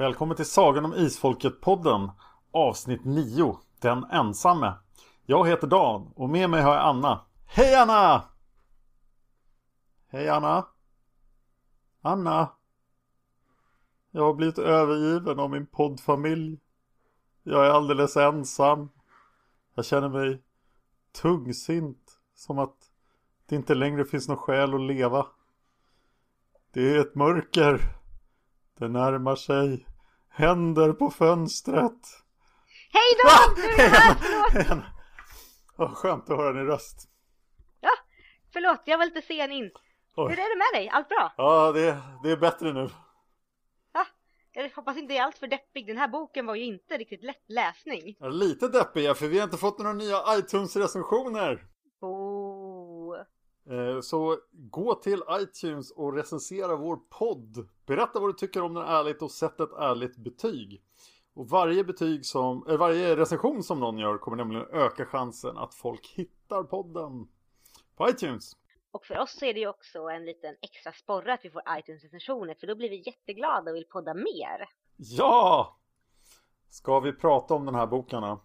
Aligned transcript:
Välkommen 0.00 0.36
till 0.36 0.46
Sagan 0.46 0.84
om 0.84 0.94
Isfolket-podden 0.94 2.10
Avsnitt 2.50 3.04
9 3.04 3.58
Den 3.80 4.04
ensamme. 4.04 4.74
Jag 5.26 5.48
heter 5.48 5.66
Dan 5.66 6.12
och 6.14 6.28
med 6.28 6.50
mig 6.50 6.62
har 6.62 6.74
jag 6.74 6.84
Anna. 6.84 7.20
Hej 7.46 7.74
Anna! 7.74 8.24
Hej 10.08 10.28
Anna! 10.28 10.66
Anna! 12.00 12.48
Jag 14.10 14.22
har 14.22 14.34
blivit 14.34 14.58
övergiven 14.58 15.38
av 15.38 15.50
min 15.50 15.66
poddfamilj. 15.66 16.58
Jag 17.42 17.66
är 17.66 17.70
alldeles 17.70 18.16
ensam. 18.16 18.88
Jag 19.74 19.84
känner 19.84 20.08
mig 20.08 20.42
tungsint 21.12 22.18
Som 22.34 22.58
att 22.58 22.76
det 23.46 23.56
inte 23.56 23.74
längre 23.74 24.04
finns 24.04 24.28
något 24.28 24.38
skäl 24.38 24.74
att 24.74 24.80
leva. 24.80 25.26
Det 26.72 26.94
är 26.94 27.00
ett 27.00 27.14
mörker. 27.14 27.80
Det 28.78 28.88
närmar 28.88 29.36
sig. 29.36 29.86
Händer 30.40 30.92
på 30.92 31.10
fönstret. 31.10 32.00
Hej 32.92 33.16
då! 33.22 33.60
Nu 33.62 33.68
är 33.68 33.78
jag 33.78 33.90
här, 33.90 34.14
förlåt! 34.14 34.84
Oh, 35.78 35.94
skönt 35.94 36.30
att 36.30 36.36
höra 36.36 36.52
din 36.52 36.66
röst. 36.66 37.08
Ja, 37.80 37.90
förlåt, 38.52 38.82
jag 38.84 38.98
var 38.98 39.04
lite 39.04 39.22
sen 39.22 39.52
in. 39.52 39.70
Oj. 40.16 40.30
Hur 40.30 40.38
är 40.38 40.48
det 40.54 40.58
med 40.58 40.80
dig? 40.80 40.88
Allt 40.88 41.08
bra? 41.08 41.32
Ja, 41.36 41.72
det, 41.72 41.98
det 42.22 42.30
är 42.30 42.36
bättre 42.36 42.72
nu. 42.72 42.90
Ja, 43.92 44.06
jag 44.52 44.70
hoppas 44.70 44.96
inte 44.96 45.14
jag 45.14 45.20
är 45.20 45.24
alltför 45.24 45.46
deppig. 45.46 45.86
Den 45.86 45.98
här 45.98 46.08
boken 46.08 46.46
var 46.46 46.54
ju 46.54 46.64
inte 46.64 46.96
riktigt 46.96 47.22
lätt 47.22 47.44
läsning. 47.48 48.16
Ja, 48.18 48.28
lite 48.28 48.68
deppig, 48.68 49.16
för 49.16 49.26
vi 49.26 49.38
har 49.38 49.44
inte 49.44 49.56
fått 49.56 49.78
några 49.78 49.92
nya 49.92 50.16
iTunes-recensioner. 50.38 51.64
Oh. 52.00 52.39
Så 54.02 54.38
gå 54.52 54.94
till 54.94 55.22
iTunes 55.30 55.90
och 55.90 56.12
recensera 56.12 56.76
vår 56.76 56.96
podd. 56.96 57.68
Berätta 57.86 58.20
vad 58.20 58.28
du 58.28 58.32
tycker 58.32 58.62
om 58.62 58.74
den 58.74 58.84
ärligt 58.84 59.22
och 59.22 59.30
sätt 59.30 59.60
ett 59.60 59.72
ärligt 59.72 60.16
betyg. 60.16 60.82
Och 61.34 61.48
varje 61.48 61.84
betyg 61.84 62.26
som, 62.26 62.64
eller 62.66 62.78
varje 62.78 63.16
recension 63.16 63.62
som 63.62 63.80
någon 63.80 63.98
gör 63.98 64.18
kommer 64.18 64.36
nämligen 64.36 64.66
öka 64.72 65.06
chansen 65.06 65.58
att 65.58 65.74
folk 65.74 66.06
hittar 66.06 66.62
podden 66.62 67.28
på 67.96 68.08
iTunes. 68.08 68.56
Och 68.92 69.06
för 69.06 69.18
oss 69.18 69.38
så 69.38 69.44
är 69.44 69.54
det 69.54 69.60
ju 69.60 69.68
också 69.68 69.98
en 69.98 70.24
liten 70.24 70.56
extra 70.60 70.92
sporre 70.92 71.32
att 71.32 71.44
vi 71.44 71.50
får 71.50 71.62
iTunes-recensioner 71.68 72.54
för 72.54 72.66
då 72.66 72.74
blir 72.74 72.90
vi 72.90 73.02
jätteglada 73.06 73.70
och 73.70 73.76
vill 73.76 73.84
podda 73.84 74.14
mer. 74.14 74.68
Ja! 74.96 75.76
Ska 76.70 77.00
vi 77.00 77.12
prata 77.12 77.54
om 77.54 77.66
den 77.66 77.74
här 77.74 77.86
boken 77.86 78.22
då? 78.22 78.40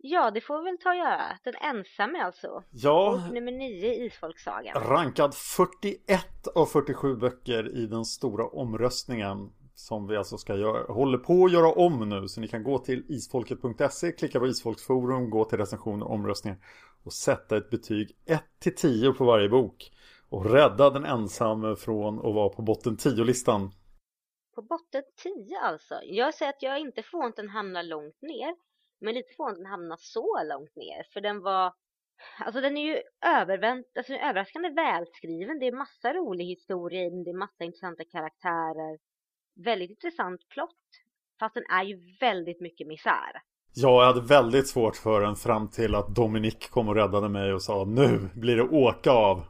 Ja, 0.00 0.30
det 0.30 0.40
får 0.40 0.58
vi 0.58 0.64
väl 0.64 0.78
ta 0.78 0.90
och 0.90 0.96
göra. 0.96 1.38
Den 1.44 1.54
ensamme 1.54 2.18
alltså. 2.20 2.62
Ja. 2.70 3.22
Bok 3.24 3.34
nummer 3.34 3.52
9 3.52 3.94
i 3.94 4.06
Isfolksagan. 4.06 4.82
Rankad 4.82 5.34
41 5.34 6.46
av 6.54 6.66
47 6.66 7.16
böcker 7.16 7.76
i 7.76 7.86
den 7.86 8.04
stora 8.04 8.46
omröstningen. 8.46 9.52
Som 9.74 10.06
vi 10.06 10.16
alltså 10.16 10.38
ska 10.38 10.56
göra, 10.56 10.92
håller 10.92 11.18
på 11.18 11.44
att 11.44 11.52
göra 11.52 11.72
om 11.72 12.08
nu. 12.08 12.28
Så 12.28 12.40
ni 12.40 12.48
kan 12.48 12.62
gå 12.62 12.78
till 12.78 13.04
isfolket.se, 13.08 14.12
klicka 14.12 14.40
på 14.40 14.46
isfolksforum, 14.46 15.30
gå 15.30 15.44
till 15.44 15.58
recensioner 15.58 16.06
och 16.06 16.12
omröstningar. 16.12 16.58
Och 17.04 17.12
sätta 17.12 17.56
ett 17.56 17.70
betyg 17.70 18.16
1 18.26 18.42
till 18.60 18.74
10 18.74 19.12
på 19.12 19.24
varje 19.24 19.48
bok. 19.48 19.90
Och 20.28 20.50
rädda 20.50 20.90
den 20.90 21.04
ensamme 21.04 21.76
från 21.76 22.18
att 22.18 22.34
vara 22.34 22.48
på 22.48 22.62
botten 22.62 22.96
10-listan. 22.96 23.70
På 24.54 24.62
botten 24.62 25.02
10 25.22 25.58
alltså? 25.58 25.94
Jag 26.04 26.34
säger 26.34 26.50
att 26.50 26.62
jag 26.62 26.80
inte 26.80 27.02
får 27.02 27.24
att 27.26 27.36
den 27.36 27.48
hamnar 27.48 27.82
långt 27.82 28.22
ner. 28.22 28.67
Men 29.00 29.14
lite 29.14 29.34
förvånad 29.36 29.52
att 29.52 29.58
den 29.58 29.66
hamnade 29.66 30.00
så 30.00 30.42
långt 30.44 30.76
ner. 30.76 31.02
För 31.12 31.20
den 31.20 31.42
var... 31.42 31.72
Alltså 32.38 32.60
den 32.60 32.76
är 32.76 32.94
ju 32.94 33.02
övervänt, 33.26 33.86
alltså 33.96 34.12
den 34.12 34.22
är 34.22 34.28
överraskande 34.28 34.70
välskriven. 34.70 35.58
Det 35.58 35.66
är 35.66 35.72
massa 35.72 36.12
rolig 36.14 36.44
historia 36.44 37.06
i 37.06 37.10
den. 37.10 37.24
Det 37.24 37.30
är 37.30 37.38
massa 37.38 37.64
intressanta 37.64 38.04
karaktärer. 38.04 38.98
Väldigt 39.64 39.90
intressant 39.90 40.48
plott. 40.48 40.86
Fast 41.38 41.54
den 41.54 41.64
är 41.70 41.84
ju 41.84 42.16
väldigt 42.20 42.60
mycket 42.60 42.86
misär. 42.86 43.42
Ja, 43.74 43.88
jag 43.88 44.06
hade 44.06 44.26
väldigt 44.26 44.68
svårt 44.68 44.96
för 44.96 45.20
den 45.20 45.36
fram 45.36 45.70
till 45.70 45.94
att 45.94 46.14
Dominik 46.14 46.70
kom 46.70 46.88
och 46.88 46.94
räddade 46.94 47.28
mig 47.28 47.52
och 47.52 47.62
sa 47.62 47.84
nu 47.84 48.30
blir 48.34 48.56
det 48.56 48.62
åka 48.62 49.10
av. 49.10 49.44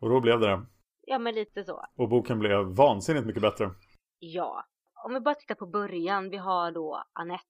Och 0.00 0.08
då 0.08 0.20
blev 0.20 0.40
det 0.40 0.46
det. 0.46 0.66
Ja, 1.06 1.18
men 1.18 1.34
lite 1.34 1.64
så. 1.64 1.84
Och 1.96 2.08
boken 2.08 2.38
blev 2.38 2.64
vansinnigt 2.64 3.26
mycket 3.26 3.42
bättre. 3.42 3.70
Ja. 4.18 4.64
Om 5.04 5.14
vi 5.14 5.20
bara 5.20 5.34
tittar 5.34 5.54
på 5.54 5.66
början. 5.66 6.30
Vi 6.30 6.36
har 6.36 6.72
då 6.72 7.04
Annette 7.12 7.44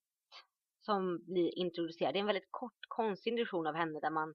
som 0.85 1.25
blir 1.27 1.59
introducerad. 1.59 2.15
Det 2.15 2.19
är 2.19 2.21
en 2.21 2.27
väldigt 2.27 2.49
kort, 2.51 2.79
konstig 2.89 3.31
introduktion 3.31 3.67
av 3.67 3.75
henne 3.75 4.01
där 4.01 4.11
man 4.11 4.35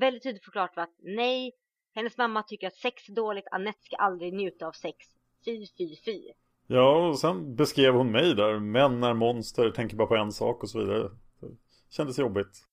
väldigt 0.00 0.22
tydligt 0.22 0.44
förklarat 0.44 0.74
för 0.74 0.80
att 0.80 0.94
nej, 0.98 1.52
hennes 1.94 2.16
mamma 2.16 2.42
tycker 2.42 2.66
att 2.66 2.76
sex 2.76 3.08
är 3.08 3.14
dåligt, 3.14 3.48
Annette 3.50 3.82
ska 3.82 3.96
aldrig 3.96 4.34
njuta 4.34 4.66
av 4.66 4.72
sex. 4.72 4.96
Fy, 5.44 5.66
fy, 5.78 5.96
fy. 6.04 6.32
Ja, 6.66 7.08
och 7.08 7.18
sen 7.18 7.56
beskrev 7.56 7.94
hon 7.94 8.12
mig 8.12 8.34
där. 8.34 8.58
Män 8.58 9.02
är 9.02 9.14
monster, 9.14 9.70
tänker 9.70 9.96
bara 9.96 10.08
på 10.08 10.16
en 10.16 10.32
sak 10.32 10.62
och 10.62 10.70
så 10.70 10.78
vidare. 10.78 11.10
Det 11.40 11.56
kändes 11.90 12.18
jobbigt. 12.18 12.64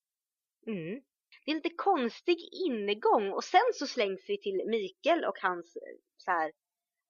Mm. 0.66 1.02
Det 1.44 1.50
är 1.50 1.54
lite 1.54 1.70
konstig 1.76 2.38
ingång 2.52 3.32
och 3.32 3.44
sen 3.44 3.60
så 3.74 3.86
slängs 3.86 4.24
vi 4.28 4.40
till 4.40 4.62
Mikael 4.66 5.24
och 5.24 5.38
hans 5.42 5.76
så 6.16 6.30
här 6.30 6.52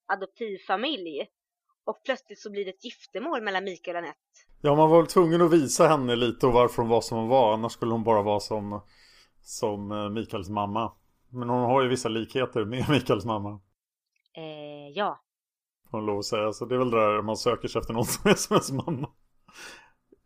adoptivfamilj. 0.06 1.26
Och 1.84 2.02
plötsligt 2.04 2.40
så 2.40 2.50
blir 2.50 2.64
det 2.64 2.70
ett 2.70 2.84
giftermål 2.84 3.42
mellan 3.42 3.64
Mikael 3.64 3.96
och 3.96 4.02
Annette. 4.02 4.45
Ja, 4.66 4.74
man 4.74 4.90
var 4.90 4.96
väl 4.96 5.06
tvungen 5.06 5.42
att 5.42 5.52
visa 5.52 5.88
henne 5.88 6.16
lite 6.16 6.46
och 6.46 6.52
varför 6.52 6.82
hon 6.82 6.90
var 6.90 7.00
som 7.00 7.18
hon 7.18 7.28
var. 7.28 7.52
Annars 7.52 7.72
skulle 7.72 7.92
hon 7.92 8.04
bara 8.04 8.22
vara 8.22 8.40
som, 8.40 8.80
som 9.42 9.92
eh, 9.92 10.08
Mikaels 10.08 10.48
mamma. 10.48 10.92
Men 11.30 11.48
hon 11.48 11.60
har 11.60 11.82
ju 11.82 11.88
vissa 11.88 12.08
likheter 12.08 12.64
med 12.64 12.88
Mikaels 12.90 13.24
mamma. 13.24 13.60
Eh, 14.36 14.88
ja. 14.94 15.20
Får 15.90 15.98
man 15.98 16.06
lov 16.06 16.18
att 16.18 16.24
säga. 16.24 16.52
Så 16.52 16.64
det 16.64 16.74
är 16.74 16.78
väl 16.78 16.90
det 16.90 16.96
där 16.96 17.22
man 17.22 17.36
söker 17.36 17.68
sig 17.68 17.80
efter 17.80 17.94
någon 17.94 18.04
som 18.04 18.30
är 18.30 18.34
som 18.34 18.54
ens 18.54 18.72
mamma. 18.72 19.10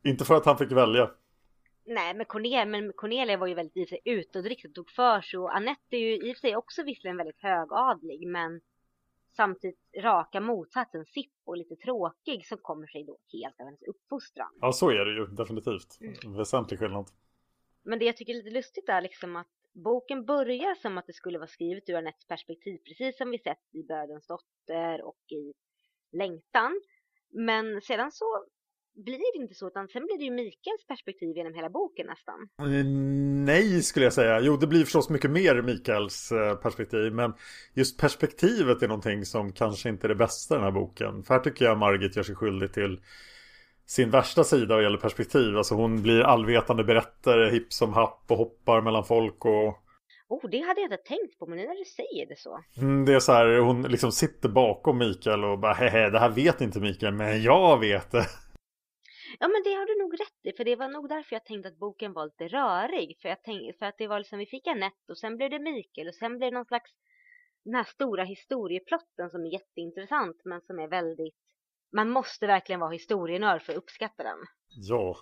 Inte 0.05 0.25
för 0.25 0.35
att 0.35 0.47
han 0.47 0.59
fick 0.59 0.73
välja. 0.73 1.11
Nej, 1.87 2.15
men 2.15 2.27
Cornelia, 2.27 2.65
men 2.65 2.93
Cornelia 2.93 3.37
var 3.37 3.47
ju 3.47 3.55
väldigt 3.55 3.77
i 3.77 3.87
sig 3.87 4.01
utåtriktad 4.05 4.69
och 4.69 4.75
tog 4.75 4.91
för 4.91 5.21
sig. 5.21 5.39
Och 5.39 5.57
Annette 5.57 5.97
är 5.97 6.01
ju 6.01 6.31
i 6.31 6.35
sig 6.35 6.57
också 6.57 6.83
visserligen 6.83 7.17
väldigt 7.17 7.43
högadlig. 7.43 8.27
Men 8.29 8.61
samtidigt 9.37 9.79
raka 9.97 10.41
motsatsen, 10.41 11.05
Sippo, 11.05 11.55
lite 11.55 11.77
tråkig 11.77 12.47
som 12.47 12.59
kommer 12.59 12.87
sig 12.87 13.05
då 13.05 13.19
helt 13.33 13.61
av 13.61 13.67
hennes 13.67 13.83
uppfostran. 13.83 14.53
Ja, 14.61 14.73
så 14.73 14.91
är 14.91 15.05
det 15.05 15.13
ju 15.13 15.27
definitivt. 15.27 15.99
Mm. 16.01 16.37
Väsentlig 16.37 16.79
skillnad. 16.81 17.07
Men 17.83 17.99
det 17.99 18.05
jag 18.05 18.17
tycker 18.17 18.33
är 18.33 18.37
lite 18.37 18.51
lustigt 18.51 18.89
är 18.89 19.01
liksom 19.01 19.37
att 19.37 19.49
boken 19.73 20.25
börjar 20.25 20.75
som 20.75 20.99
att 20.99 21.07
det 21.07 21.13
skulle 21.13 21.39
vara 21.39 21.49
skrivet 21.49 21.89
ur 21.89 21.95
Anettes 21.95 22.27
perspektiv, 22.27 22.79
precis 22.79 23.19
som 23.19 23.31
vi 23.31 23.39
sett 23.39 23.75
i 23.75 23.83
Bödens 23.83 24.27
dotter 24.27 25.03
och 25.03 25.33
i 25.33 25.53
Längtan. 26.13 26.81
Men 27.29 27.81
sedan 27.81 28.13
så 28.13 28.47
blir 28.95 29.39
det 29.39 29.43
inte 29.43 29.55
så, 29.55 29.67
utan 29.67 29.89
sen 29.89 30.05
blir 30.05 30.19
det 30.19 30.25
ju 30.25 30.31
Mikaels 30.31 30.87
perspektiv 30.89 31.37
genom 31.37 31.55
hela 31.55 31.71
boken 31.71 32.07
nästan. 32.07 32.49
Nej, 33.45 33.83
skulle 33.83 34.07
jag 34.07 34.13
säga. 34.13 34.41
Jo, 34.41 34.57
det 34.57 34.67
blir 34.67 34.85
förstås 34.85 35.11
mycket 35.11 35.31
mer 35.31 35.63
Mikaels 35.63 36.33
eh, 36.33 36.55
perspektiv, 36.55 37.13
men 37.13 37.35
just 37.75 38.01
perspektivet 38.01 38.83
är 38.83 38.89
någonting 38.89 39.25
som 39.25 39.53
kanske 39.53 39.89
inte 39.89 40.07
är 40.07 40.09
det 40.09 40.15
bästa 40.15 40.55
i 40.55 40.57
den 40.57 40.65
här 40.65 40.73
boken. 40.73 41.23
För 41.23 41.35
här 41.35 41.41
tycker 41.41 41.65
jag 41.65 41.79
Margit 41.79 42.17
gör 42.17 42.23
sig 42.23 42.35
skyldig 42.35 42.73
till 42.73 43.01
sin 43.87 44.11
värsta 44.11 44.45
sida 44.45 44.75
vad 44.75 44.83
gäller 44.83 44.99
perspektiv. 44.99 45.57
Alltså 45.57 45.75
hon 45.75 46.03
blir 46.03 46.21
allvetande 46.21 46.85
berättare, 46.85 47.51
hipp 47.51 47.73
som 47.73 47.93
happ 47.93 48.25
och 48.29 48.37
hoppar 48.37 48.81
mellan 48.83 49.05
folk 49.05 49.45
och... 49.45 49.79
Oh, 50.29 50.51
det 50.51 50.61
hade 50.61 50.81
jag 50.81 50.93
inte 50.93 50.97
tänkt 50.97 51.39
på, 51.39 51.47
men 51.47 51.59
nu 51.59 51.67
när 51.67 51.75
du 51.75 51.85
säger 51.85 52.27
det 52.27 52.39
så. 52.39 52.61
Mm, 52.77 53.05
det 53.05 53.15
är 53.15 53.21
så 53.21 53.33
här, 53.33 53.59
hon 53.59 53.83
liksom 53.83 54.13
sitter 54.13 54.49
bakom 54.49 54.99
Mikael 54.99 55.45
och 55.45 55.59
bara 55.59 55.73
hehe, 55.73 56.11
det 56.11 56.19
här 56.19 56.29
vet 56.29 56.61
inte 56.61 56.81
Mikael, 56.81 57.15
men 57.15 57.43
jag 57.43 57.81
vet 57.81 58.11
det. 58.11 58.27
Ja 59.39 59.49
men 59.49 59.63
det 59.65 59.75
har 59.75 59.87
du 59.87 60.03
nog 60.03 60.21
rätt 60.21 60.55
i, 60.55 60.57
för 60.57 60.65
det 60.65 60.77
var 60.77 60.89
nog 60.89 61.09
därför 61.09 61.37
jag 61.37 61.45
tänkte 61.45 61.69
att 61.69 61.79
boken 61.79 62.13
var 62.13 62.25
lite 62.25 62.49
rörig. 62.49 63.19
För, 63.23 63.29
jag 63.29 63.43
tänkte, 63.43 63.79
för 63.79 63.87
att 63.87 63.99
det 63.99 64.09
var 64.09 64.19
liksom, 64.19 64.39
vi 64.39 64.47
fick 64.47 64.67
Anette 64.67 65.13
och 65.13 65.19
sen 65.19 65.37
blev 65.37 65.51
det 65.51 65.59
Mikael 65.59 66.09
och 66.09 66.15
sen 66.15 66.39
blev 66.39 66.51
det 66.51 66.57
någon 66.57 66.65
slags 66.65 66.91
den 67.65 67.75
här 67.75 67.85
stora 67.85 68.25
historieplotten 68.25 69.31
som 69.31 69.41
är 69.45 69.53
jätteintressant 69.53 70.41
men 70.45 70.61
som 70.61 70.79
är 70.79 70.89
väldigt 70.89 71.35
man 71.93 72.11
måste 72.11 72.47
verkligen 72.47 72.81
vara 72.81 72.91
historienörd 72.91 73.63
för 73.63 73.73
att 73.73 73.79
uppskatta 73.79 74.23
den. 74.23 74.39
Ja, 74.69 75.17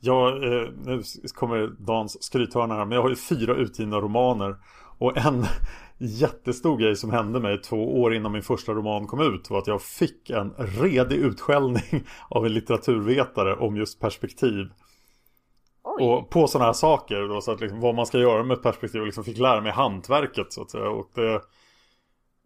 jag, 0.00 0.44
eh, 0.44 0.70
nu 0.72 1.02
kommer 1.34 1.86
Dans 1.86 2.22
skrythörna 2.22 2.74
här, 2.74 2.84
men 2.84 2.96
jag 2.96 3.02
har 3.02 3.10
ju 3.10 3.16
fyra 3.16 3.54
utgivna 3.54 3.96
romaner. 4.00 4.56
Och 5.00 5.16
en 5.16 5.44
jättestor 5.98 6.76
grej 6.78 6.96
som 6.96 7.10
hände 7.10 7.40
mig 7.40 7.62
två 7.62 8.00
år 8.00 8.14
innan 8.14 8.32
min 8.32 8.42
första 8.42 8.72
roman 8.72 9.06
kom 9.06 9.20
ut 9.20 9.50
var 9.50 9.58
att 9.58 9.66
jag 9.66 9.82
fick 9.82 10.30
en 10.30 10.54
redig 10.58 11.16
utskällning 11.16 12.04
av 12.28 12.46
en 12.46 12.54
litteraturvetare 12.54 13.56
om 13.56 13.76
just 13.76 14.00
perspektiv. 14.00 14.66
Oj. 15.82 16.04
Och 16.04 16.30
på 16.30 16.46
sådana 16.46 16.66
här 16.66 16.72
saker, 16.72 17.28
då, 17.28 17.40
så 17.40 17.52
att 17.52 17.60
liksom, 17.60 17.80
vad 17.80 17.94
man 17.94 18.06
ska 18.06 18.18
göra 18.18 18.42
med 18.42 18.62
perspektiv 18.62 19.00
och 19.00 19.06
liksom 19.06 19.24
fick 19.24 19.38
lära 19.38 19.60
mig 19.60 19.72
hantverket 19.72 20.52
så 20.52 20.62
att 20.62 20.70
säga. 20.70 20.88
Och 20.88 21.10
det, 21.14 21.40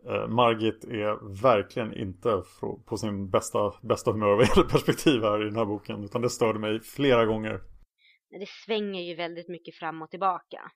Eh, 0.09 0.29
Margit 0.29 0.85
är 0.85 1.43
verkligen 1.43 1.95
inte 1.95 2.43
på 2.87 2.97
sin 2.97 3.31
bästa, 3.31 3.73
bästa 3.83 4.13
humör 4.13 4.37
vad 4.37 4.47
gäller 4.49 4.69
perspektiv 4.69 5.23
här 5.23 5.43
i 5.43 5.45
den 5.45 5.57
här 5.57 5.65
boken. 5.65 6.05
Utan 6.05 6.23
det 6.23 6.31
störde 6.31 6.59
mig 6.59 6.81
flera 6.81 7.25
gånger. 7.25 7.61
Det 8.31 8.49
svänger 8.49 9.03
ju 9.03 9.15
väldigt 9.15 9.49
mycket 9.49 9.75
fram 9.75 10.03
och 10.03 10.11
tillbaka. 10.11 10.71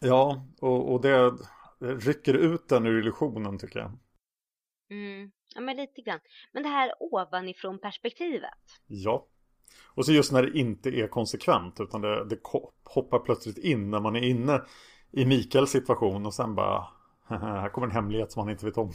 Ja, 0.00 0.46
och, 0.60 0.92
och 0.92 1.00
det, 1.00 1.30
det 1.78 1.94
rycker 1.94 2.34
ut 2.34 2.68
den 2.68 2.86
ur 2.86 2.98
illusionen 2.98 3.58
tycker 3.58 3.78
jag. 3.78 3.98
Mm, 4.90 5.30
ja 5.54 5.60
men 5.60 5.76
lite 5.76 6.02
grann. 6.02 6.20
Men 6.52 6.62
det 6.62 6.68
här 6.68 6.92
ovanifrån 7.00 7.78
perspektivet. 7.78 8.80
Ja. 8.86 9.26
Och 9.94 10.06
så 10.06 10.12
just 10.12 10.32
när 10.32 10.42
det 10.42 10.58
inte 10.58 10.88
är 10.88 11.08
konsekvent 11.08 11.80
utan 11.80 12.00
det, 12.00 12.24
det 12.24 12.38
hoppar 12.84 13.18
plötsligt 13.18 13.58
in 13.58 13.90
när 13.90 14.00
man 14.00 14.16
är 14.16 14.22
inne 14.22 14.62
i 15.10 15.26
Mikaels 15.26 15.70
situation 15.70 16.26
och 16.26 16.34
sen 16.34 16.54
bara 16.54 16.86
här 17.28 17.68
kommer 17.68 17.86
en 17.86 17.92
hemlighet 17.92 18.32
som 18.32 18.40
han 18.40 18.50
inte 18.50 18.66
vet 18.66 18.78
om. 18.78 18.92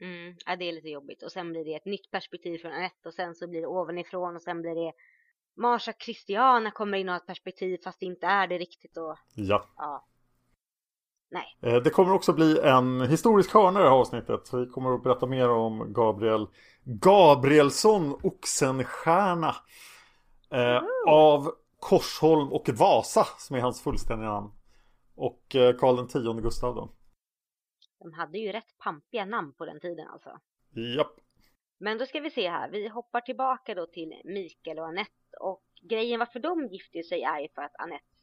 Mm, 0.00 0.36
ja, 0.46 0.56
det 0.56 0.68
är 0.68 0.72
lite 0.72 0.88
jobbigt. 0.88 1.22
Och 1.22 1.32
sen 1.32 1.50
blir 1.50 1.64
det 1.64 1.74
ett 1.74 1.84
nytt 1.84 2.10
perspektiv 2.10 2.58
från 2.58 2.72
Anette 2.72 3.08
och 3.08 3.14
sen 3.14 3.34
så 3.34 3.48
blir 3.48 3.60
det 3.60 3.66
ovanifrån 3.66 4.36
och 4.36 4.42
sen 4.42 4.62
blir 4.62 4.74
det 4.74 4.92
Marsha 5.56 5.92
Christiana 5.92 6.70
kommer 6.70 6.98
in 6.98 7.08
och 7.08 7.12
har 7.12 7.20
ett 7.20 7.26
perspektiv 7.26 7.78
fast 7.84 8.00
det 8.00 8.06
inte 8.06 8.26
är 8.26 8.46
det 8.46 8.58
riktigt 8.58 8.96
och... 8.96 9.16
Ja. 9.34 9.68
ja. 9.76 10.06
Nej. 11.30 11.58
Eh, 11.62 11.82
det 11.82 11.90
kommer 11.90 12.12
också 12.12 12.32
bli 12.32 12.58
en 12.58 13.00
historisk 13.00 13.54
hörna 13.54 13.80
i 13.80 13.82
det 13.82 13.88
här 13.88 13.96
avsnittet. 13.96 14.54
Vi 14.54 14.66
kommer 14.66 14.94
att 14.94 15.02
berätta 15.02 15.26
mer 15.26 15.50
om 15.50 15.92
Gabriel 15.92 16.46
Gabrielsson 16.84 18.20
Oxenstierna. 18.22 19.54
Eh, 20.50 20.82
av 21.06 21.52
Korsholm 21.80 22.52
och 22.52 22.68
Vasa 22.68 23.24
som 23.38 23.56
är 23.56 23.60
hans 23.60 23.82
fullständiga 23.82 24.30
namn. 24.30 24.50
Och 25.14 25.56
eh, 25.56 25.76
Karl 25.76 26.06
tionde 26.06 26.42
Gustav 26.42 26.74
då. 26.74 26.92
De 27.98 28.12
hade 28.12 28.38
ju 28.38 28.52
rätt 28.52 28.78
pampiga 28.78 29.24
namn 29.24 29.52
på 29.52 29.64
den 29.64 29.80
tiden 29.80 30.08
alltså. 30.08 30.38
Japp. 30.96 31.16
Men 31.78 31.98
då 31.98 32.06
ska 32.06 32.20
vi 32.20 32.30
se 32.30 32.50
här. 32.50 32.70
Vi 32.70 32.88
hoppar 32.88 33.20
tillbaka 33.20 33.74
då 33.74 33.86
till 33.86 34.22
Mikael 34.24 34.78
och 34.78 34.86
Annette. 34.86 35.36
Och 35.40 35.64
grejen 35.82 36.18
varför 36.18 36.40
de 36.40 36.66
gifter 36.66 37.02
sig 37.02 37.22
är 37.22 37.40
ju 37.40 37.48
för 37.48 37.62
att 37.62 37.76
Annette 37.78 38.17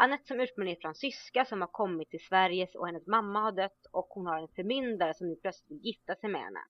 Annette 0.00 0.26
som 0.26 0.40
ursprungligen 0.40 0.76
är 0.76 0.80
fransyska 0.80 1.44
som 1.44 1.60
har 1.60 1.68
kommit 1.68 2.10
till 2.10 2.26
Sverige 2.28 2.68
och 2.74 2.86
hennes 2.86 3.06
mamma 3.06 3.40
har 3.40 3.52
dött 3.52 3.86
och 3.92 4.06
hon 4.10 4.26
har 4.26 4.38
en 4.38 4.48
förmyndare 4.48 5.14
som 5.14 5.28
nu 5.28 5.36
plötsligt 5.36 5.70
vill 5.70 5.86
gifta 5.86 6.14
sig 6.14 6.30
med 6.30 6.40
henne. 6.40 6.60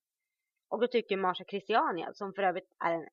Och 0.69 0.81
då 0.81 0.87
tycker 0.87 1.17
Marsha 1.17 1.45
Christiania, 1.45 2.07
alltså, 2.07 2.25
som 2.25 2.33
för 2.33 2.43
övrigt 2.43 2.73
är 2.85 2.93
en, 2.93 3.09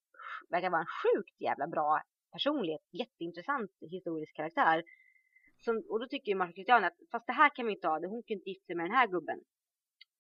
verkar 0.50 0.70
vara 0.70 0.82
en 0.82 0.88
sjukt 1.04 1.42
jävla 1.42 1.68
bra 1.68 2.02
personlighet, 2.32 2.82
jätteintressant 2.92 3.72
historisk 3.92 4.36
karaktär, 4.36 4.84
som, 5.58 5.84
och 5.90 6.00
då 6.00 6.08
tycker 6.08 6.32
ju 6.32 6.36
Marsha 6.36 6.54
Christiania 6.54 6.88
att 6.88 7.10
fast 7.12 7.28
det 7.28 7.34
här 7.34 7.56
kan 7.56 7.66
vi 7.66 7.74
inte 7.74 7.88
ha, 7.88 8.00
det, 8.00 8.08
hon 8.08 8.24
kan 8.24 8.38
inte 8.38 8.50
gifta 8.50 8.66
sig 8.66 8.76
med 8.76 8.86
den 8.86 8.96
här 8.96 9.08
gubben. 9.08 9.40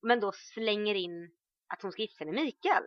Men 0.01 0.19
då 0.19 0.31
slänger 0.31 0.95
in 0.95 1.31
att 1.68 1.81
hon 1.81 1.92
ska 1.92 2.01
gifta 2.01 2.18
sig 2.18 2.25
med 2.27 2.36
Mikael. 2.36 2.83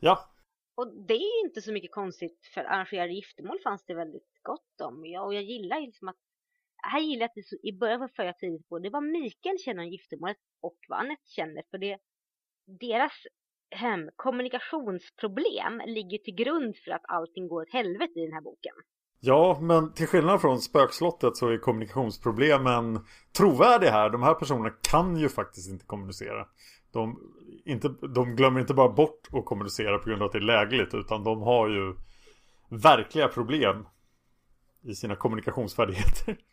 Ja. 0.00 0.28
Och 0.74 1.06
det 1.08 1.14
är 1.14 1.44
inte 1.46 1.62
så 1.62 1.72
mycket 1.72 1.92
konstigt 1.92 2.38
för 2.54 2.60
arrangerade 2.60 3.12
giftermål 3.12 3.58
fanns 3.64 3.84
det 3.84 3.94
väldigt 3.94 4.30
gott 4.42 4.80
om. 4.80 5.06
Ja, 5.06 5.22
och 5.22 5.34
jag 5.34 5.42
gillar 5.42 5.80
liksom 5.80 6.08
att 6.08 6.16
här 6.82 7.00
gillar 7.00 7.20
jag 7.20 7.28
att 7.28 7.34
det 7.34 7.42
så, 7.42 7.56
i 7.62 7.72
början 7.72 8.00
var 8.00 8.08
för 8.08 8.22
jag 8.22 8.38
tidigt 8.38 8.68
på 8.68 8.78
det 8.78 8.90
var 8.90 9.00
Mikael 9.00 9.58
känner 9.58 9.82
om 9.82 9.88
giftermålet 9.88 10.36
och 10.60 10.76
vad 10.88 10.98
Anette 10.98 11.22
känner 11.26 11.62
för 11.70 11.78
det 11.78 11.98
deras 12.80 13.12
hem, 13.70 14.10
kommunikationsproblem 14.16 15.82
ligger 15.86 16.18
till 16.18 16.34
grund 16.34 16.76
för 16.84 16.90
att 16.90 17.02
allting 17.08 17.48
går 17.48 17.62
åt 17.62 17.72
helvete 17.72 18.20
i 18.20 18.24
den 18.24 18.32
här 18.32 18.40
boken. 18.40 18.74
Ja, 19.20 19.58
men 19.60 19.94
till 19.94 20.06
skillnad 20.06 20.40
från 20.40 20.60
spökslottet 20.60 21.36
så 21.36 21.48
är 21.48 21.58
kommunikationsproblemen 21.58 23.06
trovärdiga 23.36 23.90
här. 23.90 24.10
De 24.10 24.22
här 24.22 24.34
personerna 24.34 24.70
kan 24.90 25.16
ju 25.16 25.28
faktiskt 25.28 25.70
inte 25.70 25.86
kommunicera. 25.86 26.46
De, 26.92 27.32
inte, 27.64 27.88
de 27.88 28.36
glömmer 28.36 28.60
inte 28.60 28.74
bara 28.74 28.88
bort 28.88 29.28
att 29.32 29.44
kommunicera 29.44 29.98
på 29.98 30.08
grund 30.08 30.22
av 30.22 30.26
att 30.26 30.32
det 30.32 30.38
är 30.38 30.42
lägligt 30.42 30.94
utan 30.94 31.24
de 31.24 31.42
har 31.42 31.68
ju 31.68 31.94
verkliga 32.68 33.28
problem 33.28 33.86
i 34.82 34.94
sina 34.94 35.16
kommunikationsfärdigheter. 35.16 36.36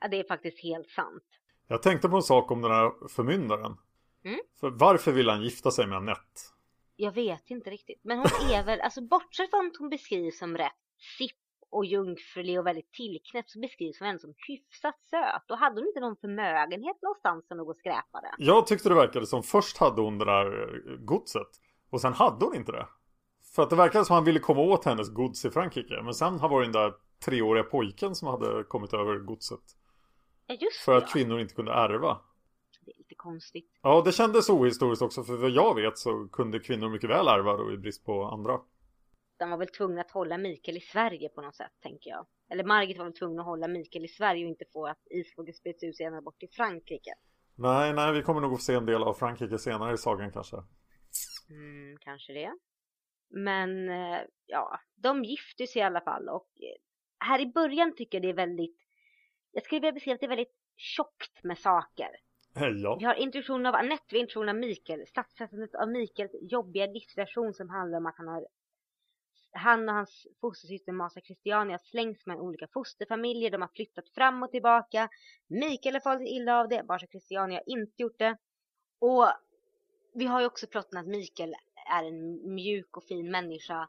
Ja, 0.00 0.08
det 0.08 0.20
är 0.20 0.24
faktiskt 0.24 0.62
helt 0.62 0.88
sant. 0.88 1.24
Jag 1.68 1.82
tänkte 1.82 2.08
på 2.08 2.16
en 2.16 2.22
sak 2.22 2.50
om 2.50 2.62
den 2.62 2.70
här 2.70 3.08
förmyndaren. 3.08 3.76
Mm? 4.24 4.40
För 4.60 4.70
varför 4.70 5.12
vill 5.12 5.28
han 5.28 5.42
gifta 5.42 5.70
sig 5.70 5.86
med 5.86 5.98
Anette? 5.98 6.40
Jag 6.96 7.12
vet 7.12 7.50
inte 7.50 7.70
riktigt. 7.70 8.00
Men 8.04 8.18
hon 8.18 8.50
är 8.50 8.64
väl, 8.64 8.80
alltså 8.80 9.00
bortsett 9.00 9.50
från 9.50 9.66
att 9.66 9.76
hon 9.78 9.88
beskrivs 9.88 10.38
som 10.38 10.56
rätt 10.56 10.72
sipp 11.18 11.36
och 11.70 11.84
jungfrulig 11.84 12.58
och 12.58 12.66
väldigt 12.66 12.92
tillknäppt 12.92 13.50
så 13.50 13.60
beskrivs 13.60 14.00
hon 14.00 14.18
som 14.18 14.34
hyfsat 14.48 15.00
söt. 15.10 15.50
Och 15.50 15.58
hade 15.58 15.80
hon 15.80 15.86
inte 15.86 16.00
någon 16.00 16.16
förmögenhet 16.16 17.02
någonstans 17.02 17.48
som 17.48 17.58
låg 17.58 17.68
och 17.68 17.76
skräpade? 17.76 18.34
Jag 18.38 18.66
tyckte 18.66 18.88
det 18.88 18.94
verkade 18.94 19.26
som 19.26 19.42
först 19.42 19.78
hade 19.78 20.00
hon 20.00 20.18
det 20.18 20.24
där 20.24 20.62
eh, 20.62 20.96
godset. 20.96 21.48
Och 21.90 22.00
sen 22.00 22.12
hade 22.12 22.44
hon 22.44 22.54
inte 22.54 22.72
det. 22.72 22.88
För 23.54 23.62
att 23.62 23.70
det 23.70 23.76
verkade 23.76 24.04
som 24.04 24.14
han 24.14 24.24
ville 24.24 24.40
komma 24.40 24.60
åt 24.60 24.84
hennes 24.84 25.08
gods 25.08 25.44
i 25.44 25.50
Frankrike. 25.50 26.02
Men 26.02 26.14
sen 26.14 26.40
har 26.40 26.48
varit 26.48 26.72
den 26.72 26.82
där 26.82 26.94
treåriga 27.24 27.64
pojken 27.64 28.14
som 28.14 28.28
hade 28.28 28.64
kommit 28.64 28.92
över 28.92 29.18
godset. 29.18 29.60
Ja, 30.46 30.54
just 30.60 30.84
För 30.84 30.92
det, 30.92 30.98
att 30.98 31.12
kvinnor 31.12 31.40
inte 31.40 31.54
kunde 31.54 31.72
ärva. 31.72 32.20
Det 32.84 32.90
är 32.90 32.98
lite 32.98 33.14
konstigt. 33.14 33.70
Ja, 33.82 34.02
det 34.04 34.12
kändes 34.12 34.50
ohistoriskt 34.50 35.02
också. 35.02 35.24
För 35.24 35.36
vad 35.36 35.50
jag 35.50 35.74
vet 35.74 35.98
så 35.98 36.28
kunde 36.28 36.58
kvinnor 36.58 36.88
mycket 36.88 37.10
väl 37.10 37.28
ärva 37.28 37.56
då 37.56 37.72
i 37.72 37.76
brist 37.76 38.04
på 38.04 38.24
andra 38.24 38.60
de 39.38 39.50
var 39.50 39.58
väl 39.58 39.68
tvungna 39.68 40.00
att 40.00 40.10
hålla 40.10 40.38
Mikael 40.38 40.76
i 40.76 40.80
Sverige 40.80 41.28
på 41.28 41.42
något 41.42 41.56
sätt, 41.56 41.72
tänker 41.82 42.10
jag. 42.10 42.26
Eller 42.50 42.64
Margit 42.64 42.98
var 42.98 43.04
väl 43.04 43.14
tvungen 43.14 43.38
att 43.38 43.46
hålla 43.46 43.68
Mikael 43.68 44.04
i 44.04 44.08
Sverige 44.08 44.44
och 44.44 44.50
inte 44.50 44.64
få 44.72 44.86
att 44.86 45.02
isfågeln 45.10 45.54
spreds 45.54 45.84
ut 45.84 45.96
senare 45.96 46.22
bort 46.22 46.38
till 46.38 46.50
Frankrike. 46.52 47.14
Nej, 47.54 47.92
nej, 47.92 48.12
vi 48.12 48.22
kommer 48.22 48.40
nog 48.40 48.52
att 48.52 48.58
få 48.58 48.64
se 48.64 48.74
en 48.74 48.86
del 48.86 49.02
av 49.02 49.14
Frankrike 49.14 49.58
senare 49.58 49.94
i 49.94 49.98
sagan 49.98 50.32
kanske. 50.32 50.56
Mm, 51.50 51.96
kanske 52.00 52.32
det. 52.32 52.52
Men 53.30 53.88
eh, 53.88 54.20
ja, 54.46 54.80
de 54.94 55.24
gifter 55.24 55.66
sig 55.66 55.82
i 55.82 55.84
alla 55.84 56.00
fall 56.00 56.28
och 56.28 56.48
eh, 56.60 56.80
här 57.18 57.40
i 57.40 57.46
början 57.46 57.94
tycker 57.96 58.18
jag 58.18 58.22
det 58.22 58.30
är 58.30 58.46
väldigt, 58.46 58.76
jag 59.52 59.64
skulle 59.64 59.80
vilja 59.80 59.92
beskriva 59.92 60.14
att 60.14 60.20
det 60.20 60.26
är 60.26 60.36
väldigt 60.36 60.56
tjockt 60.76 61.44
med 61.44 61.58
saker. 61.58 62.08
Ja. 62.54 62.96
Vi 62.98 63.04
har 63.04 63.14
introduktion 63.14 63.66
av 63.66 63.74
Annette, 63.74 64.04
vi 64.10 64.16
har 64.16 64.22
introduktion 64.22 64.48
av 64.48 64.56
Mikael, 64.56 65.06
stadsfästandet 65.06 65.74
av 65.74 65.88
Mikaels 65.88 66.32
jobbiga 66.40 66.86
livssituation 66.86 67.54
som 67.54 67.70
handlar 67.70 67.98
om 67.98 68.06
att 68.06 68.18
han 68.18 68.28
har 68.28 68.46
han 69.58 69.88
och 69.88 69.94
hans 69.94 70.26
fostersyster 70.40 70.92
Masa 70.92 71.20
Christiania 71.20 71.78
slängs 71.78 72.26
med 72.26 72.36
olika 72.36 72.68
fosterfamiljer. 72.72 73.50
De 73.50 73.60
har 73.60 73.68
flyttat 73.68 74.08
fram 74.08 74.42
och 74.42 74.50
tillbaka. 74.50 75.08
Mikael 75.46 75.94
har 75.94 76.00
fallit 76.00 76.28
illa 76.28 76.60
av 76.60 76.68
det. 76.68 76.82
Masa 76.82 77.06
Christiania 77.06 77.58
har 77.58 77.72
inte 77.72 78.02
gjort 78.02 78.18
det. 78.18 78.36
Och 78.98 79.26
vi 80.14 80.24
har 80.24 80.40
ju 80.40 80.46
också 80.46 80.66
plotten 80.66 80.98
att 80.98 81.06
Mikael 81.06 81.54
är 81.90 82.04
en 82.04 82.54
mjuk 82.54 82.96
och 82.96 83.04
fin 83.04 83.30
människa. 83.30 83.88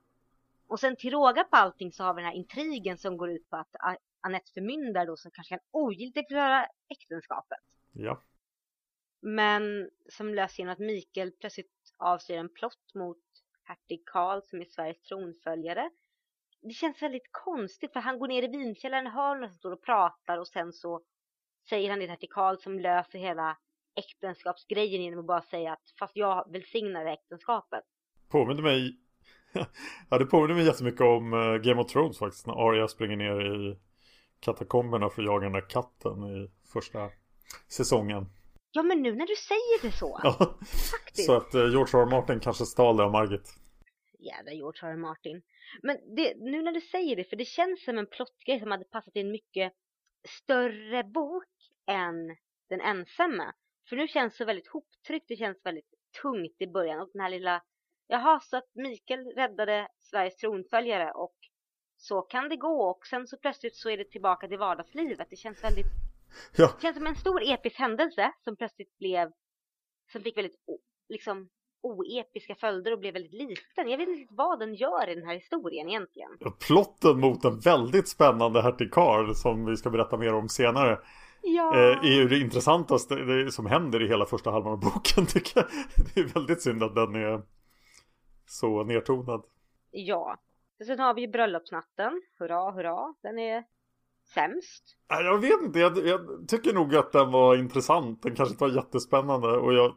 Och 0.68 0.80
sen 0.80 0.96
till 0.96 1.12
råga 1.12 1.44
på 1.44 1.56
allting 1.56 1.92
så 1.92 2.04
har 2.04 2.14
vi 2.14 2.22
den 2.22 2.30
här 2.30 2.38
intrigen 2.38 2.98
som 2.98 3.18
går 3.18 3.30
ut 3.30 3.50
på 3.50 3.56
att 3.56 3.76
Anette 4.22 4.52
förmyndare 4.54 5.06
då 5.06 5.18
som 5.18 5.32
kanske 5.32 5.56
kan 5.56 5.66
ogiltigförklara 5.72 6.68
äktenskapet. 6.90 7.60
Ja. 7.92 8.22
Men 9.22 9.90
som 10.10 10.34
löser 10.34 10.60
genom 10.60 10.74
att 10.74 10.80
Mikael 10.80 11.32
plötsligt 11.32 11.72
avslöjar 11.98 12.40
en 12.40 12.50
plott 12.50 12.94
mot 12.96 13.18
hertig 13.70 14.04
Karl 14.06 14.42
som 14.42 14.62
är 14.62 14.66
Sveriges 14.66 15.02
tronföljare. 15.02 15.90
Det 16.62 16.74
känns 16.74 17.02
väldigt 17.02 17.30
konstigt 17.32 17.94
för 17.94 18.00
han 18.00 18.20
går 18.20 18.28
ner 18.28 18.44
i 18.44 18.48
vinkällaren, 18.48 19.08
hör 19.08 19.36
någon 19.36 19.50
som 19.50 19.58
står 19.58 19.72
och 19.72 19.84
pratar 19.84 20.38
och 20.38 20.48
sen 20.48 20.74
så 20.74 21.02
säger 21.70 21.90
han 21.90 22.00
det 22.00 22.18
till 22.18 22.30
Karl 22.30 22.58
som 22.58 22.80
löser 22.80 23.20
hela 23.20 23.58
äktenskapsgrejen 23.96 25.02
genom 25.02 25.20
att 25.20 25.26
bara 25.26 25.42
säga 25.42 25.74
att 25.74 25.94
fast 26.00 26.16
jag 26.16 26.52
välsignar 26.52 27.06
äktenskapet. 27.06 27.84
Påminner 28.30 28.62
mig 28.62 29.00
Ja 30.10 30.18
det 30.18 30.26
påminner 30.26 30.56
mig 30.56 30.66
jättemycket 30.66 31.02
om 31.02 31.34
uh, 31.34 31.58
Game 31.58 31.82
of 31.82 31.92
Thrones 31.92 32.18
faktiskt 32.18 32.48
när 32.48 32.70
Arya 32.70 32.88
springer 32.88 33.16
ner 33.16 33.56
i 33.56 33.78
katakomberna 34.40 35.10
för 35.10 35.22
att 35.22 35.26
jaga 35.26 35.44
den 35.44 35.54
där 35.54 35.70
katten 35.70 36.24
i 36.24 36.52
första 36.74 37.10
säsongen. 37.68 38.26
Ja 38.72 38.84
men 38.84 39.02
nu 39.02 39.16
när 39.16 39.28
du 39.28 39.36
säger 39.36 39.82
det 39.82 39.92
så. 39.92 40.20
ja. 40.24 40.58
Faktiskt. 40.92 41.26
Så 41.26 41.36
att 41.38 41.56
uh, 41.56 41.70
George 41.70 42.00
R. 42.00 42.02
R. 42.02 42.12
Martin 42.12 42.40
kanske 42.40 42.66
stal 42.66 42.98
det 42.98 43.04
av 43.04 43.12
Margit. 43.12 43.59
Jävla 44.20 44.52
George 44.52 44.90
R. 44.90 44.96
Martin. 44.96 45.42
Men 45.84 46.16
det, 46.16 46.34
nu 46.38 46.62
när 46.62 46.72
du 46.72 46.82
säger 46.82 47.16
det, 47.16 47.24
för 47.24 47.36
det 47.36 47.46
känns 47.46 47.84
som 47.84 47.98
en 47.98 48.08
plottgrej 48.08 48.60
som 48.60 48.72
hade 48.72 48.86
passat 48.86 49.16
i 49.16 49.20
en 49.20 49.32
mycket 49.32 49.74
större 50.28 51.04
bok 51.04 51.44
än 51.88 52.38
Den 52.70 52.82
ensamme. 52.82 53.54
För 53.90 53.96
nu 53.96 54.08
känns 54.08 54.38
det 54.38 54.46
väldigt 54.46 54.68
hoptryckt, 54.68 55.28
det 55.28 55.36
känns 55.36 55.66
väldigt 55.66 55.94
tungt 56.22 56.56
i 56.60 56.68
början 56.68 57.02
och 57.02 57.10
den 57.14 57.22
här 57.22 57.30
lilla 57.30 57.64
Jaha, 58.12 58.40
så 58.40 58.58
att 58.58 58.70
Mikael 58.74 59.26
räddade 59.36 59.88
Sveriges 60.00 60.36
tronföljare 60.36 61.12
och 61.12 61.36
så 61.98 62.22
kan 62.22 62.50
det 62.50 62.56
gå 62.56 62.90
och 62.90 63.08
sen 63.08 63.28
så 63.28 63.38
plötsligt 63.38 63.76
så 63.76 63.90
är 63.90 63.98
det 63.98 64.12
tillbaka 64.12 64.48
till 64.48 64.58
vardagslivet. 64.58 65.28
Det 65.30 65.36
känns 65.36 65.64
väldigt 65.64 65.86
ja. 66.58 66.74
Det 66.76 66.82
känns 66.82 66.98
som 66.98 67.08
en 67.08 67.16
stor 67.16 67.42
episk 67.44 67.80
händelse 67.80 68.32
som 68.44 68.56
plötsligt 68.56 68.98
blev 68.98 69.32
som 70.12 70.22
fick 70.22 70.38
väldigt 70.38 70.60
liksom 71.10 71.50
oepiska 71.82 72.56
följder 72.56 72.94
och 72.94 73.00
blev 73.00 73.14
väldigt 73.14 73.34
liten. 73.34 73.90
Jag 73.90 73.98
vet 73.98 74.10
inte 74.10 74.34
vad 74.34 74.60
den 74.60 74.76
gör 74.76 75.10
i 75.10 75.16
den 75.16 75.26
här 75.26 75.34
historien 75.34 75.90
egentligen. 75.90 76.30
Plotten 76.68 77.20
mot 77.20 77.46
en 77.46 77.60
väldigt 77.60 78.08
spännande 78.08 78.62
hertig 78.62 78.92
Karl 78.92 79.34
som 79.34 79.66
vi 79.66 79.78
ska 79.78 79.90
berätta 79.90 80.18
mer 80.18 80.34
om 80.34 80.50
senare. 80.50 81.00
Ja. 81.42 81.76
Eh, 81.76 81.98
är 81.98 82.16
ju 82.16 82.28
det 82.28 82.40
intressantaste 82.40 83.16
det 83.16 83.52
som 83.52 83.66
händer 83.66 84.04
i 84.04 84.08
hela 84.08 84.26
första 84.26 84.52
halvan 84.52 84.74
av 84.74 84.80
boken 84.80 85.26
tycker 85.28 85.60
jag. 85.60 85.66
Det 86.14 86.20
är 86.20 86.34
väldigt 86.34 86.62
synd 86.62 86.84
att 86.84 86.96
den 86.96 87.16
är 87.16 87.42
så 88.48 88.84
nedtonad. 88.84 89.44
Ja. 89.92 90.38
Sen 90.86 91.00
har 91.00 91.14
vi 91.14 91.22
ju 91.22 91.28
bröllopsnatten. 91.28 92.22
Hurra, 92.40 92.72
hurra. 92.72 93.14
Den 93.22 93.40
är 93.40 93.64
sämst. 94.34 94.98
Jag 95.08 95.38
vet 95.38 95.62
inte. 95.62 95.80
Jag, 95.80 96.08
jag, 96.08 96.48
tycker 96.48 96.74
nog 96.74 96.96
att 96.96 97.12
den 97.12 97.32
var 97.32 97.58
intressant. 97.58 98.24
Den 98.24 98.36
kanske 98.36 98.54
inte 98.54 98.64
var 98.64 98.72
jättespännande. 98.72 99.48
Och 99.48 99.74
jag, 99.74 99.96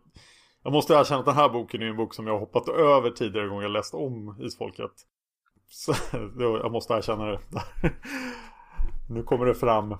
jag 0.62 0.72
måste 0.72 0.94
erkänna 0.94 1.20
att 1.20 1.26
den 1.26 1.34
här 1.34 1.48
boken 1.48 1.82
är 1.82 1.86
en 1.86 1.96
bok 1.96 2.14
som 2.14 2.26
jag 2.26 2.34
har 2.34 2.40
hoppat 2.40 2.68
över 2.68 3.10
tidigare 3.10 3.48
gånger 3.48 3.62
jag 3.62 3.72
läst 3.72 3.94
om 3.94 4.36
Isfolket. 4.40 4.92
Så 5.68 5.92
jag 6.38 6.72
måste 6.72 6.94
erkänna 6.94 7.26
det. 7.26 7.40
nu 9.10 9.22
kommer 9.22 9.46
det 9.46 9.54
fram. 9.54 9.96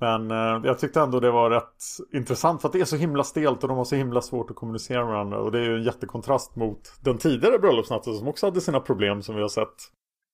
Men 0.00 0.30
eh, 0.30 0.60
jag 0.64 0.78
tyckte 0.78 1.00
ändå 1.00 1.20
det 1.20 1.30
var 1.30 1.50
rätt 1.50 1.82
intressant 2.12 2.60
för 2.60 2.68
att 2.68 2.72
det 2.72 2.80
är 2.80 2.84
så 2.84 2.96
himla 2.96 3.24
stelt 3.24 3.62
och 3.62 3.68
de 3.68 3.76
har 3.76 3.84
så 3.84 3.96
himla 3.96 4.20
svårt 4.20 4.50
att 4.50 4.56
kommunicera 4.56 5.04
med 5.04 5.12
varandra. 5.12 5.38
Och 5.38 5.52
det 5.52 5.58
är 5.58 5.62
ju 5.62 5.76
en 5.76 5.82
jättekontrast 5.82 6.56
mot 6.56 6.92
den 7.04 7.18
tidigare 7.18 7.58
bröllopsnatten 7.58 8.14
som 8.14 8.28
också 8.28 8.46
hade 8.46 8.60
sina 8.60 8.80
problem 8.80 9.22
som 9.22 9.34
vi 9.34 9.40
har 9.40 9.48
sett. 9.48 9.74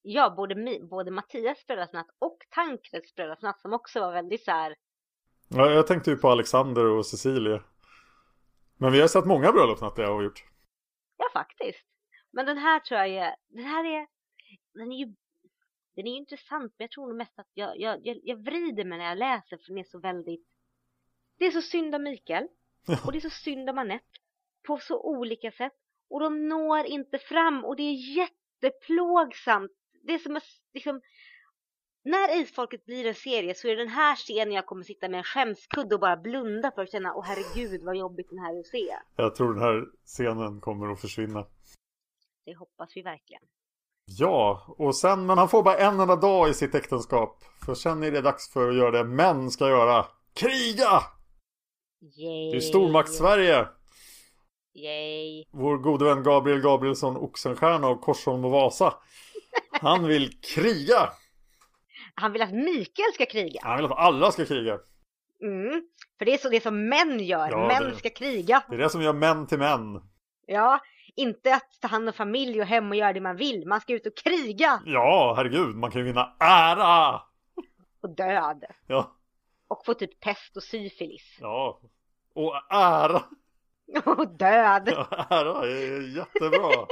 Ja, 0.03 0.35
både, 0.37 0.79
både 0.91 1.11
Mattias 1.11 1.67
bröllopsnatt 1.67 2.07
och 2.19 2.39
Tankreds 2.55 3.15
bröllopsnatt 3.15 3.61
som 3.61 3.73
också 3.73 4.01
var 4.01 4.13
väldigt 4.13 4.45
så 4.45 4.51
här... 4.51 4.75
Ja, 5.49 5.71
jag 5.71 5.87
tänkte 5.87 6.11
ju 6.11 6.17
på 6.17 6.29
Alexander 6.29 6.87
och 6.87 7.07
Cecilia. 7.07 7.63
Men 8.81 8.93
vi 8.93 9.01
har 9.01 9.09
sett 9.09 9.27
många 9.27 9.53
bröllopsnatter 9.53 10.03
jag 10.03 10.15
har 10.15 10.23
gjort. 10.23 10.45
Ja, 11.17 11.25
faktiskt. 11.33 11.87
Men 12.31 12.47
den 12.47 12.59
här 12.59 12.81
tror 12.81 13.01
jag 13.01 13.09
är... 13.09 13.37
Den 13.49 13.65
här 13.65 13.85
är... 13.85 14.07
Den 14.75 14.93
är 14.93 14.97
ju 14.97 15.15
den 15.95 16.07
är 16.07 16.17
intressant 16.17 16.75
men 16.79 16.85
jag 16.85 16.91
tror 16.91 17.09
nog 17.09 17.17
mest 17.17 17.39
att 17.39 17.51
jag, 17.55 17.81
jag, 17.81 18.07
jag, 18.07 18.21
jag 18.23 18.45
vrider 18.45 18.85
mig 18.85 18.99
när 18.99 19.09
jag 19.09 19.19
läser 19.19 19.57
för 19.57 19.65
den 19.69 19.79
är 19.79 19.85
så 19.85 19.99
väldigt 19.99 20.47
Det 21.39 21.47
är 21.47 21.51
så 21.51 21.63
synd 21.63 21.95
om 21.95 22.03
Mikael 22.03 22.49
och 23.07 23.13
det 23.13 23.19
är 23.19 23.21
så 23.21 23.31
synd 23.31 23.71
om 23.71 23.79
Anette 23.79 24.19
på 24.67 24.79
så 24.79 25.01
olika 25.03 25.51
sätt 25.51 25.73
och 26.09 26.21
de 26.21 26.49
når 26.49 26.85
inte 26.85 27.19
fram 27.19 27.65
och 27.65 27.77
det 27.77 27.83
är 27.83 28.17
jätteplågsamt. 28.17 29.73
Det 30.03 30.15
är 30.15 30.19
som 30.19 30.37
att 30.37 30.45
liksom 30.73 31.01
när 32.03 32.41
Isfolket 32.41 32.85
blir 32.85 33.07
en 33.07 33.15
serie 33.15 33.55
så 33.55 33.69
är 33.69 33.77
det 33.77 33.83
den 33.83 33.89
här 33.89 34.17
scenen 34.17 34.53
jag 34.53 34.67
kommer 34.67 34.85
sitta 34.85 35.09
med 35.09 35.19
en 35.19 35.25
skämskudde 35.25 35.95
och 35.95 36.01
bara 36.01 36.17
blunda 36.17 36.71
för 36.71 36.83
att 36.83 36.93
känna 36.93 37.15
åh 37.15 37.25
herregud 37.25 37.83
vad 37.83 37.97
jobbigt 37.97 38.31
den 38.31 38.39
här 38.39 38.55
är 38.55 38.61
att 38.61 38.67
se. 38.67 38.97
Jag 39.17 39.35
tror 39.35 39.55
den 39.55 39.63
här 39.63 39.85
scenen 40.07 40.61
kommer 40.61 40.93
att 40.93 41.01
försvinna. 41.01 41.47
Det 42.45 42.57
hoppas 42.57 42.97
vi 42.97 43.03
verkligen. 43.03 43.43
Ja, 44.19 44.75
och 44.79 44.97
sen, 44.97 45.27
men 45.27 45.39
han 45.39 45.49
får 45.49 45.63
bara 45.63 45.79
en 45.79 46.01
enda 46.01 46.17
dag 46.17 46.49
i 46.49 46.55
sitt 46.55 46.75
äktenskap. 46.75 47.45
För 47.67 47.75
sen 47.75 48.03
är 48.03 48.11
det 48.11 48.21
dags 48.21 48.53
för 48.53 48.69
att 48.69 48.77
göra 48.77 48.91
det 48.91 49.05
män 49.05 49.51
ska 49.51 49.69
göra. 49.69 50.07
Kriga! 50.35 51.03
Yay. 52.03 52.51
Det 52.51 52.57
är 52.57 52.61
stormakt-Sverige. 52.61 53.69
Yay. 54.75 55.45
Vår 55.51 55.79
gode 55.79 56.05
vän 56.05 56.23
Gabriel 56.23 56.61
Gabrielsson 56.61 57.17
Oxenstierna 57.17 57.89
och 57.89 58.01
Korsholm 58.01 58.45
och 58.45 58.51
Vasa. 58.51 58.95
Han 59.71 60.07
vill 60.07 60.41
kriga. 60.41 61.13
Han 62.21 62.33
vill 62.33 62.43
att 62.43 62.53
Mikael 62.53 63.13
ska 63.15 63.27
kriga. 63.27 63.61
Han 63.63 63.77
vill 63.77 63.85
att 63.85 63.99
alla 63.99 64.33
ska 64.33 64.45
kriga. 64.45 64.79
Mm, 65.43 65.83
för 66.19 66.25
det 66.25 66.35
är 66.35 66.39
så 66.39 66.49
det 66.49 66.63
som 66.63 66.89
män 66.89 67.21
gör. 67.21 67.51
Ja, 67.51 67.67
män 67.67 67.91
det, 67.91 67.97
ska 67.97 68.11
kriga. 68.11 68.63
Det 68.69 68.75
är 68.75 68.79
det 68.79 68.91
som 68.91 69.03
gör 69.03 69.13
män 69.13 69.47
till 69.47 69.59
män. 69.59 70.03
Ja, 70.47 70.81
inte 71.17 71.55
att 71.55 71.81
ta 71.81 71.89
hand 71.89 72.09
om 72.09 72.13
familj 72.13 72.61
och 72.61 72.67
hem 72.67 72.89
och 72.91 72.97
göra 72.97 73.13
det 73.13 73.21
man 73.21 73.37
vill. 73.37 73.67
Man 73.67 73.81
ska 73.81 73.93
ut 73.93 74.07
och 74.07 74.17
kriga. 74.17 74.83
Ja, 74.87 75.35
herregud. 75.37 75.77
Man 75.77 75.91
kan 75.91 76.01
ju 76.01 76.05
vinna 76.05 76.37
ära. 76.41 77.21
Och 78.03 78.15
död. 78.17 78.65
Ja. 78.87 79.17
Och 79.69 79.85
få 79.85 79.95
typ 79.95 80.21
pest 80.21 80.57
och 80.57 80.63
syfilis. 80.63 81.39
Ja. 81.41 81.81
Och 82.35 82.73
ära. 82.73 83.23
Och 84.05 84.29
död. 84.29 84.89
Ja, 84.93 85.27
ära 85.31 85.67
är 85.67 86.17
jättebra. 86.17 86.87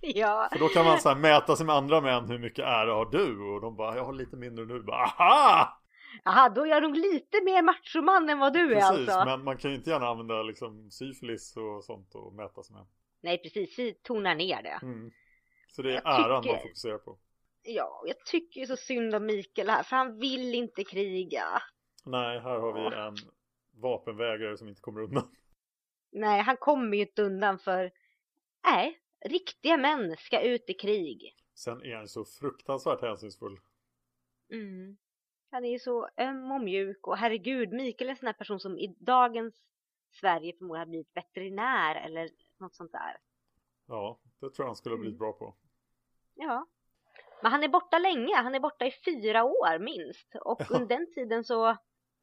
ja. 0.14 0.48
För 0.52 0.58
då 0.58 0.68
kan 0.68 0.84
man 0.84 1.00
så 1.00 1.14
mäta 1.14 1.56
sig 1.56 1.66
med 1.66 1.74
andra 1.74 2.00
män. 2.00 2.28
Hur 2.28 2.38
mycket 2.38 2.64
ära 2.64 2.94
har 2.94 3.06
du? 3.06 3.40
Och 3.40 3.60
de 3.60 3.76
bara, 3.76 3.96
jag 3.96 4.04
har 4.04 4.12
lite 4.12 4.36
mindre 4.36 4.64
nu. 4.64 4.82
Bara, 4.82 5.04
aha! 5.04 5.82
Jaha, 6.24 6.48
då 6.48 6.64
är 6.64 6.66
jag 6.66 6.82
nog 6.82 6.96
lite 6.96 7.44
mer 7.44 7.62
machoman 7.62 8.28
än 8.28 8.38
vad 8.38 8.52
du 8.52 8.68
Precis, 8.68 8.84
är 8.84 8.92
alltså. 8.92 9.24
men 9.24 9.44
man 9.44 9.58
kan 9.58 9.70
ju 9.70 9.76
inte 9.76 9.90
gärna 9.90 10.08
använda 10.08 10.42
liksom 10.42 10.90
syfilis 10.90 11.56
och 11.56 11.84
sånt 11.84 12.14
och 12.14 12.34
mäta 12.34 12.62
sig 12.62 12.76
med. 12.76 12.86
Nej, 13.20 13.38
precis. 13.38 13.78
Vi 13.78 13.94
tonar 13.94 14.34
ner 14.34 14.62
det. 14.62 14.78
Mm. 14.82 15.10
Så 15.68 15.82
det 15.82 15.90
är 15.90 16.02
jag 16.04 16.24
äran 16.24 16.42
tycker... 16.42 16.54
man 16.54 16.62
fokuserar 16.62 16.98
på. 16.98 17.18
Ja, 17.62 18.02
jag 18.06 18.24
tycker 18.26 18.66
så 18.66 18.76
synd 18.76 19.14
om 19.14 19.26
Mikael 19.26 19.68
här, 19.68 19.82
för 19.82 19.96
han 19.96 20.18
vill 20.18 20.54
inte 20.54 20.84
kriga. 20.84 21.62
Nej, 22.04 22.40
här 22.40 22.58
har 22.58 22.72
vi 22.72 22.96
en 22.96 23.16
vapenvägrare 23.82 24.56
som 24.56 24.68
inte 24.68 24.80
kommer 24.80 25.00
undan. 25.00 25.30
Nej, 26.12 26.40
han 26.40 26.56
kommer 26.56 26.96
ju 26.96 27.02
inte 27.02 27.22
undan 27.22 27.58
för... 27.58 27.90
Nej, 28.64 28.98
riktiga 29.20 29.76
män 29.76 30.16
ska 30.18 30.40
ut 30.40 30.70
i 30.70 30.74
krig. 30.74 31.34
Sen 31.54 31.82
är 31.82 31.96
han 31.96 32.08
så 32.08 32.24
fruktansvärt 32.24 33.02
hänsynsfull. 33.02 33.60
Mm. 34.52 34.96
Han 35.50 35.64
är 35.64 35.70
ju 35.70 35.78
så 35.78 36.08
öm 36.16 36.52
och 36.52 36.60
mjuk 36.60 37.06
och 37.06 37.16
herregud, 37.16 37.72
Mikael 37.72 38.08
är 38.08 38.10
en 38.10 38.16
sån 38.16 38.26
här 38.26 38.32
person 38.32 38.60
som 38.60 38.78
i 38.78 38.96
dagens 38.98 39.54
Sverige 40.20 40.52
förmodligen 40.58 40.80
har 40.80 40.86
blivit 40.86 41.16
veterinär 41.16 41.94
eller 41.94 42.30
något 42.58 42.74
sånt 42.74 42.92
där. 42.92 43.16
Ja, 43.86 44.20
det 44.40 44.50
tror 44.50 44.64
jag 44.64 44.66
han 44.66 44.76
skulle 44.76 44.92
ha 44.92 45.00
blivit 45.00 45.20
mm. 45.20 45.30
bra 45.30 45.32
på. 45.32 45.54
Ja. 46.34 46.66
Men 47.42 47.52
han 47.52 47.62
är 47.62 47.68
borta 47.68 47.98
länge, 47.98 48.36
han 48.36 48.54
är 48.54 48.60
borta 48.60 48.86
i 48.86 48.90
fyra 49.04 49.44
år 49.44 49.78
minst. 49.78 50.34
Och 50.40 50.70
under 50.70 50.86
den 50.86 51.12
tiden 51.14 51.44
så, 51.44 51.76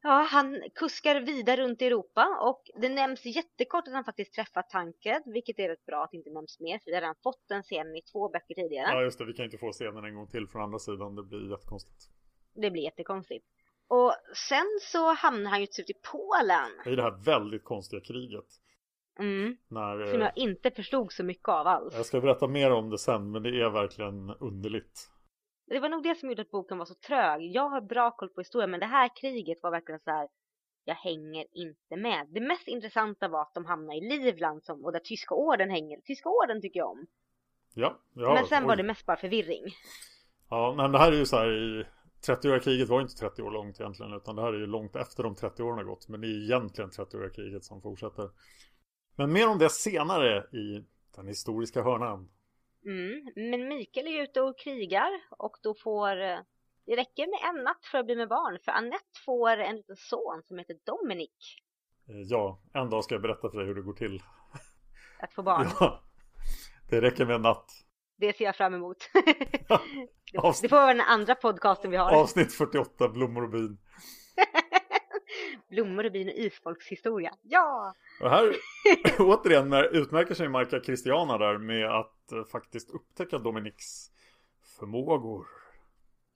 ja, 0.06 0.26
han 0.30 0.62
kuskar 0.74 1.20
vidare 1.20 1.62
runt 1.62 1.82
i 1.82 1.86
Europa 1.86 2.38
och 2.40 2.62
det 2.80 2.88
nämns 2.88 3.24
jättekort 3.24 3.88
att 3.88 3.94
han 3.94 4.04
faktiskt 4.04 4.34
träffat 4.34 4.70
Tankred, 4.70 5.22
vilket 5.26 5.58
är 5.58 5.68
rätt 5.68 5.86
bra 5.86 6.04
att 6.04 6.10
det 6.10 6.16
inte 6.16 6.30
nämns 6.30 6.60
mer, 6.60 6.78
för 6.78 6.90
vi 6.90 6.94
har 6.94 7.00
redan 7.00 7.14
fått 7.22 7.48
den 7.48 7.62
scenen 7.62 7.96
i 7.96 8.02
två 8.02 8.28
böcker 8.28 8.54
tidigare. 8.54 8.88
Ja, 8.88 9.02
just 9.02 9.18
det, 9.18 9.24
vi 9.24 9.32
kan 9.32 9.44
inte 9.44 9.58
få 9.58 9.72
scenen 9.72 10.04
en 10.04 10.14
gång 10.14 10.28
till 10.28 10.48
från 10.48 10.62
andra 10.62 10.78
sidan, 10.78 11.14
det 11.14 11.22
blir 11.22 11.50
jättekonstigt. 11.50 12.10
Det 12.54 12.70
blir 12.70 12.82
jättekonstigt. 12.82 13.46
Och 13.88 14.12
sen 14.50 14.66
så 14.80 15.12
hamnar 15.12 15.50
han 15.50 15.60
ju 15.60 15.66
till 15.66 15.74
slut 15.74 15.90
i 15.90 16.00
Polen. 16.12 16.92
I 16.92 16.96
det 16.96 17.02
här 17.02 17.24
väldigt 17.24 17.64
konstiga 17.64 18.02
kriget. 18.02 18.44
Mm. 19.18 19.56
När, 19.68 20.06
som 20.06 20.20
jag 20.20 20.32
inte 20.36 20.70
förstod 20.70 21.12
så 21.12 21.24
mycket 21.24 21.48
av 21.48 21.66
alls. 21.66 21.94
Jag 21.94 22.06
ska 22.06 22.20
berätta 22.20 22.46
mer 22.46 22.70
om 22.70 22.90
det 22.90 22.98
sen 22.98 23.30
men 23.30 23.42
det 23.42 23.48
är 23.48 23.70
verkligen 23.70 24.30
underligt. 24.30 25.10
Det 25.66 25.80
var 25.80 25.88
nog 25.88 26.02
det 26.02 26.14
som 26.14 26.28
gjorde 26.28 26.42
att 26.42 26.50
boken 26.50 26.78
var 26.78 26.84
så 26.84 26.94
trög. 26.94 27.54
Jag 27.54 27.68
har 27.68 27.80
bra 27.80 28.10
koll 28.10 28.28
på 28.28 28.40
historien 28.40 28.70
men 28.70 28.80
det 28.80 28.86
här 28.86 29.10
kriget 29.16 29.58
var 29.62 29.70
verkligen 29.70 30.00
så 30.00 30.10
här. 30.10 30.28
Jag 30.84 30.94
hänger 30.94 31.46
inte 31.52 31.96
med. 31.96 32.26
Det 32.30 32.40
mest 32.40 32.68
intressanta 32.68 33.28
var 33.28 33.42
att 33.42 33.54
de 33.54 33.64
hamnade 33.64 33.98
i 33.98 34.00
Livland 34.00 34.64
som, 34.64 34.84
och 34.84 34.92
där 34.92 35.00
tyska 35.00 35.34
orden 35.34 35.70
hänger. 35.70 36.00
Tyska 36.00 36.28
orden 36.28 36.62
tycker 36.62 36.80
jag 36.80 36.90
om. 36.90 37.06
Ja, 37.74 37.98
ja 38.14 38.34
Men 38.34 38.46
sen 38.46 38.62
oj. 38.62 38.66
var 38.66 38.76
det 38.76 38.82
mest 38.82 39.06
bara 39.06 39.16
förvirring. 39.16 39.64
Ja, 40.50 40.74
men 40.76 40.92
det 40.92 40.98
här 40.98 41.12
är 41.12 41.16
ju 41.16 41.26
så 41.26 41.36
här 41.36 41.52
i 41.52 41.86
30-åriga 42.26 42.60
kriget 42.60 42.88
var 42.88 43.00
inte 43.00 43.14
30 43.14 43.42
år 43.42 43.50
långt 43.50 43.80
egentligen 43.80 44.12
utan 44.12 44.36
det 44.36 44.42
här 44.42 44.52
är 44.52 44.58
ju 44.58 44.66
långt 44.66 44.96
efter 44.96 45.22
de 45.22 45.34
30 45.34 45.62
åren 45.62 45.76
har 45.76 45.84
gått 45.84 46.08
men 46.08 46.20
det 46.20 46.26
är 46.26 46.44
egentligen 46.44 46.90
30-åriga 46.90 47.30
kriget 47.30 47.64
som 47.64 47.82
fortsätter. 47.82 48.30
Men 49.16 49.32
mer 49.32 49.48
om 49.48 49.58
det 49.58 49.70
senare 49.70 50.38
i 50.38 50.84
den 51.16 51.26
historiska 51.26 51.82
hörnan. 51.82 52.28
Mm. 52.86 53.32
Men 53.50 53.68
Mikael 53.68 54.06
är 54.06 54.22
ute 54.22 54.40
och 54.40 54.58
krigar 54.58 55.10
och 55.30 55.56
då 55.62 55.74
får 55.74 56.20
eh, 56.22 56.38
det 56.86 56.96
räcker 56.96 57.26
med 57.26 57.56
en 57.56 57.64
natt 57.64 57.86
för 57.90 57.98
att 57.98 58.06
bli 58.06 58.16
med 58.16 58.28
barn 58.28 58.58
för 58.64 58.72
Annette 58.72 59.20
får 59.24 59.56
en 59.56 59.76
liten 59.76 59.96
son 59.96 60.42
som 60.44 60.58
heter 60.58 60.76
Dominic. 60.84 61.56
Eh, 62.08 62.20
ja, 62.20 62.60
en 62.72 62.90
dag 62.90 63.04
ska 63.04 63.14
jag 63.14 63.22
berätta 63.22 63.50
för 63.50 63.58
dig 63.58 63.66
hur 63.66 63.74
det 63.74 63.82
går 63.82 63.92
till. 63.92 64.22
Att 65.20 65.32
få 65.32 65.42
barn. 65.42 65.66
Ja, 65.80 66.02
det 66.90 67.00
räcker 67.00 67.26
med 67.26 67.34
en 67.34 67.42
natt. 67.42 67.70
Det 68.16 68.36
ser 68.36 68.44
jag 68.44 68.56
fram 68.56 68.74
emot. 68.74 69.10
det, 70.32 70.38
Avsnitt- 70.38 70.62
det 70.62 70.68
får 70.68 70.76
vara 70.76 70.94
den 70.94 71.00
andra 71.00 71.34
podcasten 71.34 71.90
vi 71.90 71.96
har. 71.96 72.12
Avsnitt 72.12 72.52
48, 72.52 73.08
blommor 73.08 73.42
och 73.42 73.50
bin. 73.50 73.78
Blommor 75.68 76.04
och 76.06 76.12
bin 76.12 76.28
och 76.28 76.34
isfolkshistoria. 76.34 77.34
Ja! 77.42 77.94
Och 78.20 78.30
här 78.30 78.56
återigen 79.18 79.72
utmärker 79.72 80.34
sig 80.34 80.48
Marca 80.48 80.80
Christiana 80.80 81.38
där 81.38 81.58
med 81.58 81.90
att 81.90 82.32
eh, 82.32 82.44
faktiskt 82.44 82.90
upptäcka 82.90 83.38
Dominics 83.38 84.10
förmågor. 84.78 85.46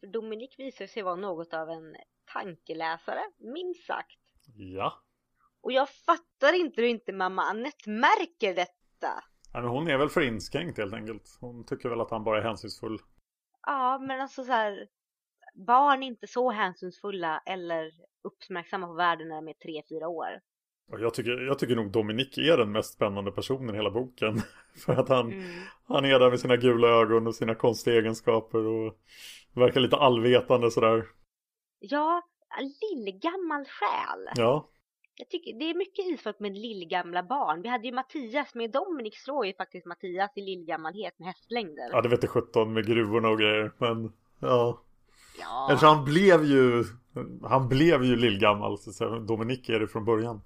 För 0.01 0.07
Dominic 0.07 0.59
visar 0.59 0.87
sig 0.87 1.03
vara 1.03 1.17
något 1.17 1.55
av 1.55 1.71
en 1.71 1.97
tankeläsare, 2.33 3.21
minst 3.39 3.87
sagt. 3.87 4.19
Ja, 4.57 5.03
Och 5.63 5.73
jag 5.73 5.89
fattar 5.91 6.61
inte 6.61 6.81
hur 6.81 6.89
inte 6.89 7.13
mamma 7.13 7.43
Annette 7.43 7.91
märker 7.91 8.55
detta. 8.55 9.23
Nej, 9.55 9.63
men 9.63 9.71
hon 9.71 9.89
är 9.89 9.99
väl 9.99 10.09
för 10.09 10.21
inskränkt 10.21 10.79
helt 10.79 10.95
enkelt. 10.95 11.39
Hon 11.41 11.65
tycker 11.65 11.89
väl 11.89 12.01
att 12.01 12.11
han 12.11 12.25
bara 12.25 12.39
är 12.39 12.43
hänsynsfull. 12.43 12.99
Ja, 13.67 13.99
men 13.99 14.21
alltså 14.21 14.45
så 14.45 14.53
här. 14.53 14.89
Barn 15.55 16.03
är 16.03 16.07
inte 16.07 16.27
så 16.27 16.51
hänsynsfulla 16.51 17.43
eller 17.47 17.91
uppmärksamma 18.25 18.87
på 18.87 18.93
världen 18.95 19.29
när 19.29 19.37
de 19.37 19.49
är 19.49 19.53
tre, 19.55 19.83
fyra 19.89 20.09
år. 20.09 20.27
Jag 20.99 21.15
tycker, 21.15 21.31
jag 21.47 21.59
tycker 21.59 21.77
nog 21.77 21.91
Dominic 21.91 22.39
är 22.39 22.57
den 22.57 22.73
mest 22.73 22.95
spännande 22.95 23.33
personen 23.33 23.75
i 23.75 23.79
hela 23.79 23.91
boken. 23.91 24.37
För 24.85 24.93
att 24.93 25.09
han, 25.09 25.33
Mm. 25.33 25.45
han 25.85 26.05
är 26.05 26.19
där 26.19 26.31
med 26.31 26.41
sina 26.41 26.57
gula 26.57 26.89
ögon 26.89 27.27
och 27.27 27.35
sina 27.35 27.55
konstiga 27.55 27.97
egenskaper 27.97 28.67
och 28.67 28.99
verkar 29.55 29.81
lite 29.81 29.97
allvetande 29.97 30.71
sådär. 30.71 31.07
Ja, 31.79 32.23
lillgammal 32.83 33.65
själ. 33.65 34.29
Ja, 34.37 34.69
Jag 35.17 35.29
tycker 35.29 35.59
det 35.59 35.65
är 35.71 35.75
mycket 35.75 36.07
isfolk 36.07 36.39
med 36.41 36.53
lillgamla 36.53 37.23
barn. 37.23 37.63
Vi 37.63 37.69
hade 37.69 37.87
ju 37.87 37.93
Mattias, 37.95 38.55
men 38.55 38.71
Dominic 38.71 39.15
slår 39.25 39.47
ju 39.47 39.55
faktiskt 39.55 39.87
Mattias 39.87 40.31
i 40.37 40.41
lillgammalhet 40.41 41.19
med 41.19 41.27
hästlängder. 41.29 41.89
ja 41.93 42.01
det 42.01 42.09
vet 42.09 42.23
jag 42.23 42.31
17 42.31 42.73
med 42.73 42.87
gruvorna 42.87 43.29
och 43.29 43.39
grejer. 43.39 43.73
Men 43.79 44.13
ja, 44.41 44.83
Ja, 45.39 45.69
eftersom 45.73 45.97
han 45.97 46.05
blev 46.05 46.45
ju, 46.45 46.85
han 47.43 47.69
blev 47.69 48.05
ju 48.05 48.17
lillgammal. 48.17 48.79
Så 48.79 48.91
att 48.91 48.97
säga. 48.97 49.11
Dominic 49.11 49.69
är 49.69 49.81
det 49.81 49.89
från 49.89 50.05
början. 50.05 50.43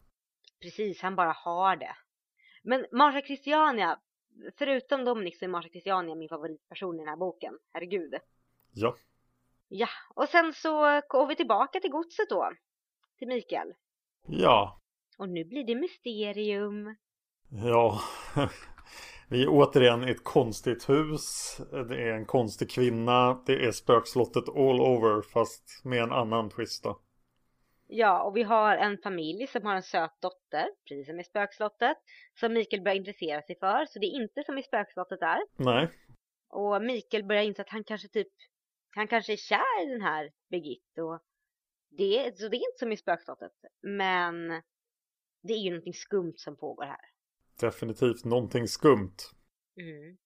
precis, 0.63 1.03
han 1.03 1.17
bara 1.17 1.33
har 1.33 1.77
det. 1.77 1.97
Men 2.63 2.87
Marsha 2.93 3.21
Christiania, 3.21 3.99
förutom 4.59 5.05
Dominic 5.05 5.39
så 5.39 5.45
är 5.45 5.49
Marsha 5.49 5.69
Christiania 5.69 6.15
min 6.15 6.29
favoritperson 6.29 6.95
i 6.95 6.99
den 6.99 7.09
här 7.09 7.17
boken. 7.17 7.55
Herregud. 7.73 8.15
Ja, 8.73 8.97
Ja, 9.69 9.89
och 10.15 10.29
sen 10.29 10.53
så 10.53 11.01
går 11.09 11.27
vi 11.27 11.37
tillbaka 11.37 11.81
till 11.81 11.91
godset 11.91 12.29
då. 12.29 12.51
Till 13.19 13.29
Mikael. 13.29 13.73
ja, 14.27 14.81
Och 15.19 15.29
nu 15.29 15.45
blir 15.45 15.65
det 15.65 15.75
mysterium. 15.75 16.97
ja. 17.49 18.01
Vi 19.29 19.43
är 19.43 19.49
återigen 19.49 20.09
i 20.09 20.11
ett 20.11 20.25
konstigt 20.25 20.89
hus. 20.89 21.57
Det 21.71 22.03
är 22.03 22.13
en 22.13 22.27
konstig 22.27 22.71
kvinna. 22.71 23.43
Det 23.47 23.65
är 23.65 23.73
spökslottet 23.73 24.49
all 24.49 24.81
over 24.81 25.23
fast 25.23 25.85
med 25.85 26.03
en 26.03 26.13
annan 26.13 26.51
twist 26.51 26.85
då. 26.85 27.01
Ja, 27.87 28.23
och 28.23 28.37
vi 28.37 28.43
har 28.43 28.77
en 28.77 28.99
familj 28.99 29.47
som 29.47 29.67
har 29.67 29.75
en 29.75 29.83
söt 29.83 30.21
dotter, 30.21 30.69
precis 30.89 31.07
som 31.07 31.21
i 31.21 31.25
spökslottet, 31.25 31.97
som 32.41 32.53
Mikael 32.53 32.83
börjar 32.83 32.97
intressera 32.97 33.43
sig 33.43 33.59
för. 33.59 33.87
Så 33.87 33.99
det 33.99 34.07
är 34.07 34.23
inte 34.23 34.43
som 34.47 34.59
i 34.59 34.63
spökslottet 34.63 35.21
där. 35.21 35.41
Nej, 35.57 35.89
Och 36.49 36.83
Mikael 36.83 37.25
börjar 37.25 37.43
inse 37.43 37.63
att 37.63 37.69
han 37.69 37.85
kanske 37.85 38.09
typ, 38.09 38.29
han 38.95 39.09
kanske 39.09 39.33
är 39.33 39.37
kär 39.37 39.87
i 39.87 39.91
den 39.91 40.03
här 40.03 40.31
Birgitte. 40.51 41.03
Och 41.03 41.21
det, 41.91 42.39
så 42.39 42.49
det 42.49 42.57
är 42.57 42.69
inte 42.71 42.79
som 42.79 42.93
i 42.93 42.97
spökslottet. 42.97 43.53
Men 43.83 44.49
det 45.43 45.53
är 45.53 45.59
ju 45.59 45.71
någonting 45.71 45.95
skumt 45.95 46.35
som 46.37 46.57
pågår 46.57 46.85
här. 46.85 47.14
Definitivt 47.61 48.25
någonting 48.25 48.69
skumt. 48.69 49.17
Mm. 49.77 50.17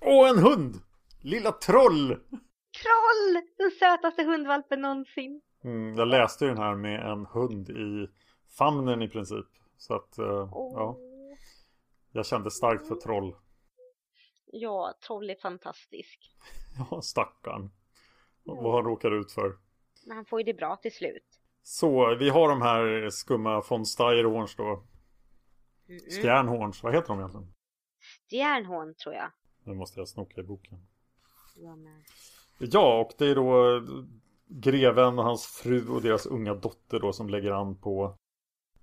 Åh, 0.00 0.28
en 0.30 0.38
hund! 0.38 0.76
Lilla 1.20 1.52
troll! 1.52 2.08
Kroll! 2.70 3.42
Den 3.56 3.70
sötaste 3.70 4.22
hundvalpen 4.22 4.80
någonsin. 4.80 5.40
Mm, 5.64 5.96
jag 5.96 6.08
läste 6.08 6.44
ju 6.44 6.50
den 6.50 6.58
här 6.62 6.74
med 6.74 7.10
en 7.12 7.26
hund 7.26 7.70
i 7.70 8.08
famnen 8.58 9.02
i 9.02 9.08
princip. 9.08 9.46
Så 9.76 9.94
att, 9.94 10.18
eh, 10.18 10.54
Åh. 10.56 10.72
ja, 10.76 10.98
jag 12.12 12.26
kände 12.26 12.50
starkt 12.50 12.88
för 12.88 12.94
troll. 12.94 13.34
Ja, 14.46 14.94
troll 15.06 15.30
är 15.30 15.36
fantastisk. 15.42 16.34
Ja, 16.90 17.02
stackarn. 17.02 17.70
Vad 18.44 18.74
han 18.74 18.84
råkar 18.84 19.10
ut 19.20 19.32
för. 19.32 19.56
Men 20.06 20.16
han 20.16 20.24
får 20.24 20.40
ju 20.40 20.44
det 20.44 20.54
bra 20.54 20.76
till 20.76 20.94
slut. 20.94 21.24
Så, 21.62 22.14
vi 22.14 22.28
har 22.30 22.48
de 22.48 22.62
här 22.62 23.10
skumma 23.10 23.62
von 23.68 23.86
Steyerhorns 23.86 24.56
då. 24.56 24.82
Mm. 25.88 26.00
Stjärnhorns, 26.22 26.82
vad 26.82 26.94
heter 26.94 27.08
de 27.08 27.18
egentligen? 27.18 27.54
Stjärnhorn 28.30 28.94
tror 28.94 29.14
jag. 29.14 29.30
Nu 29.64 29.74
måste 29.74 30.00
jag 30.00 30.08
snoka 30.08 30.40
i 30.40 30.44
boken. 30.44 30.78
Jag 31.56 31.78
med. 31.78 32.02
Ja, 32.58 33.00
och 33.00 33.12
det 33.18 33.26
är 33.26 33.34
då 33.34 33.82
greven 34.48 35.18
och 35.18 35.24
hans 35.24 35.46
fru 35.46 35.88
och 35.88 36.02
deras 36.02 36.26
unga 36.26 36.54
dotter 36.54 37.00
då 37.00 37.12
som 37.12 37.28
lägger 37.28 37.52
an 37.52 37.76
på 37.76 38.16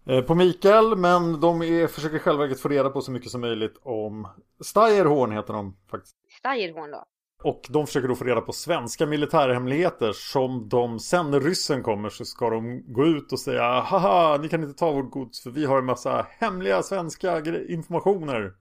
eh, 0.05 0.21
på 0.21 0.35
Mikael, 0.35 0.95
men 0.97 1.39
de 1.39 1.61
är, 1.61 1.87
försöker 1.87 2.19
själva 2.19 2.55
få 2.55 2.69
reda 2.69 2.89
på 2.89 3.01
så 3.01 3.11
mycket 3.11 3.31
som 3.31 3.41
möjligt 3.41 3.77
om 3.81 4.27
Steyerhorn 4.59 5.31
heter 5.31 5.53
de 5.53 5.77
faktiskt. 5.87 6.15
Stjärnhorn 6.43 6.91
då. 6.91 7.05
Och 7.45 7.61
de 7.69 7.87
försöker 7.87 8.07
då 8.07 8.15
få 8.15 8.23
reda 8.23 8.41
på 8.41 8.51
svenska 8.51 9.05
militärhemligheter 9.05 10.11
som 10.11 10.69
de 10.69 10.99
sen 10.99 11.31
när 11.31 11.39
ryssen 11.39 11.83
kommer 11.83 12.09
så 12.09 12.25
ska 12.25 12.49
de 12.49 12.93
gå 12.93 13.05
ut 13.05 13.31
och 13.31 13.39
säga 13.39 13.63
haha 13.63 14.37
ni 14.37 14.49
kan 14.49 14.63
inte 14.63 14.79
ta 14.79 14.91
vårt 14.91 15.11
gods 15.11 15.43
för 15.43 15.49
vi 15.49 15.65
har 15.65 15.77
en 15.77 15.85
massa 15.85 16.27
hemliga 16.29 16.83
svenska 16.83 17.37
informationer. 17.69 18.53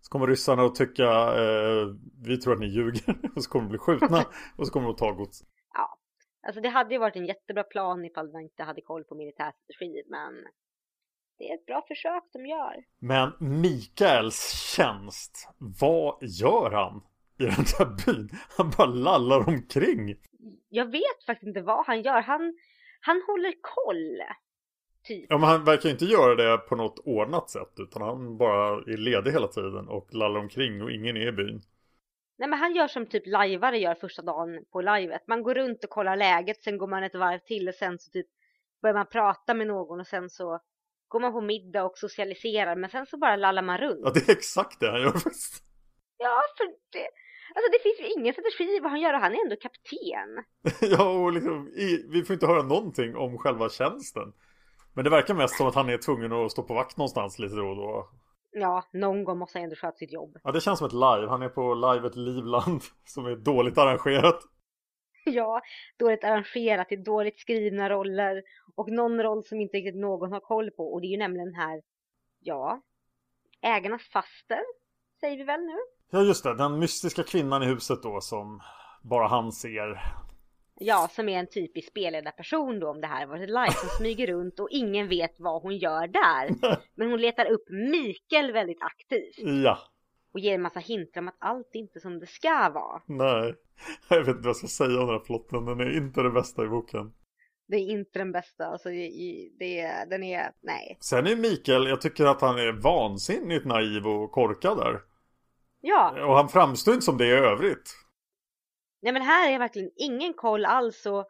Så 0.00 0.10
kommer 0.10 0.26
ryssarna 0.26 0.62
att 0.62 0.74
tycka 0.74 1.04
eh, 1.42 1.86
vi 2.26 2.36
tror 2.36 2.54
att 2.54 2.60
ni 2.60 2.66
ljuger 2.66 3.14
och 3.36 3.44
så 3.44 3.50
kommer 3.50 3.64
de 3.64 3.68
bli 3.68 3.78
skjutna 3.78 4.24
och 4.56 4.66
så 4.66 4.72
kommer 4.72 4.86
de 4.86 4.92
att 4.92 4.98
ta 4.98 5.12
gods. 5.12 5.42
Ja. 5.74 5.98
Alltså 6.46 6.60
det 6.60 6.68
hade 6.68 6.94
ju 6.94 7.00
varit 7.00 7.16
en 7.16 7.26
jättebra 7.26 7.62
plan 7.62 8.04
ifall 8.04 8.32
man 8.32 8.42
inte 8.42 8.62
hade 8.62 8.80
koll 8.80 9.04
på 9.04 9.14
militärstrategi. 9.14 10.02
Men 10.06 10.34
det 11.38 11.44
är 11.44 11.54
ett 11.54 11.66
bra 11.66 11.84
försök 11.88 12.22
de 12.32 12.46
gör. 12.46 12.74
Men 12.98 13.60
Mikaels 13.60 14.52
tjänst, 14.76 15.48
vad 15.58 16.18
gör 16.22 16.70
han 16.70 17.02
i 17.38 17.44
den 17.44 17.64
där 17.78 18.06
byn? 18.06 18.30
Han 18.56 18.70
bara 18.78 18.86
lallar 18.86 19.48
omkring. 19.48 20.16
Jag 20.68 20.90
vet 20.90 21.24
faktiskt 21.26 21.46
inte 21.48 21.62
vad 21.62 21.86
han 21.86 22.02
gör. 22.02 22.20
Han, 22.20 22.54
han 23.00 23.22
håller 23.26 23.54
koll. 23.60 24.22
Typ. 25.04 25.26
Ja 25.28 25.38
men 25.38 25.48
han 25.48 25.64
verkar 25.64 25.90
inte 25.90 26.04
göra 26.04 26.34
det 26.34 26.58
på 26.58 26.76
något 26.76 26.98
ordnat 26.98 27.50
sätt 27.50 27.72
utan 27.76 28.02
han 28.02 28.36
bara 28.38 28.68
är 28.68 28.96
ledig 28.96 29.32
hela 29.32 29.48
tiden 29.48 29.88
och 29.88 30.14
lallar 30.14 30.40
omkring 30.40 30.82
och 30.82 30.90
ingen 30.90 31.16
är 31.16 31.28
i 31.28 31.32
byn. 31.32 31.62
Nej 32.38 32.48
men 32.48 32.58
han 32.58 32.74
gör 32.74 32.88
som 32.88 33.06
typ 33.06 33.26
lajvare 33.26 33.78
gör 33.78 33.94
första 33.94 34.22
dagen 34.22 34.64
på 34.72 34.80
livet. 34.80 35.22
Man 35.26 35.42
går 35.42 35.54
runt 35.54 35.84
och 35.84 35.90
kollar 35.90 36.16
läget, 36.16 36.62
sen 36.62 36.78
går 36.78 36.86
man 36.86 37.02
ett 37.02 37.14
varv 37.14 37.38
till 37.38 37.68
och 37.68 37.74
sen 37.74 37.98
så 37.98 38.10
typ 38.10 38.26
börjar 38.82 38.94
man 38.94 39.06
prata 39.06 39.54
med 39.54 39.66
någon 39.66 40.00
och 40.00 40.06
sen 40.06 40.30
så 40.30 40.60
går 41.08 41.20
man 41.20 41.32
på 41.32 41.40
middag 41.40 41.84
och 41.84 41.98
socialiserar 41.98 42.76
men 42.76 42.90
sen 42.90 43.06
så 43.06 43.18
bara 43.18 43.36
lallar 43.36 43.62
man 43.62 43.78
runt. 43.78 44.00
Ja 44.04 44.10
det 44.14 44.28
är 44.28 44.32
exakt 44.32 44.80
det 44.80 44.90
han 44.90 45.00
gör 45.00 45.10
faktiskt. 45.12 45.64
Ja, 46.22 46.42
för 46.56 46.64
det, 46.66 47.06
alltså 47.54 47.68
det 47.72 47.80
finns 47.82 48.00
ju 48.00 48.20
ingen 48.20 48.32
strategi 48.32 48.80
vad 48.82 48.90
han 48.90 49.00
gör 49.00 49.14
och 49.14 49.20
han 49.20 49.32
är 49.32 49.42
ändå 49.44 49.56
kapten. 49.56 50.30
ja 50.96 51.04
och 51.08 51.32
liksom, 51.32 51.68
i, 51.68 52.06
vi 52.12 52.24
får 52.24 52.34
inte 52.34 52.46
höra 52.46 52.62
någonting 52.62 53.16
om 53.16 53.38
själva 53.38 53.68
tjänsten. 53.68 54.32
Men 54.94 55.04
det 55.04 55.10
verkar 55.10 55.34
mest 55.34 55.56
som 55.56 55.66
att 55.66 55.74
han 55.74 55.88
är 55.88 55.98
tvungen 55.98 56.32
att 56.32 56.52
stå 56.52 56.62
på 56.62 56.74
vakt 56.74 56.96
någonstans 56.96 57.38
lite 57.38 57.54
då 57.54 57.68
och 57.68 57.76
då. 57.76 58.08
Ja, 58.52 58.84
någon 58.92 59.24
gång 59.24 59.38
måste 59.38 59.58
han 59.58 59.64
ändå 59.64 59.76
sköta 59.76 59.96
sitt 59.96 60.12
jobb. 60.12 60.38
Ja 60.44 60.52
det 60.52 60.60
känns 60.60 60.78
som 60.78 60.86
ett 60.86 60.92
live, 60.92 61.26
han 61.28 61.42
är 61.42 61.48
på 61.48 61.74
livet 61.74 62.16
Livland 62.16 62.82
som 63.04 63.26
är 63.26 63.36
dåligt 63.36 63.78
arrangerat. 63.78 64.40
Ja, 65.24 65.60
dåligt 65.96 66.24
arrangerat, 66.24 66.88
det 66.88 66.94
är 66.94 67.04
dåligt 67.04 67.40
skrivna 67.40 67.90
roller 67.90 68.42
och 68.74 68.88
någon 68.90 69.22
roll 69.22 69.44
som 69.44 69.60
inte 69.60 69.76
riktigt 69.76 70.00
någon 70.00 70.32
har 70.32 70.40
koll 70.40 70.70
på 70.70 70.92
och 70.92 71.00
det 71.00 71.06
är 71.06 71.10
ju 71.10 71.16
nämligen 71.16 71.54
här, 71.54 71.82
ja, 72.40 72.80
ägarnas 73.60 74.08
faster, 74.12 74.60
säger 75.20 75.36
vi 75.36 75.44
väl 75.44 75.60
nu? 75.60 75.76
Ja 76.14 76.22
just 76.22 76.44
det, 76.44 76.54
den 76.54 76.78
mystiska 76.78 77.22
kvinnan 77.22 77.62
i 77.62 77.66
huset 77.66 78.02
då 78.02 78.20
som 78.20 78.60
bara 79.02 79.28
han 79.28 79.52
ser. 79.52 80.02
Ja, 80.78 81.08
som 81.12 81.28
är 81.28 81.38
en 81.38 81.46
typisk 81.46 81.88
spelledarperson 81.88 82.80
då 82.80 82.90
om 82.90 83.00
det 83.00 83.06
här 83.06 83.26
var 83.26 83.36
ett 83.36 83.48
live 83.48 83.72
som 83.72 83.88
smyger 83.88 84.26
runt 84.26 84.60
och 84.60 84.68
ingen 84.70 85.08
vet 85.08 85.34
vad 85.38 85.62
hon 85.62 85.76
gör 85.76 86.06
där. 86.06 86.54
Men 86.94 87.10
hon 87.10 87.20
letar 87.20 87.46
upp 87.46 87.64
Mikael 87.70 88.52
väldigt 88.52 88.82
aktivt. 88.82 89.64
Ja. 89.64 89.78
och 90.34 90.40
ger 90.40 90.54
en 90.54 90.62
massa 90.62 90.80
hintar 90.80 91.20
om 91.20 91.28
att 91.28 91.36
allt 91.38 91.70
inte 91.72 91.98
är 91.98 92.00
som 92.00 92.18
det 92.18 92.26
ska 92.26 92.70
vara. 92.74 93.02
Nej, 93.06 93.54
jag 94.08 94.18
vet 94.18 94.28
inte 94.28 94.40
vad 94.40 94.48
jag 94.48 94.56
ska 94.56 94.66
säga 94.66 95.00
om 95.00 95.06
den 95.06 95.14
här 95.14 95.24
plotten. 95.24 95.64
Den 95.64 95.80
är 95.80 95.96
inte 95.96 96.22
det 96.22 96.30
bästa 96.30 96.64
i 96.64 96.68
boken. 96.68 97.12
Det 97.68 97.76
är 97.76 97.90
inte 97.90 98.18
den 98.18 98.32
bästa, 98.32 98.66
alltså 98.66 98.88
det, 98.88 99.10
det, 99.58 100.06
den 100.10 100.22
är, 100.22 100.52
nej. 100.62 100.98
Sen 101.00 101.26
är 101.26 101.36
Mikael, 101.36 101.86
jag 101.86 102.00
tycker 102.00 102.24
att 102.24 102.40
han 102.40 102.58
är 102.58 102.72
vansinnigt 102.72 103.64
naiv 103.66 104.06
och 104.06 104.32
korkad 104.32 104.78
där. 104.78 105.11
Ja. 105.84 106.26
Och 106.26 106.36
han 106.36 106.48
framstår 106.48 106.94
inte 106.94 107.04
som 107.04 107.18
det 107.18 107.26
i 107.26 107.30
övrigt. 107.30 107.96
Nej 109.00 109.12
men 109.12 109.22
här 109.22 109.52
är 109.52 109.58
verkligen 109.58 109.90
ingen 109.96 110.34
koll 110.34 110.64
alls 110.64 111.06
och 111.06 111.28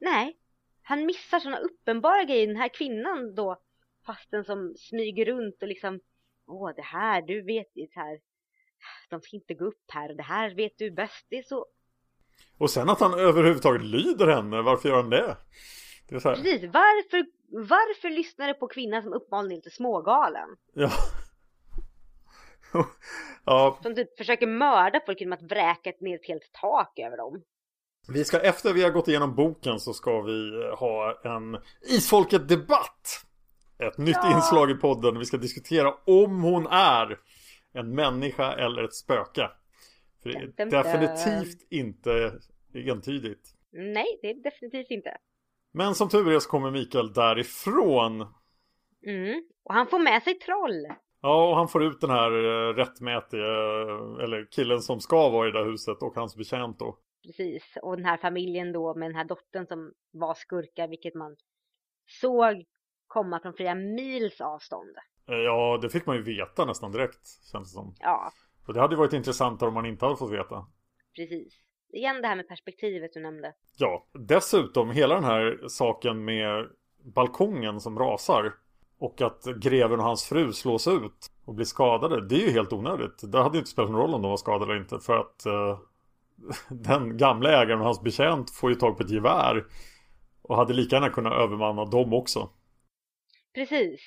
nej, 0.00 0.38
han 0.82 1.06
missar 1.06 1.40
sådana 1.40 1.58
uppenbara 1.58 2.24
grejer. 2.24 2.46
Den 2.46 2.56
här 2.56 2.68
kvinnan 2.68 3.34
då, 3.34 3.60
fasten 4.06 4.44
som 4.44 4.74
smyger 4.78 5.24
runt 5.24 5.62
och 5.62 5.68
liksom, 5.68 6.00
åh 6.46 6.70
det 6.76 6.82
här, 6.82 7.22
du 7.22 7.42
vet 7.42 7.66
det 7.74 7.88
här, 7.94 8.18
de 9.10 9.20
ska 9.20 9.36
inte 9.36 9.54
gå 9.54 9.64
upp 9.64 9.84
här, 9.88 10.14
det 10.14 10.22
här 10.22 10.54
vet 10.54 10.78
du 10.78 10.90
bäst, 10.90 11.26
det 11.28 11.38
är 11.38 11.42
så. 11.42 11.66
Och 12.58 12.70
sen 12.70 12.88
att 12.88 13.00
han 13.00 13.14
överhuvudtaget 13.14 13.84
lyder 13.84 14.26
henne, 14.26 14.62
varför 14.62 14.88
gör 14.88 14.96
han 14.96 15.10
det? 15.10 15.36
det. 16.08 16.42
Precis, 16.42 16.62
varför, 16.62 17.26
varför 17.48 18.10
lyssnar 18.10 18.48
du 18.48 18.54
på 18.54 18.68
kvinnan 18.68 19.02
som 19.02 19.12
är 19.12 19.48
lite 19.48 19.70
smågalen? 19.70 20.48
Ja. 20.72 20.90
Ja. 23.44 23.78
Som 23.82 23.94
typ 23.94 24.18
försöker 24.18 24.46
mörda 24.46 25.00
folk 25.06 25.20
genom 25.20 25.32
att 25.32 25.42
vräka 25.42 25.92
ner 26.00 26.14
ett 26.14 26.26
helt 26.28 26.52
tak 26.52 26.98
över 26.98 27.16
dem. 27.16 27.42
Vi 28.08 28.24
ska, 28.24 28.40
efter 28.40 28.72
vi 28.72 28.82
har 28.82 28.90
gått 28.90 29.08
igenom 29.08 29.34
boken 29.34 29.80
så 29.80 29.92
ska 29.92 30.20
vi 30.20 30.64
eh, 30.64 30.78
ha 30.78 31.20
en 31.24 31.58
Isfolket-debatt. 31.88 33.24
Ett 33.78 33.98
nytt 33.98 34.16
Ja. 34.22 34.36
inslag 34.36 34.70
i 34.70 34.74
podden. 34.74 35.18
Vi 35.18 35.24
ska 35.24 35.36
diskutera 35.36 35.94
om 36.06 36.42
hon 36.42 36.66
är 36.66 37.18
en 37.72 37.94
människa 37.94 38.52
eller 38.52 38.84
ett 38.84 38.94
spöke. 38.94 39.50
För 40.22 40.28
det 40.28 40.62
är 40.62 40.70
definitivt 40.70 41.66
inte 41.70 42.32
entydigt. 42.74 43.54
Nej, 43.72 44.18
det 44.22 44.30
är 44.30 44.42
definitivt 44.42 44.90
inte. 44.90 45.16
Men 45.72 45.94
som 45.94 46.08
tur 46.08 46.32
är 46.32 46.38
så 46.38 46.48
kommer 46.50 46.70
Mikael 46.70 47.12
därifrån. 47.12 48.26
Mm. 49.06 49.44
Och 49.64 49.74
han 49.74 49.86
får 49.86 49.98
med 49.98 50.22
sig 50.22 50.34
troll. 50.34 50.86
Ja, 51.22 51.48
och 51.50 51.56
han 51.56 51.68
får 51.68 51.82
ut 51.84 52.00
den 52.00 52.10
här 52.10 52.30
eh, 52.32 52.74
rättmätige, 52.74 53.40
eh, 53.42 54.24
eller 54.24 54.48
killen 54.50 54.80
som 54.82 55.00
ska 55.00 55.28
vara 55.28 55.48
i 55.48 55.50
det 55.50 55.58
där 55.58 55.70
huset 55.70 56.02
och 56.02 56.14
hans 56.14 56.36
betjänt 56.36 56.78
då. 56.78 56.98
Precis, 57.26 57.78
och 57.82 57.96
den 57.96 58.04
här 58.06 58.16
familjen 58.16 58.72
då 58.72 58.94
med 58.94 59.08
den 59.10 59.16
här 59.16 59.24
dottern 59.24 59.66
som 59.66 59.92
var 60.12 60.34
skurkar, 60.34 60.88
vilket 60.88 61.14
man 61.14 61.36
såg 62.20 62.64
komma 63.06 63.40
från 63.40 63.54
flera 63.54 63.74
mils 63.74 64.40
avstånd. 64.40 64.96
Eh, 65.28 65.34
Ja, 65.36 65.78
det 65.82 65.90
fick 65.90 66.06
man 66.06 66.16
ju 66.16 66.22
veta 66.22 66.64
nästan 66.64 66.92
direkt, 66.92 67.26
känns 67.52 67.72
det 67.72 67.74
som. 67.74 67.94
Ja, 68.00 68.32
Och 68.66 68.74
det 68.74 68.80
hade 68.80 68.94
ju 68.94 68.98
varit 68.98 69.12
intressantare 69.12 69.68
om 69.68 69.74
man 69.74 69.86
inte 69.86 70.04
hade 70.04 70.16
fått 70.16 70.32
veta. 70.32 70.66
precis. 71.16 71.54
Igen 71.92 72.22
det 72.22 72.28
här 72.28 72.36
med 72.36 72.48
perspektivet 72.48 73.10
du 73.14 73.20
nämnde. 73.20 73.54
Ja, 73.76 74.06
dessutom 74.12 74.90
hela 74.90 75.14
den 75.14 75.24
här 75.24 75.58
saken 75.68 76.24
med 76.24 76.68
balkongen 77.14 77.80
som 77.80 77.98
rasar 77.98 78.54
och 79.02 79.20
att 79.20 79.44
greven 79.44 80.00
och 80.00 80.06
hans 80.06 80.24
fru 80.24 80.52
slås 80.52 80.88
ut 80.88 81.30
och 81.44 81.54
blir 81.54 81.66
skadade. 81.66 82.28
Det 82.28 82.34
är 82.34 82.46
ju 82.46 82.50
helt 82.50 82.72
onödigt. 82.72 83.32
Det 83.32 83.42
hade 83.42 83.56
ju 83.56 83.58
inte 83.58 83.70
spelat 83.70 83.90
någon 83.90 84.00
roll 84.00 84.14
om 84.14 84.22
de 84.22 84.30
var 84.30 84.36
skadade 84.36 84.72
eller 84.72 84.82
inte 84.82 84.98
för 84.98 85.16
att 85.16 85.46
eh, 85.46 85.80
den 86.70 87.16
gamla 87.16 87.62
ägaren 87.62 87.78
och 87.78 87.84
hans 87.84 88.02
betjänt 88.02 88.50
får 88.50 88.70
ju 88.70 88.76
tag 88.76 88.96
på 88.96 89.02
ett 89.02 89.10
gevär 89.10 89.66
och 90.42 90.56
hade 90.56 90.72
lika 90.72 90.96
gärna 90.96 91.10
kunnat 91.10 91.32
övermanna 91.32 91.84
dem 91.84 92.12
också. 92.12 92.50
Precis. 93.54 94.00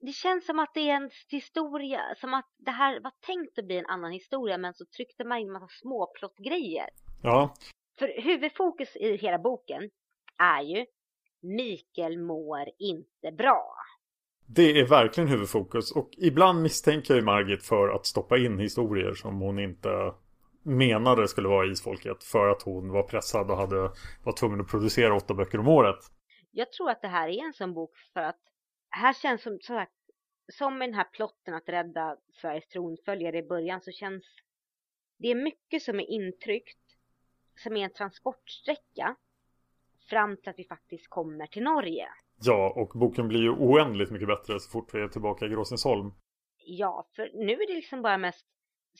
Det 0.00 0.12
känns 0.12 0.46
som 0.46 0.58
att 0.58 0.74
det 0.74 0.90
är 0.90 0.96
en 0.96 1.10
historia, 1.30 2.00
som 2.16 2.34
att 2.34 2.48
det 2.58 2.70
här 2.70 3.00
var 3.00 3.12
tänkt 3.26 3.58
att 3.58 3.66
bli 3.66 3.78
en 3.78 3.86
annan 3.86 4.12
historia 4.12 4.58
men 4.58 4.74
så 4.74 4.84
tryckte 4.96 5.24
man 5.24 5.38
in 5.38 5.46
en 5.46 5.52
massa 5.52 5.68
småplottgrejer. 5.82 6.88
Ja, 7.22 7.54
För 7.98 8.22
huvudfokus 8.22 8.96
i 8.96 9.16
hela 9.16 9.38
boken 9.38 9.90
är 10.38 10.62
ju 10.62 10.86
Mikael 11.44 12.18
mår 12.18 12.64
inte 12.78 13.32
bra 13.32 13.74
det 14.46 14.80
är 14.80 14.86
verkligen 14.86 15.28
huvudfokus 15.28 15.92
och 15.92 16.10
ibland 16.16 16.62
misstänker 16.62 17.14
jag 17.14 17.20
ju 17.20 17.24
Margit 17.24 17.62
för 17.62 17.88
att 17.88 18.06
stoppa 18.06 18.38
in 18.38 18.58
historier 18.58 19.14
som 19.14 19.40
hon 19.40 19.58
inte 19.58 20.14
menade 20.62 21.28
skulle 21.28 21.48
vara 21.48 21.66
isfolket 21.66 22.24
för 22.24 22.48
att 22.48 22.62
hon 22.62 22.88
var 22.92 23.02
pressad 23.02 23.50
och 23.50 23.56
hade 23.56 23.90
var 24.24 24.32
tvungen 24.32 24.60
att 24.60 24.68
producera 24.68 25.16
åtta 25.16 25.34
böcker 25.34 25.60
om 25.60 25.68
året. 25.68 25.98
Jag 26.50 26.72
tror 26.72 26.90
att 26.90 27.02
det 27.02 27.08
här 27.08 27.28
är 27.28 27.46
en 27.46 27.52
sån 27.52 27.74
bok 27.74 27.96
för 28.12 28.20
att 28.20 28.40
här 28.90 29.12
känns 29.12 29.42
som, 29.42 29.58
som, 29.60 29.76
sagt, 29.76 29.92
som 30.52 30.78
med 30.78 30.88
den 30.88 30.94
här 30.94 31.08
plotten 31.12 31.54
att 31.54 31.68
rädda 31.68 32.16
Sveriges 32.40 32.68
tronföljare 32.68 33.38
i 33.38 33.42
början 33.42 33.80
så 33.80 33.90
känns 33.90 34.24
det 35.18 35.30
är 35.30 35.34
mycket 35.34 35.82
som 35.82 36.00
är 36.00 36.10
intryckt 36.10 36.78
som 37.56 37.76
är 37.76 37.84
en 37.84 37.92
transportsträcka 37.92 39.16
fram 40.10 40.36
till 40.36 40.48
att 40.48 40.58
vi 40.58 40.64
faktiskt 40.64 41.08
kommer 41.08 41.46
till 41.46 41.62
Norge. 41.62 42.08
Ja, 42.44 42.72
och 42.76 42.98
boken 42.98 43.28
blir 43.28 43.40
ju 43.40 43.50
oändligt 43.50 44.10
mycket 44.10 44.28
bättre 44.28 44.60
så 44.60 44.70
fort 44.70 44.94
vi 44.94 45.00
är 45.00 45.08
tillbaka 45.08 45.46
i 45.46 45.48
Gråsensholm. 45.48 46.12
Ja, 46.66 47.06
för 47.16 47.30
nu 47.46 47.52
är 47.52 47.66
det 47.66 47.74
liksom 47.74 48.02
bara 48.02 48.18
mest 48.18 48.46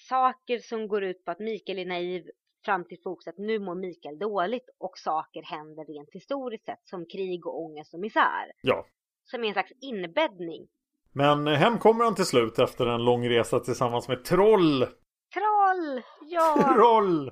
saker 0.08 0.58
som 0.58 0.88
går 0.88 1.04
ut 1.04 1.24
på 1.24 1.30
att 1.30 1.38
Mikael 1.38 1.78
är 1.78 1.86
naiv 1.86 2.30
fram 2.64 2.84
till 2.84 2.98
fokus 3.04 3.26
att 3.26 3.38
nu 3.38 3.58
mår 3.58 3.74
Mikael 3.74 4.18
dåligt 4.18 4.68
och 4.78 4.98
saker 4.98 5.42
händer 5.42 5.84
rent 5.84 6.10
historiskt 6.12 6.64
sett 6.64 6.80
som 6.84 7.06
krig 7.06 7.46
och 7.46 7.62
ångest 7.62 7.94
och 7.94 8.00
misär. 8.00 8.52
Ja. 8.62 8.86
Som 9.24 9.44
är 9.44 9.48
en 9.48 9.52
slags 9.52 9.72
inbäddning. 9.80 10.68
Men 11.12 11.46
hem 11.46 11.78
kommer 11.78 12.04
han 12.04 12.14
till 12.14 12.24
slut 12.24 12.58
efter 12.58 12.86
en 12.86 13.04
lång 13.04 13.28
resa 13.28 13.60
tillsammans 13.60 14.08
med 14.08 14.24
Troll! 14.24 14.86
Troll! 15.34 16.02
Ja! 16.20 16.74
Troll! 16.74 17.30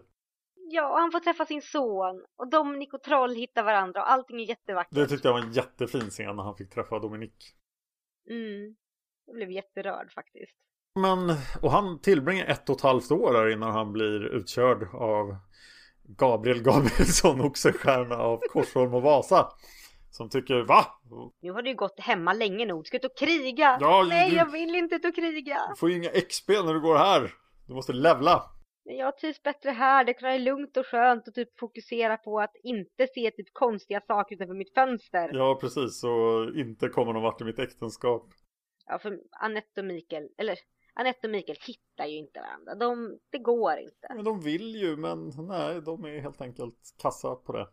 Ja, 0.75 0.89
och 0.93 0.99
han 0.99 1.13
får 1.13 1.21
träffa 1.21 1.47
sin 1.47 1.63
son 1.63 2.25
och 2.39 2.51
Dominic 2.51 2.93
och 2.93 3.03
Troll 3.03 3.35
hittar 3.35 3.63
varandra 3.63 4.01
och 4.03 4.11
allting 4.11 4.41
är 4.41 4.45
jättevackert. 4.45 4.95
Det 4.95 5.07
tyckte 5.07 5.29
jag 5.29 5.33
var 5.33 5.41
en 5.41 5.53
jättefin 5.53 6.11
scen 6.11 6.37
när 6.37 6.43
han 6.43 6.57
fick 6.57 6.71
träffa 6.71 6.99
Dominic. 6.99 7.33
Mm. 8.31 8.77
Jag 9.27 9.35
blev 9.37 9.51
jätterörd 9.51 10.13
faktiskt. 10.13 10.53
Men, 11.01 11.31
och 11.63 11.71
han 11.71 12.01
tillbringar 12.01 12.47
ett 12.47 12.69
och 12.71 12.77
ett 12.77 12.83
halvt 12.83 13.11
år 13.13 13.33
där 13.33 13.49
innan 13.53 13.73
han 13.73 13.93
blir 13.93 14.25
utkörd 14.27 14.95
av 14.95 15.37
Gabriel 16.19 16.63
Gabrielsson, 16.63 17.41
Oxenstierna 17.41 18.17
av 18.17 18.41
Korsholm 18.53 18.95
och 18.95 19.03
Vasa. 19.03 19.49
Som 20.11 20.29
tycker, 20.31 20.61
va? 20.61 20.87
Nu 21.41 21.53
har 21.53 21.63
du 21.63 21.71
ju 21.71 21.77
gått 21.77 22.01
hemma 22.01 22.33
länge 22.33 22.67
nog. 22.67 22.87
Ska 22.87 22.97
ut 22.97 23.05
och 23.05 23.19
kriga? 23.19 23.79
Ja, 23.81 24.07
Nej, 24.09 24.31
du- 24.31 24.37
jag 24.37 24.51
vill 24.53 24.75
inte 24.75 24.95
ut 24.95 25.05
och 25.05 25.15
kriga. 25.15 25.59
Du 25.71 25.77
får 25.77 25.91
ju 25.91 25.97
inga 25.97 26.11
XP 26.11 26.49
när 26.49 26.75
du 26.75 26.81
går 26.81 26.97
här. 26.97 27.31
Du 27.67 27.75
måste 27.75 27.93
levla. 27.93 28.43
Men 28.85 28.97
jag 28.97 29.17
trivs 29.17 29.43
bättre 29.43 29.71
här. 29.71 30.05
Det 30.05 30.15
kan 30.15 30.29
vara 30.29 30.39
lugnt 30.39 30.77
och 30.77 30.87
skönt 30.87 31.29
och 31.29 31.35
typ 31.35 31.59
fokusera 31.59 32.17
på 32.17 32.41
att 32.41 32.57
inte 32.63 33.07
se 33.15 33.31
typ 33.31 33.53
konstiga 33.53 34.01
saker 34.01 34.35
utanför 34.35 34.55
mitt 34.55 34.75
fönster. 34.75 35.31
Ja, 35.33 35.39
Ja, 35.39 35.59
precis. 35.61 36.05
Och 36.05 36.57
inte 36.57 36.89
komma 36.89 37.13
någon 37.13 37.23
vart 37.23 37.41
i 37.41 37.45
mitt 37.45 37.59
äktenskap. 37.59 38.29
för 39.01 39.21
Anette 39.31 39.81
och 39.81 39.87
Mikael, 39.87 40.29
eller 40.39 40.59
Anette 40.95 41.27
och 41.27 41.31
Mikael 41.31 41.59
hittar 41.67 42.07
ju 42.07 42.17
inte 42.17 42.41
varandra. 42.41 42.75
De, 42.75 43.19
det 43.31 43.39
går 43.39 43.79
inte. 43.79 44.15
Men 44.15 44.25
de 44.25 44.41
vill 44.41 44.77
ju, 44.77 44.97
men 44.97 45.33
nej, 45.49 45.83
de 45.83 46.05
är 46.05 46.21
helt 46.21 46.41
enkelt 46.41 46.95
kassa 47.03 47.35
på 47.35 47.53
det. 47.53 47.69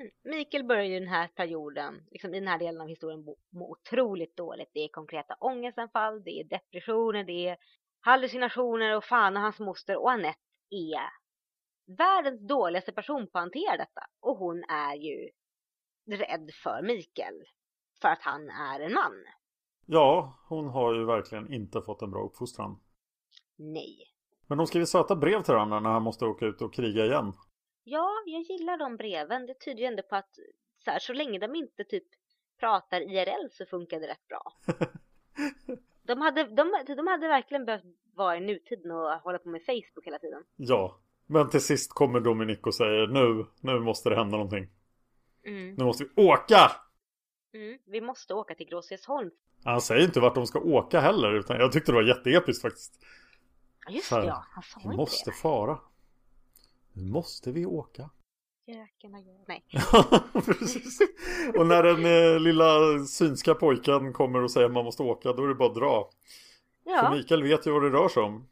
Mm. 0.00 0.10
Mikael 0.24 0.64
börjar 0.64 0.84
ju 0.84 0.98
den 0.98 1.08
här 1.08 1.28
perioden, 1.28 2.02
liksom 2.10 2.34
i 2.34 2.38
den 2.38 2.48
här 2.48 2.58
delen 2.58 2.80
av 2.80 2.88
historien, 2.88 3.24
må 3.50 3.70
otroligt 3.70 4.36
dåligt. 4.36 4.70
Det 4.72 4.80
är 4.80 4.88
konkreta 4.88 5.36
ångestanfall, 5.40 6.22
det 6.22 6.40
är 6.40 6.44
depressioner, 6.44 7.24
det 7.24 7.48
är 7.48 7.56
hallucinationer 8.00 8.96
och 8.96 9.04
fan 9.04 9.36
och 9.36 9.42
hans 9.42 9.60
moster 9.60 9.96
och 9.96 10.10
Anette 10.10 10.38
är 10.70 11.10
världens 11.86 12.48
dåligaste 12.48 12.92
person 12.92 13.26
på 13.32 13.38
att 13.38 13.42
hantera 13.42 13.76
detta. 13.76 14.06
Och 14.20 14.36
hon 14.36 14.64
är 14.64 14.94
ju 14.94 15.30
rädd 16.10 16.50
för 16.62 16.82
Mikael 16.82 17.44
för 18.00 18.08
att 18.08 18.22
han 18.22 18.50
är 18.50 18.80
en 18.80 18.94
man. 18.94 19.24
Ja, 19.86 20.38
hon 20.48 20.68
har 20.68 20.94
ju 20.94 21.04
verkligen 21.04 21.52
inte 21.52 21.82
fått 21.82 22.02
en 22.02 22.10
bra 22.10 22.24
uppfostran. 22.24 22.80
Nej. 23.56 23.96
Men 24.46 24.58
de 24.58 24.66
skriver 24.66 24.86
söta 24.86 25.16
brev 25.16 25.42
till 25.42 25.54
varandra 25.54 25.80
när 25.80 25.90
han 25.90 26.02
måste 26.02 26.24
åka 26.24 26.46
ut 26.46 26.62
och 26.62 26.74
kriga 26.74 27.04
igen. 27.04 27.32
Ja, 27.84 28.10
jag 28.26 28.42
gillar 28.42 28.78
de 28.78 28.96
breven. 28.96 29.46
Det 29.46 29.54
tyder 29.54 29.80
ju 29.80 29.86
ändå 29.86 30.02
på 30.02 30.16
att 30.16 30.34
så, 30.84 30.90
här, 30.90 30.98
så 30.98 31.12
länge 31.12 31.38
de 31.38 31.54
inte 31.54 31.84
typ 31.84 32.06
pratar 32.60 33.00
IRL 33.00 33.48
så 33.50 33.66
funkar 33.66 34.00
det 34.00 34.08
rätt 34.08 34.28
bra. 34.28 34.52
De 36.06 36.20
hade, 36.20 36.44
de, 36.44 36.84
de 36.96 37.06
hade 37.06 37.28
verkligen 37.28 37.64
behövt 37.64 37.84
vara 38.14 38.36
i 38.36 38.40
nutiden 38.40 38.90
och 38.90 39.10
hålla 39.10 39.38
på 39.38 39.48
med 39.48 39.62
Facebook 39.66 40.06
hela 40.06 40.18
tiden. 40.18 40.42
Ja, 40.56 40.98
men 41.26 41.50
till 41.50 41.60
sist 41.60 41.92
kommer 41.92 42.20
Dominic 42.20 42.58
och 42.62 42.74
säger 42.74 43.06
nu, 43.06 43.46
nu 43.60 43.80
måste 43.80 44.08
det 44.08 44.16
hända 44.16 44.36
någonting. 44.36 44.68
Mm. 45.44 45.74
Nu 45.74 45.84
måste 45.84 46.04
vi 46.04 46.22
åka! 46.22 46.72
Mm. 47.54 47.78
Vi 47.86 48.00
måste 48.00 48.34
åka 48.34 48.54
till 48.54 48.66
Gråsesholm. 48.66 49.30
Han 49.64 49.80
säger 49.80 50.04
inte 50.04 50.20
vart 50.20 50.34
de 50.34 50.46
ska 50.46 50.60
åka 50.60 51.00
heller, 51.00 51.32
utan 51.34 51.56
jag 51.56 51.72
tyckte 51.72 51.92
det 51.92 51.96
var 51.96 52.02
jätteepiskt 52.02 52.62
faktiskt. 52.62 53.04
Just 53.88 54.10
det, 54.10 54.24
ja. 54.24 54.44
Han 54.50 54.62
sa 54.62 54.80
Vi 54.80 54.84
inte 54.84 54.96
måste 54.96 55.30
det. 55.30 55.36
fara. 55.36 55.78
Nu 56.92 57.04
måste 57.04 57.52
vi 57.52 57.66
åka. 57.66 58.10
Gökarna 58.66 59.20
gör... 59.20 59.44
Nej. 59.46 59.64
Precis. 60.44 60.98
Och 61.58 61.66
när 61.66 61.82
den 61.82 62.06
eh, 62.06 62.40
lilla 62.40 62.98
synska 63.04 63.54
pojken 63.54 64.12
kommer 64.12 64.42
och 64.42 64.50
säger 64.50 64.66
att 64.66 64.72
man 64.72 64.84
måste 64.84 65.02
åka, 65.02 65.32
då 65.32 65.44
är 65.44 65.48
det 65.48 65.54
bara 65.54 65.68
att 65.68 65.74
dra. 65.74 66.10
För 66.84 66.92
Ja, 66.92 67.10
Mikael 67.10 67.42
vet 67.42 67.66
ju 67.66 67.70
vad 67.70 67.82
det 67.82 67.90
rör 67.90 68.08
sig 68.08 68.22
om. 68.22 68.48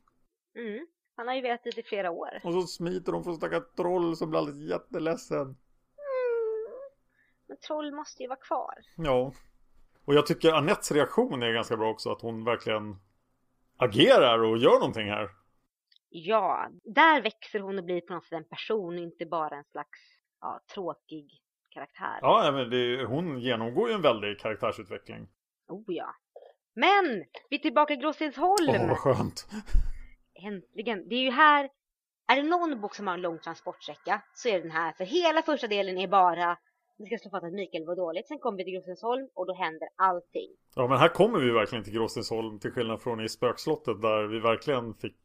Mm. 0.57 0.87
Han 1.16 1.29
har 1.29 1.35
ju 1.35 1.40
velat 1.42 1.64
dit 1.64 1.79
i 1.79 1.83
flera 1.83 2.11
år. 2.11 2.40
Och 2.44 2.53
så 2.53 2.62
smiter 2.62 3.12
de 3.12 3.24
från 3.24 3.37
stackars 3.37 3.62
troll 3.77 4.16
som 4.16 4.31
blir 4.31 4.38
alldeles 4.38 4.70
jätteledsen. 4.70 5.40
Mm. 5.40 5.57
Men 7.46 7.57
troll 7.66 7.94
måste 7.94 8.22
ju 8.22 8.29
vara 8.29 8.38
kvar. 8.38 8.74
Ja. 8.96 9.33
Och 10.05 10.14
jag 10.14 10.27
tycker 10.27 10.53
Anettes 10.53 10.92
reaktion 10.92 11.42
är 11.42 11.53
ganska 11.53 11.77
bra 11.77 11.90
också. 11.90 12.12
Att 12.12 12.22
hon 12.22 12.44
verkligen 12.44 12.96
agerar 13.77 14.38
och 14.38 14.59
gör 14.59 14.79
någonting 14.79 15.09
här. 15.09 15.31
Ja, 16.16 16.68
där 16.85 17.22
växer 17.22 17.61
hon 17.61 17.79
och 17.79 17.85
blir 17.85 18.00
på 18.00 18.14
något 18.14 18.24
sätt 18.24 18.33
en 18.33 18.48
person 18.48 18.98
inte 18.98 19.27
bara 19.27 19.57
en 19.57 19.64
slags 19.64 19.98
ja, 20.40 20.61
tråkig 20.74 21.31
karaktär. 21.68 22.18
Ja, 22.20 22.50
men 22.53 22.70
det, 22.70 23.05
hon 23.05 23.40
genomgår 23.40 23.88
ju 23.88 23.94
en 23.94 24.03
väldig 24.03 24.38
karaktärsutveckling. 24.38 25.29
Oh 25.68 25.85
ja. 25.87 26.14
Men! 26.74 27.24
Vi 27.50 27.57
är 27.57 27.61
tillbaka 27.61 27.92
i 27.92 27.96
Gråstensholm! 27.96 28.68
Åh, 28.68 28.88
vad 28.88 28.98
skönt. 28.98 29.46
Äntligen! 30.35 31.09
Det 31.09 31.14
är 31.14 31.22
ju 31.22 31.31
här, 31.31 31.70
är 32.33 32.37
det 32.37 32.48
någon 32.48 32.81
bok 32.81 32.94
som 32.94 33.07
har 33.07 33.14
en 33.14 33.20
lång 33.20 33.38
transportsträcka 33.38 34.22
så 34.35 34.48
är 34.48 34.53
det 34.53 34.61
den 34.61 34.70
här. 34.70 34.92
För 34.92 35.05
hela 35.05 35.42
första 35.42 35.66
delen 35.66 35.98
är 35.98 36.09
bara, 36.09 36.59
vi 36.98 37.07
ska 37.07 37.18
slå 37.18 37.31
fast 37.31 37.44
att 37.44 37.53
Mikael 37.53 37.87
var 37.87 37.96
dåligt. 37.96 38.29
Sen 38.29 38.38
kommer 38.38 38.59
vi 38.59 38.64
till 38.64 38.74
Gråstensholm 38.74 39.29
och 39.35 39.46
då 39.46 39.55
händer 39.55 39.88
allting. 39.96 40.50
Ja, 40.74 40.88
men 40.88 40.98
här 40.98 41.09
kommer 41.09 41.38
vi 41.38 41.50
verkligen 41.50 41.85
till 41.85 41.92
Gråstensholm 41.92 42.59
till 42.59 42.70
skillnad 42.70 43.03
från 43.03 43.20
i 43.20 43.29
Spökslottet 43.29 44.03
där 44.03 44.27
vi 44.27 44.40
verkligen 44.40 44.94
fick 44.94 45.20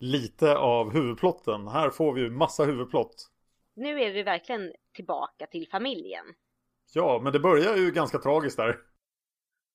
lite 0.00 0.56
av 0.56 0.92
huvudplotten. 0.92 1.68
Här 1.68 1.90
får 1.90 2.12
vi 2.12 2.20
ju 2.20 2.30
massa 2.30 2.64
huvudplott. 2.64 3.30
Nu 3.74 4.00
är 4.00 4.12
vi 4.12 4.22
verkligen 4.22 4.72
tillbaka 4.94 5.46
till 5.46 5.68
familjen. 5.68 6.24
Ja, 6.94 7.20
men 7.22 7.32
det 7.32 7.40
börjar 7.40 7.76
ju 7.76 7.90
ganska 7.90 8.18
tragiskt 8.18 8.56
där. 8.56 8.78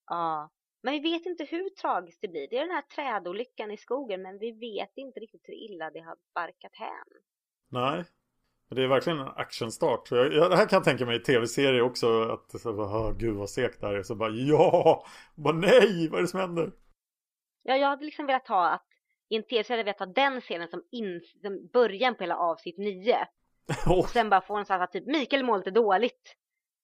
Ja, 0.05 0.51
men 0.83 0.93
vi 0.93 0.99
vet 0.99 1.25
inte 1.25 1.43
hur 1.43 1.69
tragiskt 1.69 2.21
det 2.21 2.27
blir. 2.27 2.47
Det 2.49 2.57
är 2.57 2.61
den 2.61 2.75
här 2.75 2.81
trädolyckan 2.81 3.71
i 3.71 3.77
skogen 3.77 4.21
men 4.21 4.39
vi 4.39 4.51
vet 4.51 4.91
inte 4.95 5.19
riktigt 5.19 5.41
hur 5.43 5.53
illa 5.53 5.89
det 5.89 5.99
har 5.99 6.15
barkat 6.35 6.75
hän. 6.75 7.21
Nej. 7.69 8.03
Men 8.67 8.75
det 8.75 8.83
är 8.83 8.87
verkligen 8.87 9.19
en 9.19 9.27
actionstart. 9.27 10.11
Jag, 10.11 10.33
jag, 10.33 10.51
det 10.51 10.55
här 10.55 10.67
kan 10.67 10.77
jag 10.77 10.83
tänka 10.83 11.05
mig 11.05 11.15
i 11.15 11.19
tv-serier 11.19 11.81
också. 11.81 12.21
Att 12.21 12.61
så 12.61 12.73
bara, 12.73 13.11
gud 13.11 13.35
vad 13.35 13.49
segt 13.49 13.81
det 13.81 13.87
här 13.87 13.93
är. 13.93 14.03
Så 14.03 14.15
bara 14.15 14.29
ja! 14.29 15.05
Bara 15.35 15.55
nej! 15.55 16.09
Vad 16.09 16.17
är 16.17 16.21
det 16.21 16.27
som 16.27 16.39
händer? 16.39 16.71
Ja, 17.63 17.75
jag 17.75 17.87
hade 17.87 18.05
liksom 18.05 18.25
velat 18.25 18.47
ha 18.47 18.69
att 18.69 18.87
i 19.29 19.35
en 19.35 19.43
tv-serie 19.43 19.79
hade 19.79 19.89
jag 19.89 19.99
velat 19.99 20.15
den 20.15 20.41
scenen 20.41 20.67
som, 20.67 20.83
in, 20.91 21.21
som 21.41 21.67
början 21.73 22.15
på 22.15 22.23
hela 22.23 22.37
avsnitt 22.37 22.77
9. 22.77 23.17
Och 23.89 24.09
sen 24.09 24.29
bara 24.29 24.41
få 24.41 24.55
en 24.55 24.65
sån 24.65 24.79
här 24.79 24.87
typ 24.87 25.05
Mikael 25.05 25.45
mår 25.45 25.57
lite 25.57 25.71
dåligt. 25.71 26.35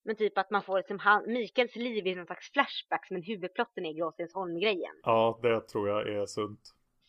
Men 0.04 0.16
typ 0.16 0.38
att 0.38 0.52
man 0.52 0.64
får 0.64 0.78
liksom 0.78 1.00
han, 1.00 1.24
Mikaels 1.28 1.76
liv 1.76 2.08
i 2.08 2.16
någon 2.16 2.26
slags 2.26 2.52
flashback 2.52 3.08
som 3.08 3.16
en 3.16 3.24
huvudplotten 3.24 3.86
i 3.86 3.94
Gråstensholm-grejen. 3.94 5.00
Ja, 5.04 5.40
det 5.42 5.62
tror 5.62 5.90
jag 5.90 6.10
är 6.10 6.26
sunt. 6.26 6.60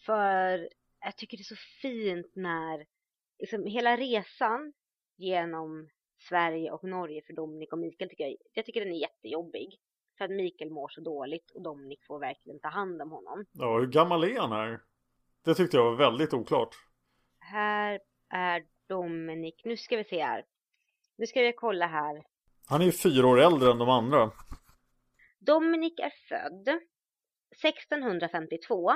För 0.06 0.68
jag 1.00 1.16
tycker 1.16 1.36
det 1.36 1.40
är 1.40 1.54
så 1.56 1.80
fint 1.82 2.32
när 2.34 2.86
liksom 3.38 3.66
hela 3.66 3.96
resan 3.96 4.72
genom 5.16 5.88
Sverige 6.28 6.70
och 6.70 6.84
Norge 6.84 7.22
för 7.26 7.32
Dominik 7.32 7.72
och 7.72 7.78
Mikael 7.78 8.10
tycker 8.10 8.24
jag, 8.24 8.36
jag 8.52 8.66
tycker 8.66 8.84
den 8.84 8.94
är 8.94 9.00
jättejobbig. 9.00 9.78
För 10.18 10.24
att 10.24 10.30
Mikael 10.30 10.70
mår 10.70 10.88
så 10.88 11.00
dåligt 11.00 11.50
och 11.50 11.62
Dominik 11.62 12.04
får 12.06 12.18
verkligen 12.18 12.60
ta 12.60 12.68
hand 12.68 13.02
om 13.02 13.10
honom. 13.10 13.44
Ja, 13.52 13.78
hur 13.78 13.86
gammal 13.86 14.24
är 14.24 14.38
han 14.38 14.52
här? 14.52 14.80
Det 15.44 15.54
tyckte 15.54 15.76
jag 15.76 15.84
var 15.84 15.96
väldigt 15.96 16.34
oklart. 16.34 16.76
Här 17.38 18.00
är 18.30 18.64
Dominik, 18.88 19.62
nu 19.64 19.76
ska 19.76 19.96
vi 19.96 20.04
se 20.04 20.22
här. 20.22 20.44
Nu 21.16 21.26
ska 21.26 21.40
vi 21.40 21.52
kolla 21.52 21.86
här. 21.86 22.22
Han 22.66 22.80
är 22.80 22.84
ju 22.84 22.92
fyra 22.92 23.26
år 23.26 23.40
äldre 23.40 23.70
än 23.70 23.78
de 23.78 23.88
andra. 23.88 24.30
Dominik 25.38 26.00
är 26.00 26.12
född 26.28 26.68
1652. 27.64 28.92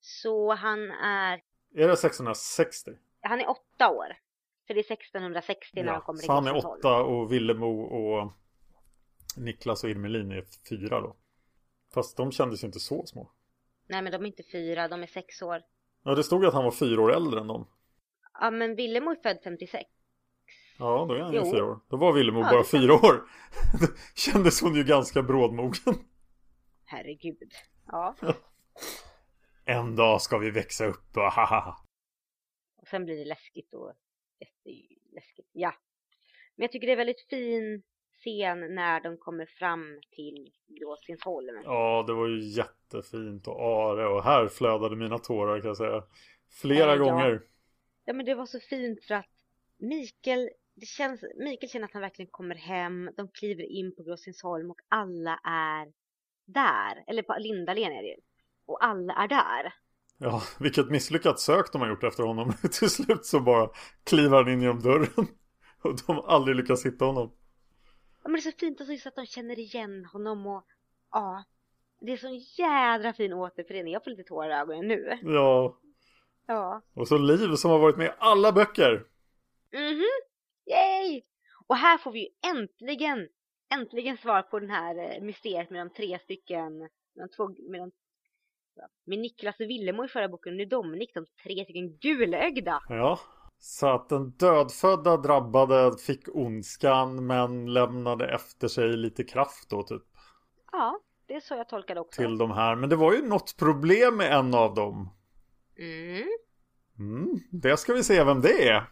Så 0.00 0.54
han 0.54 0.90
är... 0.90 1.42
Är 1.74 1.88
det 1.88 1.96
660? 1.96 2.90
Han 3.20 3.40
är 3.40 3.50
åtta 3.50 3.90
år. 3.90 4.16
För 4.66 4.74
det 4.74 4.80
är 4.80 4.92
1660 4.92 5.70
när 5.74 5.84
ja, 5.84 5.92
han 5.92 6.02
kommer 6.02 6.18
Så 6.18 6.32
han 6.32 6.46
är 6.46 6.56
åtta 6.56 7.02
och 7.02 7.32
Villemo 7.32 7.82
och 7.82 8.32
Niklas 9.36 9.84
och 9.84 9.90
Irmelin 9.90 10.32
är 10.32 10.44
fyra 10.68 11.00
då. 11.00 11.16
Fast 11.94 12.16
de 12.16 12.32
kändes 12.32 12.62
ju 12.62 12.66
inte 12.66 12.80
så 12.80 13.06
små. 13.06 13.30
Nej 13.92 14.02
men 14.02 14.12
de 14.12 14.22
är 14.22 14.26
inte 14.26 14.42
fyra, 14.42 14.88
de 14.88 15.02
är 15.02 15.06
sex 15.06 15.42
år. 15.42 15.62
Ja 16.04 16.14
det 16.14 16.24
stod 16.24 16.42
ju 16.42 16.48
att 16.48 16.54
han 16.54 16.64
var 16.64 16.70
fyra 16.70 17.02
år 17.02 17.14
äldre 17.14 17.40
än 17.40 17.46
dem. 17.46 17.68
Ja 18.40 18.50
men 18.50 18.74
Villemo 18.74 19.10
är 19.10 19.16
född 19.22 19.38
56. 19.44 19.90
Ja 20.78 21.06
då 21.08 21.14
är 21.14 21.18
han 21.18 21.32
ju 21.32 21.50
fyra 21.50 21.64
år. 21.64 21.80
Då 21.88 21.96
var 21.96 22.12
Villemo 22.12 22.40
Ja, 22.40 22.50
bara 22.50 22.64
fyra 22.64 22.94
år. 22.94 23.22
Kändes 24.14 24.62
hon 24.62 24.74
ju 24.74 24.84
ganska 24.84 25.22
brådmogen. 25.22 25.94
Herregud. 26.84 27.52
Ja. 27.86 28.16
En 29.64 29.96
dag 29.96 30.22
ska 30.22 30.38
vi 30.38 30.50
växa 30.50 30.86
upp 30.86 31.16
och 31.16 31.22
haha. 31.32 31.76
Och 32.76 32.88
sen 32.88 33.04
blir 33.04 33.18
det 33.18 33.24
läskigt 33.24 33.74
och 33.74 33.92
jätteläskigt. 34.40 35.48
Ja. 35.52 35.74
Men 36.56 36.64
jag 36.64 36.72
tycker 36.72 36.86
det 36.86 36.92
är 36.92 36.96
väldigt 36.96 37.28
fin 37.30 37.82
scen 38.22 38.74
när 38.74 39.00
de 39.00 39.16
kommer 39.16 39.46
fram 39.46 40.00
till 40.10 40.50
Gråstensholm. 40.80 41.62
Ja 41.64 42.04
det 42.06 42.12
var 42.14 42.28
ju 42.28 42.40
jättefint 42.40 43.48
och 43.48 43.60
are 43.60 44.06
och 44.06 44.24
här 44.24 44.48
flödade 44.48 44.96
mina 44.96 45.18
tårar 45.18 45.60
kan 45.60 45.68
jag 45.68 45.76
säga. 45.76 46.02
Flera 46.60 46.96
Ja, 46.96 46.96
gånger. 46.96 47.42
Ja 48.04 48.12
men 48.12 48.26
det 48.26 48.34
var 48.34 48.46
så 48.46 48.60
fint 48.60 49.04
för 49.04 49.14
att 49.14 49.26
Mikael, 49.78 50.50
det 50.74 50.86
känns, 50.86 51.24
Mikael 51.36 51.70
känner 51.70 51.84
att 51.86 51.92
han 51.92 52.02
verkligen 52.02 52.30
kommer 52.30 52.54
hem. 52.54 53.10
De 53.16 53.28
kliver 53.28 53.64
in 53.64 53.96
på 53.96 54.02
Gråstensholm 54.02 54.70
och 54.70 54.80
alla 54.88 55.40
är 55.44 55.92
där. 56.46 57.04
Eller 57.06 57.22
på 57.22 57.36
Lindalen 57.38 57.92
är 57.92 58.02
det 58.02 58.08
ju. 58.08 58.16
Och 58.66 58.84
alla 58.84 59.14
är 59.14 59.28
där. 59.28 59.74
Ja, 60.18 60.42
vilket 60.60 60.90
misslyckat 60.90 61.40
sök 61.40 61.72
de 61.72 61.80
har 61.80 61.88
gjort 61.88 62.04
efter 62.04 62.22
honom. 62.22 62.52
Till 62.72 62.90
slut 62.90 63.26
så 63.26 63.40
bara 63.40 63.70
kliver 64.04 64.36
han 64.36 64.52
in 64.52 64.62
genom 64.62 64.80
dörren. 64.80 65.26
Och 65.82 65.96
de 66.06 66.16
har 66.16 66.26
aldrig 66.26 66.56
lyckats 66.56 66.86
hitta 66.86 67.04
honom. 67.04 67.32
Ja 68.22 68.28
men 68.28 68.32
det 68.32 68.38
är 68.38 68.52
så 68.52 68.58
fint 68.58 68.80
också 68.80 68.92
just 68.92 69.06
att 69.06 69.14
de 69.16 69.26
känner 69.26 69.58
igen 69.58 70.04
honom 70.04 70.46
och 70.46 70.64
ja. 71.10 71.44
Det 72.00 72.12
är 72.12 72.16
så 72.16 72.62
jädra 72.62 73.12
fin 73.12 73.32
återförening. 73.32 73.92
Jag 73.92 74.04
får 74.04 74.10
lite 74.10 74.22
tårar 74.22 74.50
i 74.50 74.52
ögonen 74.60 74.88
nu. 74.88 75.18
Ja, 75.22 75.78
Ja. 76.46 76.82
och 76.94 77.08
så 77.08 77.18
Liv 77.18 77.54
som 77.54 77.70
har 77.70 77.78
varit 77.78 77.96
med 77.96 78.06
i 78.06 78.10
alla 78.18 78.52
böcker. 78.52 79.06
Mhm. 79.72 80.02
Yay! 80.66 81.22
Och 81.66 81.76
här 81.76 81.98
får 81.98 82.12
vi 82.12 82.20
ju 82.20 82.50
äntligen, 82.50 83.28
äntligen 83.74 84.16
svar 84.16 84.42
på 84.42 84.58
den 84.58 84.70
här 84.70 84.96
eh, 85.16 85.22
mysteriet 85.22 85.70
med 85.70 85.80
de 85.80 85.90
tre 85.90 86.18
stycken, 86.18 86.88
de 87.14 87.28
två, 87.36 87.48
med 87.48 87.80
de 87.80 87.90
med 89.04 89.18
Niklas 89.18 89.60
och 89.60 89.66
Villemo 89.70 90.04
i 90.04 90.08
förra 90.08 90.28
boken 90.28 90.52
och 90.52 90.56
nu 90.56 90.64
Dominik, 90.64 91.14
de 91.14 91.26
tre 91.42 91.64
stycken 91.64 91.96
gulögda. 91.96 92.82
Ja, 92.88 93.18
så 93.64 93.86
att 93.86 94.08
den 94.08 94.30
dödfödda 94.30 95.16
drabbade 95.16 95.98
fick 95.98 96.28
ondskan 96.28 97.26
men 97.26 97.72
lämnade 97.72 98.34
efter 98.34 98.68
sig 98.68 98.96
lite 98.96 99.24
kraft 99.24 99.70
då 99.70 99.82
typ. 99.82 100.02
Ja, 100.72 101.00
det 101.26 101.34
är 101.34 101.40
så 101.40 101.54
jag 101.54 101.68
tolkar 101.68 101.94
det 101.94 102.00
också. 102.00 102.22
Till 102.22 102.38
de 102.38 102.50
här. 102.50 102.76
Men 102.76 102.88
det 102.88 102.96
var 102.96 103.12
ju 103.12 103.22
något 103.22 103.56
problem 103.56 104.16
med 104.16 104.32
en 104.32 104.54
av 104.54 104.74
dem. 104.74 105.10
Mm. 105.78 106.28
Mm, 106.98 107.40
det 107.50 107.76
ska 107.76 107.92
vi 107.92 108.04
se 108.04 108.24
vem 108.24 108.40
det 108.40 108.68
är. 108.68 108.84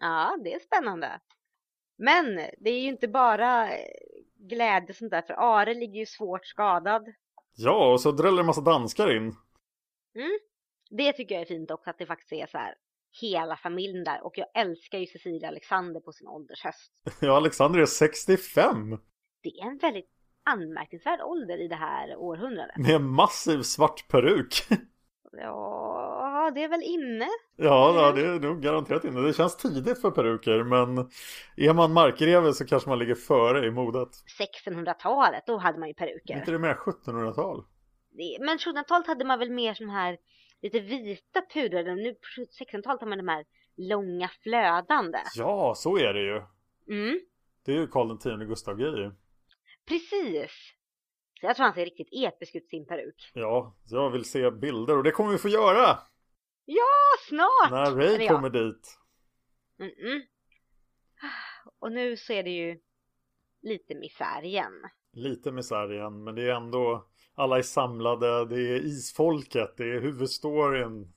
Ja, 0.00 0.38
det 0.44 0.54
är 0.54 0.58
spännande. 0.58 1.20
Men 1.96 2.36
det 2.36 2.70
är 2.70 2.80
ju 2.80 2.88
inte 2.88 3.08
bara 3.08 3.68
eh, 3.68 3.86
glädje 4.38 4.94
sånt 4.94 5.10
där, 5.10 5.22
för 5.22 5.34
Are 5.34 5.74
ligger 5.74 6.00
ju 6.00 6.06
svårt 6.06 6.46
skadad. 6.46 7.14
Ja, 7.56 7.92
och 7.92 8.00
så 8.00 8.12
dräller 8.12 8.40
en 8.40 8.46
massa 8.46 8.60
danskar 8.60 9.16
in. 9.16 9.36
Mm. 10.14 10.38
Det 10.90 11.12
tycker 11.12 11.34
jag 11.34 11.42
är 11.42 11.46
fint 11.46 11.70
också, 11.70 11.90
att 11.90 11.98
det 11.98 12.06
faktiskt 12.06 12.32
är 12.32 12.46
så 12.46 12.58
här 12.58 12.74
hela 13.20 13.56
familjen 13.56 14.04
där. 14.04 14.24
Och 14.26 14.38
jag 14.38 14.46
älskar 14.54 14.98
ju 14.98 15.06
Cecilia 15.06 15.48
Alexander 15.48 16.00
på 16.00 16.12
sin 16.12 16.28
åldershöst. 16.28 16.92
Ja, 17.20 17.36
Alexander 17.36 17.80
är 17.80 17.86
65. 17.86 18.90
Det 19.42 19.48
är 19.60 19.66
en 19.66 19.78
väldigt 19.78 20.10
anmärkningsvärd 20.44 21.20
ålder 21.20 21.58
i 21.58 21.68
det 21.68 21.74
här 21.74 22.16
århundradet. 22.16 22.76
Med 22.76 22.90
en 22.90 23.08
massiv 23.08 23.62
svart 23.62 24.08
peruk. 24.08 24.54
Ja, 25.36 26.50
det 26.54 26.62
är 26.62 26.68
väl 26.68 26.82
inne. 26.82 27.28
Ja, 27.56 27.92
ja, 27.96 28.12
det 28.12 28.26
är 28.26 28.40
nog 28.40 28.62
garanterat 28.62 29.04
inne. 29.04 29.20
Det 29.20 29.32
känns 29.32 29.56
tidigt 29.56 30.00
för 30.00 30.10
peruker, 30.10 30.62
men 30.64 31.10
är 31.56 31.72
man 31.74 31.92
markgreve 31.92 32.52
så 32.52 32.66
kanske 32.66 32.88
man 32.88 32.98
ligger 32.98 33.14
före 33.14 33.66
i 33.66 33.70
modet. 33.70 34.08
1600-talet, 34.66 35.42
då 35.46 35.56
hade 35.58 35.78
man 35.78 35.88
ju 35.88 35.94
Är 35.98 36.06
inte 36.06 36.22
peruker. 36.26 36.52
det 36.52 36.58
mer 36.58 36.74
1700-tal? 36.74 37.64
Det- 38.10 38.38
Men 38.44 38.58
1700-talet 38.58 39.06
hade 39.06 39.24
man 39.24 39.38
väl 39.38 39.50
mer 39.50 39.74
sån 39.74 39.90
här 39.90 40.16
lite 40.64 40.80
vita 40.80 41.42
pudrade. 41.54 41.94
Nu 41.94 42.14
på 42.14 42.26
1600-talet 42.64 43.00
har 43.00 43.08
man 43.08 43.18
de 43.18 43.28
här 43.28 43.44
långa 43.76 44.28
flödande. 44.42 45.18
Ja, 45.36 45.74
så 45.76 45.98
är 45.98 46.14
det 46.14 46.20
ju. 46.22 46.42
Mm, 46.88 47.20
Det 47.64 47.72
är 47.72 47.76
ju 47.76 47.86
Karl 47.86 48.12
X 48.42 48.48
Gustav 48.48 48.76
grejer. 48.76 49.14
precis. 49.88 50.50
Så 51.40 51.46
jag 51.46 51.56
tror 51.56 51.64
han 51.64 51.74
ser 51.74 51.84
riktigt 51.84 52.08
episk 52.12 52.54
ut 52.54 52.68
sin 52.68 52.86
peruk. 52.86 53.30
Ja, 53.34 53.76
jag 53.90 54.10
vill 54.10 54.24
se 54.24 54.50
bilder 54.50 54.96
och 54.96 55.02
det 55.04 55.10
kommer 55.10 55.32
vi 55.32 55.38
få 55.38 55.48
göra 55.48 55.98
Ja, 56.64 56.84
snart! 57.28 57.70
när 57.70 57.90
Ray 57.90 58.28
kommer 58.28 58.50
dit. 58.50 58.98
Mm-mm. 59.78 60.20
Och 61.78 61.92
nu 61.92 62.16
så 62.16 62.32
är 62.32 62.42
det 62.42 62.50
ju 62.50 62.80
lite 63.62 63.94
misär 63.94 64.44
igen. 64.44 64.72
Lite 65.12 65.52
misär 65.52 65.92
igen, 65.92 66.24
men 66.24 66.34
det 66.34 66.42
är 66.42 66.54
ändå 66.54 67.06
alla 67.34 67.58
är 67.58 67.62
samlade, 67.62 68.44
det 68.44 68.60
är 68.60 68.84
isfolket, 68.84 69.74
det 69.76 69.84
är 69.84 70.00
huvudstoryn. 70.00 71.12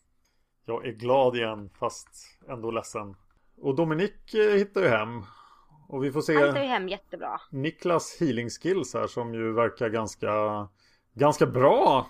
Jag 0.65 0.87
är 0.87 0.91
glad 0.91 1.35
igen 1.35 1.69
fast 1.79 2.09
ändå 2.49 2.71
ledsen. 2.71 3.15
Och 3.61 3.75
Dominik 3.75 4.33
eh, 4.33 4.53
hittar 4.53 4.81
ju 4.81 4.87
hem. 4.87 5.23
Och 5.89 6.03
vi 6.03 6.11
får 6.11 6.21
se 6.21 6.35
Han 6.35 6.53
tar 6.53 6.61
ju 6.61 6.67
hem 6.67 6.89
jättebra. 6.89 7.41
Niklas 7.51 8.17
healing 8.19 8.49
skills 8.49 8.93
här 8.93 9.07
som 9.07 9.33
ju 9.33 9.53
verkar 9.53 9.89
ganska, 9.89 10.31
ganska 11.13 11.45
bra. 11.45 12.07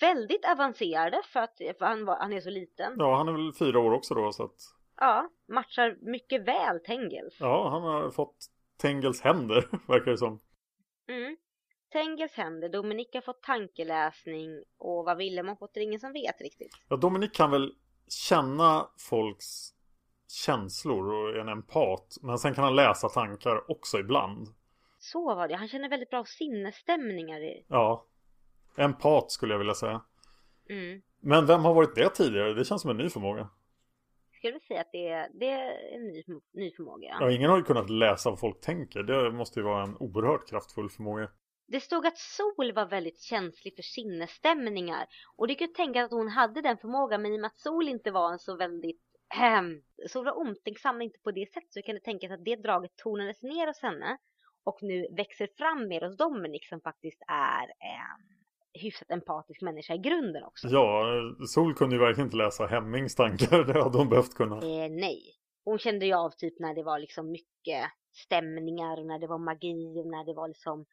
Väldigt 0.00 0.44
avancerade 0.44 1.22
för 1.32 1.40
att 1.40 1.58
han, 1.80 2.04
var, 2.04 2.16
han 2.18 2.32
är 2.32 2.40
så 2.40 2.50
liten. 2.50 2.94
Ja, 2.98 3.16
han 3.16 3.28
är 3.28 3.32
väl 3.32 3.52
fyra 3.52 3.78
år 3.78 3.92
också 3.92 4.14
då 4.14 4.32
så 4.32 4.44
att 4.44 4.56
Ja, 5.00 5.30
matchar 5.48 5.96
mycket 6.00 6.44
väl 6.48 6.80
Tengels. 6.80 7.36
ja, 7.40 7.68
han 7.70 7.82
har 7.82 8.10
fått 8.10 8.36
Tengels 8.78 9.20
händer 9.20 9.68
verkar 9.88 10.10
det 10.10 10.18
som. 10.18 10.40
Mm. 11.08 11.36
Tengels 11.90 12.32
händer, 12.32 12.68
Dominik 12.68 13.14
har 13.14 13.20
fått 13.20 13.42
tankeläsning 13.42 14.62
och 14.78 15.04
vad 15.04 15.16
Willem 15.16 15.48
har 15.48 15.56
fått 15.56 15.76
är 15.76 15.80
ingen 15.80 16.00
som 16.00 16.12
vet 16.12 16.40
riktigt. 16.40 16.72
Ja, 16.88 16.96
Dominik 16.96 17.34
kan 17.34 17.50
väl 17.50 17.74
känna 18.08 18.88
folks 19.10 19.74
känslor 20.28 21.12
och 21.12 21.28
är 21.28 21.38
en 21.38 21.48
empat. 21.48 22.16
Men 22.22 22.38
sen 22.38 22.54
kan 22.54 22.64
han 22.64 22.76
läsa 22.76 23.08
tankar 23.08 23.70
också 23.70 23.98
ibland. 23.98 24.48
Så 24.98 25.34
var 25.34 25.48
det, 25.48 25.54
han 25.54 25.68
känner 25.68 25.88
väldigt 25.88 26.10
bra 26.10 26.24
sinnesstämningar 26.24 27.40
i. 27.40 27.64
Ja. 27.68 28.06
Empat 28.76 29.30
skulle 29.30 29.54
jag 29.54 29.58
vilja 29.58 29.74
säga. 29.74 30.02
Mm. 30.68 31.02
Men 31.20 31.46
vem 31.46 31.64
har 31.64 31.74
varit 31.74 31.94
det 31.94 32.08
tidigare? 32.08 32.54
Det 32.54 32.64
känns 32.64 32.82
som 32.82 32.90
en 32.90 32.96
ny 32.96 33.08
förmåga. 33.08 33.48
Skulle 34.32 34.52
vi 34.52 34.60
säga 34.60 34.80
att 34.80 34.92
det 34.92 35.08
är, 35.08 35.28
det 35.34 35.50
är 35.50 35.94
en 35.94 36.08
ny, 36.08 36.24
ny 36.52 36.70
förmåga. 36.70 37.16
Ja, 37.20 37.30
ingen 37.30 37.50
har 37.50 37.56
ju 37.56 37.62
kunnat 37.62 37.90
läsa 37.90 38.30
vad 38.30 38.40
folk 38.40 38.60
tänker. 38.60 39.02
Det 39.02 39.32
måste 39.32 39.60
ju 39.60 39.64
vara 39.64 39.82
en 39.82 39.96
oerhört 39.96 40.48
kraftfull 40.48 40.90
förmåga. 40.90 41.28
Det 41.68 41.80
stod 41.80 42.06
att 42.06 42.18
Sol 42.18 42.72
var 42.72 42.86
väldigt 42.86 43.20
känslig 43.20 43.76
för 43.76 43.82
sinnesstämningar. 43.82 45.06
Och 45.36 45.48
det 45.48 45.54
kan 45.54 45.66
ju 45.66 45.74
tänka 45.74 46.04
att 46.04 46.10
hon 46.10 46.28
hade 46.28 46.62
den 46.62 46.78
förmågan 46.78 47.22
men 47.22 47.32
i 47.32 47.36
och 47.36 47.40
med 47.40 47.48
att 47.48 47.58
Sol 47.58 47.88
inte 47.88 48.10
var 48.10 48.32
en 48.32 48.38
så 48.38 48.56
väldigt 48.56 49.00
ähm, 49.42 49.82
Sol 50.08 50.24
var 50.24 50.38
omtänksam 50.38 51.02
inte 51.02 51.18
på 51.18 51.30
det 51.30 51.52
sättet 51.52 51.72
så 51.72 51.82
kan 51.82 51.94
det 51.94 52.00
tänkas 52.00 52.30
att 52.30 52.44
det 52.44 52.56
draget 52.56 52.96
tonades 52.96 53.42
ner 53.42 53.66
hos 53.66 53.82
henne 53.82 54.18
och 54.64 54.78
nu 54.82 55.06
växer 55.16 55.48
fram 55.56 55.88
mer 55.88 56.00
hos 56.00 56.16
Dominic 56.16 56.68
som 56.68 56.80
faktiskt 56.80 57.22
är 57.28 57.64
en 57.64 58.38
hyfsat 58.82 59.10
empatisk 59.10 59.62
människa 59.62 59.94
i 59.94 59.98
grunden 59.98 60.44
också. 60.44 60.68
Ja, 60.68 61.04
Sol 61.48 61.74
kunde 61.74 61.96
ju 61.96 62.00
verkligen 62.00 62.26
inte 62.26 62.36
läsa 62.36 62.66
Hemmings 62.66 63.14
tankar. 63.14 63.64
Det 63.72 63.82
hade 63.82 63.98
hon 63.98 64.08
behövt 64.08 64.34
kunna. 64.34 64.56
Eh, 64.56 64.90
nej. 64.90 65.34
Hon 65.64 65.78
kände 65.78 66.06
ju 66.06 66.12
av 66.12 66.30
typ 66.30 66.58
när 66.58 66.74
det 66.74 66.82
var 66.82 66.98
liksom 66.98 67.30
mycket 67.30 67.84
stämningar 68.12 69.00
och 69.00 69.06
när 69.06 69.18
det 69.18 69.26
var 69.26 69.38
magi 69.38 70.00
och 70.00 70.06
när 70.06 70.24
det 70.24 70.34
var 70.34 70.48
liksom 70.48 70.86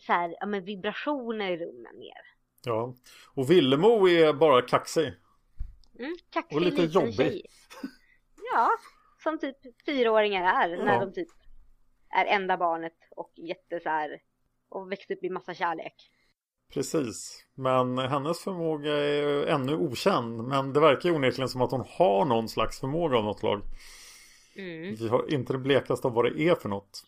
så 0.00 0.12
här, 0.12 0.36
ja 0.40 0.46
men 0.46 0.64
vibrationer 0.64 1.50
i 1.50 1.56
rummen 1.56 1.98
mer. 1.98 2.20
Ja. 2.64 2.94
Och 3.34 3.50
Villemo 3.50 4.08
är 4.08 4.32
bara 4.32 4.62
kaxig. 4.62 5.12
Mm, 5.98 6.16
kaxig 6.30 6.56
Och 6.56 6.62
lite 6.62 6.82
jobbig. 6.82 7.14
tjej. 7.16 7.42
Ja, 8.52 8.70
som 9.22 9.38
typ 9.38 9.56
fyraåringar 9.86 10.64
är 10.64 10.76
när 10.84 10.94
Ja. 10.94 11.00
de 11.00 11.12
typ 11.12 11.28
är 12.16 12.24
enda 12.26 12.56
barnet 12.56 12.96
och 13.16 13.32
jätte 13.36 13.80
så 13.80 13.88
här 13.88 14.20
och 14.68 14.92
växt 14.92 15.10
upp 15.10 15.24
i 15.24 15.30
massa 15.30 15.54
kärlek. 15.54 15.94
Precis. 16.72 17.46
Men 17.54 17.98
hennes 17.98 18.40
förmåga 18.40 18.92
är 18.92 19.46
ännu 19.46 19.76
okänd. 19.76 20.42
Men 20.48 20.72
det 20.72 20.80
verkar 20.80 21.08
ju 21.08 21.14
onekligen 21.14 21.48
som 21.48 21.60
att 21.62 21.70
hon 21.70 21.84
har 21.88 22.24
någon 22.24 22.48
slags 22.48 22.80
förmåga 22.80 23.16
av 23.16 23.24
något 23.24 23.38
slag. 23.38 23.62
Mm. 24.56 24.94
Vi 24.94 25.08
har 25.08 25.34
inte 25.34 25.52
det 25.52 25.58
blekaste 25.58 26.06
av 26.08 26.14
vad 26.14 26.24
det 26.24 26.40
är 26.42 26.54
för 26.54 26.68
något. 26.68 27.04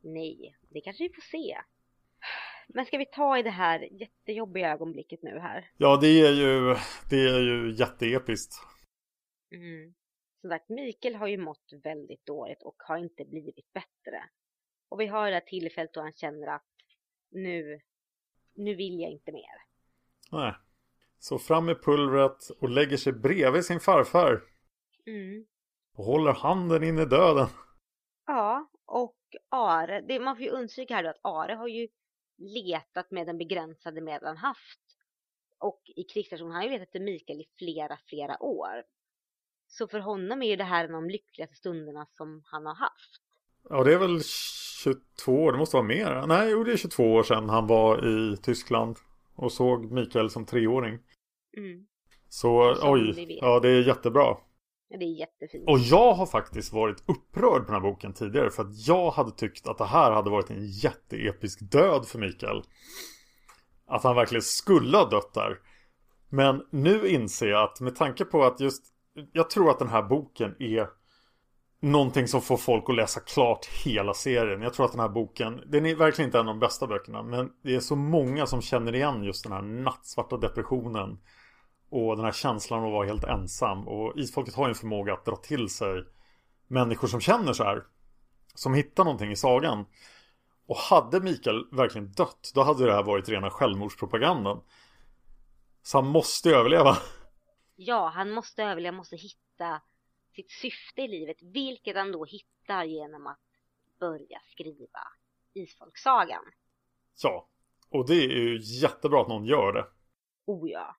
Nej, 0.00 0.56
det 0.70 0.80
kanske 0.80 1.02
vi 1.04 1.08
får 1.14 1.22
se. 1.22 1.56
Men 2.74 2.86
ska 2.86 2.98
vi 2.98 3.06
ta 3.06 3.38
i 3.38 3.42
det 3.42 3.50
här 3.50 3.88
jättejobbiga 4.00 4.72
ögonblicket 4.72 5.22
nu 5.22 5.38
här? 5.38 5.70
Ja, 5.76 5.98
det 6.00 6.20
är 6.20 6.32
ju, 6.32 6.76
det 7.10 7.28
är 7.28 7.40
ju 7.40 7.74
jätteepiskt. 7.74 8.54
Mm. 9.54 9.94
Som 10.40 10.50
sagt, 10.50 10.68
Mikael 10.68 11.14
har 11.14 11.26
ju 11.26 11.38
mått 11.38 11.72
väldigt 11.82 12.26
dåligt 12.26 12.62
och 12.62 12.76
har 12.78 12.96
inte 12.96 13.24
blivit 13.24 13.72
bättre. 13.72 14.28
Och 14.88 15.00
vi 15.00 15.06
har 15.06 15.26
det 15.26 15.34
här 15.34 15.40
tillfället 15.40 15.94
då 15.94 16.00
han 16.00 16.12
känner 16.12 16.46
att 16.46 16.66
nu, 17.30 17.80
nu 18.54 18.74
vill 18.74 19.00
jag 19.00 19.10
inte 19.10 19.32
mer. 19.32 19.54
Nej. 20.30 20.54
Så 21.18 21.38
fram 21.38 21.66
med 21.66 21.82
pulvret 21.82 22.50
och 22.60 22.68
lägger 22.68 22.96
sig 22.96 23.12
bredvid 23.12 23.64
sin 23.64 23.80
farfar. 23.80 24.42
Mm. 25.06 25.46
Och 25.94 26.04
håller 26.04 26.32
handen 26.32 26.82
in 26.82 26.98
i 26.98 27.04
döden. 27.04 27.46
Ja, 28.26 28.70
och 28.86 29.16
Are, 29.48 30.00
det, 30.00 30.20
man 30.20 30.36
får 30.36 30.44
ju 30.44 30.50
understryka 30.50 30.94
här 30.94 31.02
då 31.02 31.10
att 31.10 31.20
Are 31.22 31.54
har 31.54 31.68
ju 31.68 31.88
letat 32.42 33.10
med 33.10 33.26
den 33.26 33.38
begränsade 33.38 34.00
medel 34.00 34.26
han 34.26 34.36
haft. 34.36 34.80
Och 35.58 35.82
i 35.96 36.04
krigsstationen 36.04 36.52
har 36.52 36.58
han 36.58 36.64
ju 36.64 36.72
letat 36.72 36.88
efter 36.88 37.00
Mikael 37.00 37.40
i 37.40 37.46
flera, 37.58 37.98
flera 38.06 38.42
år. 38.42 38.82
Så 39.66 39.88
för 39.88 39.98
honom 39.98 40.42
är 40.42 40.46
ju 40.46 40.56
det 40.56 40.64
här 40.64 40.84
en 40.84 40.94
av 40.94 41.02
de 41.02 41.10
lyckligaste 41.10 41.56
stunderna 41.56 42.06
som 42.16 42.42
han 42.46 42.66
har 42.66 42.74
haft. 42.74 43.20
Ja, 43.68 43.84
det 43.84 43.94
är 43.94 43.98
väl 43.98 44.22
22 44.82 45.32
år, 45.32 45.52
det 45.52 45.58
måste 45.58 45.76
vara 45.76 45.86
mer. 45.86 46.26
Nej, 46.26 46.50
jo, 46.50 46.64
det 46.64 46.72
är 46.72 46.76
22 46.76 47.14
år 47.14 47.22
sedan 47.22 47.48
han 47.48 47.66
var 47.66 48.08
i 48.08 48.36
Tyskland. 48.36 48.96
Och 49.34 49.52
såg 49.52 49.92
Mikael 49.92 50.30
som 50.30 50.46
treåring. 50.46 50.98
Mm. 51.56 51.86
Så 52.28 52.74
Som 52.74 52.92
oj, 52.92 53.38
ja 53.40 53.60
det 53.60 53.68
är 53.68 53.86
jättebra. 53.86 54.36
Det 54.98 55.04
är 55.04 55.18
jättefint. 55.18 55.68
Och 55.68 55.78
jag 55.78 56.14
har 56.14 56.26
faktiskt 56.26 56.72
varit 56.72 57.04
upprörd 57.06 57.66
på 57.66 57.72
den 57.72 57.74
här 57.74 57.90
boken 57.90 58.12
tidigare 58.12 58.50
för 58.50 58.62
att 58.62 58.86
jag 58.88 59.10
hade 59.10 59.30
tyckt 59.30 59.66
att 59.66 59.78
det 59.78 59.84
här 59.84 60.12
hade 60.12 60.30
varit 60.30 60.50
en 60.50 60.66
jätteepisk 60.66 61.58
död 61.72 62.06
för 62.06 62.18
Mikael. 62.18 62.62
Att 63.86 64.04
han 64.04 64.16
verkligen 64.16 64.42
skulle 64.42 64.96
ha 64.96 65.10
dött 65.10 65.34
där. 65.34 65.58
Men 66.28 66.62
nu 66.70 67.08
inser 67.08 67.46
jag 67.46 67.62
att 67.62 67.80
med 67.80 67.96
tanke 67.96 68.24
på 68.24 68.44
att 68.44 68.60
just 68.60 68.84
jag 69.32 69.50
tror 69.50 69.70
att 69.70 69.78
den 69.78 69.88
här 69.88 70.02
boken 70.02 70.54
är 70.58 70.88
någonting 71.80 72.28
som 72.28 72.40
får 72.40 72.56
folk 72.56 72.84
att 72.88 72.96
läsa 72.96 73.20
klart 73.20 73.66
hela 73.66 74.14
serien. 74.14 74.62
Jag 74.62 74.74
tror 74.74 74.86
att 74.86 74.92
den 74.92 75.00
här 75.00 75.08
boken, 75.08 75.60
den 75.66 75.86
är 75.86 75.94
verkligen 75.94 76.28
inte 76.28 76.38
en 76.38 76.48
av 76.48 76.54
de 76.54 76.60
bästa 76.60 76.86
böckerna, 76.86 77.22
men 77.22 77.50
det 77.62 77.74
är 77.74 77.80
så 77.80 77.96
många 77.96 78.46
som 78.46 78.62
känner 78.62 78.94
igen 78.94 79.24
just 79.24 79.44
den 79.44 79.52
här 79.52 79.62
nattsvarta 79.62 80.36
depressionen 80.36 81.18
och 81.92 82.16
den 82.16 82.24
här 82.24 82.32
känslan 82.32 82.80
av 82.80 82.86
att 82.86 82.92
vara 82.92 83.06
helt 83.06 83.24
ensam. 83.24 83.88
Och 83.88 84.18
Isfolket 84.18 84.54
har 84.54 84.66
ju 84.66 84.68
en 84.68 84.74
förmåga 84.74 85.12
att 85.12 85.24
dra 85.24 85.36
till 85.36 85.68
sig 85.68 86.04
människor 86.66 87.08
som 87.08 87.20
känner 87.20 87.52
så 87.52 87.64
här. 87.64 87.84
Som 88.54 88.74
hittar 88.74 89.04
någonting 89.04 89.30
i 89.30 89.36
sagan. 89.36 89.86
Och 90.66 90.76
hade 90.76 91.20
Mikael 91.20 91.68
verkligen 91.72 92.12
dött, 92.12 92.50
då 92.54 92.62
hade 92.62 92.86
det 92.86 92.92
här 92.92 93.02
varit 93.02 93.28
rena 93.28 93.50
självmordspropagandan. 93.50 94.62
Så 95.82 95.98
han 95.98 96.06
måste 96.06 96.50
överleva. 96.50 96.96
Ja, 97.76 98.12
han 98.14 98.30
måste 98.30 98.62
överleva, 98.62 98.96
måste 98.96 99.16
hitta 99.16 99.82
sitt 100.34 100.50
syfte 100.50 101.02
i 101.02 101.08
livet, 101.08 101.36
vilket 101.42 101.96
han 101.96 102.12
då 102.12 102.24
hittar 102.24 102.84
genom 102.84 103.26
att 103.26 103.40
börja 104.00 104.40
skriva 104.52 105.00
Isfolksagan. 105.54 106.44
Ja, 107.22 107.48
och 107.90 108.06
det 108.06 108.14
är 108.14 108.28
ju 108.28 108.60
jättebra 108.62 109.22
att 109.22 109.28
någon 109.28 109.44
gör 109.44 109.72
det. 109.72 109.86
Oh 110.46 110.70
ja. 110.70 110.96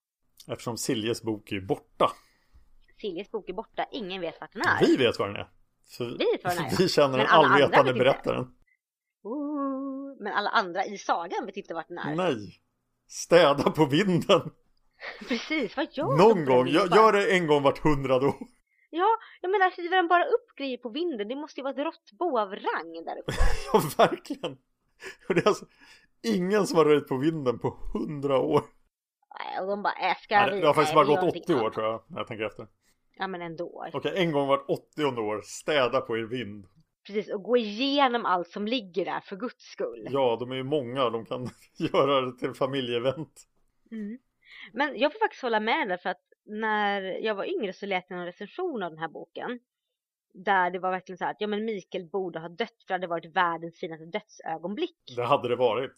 Eftersom 0.48 0.78
Siljes 0.78 1.22
bok 1.24 1.52
är 1.52 1.62
borta. 1.62 2.12
Siljes 3.02 3.32
bok 3.32 3.50
är 3.50 3.54
borta, 3.54 3.86
ingen 3.92 4.22
vet 4.22 4.42
vart 4.42 4.54
den 4.54 4.62
är. 4.62 4.80
Vi 4.86 4.98
vet 4.98 5.20
var 5.20 5.28
den 5.28 5.36
är. 5.36 5.50
För 5.98 6.06
Vi 6.06 6.26
vet 6.32 6.44
var 6.44 6.52
den 6.52 6.66
är, 6.66 6.70
ja. 6.70 6.76
vi 6.80 6.90
känner 6.90 7.18
den 7.18 7.28
allvetande 7.28 7.94
berättaren. 7.94 8.56
Ooh, 9.24 10.24
men 10.24 10.34
alla 10.34 10.50
andra 10.50 10.86
i 10.86 10.98
sagan 10.98 11.46
vet 11.46 11.58
inte 11.58 11.74
vart 11.74 11.88
den 11.88 11.98
är. 11.98 12.16
Nej. 12.16 12.60
Städa 13.08 13.72
på 13.72 13.86
vinden. 13.86 14.52
Precis, 15.28 15.78
vad 15.78 15.88
gör 15.92 16.18
Någon 16.18 16.38
den 16.38 16.46
gång. 16.46 16.66
Vinden? 16.66 16.90
gör 16.96 17.12
det 17.12 17.32
en 17.32 17.48
gång 17.48 17.64
vart 17.64 17.80
hundrade 17.80 18.26
år. 18.26 18.48
Ja, 18.90 19.08
jag 19.42 19.52
menar 19.52 19.70
skriver 19.70 19.98
de 19.98 20.08
bara 20.08 20.26
upp 20.26 20.56
grejer 20.58 20.78
på 20.78 20.90
vinden? 20.90 21.28
Det 21.28 21.36
måste 21.36 21.60
ju 21.60 21.64
vara 21.64 21.74
ett 21.74 21.86
råttbo 21.86 22.40
av 22.40 22.50
rang 22.50 23.06
där 23.06 23.20
uppe. 23.20 23.34
Ja, 23.74 23.82
verkligen. 23.98 24.58
Och 25.30 25.36
det 25.36 25.42
är 25.42 25.48
alltså 25.48 25.66
ingen 26.24 26.68
som 26.68 26.78
har 26.78 26.86
röjt 26.86 27.08
på 27.08 27.18
vinden 27.18 27.60
på 27.60 27.78
hundra 27.94 28.40
år. 28.40 28.64
Och 29.62 29.68
de 29.68 29.84
bara, 29.84 29.94
äh, 30.10 30.16
ska 30.22 30.36
Nej, 30.36 30.54
vi? 30.54 30.60
det 30.62 30.68
har 30.68 30.74
faktiskt 30.74 30.96
Nej, 30.96 31.06
bara 31.06 31.16
gått 31.16 31.22
någonting 31.22 31.44
80 31.44 31.54
år 31.54 31.60
annat. 31.60 31.74
tror 31.74 31.86
jag. 31.86 32.04
När 32.08 32.18
jag 32.18 32.28
tänker 32.28 32.46
efter. 32.46 32.68
Ja, 33.18 33.28
men 33.28 33.42
ändå. 33.42 33.86
Okej, 33.94 34.14
en 34.16 34.32
gång 34.32 34.48
vart 34.48 34.66
80 34.70 35.06
år. 35.06 35.42
Städa 35.42 36.02
på 36.02 36.18
er 36.18 36.24
vind. 36.24 36.66
Precis, 37.08 37.34
och 37.34 37.44
gå 37.44 37.58
igenom 37.58 38.26
allt 38.26 38.48
som 38.48 38.68
ligger 38.68 39.06
där 39.06 39.20
för 39.20 39.36
guds 39.36 39.66
skull. 39.66 40.08
Ja, 40.12 40.38
de 40.40 40.52
är 40.52 40.56
ju 40.56 40.64
många. 40.64 41.10
De 41.10 41.26
kan 41.26 41.50
göra 41.94 42.22
det 42.22 42.38
till 42.38 42.54
familjeevent. 42.54 43.44
Mm. 43.92 44.18
Men 44.74 45.00
jag 45.00 45.14
får 45.14 45.20
faktiskt 45.20 45.44
hålla 45.44 45.60
med 45.60 45.90
där 45.90 45.98
för 45.98 46.10
att 46.10 46.22
när 46.46 47.02
jag 47.02 47.36
var 47.36 47.46
yngre 47.46 47.74
så 47.74 47.86
läste 47.86 48.14
jag 48.14 48.20
en 48.20 48.26
recension 48.26 48.84
av 48.84 48.92
den 48.92 49.00
här 49.00 49.08
boken. 49.08 49.60
Där 50.34 50.72
det 50.72 50.80
var 50.80 50.92
verkligen 50.92 51.18
så 51.18 51.24
här 51.24 51.32
att 51.32 51.42
ja 51.42 51.48
men 51.48 51.66
Mikael 51.66 52.06
borde 52.10 52.40
ha 52.40 52.50
dött 52.50 52.70
för 52.70 52.88
det 52.88 52.94
hade 52.94 53.08
varit 53.08 53.36
världens 53.36 53.80
finaste 53.80 54.06
dödsögonblick. 54.06 54.98
Det 55.16 55.24
hade 55.24 55.48
det 55.48 55.56
varit. 55.56 55.94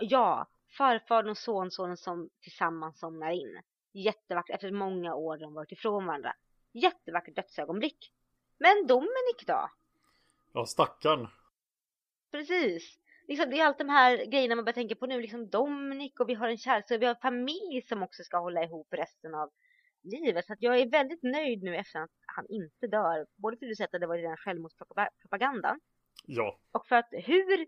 Ja, 0.00 0.48
farfadern 0.78 1.30
och 1.30 1.38
sonsonen 1.38 1.96
som 1.96 2.30
tillsammans 2.40 2.98
somnar 2.98 3.30
in. 3.30 3.62
Jättevackert 3.92 4.54
efter 4.54 4.72
många 4.72 5.14
år 5.14 5.38
de 5.38 5.54
varit 5.54 5.72
ifrån 5.72 6.06
varandra. 6.06 6.32
Jättevackert 6.72 7.36
dödsögonblick. 7.36 8.12
Men 8.58 8.86
Dominik 8.86 9.46
då? 9.46 9.70
Ja, 10.52 10.66
stackarn. 10.66 11.28
Precis. 12.30 12.98
Liksom, 13.28 13.50
det 13.50 13.60
är 13.60 13.66
allt 13.66 13.78
de 13.78 13.88
här 13.88 14.24
grejerna 14.24 14.54
man 14.54 14.64
börjar 14.64 14.74
tänka 14.74 14.94
på 14.94 15.06
nu. 15.06 15.20
Liksom 15.20 15.48
Dominik 15.48 16.20
och 16.20 16.28
vi 16.28 16.34
har 16.34 16.48
en 16.48 16.58
kärlek. 16.58 16.86
Vi 16.90 17.06
har 17.06 17.14
en 17.14 17.20
familj 17.20 17.82
som 17.88 18.02
också 18.02 18.22
ska 18.22 18.38
hålla 18.38 18.64
ihop 18.64 18.88
resten 18.90 19.34
av 19.34 19.50
livet. 20.02 20.46
Så 20.46 20.52
att 20.52 20.62
jag 20.62 20.80
är 20.80 20.90
väldigt 20.90 21.22
nöjd 21.22 21.62
nu 21.62 21.76
efter 21.76 21.98
att 21.98 22.10
han 22.26 22.46
inte 22.48 22.86
dör. 22.86 23.26
Både 23.36 23.56
för 23.56 23.84
att 23.84 24.00
det 24.00 24.06
var 24.06 24.16
den 24.16 24.36
självmordspropaganda. 24.36 25.78
Ja. 26.26 26.58
Och 26.72 26.86
för 26.86 26.96
att 26.96 27.08
hur, 27.12 27.66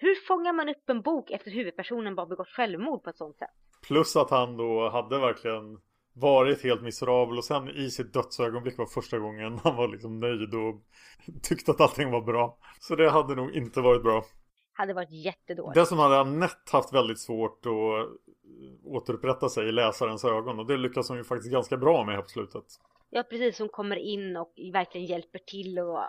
hur 0.00 0.14
fångar 0.14 0.52
man 0.52 0.68
upp 0.68 0.90
en 0.90 1.02
bok 1.02 1.30
efter 1.30 1.50
huvudpersonen 1.50 2.14
bara 2.14 2.26
begått 2.26 2.48
självmord 2.48 3.02
på 3.04 3.10
ett 3.10 3.16
sånt 3.16 3.36
sätt? 3.36 3.50
Plus 3.86 4.16
att 4.16 4.30
han 4.30 4.56
då 4.56 4.88
hade 4.88 5.18
verkligen 5.18 5.78
varit 6.14 6.64
helt 6.64 6.82
miserabel 6.82 7.38
och 7.38 7.44
sen 7.44 7.68
i 7.68 7.90
sitt 7.90 8.12
dödsögonblick 8.12 8.78
var 8.78 8.86
första 8.86 9.18
gången 9.18 9.58
han 9.64 9.76
var 9.76 9.88
liksom 9.88 10.20
nöjd 10.20 10.54
och 10.54 10.82
tyckte 11.42 11.70
att 11.70 11.80
allting 11.80 12.10
var 12.10 12.20
bra. 12.20 12.58
Så 12.80 12.96
det 12.96 13.10
hade 13.10 13.34
nog 13.34 13.54
inte 13.54 13.80
varit 13.80 14.02
bra. 14.02 14.24
Hade 14.72 14.94
varit 14.94 15.10
jättedåligt. 15.10 15.74
Dessutom 15.74 15.98
hade 15.98 16.20
Anette 16.20 16.72
haft 16.72 16.92
väldigt 16.92 17.20
svårt 17.20 17.66
att 17.66 17.72
återupprätta 18.84 19.48
sig 19.48 19.68
i 19.68 19.72
läsarens 19.72 20.24
ögon 20.24 20.58
och 20.58 20.66
det 20.66 20.76
lyckas 20.76 21.08
hon 21.08 21.18
ju 21.18 21.24
faktiskt 21.24 21.52
ganska 21.52 21.76
bra 21.76 22.04
med 22.04 22.14
här 22.14 22.22
på 22.22 22.28
slutet. 22.28 22.64
Ja 23.10 23.22
precis, 23.22 23.58
hon 23.58 23.68
kommer 23.68 23.96
in 23.96 24.36
och 24.36 24.52
verkligen 24.72 25.06
hjälper 25.06 25.38
till 25.38 25.78
och 25.78 26.00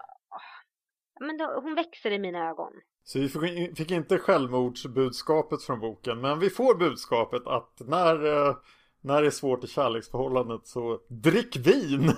men 1.19 1.37
då, 1.37 1.61
hon 1.63 1.75
växer 1.75 2.11
i 2.11 2.19
mina 2.19 2.49
ögon. 2.49 2.73
Så 3.03 3.19
vi 3.19 3.29
fick 3.75 3.91
inte 3.91 4.17
självmordsbudskapet 4.17 5.63
från 5.63 5.79
boken 5.79 6.21
men 6.21 6.39
vi 6.39 6.49
får 6.49 6.75
budskapet 6.75 7.47
att 7.47 7.79
när, 7.79 8.47
eh, 8.47 8.55
när 9.01 9.21
det 9.21 9.27
är 9.27 9.31
svårt 9.31 9.63
i 9.63 9.67
kärleksförhållandet 9.67 10.67
så 10.67 10.99
drick 11.09 11.55
vin! 11.55 12.11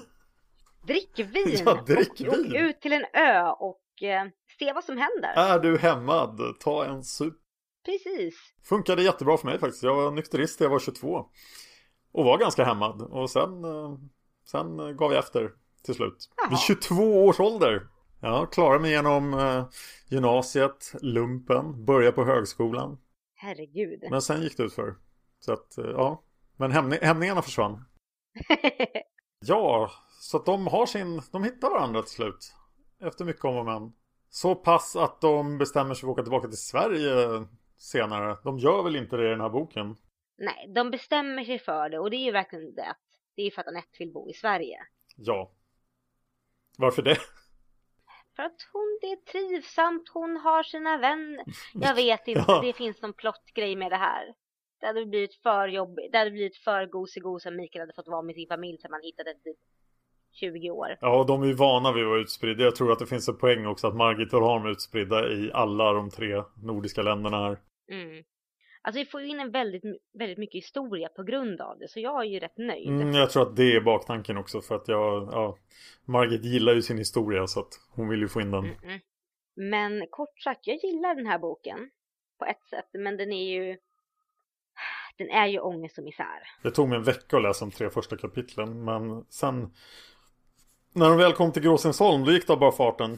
Drick 0.87 1.19
vin! 1.19 1.61
Ja, 1.65 1.83
drick 1.87 2.11
och, 2.11 2.19
vin! 2.19 2.51
Och 2.51 2.69
ut 2.69 2.81
till 2.81 2.93
en 2.93 3.05
ö 3.13 3.49
och 3.49 4.03
eh, 4.03 4.27
se 4.59 4.73
vad 4.73 4.83
som 4.83 4.97
händer. 4.97 5.33
Är 5.35 5.59
du 5.59 5.77
hämmad, 5.77 6.41
ta 6.59 6.85
en 6.85 7.03
sup. 7.03 7.33
Precis. 7.85 8.35
Funkade 8.63 9.03
jättebra 9.03 9.37
för 9.37 9.47
mig 9.47 9.59
faktiskt. 9.59 9.83
Jag 9.83 9.95
var 9.95 10.11
nykterist 10.11 10.59
när 10.59 10.65
jag 10.65 10.71
var 10.71 10.79
22. 10.79 11.25
Och 12.11 12.25
var 12.25 12.37
ganska 12.37 12.63
hämmad. 12.63 13.01
Och 13.01 13.29
sen, 13.29 13.63
eh, 13.65 13.97
sen 14.45 14.77
gav 14.97 15.11
jag 15.11 15.19
efter 15.19 15.51
till 15.83 15.95
slut. 15.95 16.29
Jaha. 16.37 16.49
Vid 16.49 16.59
22 16.59 17.25
års 17.25 17.39
ålder. 17.39 17.87
Ja, 18.25 18.45
klarade 18.45 18.79
mig 18.79 18.91
genom 18.91 19.33
eh, 19.33 19.65
gymnasiet, 20.07 20.93
lumpen, 21.01 21.85
började 21.85 22.15
på 22.15 22.25
högskolan. 22.25 22.97
Herregud. 23.35 24.03
Men 24.09 24.21
sen 24.21 24.41
gick 24.41 24.57
det 24.57 24.63
ut 24.63 24.73
för. 24.73 24.95
Så 25.39 25.53
att, 25.53 25.77
eh, 25.77 25.85
ja. 25.85 26.23
Men 26.57 26.71
hämning, 26.71 26.99
hämningarna 27.01 27.41
försvann. 27.41 27.85
ja, 29.39 29.91
så 30.21 30.37
att 30.37 30.45
de 30.45 30.67
har 30.67 30.85
sin, 30.85 31.21
de 31.31 31.43
hittar 31.43 31.69
varandra 31.69 32.01
till 32.01 32.11
slut. 32.11 32.53
Efter 33.01 33.25
mycket 33.25 33.45
om 33.45 33.57
och 33.57 33.65
men. 33.65 33.93
Så 34.29 34.55
pass 34.55 34.95
att 34.95 35.21
de 35.21 35.57
bestämmer 35.57 35.93
sig 35.93 36.01
för 36.01 36.07
att 36.07 36.13
åka 36.13 36.23
tillbaka 36.23 36.47
till 36.47 36.57
Sverige 36.57 37.45
senare. 37.77 38.37
De 38.43 38.57
gör 38.57 38.83
väl 38.83 38.95
inte 38.95 39.17
det 39.17 39.25
i 39.25 39.29
den 39.29 39.41
här 39.41 39.49
boken? 39.49 39.95
Nej, 40.37 40.71
de 40.75 40.91
bestämmer 40.91 41.43
sig 41.43 41.59
för 41.59 41.89
det 41.89 41.99
och 41.99 42.09
det 42.09 42.17
är 42.17 42.25
ju 42.25 42.31
verkligen 42.31 42.75
det. 42.75 42.95
Det 43.35 43.41
är 43.41 43.45
ju 43.45 43.51
för 43.51 43.61
att 43.61 43.67
Anette 43.67 43.97
vill 43.99 44.13
bo 44.13 44.29
i 44.29 44.33
Sverige. 44.33 44.77
Ja. 45.15 45.51
Varför 46.77 47.01
det? 47.01 47.17
För 48.35 48.43
att 48.43 48.69
hon, 48.73 48.99
det 49.01 49.07
är 49.07 49.15
trivsamt, 49.15 50.09
hon 50.13 50.37
har 50.37 50.63
sina 50.63 50.97
vänner. 50.97 51.45
Jag 51.73 51.95
vet 52.03 52.27
inte, 52.27 52.45
ja. 52.47 52.61
det 52.61 52.73
finns 52.73 53.01
någon 53.01 53.13
plottgrej 53.13 53.75
med 53.75 53.91
det 53.91 53.97
här. 53.97 54.33
Det 54.79 54.87
hade 54.87 55.05
blivit 55.05 55.35
för 55.35 55.67
jobbigt, 55.67 56.11
det 56.11 56.17
hade 56.17 56.31
blivit 56.31 56.57
för 56.57 56.85
gosig-gos 56.85 57.45
om 57.45 57.55
Mikael 57.55 57.81
hade 57.81 57.93
fått 57.93 58.07
vara 58.07 58.21
med 58.21 58.35
sin 58.35 58.47
familj 58.47 58.77
som 58.77 58.91
man 58.91 59.01
hittade 59.03 59.33
typ 59.33 59.57
20 60.31 60.71
år. 60.71 60.97
Ja, 61.01 61.23
de 61.27 61.43
är 61.43 61.47
ju 61.47 61.53
vana 61.53 61.91
vid 61.91 62.03
att 62.03 62.09
vara 62.09 62.19
utspridda. 62.19 62.63
Jag 62.63 62.75
tror 62.75 62.91
att 62.91 62.99
det 62.99 63.05
finns 63.05 63.29
en 63.29 63.37
poäng 63.37 63.65
också 63.65 63.87
att 63.87 63.95
Margit 63.95 64.33
och 64.33 64.45
Harm 64.45 64.65
är 64.65 64.69
utspridda 64.69 65.31
i 65.31 65.51
alla 65.53 65.93
de 65.93 66.09
tre 66.09 66.43
nordiska 66.63 67.01
länderna 67.01 67.37
här. 67.37 67.59
Mm. 67.91 68.23
Alltså 68.85 68.99
vi 68.99 69.05
får 69.05 69.21
ju 69.21 69.27
in 69.27 69.39
en 69.39 69.51
väldigt, 69.51 69.83
väldigt 70.13 70.37
mycket 70.37 70.63
historia 70.63 71.09
på 71.09 71.23
grund 71.23 71.61
av 71.61 71.79
det, 71.79 71.87
så 71.87 71.99
jag 71.99 72.21
är 72.21 72.25
ju 72.25 72.39
rätt 72.39 72.57
nöjd. 72.57 72.87
Mm, 72.87 73.13
jag 73.13 73.29
tror 73.29 73.43
att 73.43 73.55
det 73.55 73.75
är 73.75 73.81
baktanken 73.81 74.37
också 74.37 74.61
för 74.61 74.75
att 74.75 74.87
jag, 74.87 75.29
ja, 75.31 75.57
Margit 76.05 76.45
gillar 76.45 76.73
ju 76.73 76.81
sin 76.81 76.97
historia 76.97 77.47
så 77.47 77.59
att 77.59 77.79
hon 77.95 78.09
vill 78.09 78.19
ju 78.19 78.27
få 78.27 78.41
in 78.41 78.51
den. 78.51 78.65
Mm 78.65 78.75
-mm. 78.75 78.99
Men 79.55 80.07
kort 80.09 80.39
sagt, 80.39 80.67
jag 80.67 80.77
gillar 80.83 81.15
den 81.15 81.25
här 81.25 81.39
boken 81.39 81.89
på 82.39 82.45
ett 82.45 82.69
sätt, 82.69 82.89
men 82.93 83.17
den 83.17 83.31
är 83.31 83.53
ju 83.53 83.77
den 85.17 85.29
är 85.29 85.47
ju 85.47 85.59
ångest 85.59 85.97
och 85.97 86.03
misär. 86.03 86.47
Det 86.63 86.71
tog 86.71 86.89
mig 86.89 86.97
en 86.97 87.03
vecka 87.03 87.37
att 87.37 87.43
läsa 87.43 87.65
de 87.65 87.71
tre 87.71 87.89
första 87.89 88.17
kapitlen, 88.17 88.83
men 88.85 89.25
sen 89.29 89.73
när 90.93 91.09
de 91.09 91.17
väl 91.17 91.33
kom 91.33 91.51
till 91.51 91.61
Gråsensholm, 91.61 92.25
då 92.25 92.31
gick 92.31 92.47
det 92.47 92.57
bara 92.57 92.71
farten. 92.71 93.17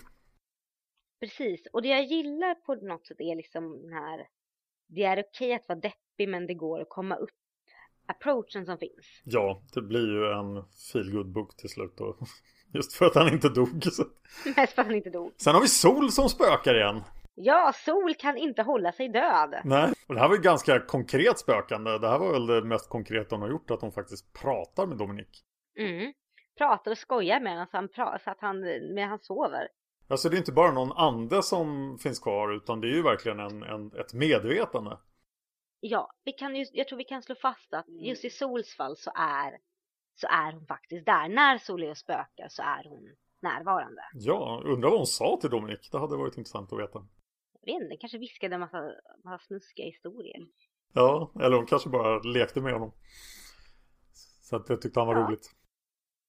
Precis, 1.20 1.68
och 1.74 1.82
det 1.82 1.88
jag 1.88 2.04
gillar 2.04 2.56
på 2.56 2.76
något 2.76 3.08
sätt 3.08 3.20
är 3.20 3.36
liksom 3.36 3.82
den 3.82 3.94
här 3.94 4.28
det 4.88 5.04
är 5.04 5.24
okej 5.30 5.54
att 5.54 5.68
vara 5.68 5.80
deppig 5.80 6.30
men 6.30 6.48
det 6.48 6.54
går 6.54 6.82
att 6.82 6.90
komma 6.90 7.16
upp 7.16 7.30
approachen 8.06 8.66
som 8.66 8.78
finns. 8.78 9.22
Ja, 9.24 9.62
det 9.74 9.82
blir 9.82 10.08
ju 10.08 10.32
en 10.32 10.64
feelgood 10.94 11.32
bok 11.32 11.58
till 11.58 11.70
slut 11.70 11.94
då. 11.98 12.18
Just 12.74 12.94
för 12.94 13.06
att 13.06 13.16
han 13.16 13.34
inte 13.34 13.50
dog. 13.50 13.84
Så. 13.84 14.04
Mest 14.56 14.74
för 14.74 14.82
att 14.82 14.88
han 14.88 14.96
inte 14.96 15.10
dog. 15.10 15.32
Sen 15.38 15.54
har 15.54 15.62
vi 15.62 15.68
Sol 15.68 16.12
som 16.12 16.30
spökar 16.30 16.76
igen. 16.76 17.04
Ja, 17.36 17.72
Sol 17.76 18.14
kan 18.16 18.38
inte 18.38 18.62
hålla 18.62 18.92
sig 18.92 19.10
död. 19.10 19.62
Nej, 19.64 19.94
och 20.08 20.14
det 20.14 20.20
här 20.20 20.28
var 20.28 20.36
ju 20.36 20.42
ganska 20.42 20.80
konkret 20.80 21.40
spökande. 21.40 21.98
Det 21.98 22.10
här 22.10 22.20
var 22.20 22.32
väl 22.32 22.46
det 22.46 22.64
mest 22.64 22.90
konkreta 22.90 23.36
hon 23.36 23.42
har 23.42 23.50
gjort, 23.50 23.72
att 23.72 23.82
hon 23.82 23.92
faktiskt 23.92 24.34
pratar 24.34 24.86
med 24.86 24.98
Dominik. 24.98 25.44
Mm. 25.80 26.14
Pratar 26.58 26.92
och 26.92 26.98
skojar 26.98 27.40
med 27.40 27.52
honom 27.54 27.68
så, 27.72 27.78
han 27.78 27.90
pra- 27.90 28.24
så 28.24 28.32
att 28.32 28.42
han, 28.42 28.60
med 28.94 29.08
han 29.08 29.20
sover. 29.20 29.68
Alltså 30.08 30.30
det 30.30 30.36
är 30.36 30.38
inte 30.38 30.52
bara 30.52 30.72
någon 30.72 30.92
ande 30.92 31.44
som 31.44 31.98
finns 31.98 32.20
kvar 32.20 32.56
utan 32.56 32.82
det 32.82 32.88
är 32.88 32.96
ju 32.96 33.04
verkligen 33.04 33.40
en, 33.40 33.64
en, 33.64 33.92
ett 34.00 34.14
medvetande. 34.14 34.98
Ja, 35.80 36.12
vi 36.24 36.32
kan 36.32 36.56
ju, 36.56 36.66
jag 36.74 36.88
tror 36.88 36.98
vi 36.98 37.04
kan 37.04 37.24
slå 37.24 37.36
fast 37.36 37.74
att 37.74 37.86
just 37.90 38.26
i 38.26 38.30
Sols 38.30 38.76
fall 38.76 38.98
så 38.98 39.12
är, 39.16 39.58
så 40.16 40.28
är 40.28 40.54
hon 40.54 40.66
faktiskt 40.66 41.06
där. 41.06 41.30
När 41.30 41.58
Sol 41.58 41.84
är 41.84 41.90
och 41.90 41.98
spökar 41.98 42.48
så 42.50 42.62
är 42.62 42.90
hon 42.90 43.16
närvarande. 43.42 44.02
Ja, 44.14 44.62
undrar 44.66 44.90
vad 44.90 45.00
hon 45.00 45.08
sa 45.08 45.38
till 45.42 45.50
Dominik. 45.50 45.90
Det 45.92 46.00
hade 46.00 46.18
varit 46.18 46.38
intressant 46.38 46.74
att 46.74 46.80
veta. 46.80 47.08
Jag 47.62 47.74
vet 47.74 47.84
inte, 47.84 47.98
kanske 47.98 48.18
viskade 48.18 48.56
en 48.56 48.62
massa, 48.62 48.92
massa 49.24 49.46
snuskiga 49.46 49.86
historier. 49.86 50.48
Ja, 50.94 51.32
eller 51.40 51.56
hon 51.56 51.66
kanske 51.66 51.90
bara 51.90 52.20
lekte 52.20 52.62
med 52.62 52.74
honom. 52.74 52.92
Så 54.42 54.56
att 54.56 54.70
jag 54.70 54.82
tyckte 54.82 55.00
han 55.00 55.08
var 55.08 55.16
ja. 55.16 55.28
roligt. 55.28 55.52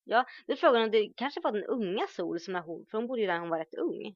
Ja, 0.09 0.25
det 0.47 0.53
är 0.53 0.57
frågan 0.57 0.83
om 0.83 0.91
det 0.91 1.13
kanske 1.17 1.41
var 1.41 1.53
den 1.53 1.65
unga 1.65 2.07
Sol 2.07 2.41
som 2.41 2.53
när 2.53 2.61
hon, 2.61 2.87
för 2.91 2.99
hon 2.99 3.07
bodde 3.07 3.21
ju 3.21 3.27
där 3.27 3.39
hon 3.39 3.49
var 3.49 3.59
rätt 3.59 3.75
ung. 3.75 4.15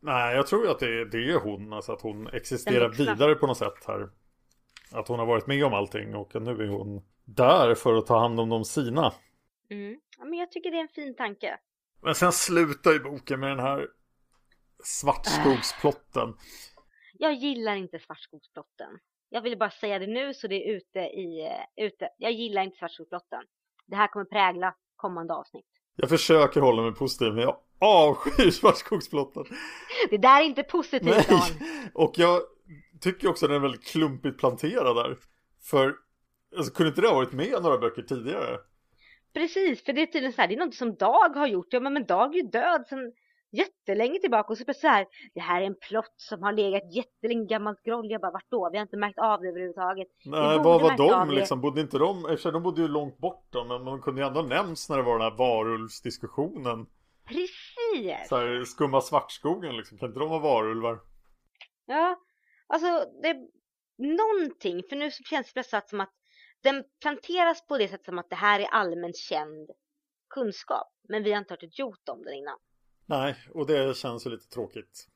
Nej, 0.00 0.36
jag 0.36 0.46
tror 0.46 0.64
ju 0.64 0.70
att 0.70 0.78
det, 0.78 1.04
det 1.10 1.30
är 1.30 1.40
hon, 1.40 1.72
alltså 1.72 1.92
att 1.92 2.00
hon 2.00 2.26
existerar 2.26 2.88
vidare 2.88 3.34
på 3.34 3.46
något 3.46 3.58
sätt 3.58 3.84
här. 3.86 4.10
Att 4.92 5.08
hon 5.08 5.18
har 5.18 5.26
varit 5.26 5.46
med 5.46 5.64
om 5.64 5.74
allting 5.74 6.14
och 6.14 6.42
nu 6.42 6.50
är 6.50 6.68
hon 6.68 7.04
där 7.24 7.74
för 7.74 7.94
att 7.94 8.06
ta 8.06 8.18
hand 8.18 8.40
om 8.40 8.48
de 8.48 8.64
sina. 8.64 9.12
Mm. 9.70 10.00
Ja, 10.18 10.24
men 10.24 10.38
jag 10.38 10.52
tycker 10.52 10.70
det 10.70 10.76
är 10.76 10.82
en 10.82 10.88
fin 10.88 11.16
tanke. 11.16 11.58
Men 12.02 12.14
sen 12.14 12.32
slutar 12.32 12.92
ju 12.92 13.00
boken 13.00 13.40
med 13.40 13.50
den 13.50 13.58
här 13.58 13.88
Svartskogsplotten. 14.84 16.34
Jag 17.12 17.34
gillar 17.34 17.76
inte 17.76 17.98
Svartskogsplotten. 17.98 18.98
Jag 19.28 19.42
vill 19.42 19.58
bara 19.58 19.70
säga 19.70 19.98
det 19.98 20.06
nu 20.06 20.34
så 20.34 20.48
det 20.48 20.68
är 20.68 20.76
ute 20.76 20.98
i, 20.98 21.50
ute. 21.76 22.08
Jag 22.18 22.32
gillar 22.32 22.62
inte 22.62 22.76
Svartskogsplotten. 22.78 23.44
Det 23.86 23.96
här 23.96 24.08
kommer 24.08 24.24
prägla 24.24 24.74
kommande 24.98 25.34
avsnitt. 25.34 25.66
Jag 25.96 26.08
försöker 26.08 26.60
hålla 26.60 26.82
mig 26.82 26.94
positiv 26.94 27.32
men 27.32 27.42
jag 27.42 27.56
avskyr 27.78 28.50
Svartskogsplotten. 28.50 29.44
Det 30.10 30.18
där 30.18 30.40
är 30.40 30.44
inte 30.44 30.62
positivt 30.62 31.28
Nej. 31.30 31.90
Och 31.94 32.12
jag 32.16 32.40
tycker 33.00 33.28
också 33.28 33.46
att 33.46 33.50
den 33.50 33.56
är 33.56 33.62
väldigt 33.62 33.86
klumpigt 33.86 34.38
planterad 34.38 34.96
där. 34.96 35.16
För 35.62 35.94
alltså, 36.56 36.72
kunde 36.72 36.88
inte 36.88 37.00
det 37.00 37.08
ha 37.08 37.14
varit 37.14 37.32
med 37.32 37.46
i 37.46 37.50
några 37.50 37.78
böcker 37.78 38.02
tidigare? 38.02 38.58
Precis, 39.34 39.84
för 39.84 39.92
det 39.92 40.02
är 40.02 40.06
tydligen 40.06 40.32
så 40.32 40.40
här, 40.40 40.48
det 40.48 40.54
är 40.54 40.66
något 40.66 40.74
som 40.74 40.94
Dag 40.94 41.28
har 41.28 41.46
gjort. 41.46 41.66
Ja, 41.70 41.80
men 41.80 42.06
Dag 42.06 42.34
är 42.34 42.42
ju 42.42 42.48
död 42.48 42.84
sen 42.88 43.12
jättelänge 43.50 44.18
tillbaka 44.20 44.52
och 44.52 44.58
så 44.58 44.64
så 44.74 44.88
här, 44.88 45.06
det 45.34 45.40
här 45.40 45.62
är 45.62 45.66
en 45.66 45.74
plott 45.74 46.14
som 46.16 46.42
har 46.42 46.52
legat 46.52 46.94
jättelänge 46.94 47.46
gammalt 47.46 47.82
groll. 47.82 48.10
Jag 48.10 48.20
bara, 48.20 48.32
vart 48.32 48.50
då? 48.50 48.70
Vi 48.72 48.78
har 48.78 48.82
inte 48.82 48.96
märkt 48.96 49.18
av 49.18 49.40
det 49.40 49.48
överhuvudtaget. 49.48 50.08
Nej, 50.24 50.58
vad 50.58 50.82
var 50.82 50.96
de 50.96 51.30
liksom? 51.30 51.60
Bodde 51.60 51.80
inte 51.80 51.98
de, 51.98 52.26
eftersom 52.26 52.52
de 52.52 52.62
bodde 52.62 52.82
ju 52.82 52.88
långt 52.88 53.18
bort 53.18 53.46
då, 53.50 53.64
men 53.64 53.84
man 53.84 54.02
kunde 54.02 54.20
ju 54.20 54.26
ändå 54.26 54.42
nämns 54.42 54.88
när 54.88 54.96
det 54.96 55.02
var 55.02 55.18
den 55.18 55.30
här 55.30 55.38
varulvsdiskussionen. 55.38 56.86
Precis! 57.24 58.28
Så 58.28 58.36
här, 58.36 58.64
skumma 58.64 59.00
svartskogen 59.00 59.76
liksom, 59.76 59.98
kan 59.98 60.08
inte 60.08 60.20
de 60.20 60.28
vara 60.28 60.40
varulvar? 60.40 61.00
Ja, 61.86 62.16
alltså 62.66 62.86
det 63.22 63.28
är 63.28 63.48
någonting, 63.98 64.82
för 64.88 64.96
nu 64.96 65.10
känns 65.10 65.46
det 65.46 65.52
plötsligt 65.52 65.88
som 65.88 66.00
att 66.00 66.12
den 66.62 66.84
planteras 67.00 67.66
på 67.66 67.78
det 67.78 67.88
sättet 67.88 68.06
som 68.06 68.18
att 68.18 68.30
det 68.30 68.36
här 68.36 68.60
är 68.60 68.66
allmänt 68.66 69.16
känd 69.16 69.70
kunskap. 70.30 70.92
Men 71.08 71.22
vi 71.22 71.32
har 71.32 71.38
inte 71.38 71.52
hört 71.52 71.62
ett 71.62 71.78
jot 71.78 72.08
om 72.08 72.24
den 72.24 72.34
innan. 72.34 72.58
Nej, 73.08 73.36
och 73.54 73.66
det 73.66 73.96
känns 73.96 74.26
ju 74.26 74.30
lite 74.30 74.48
tråkigt. 74.48 75.08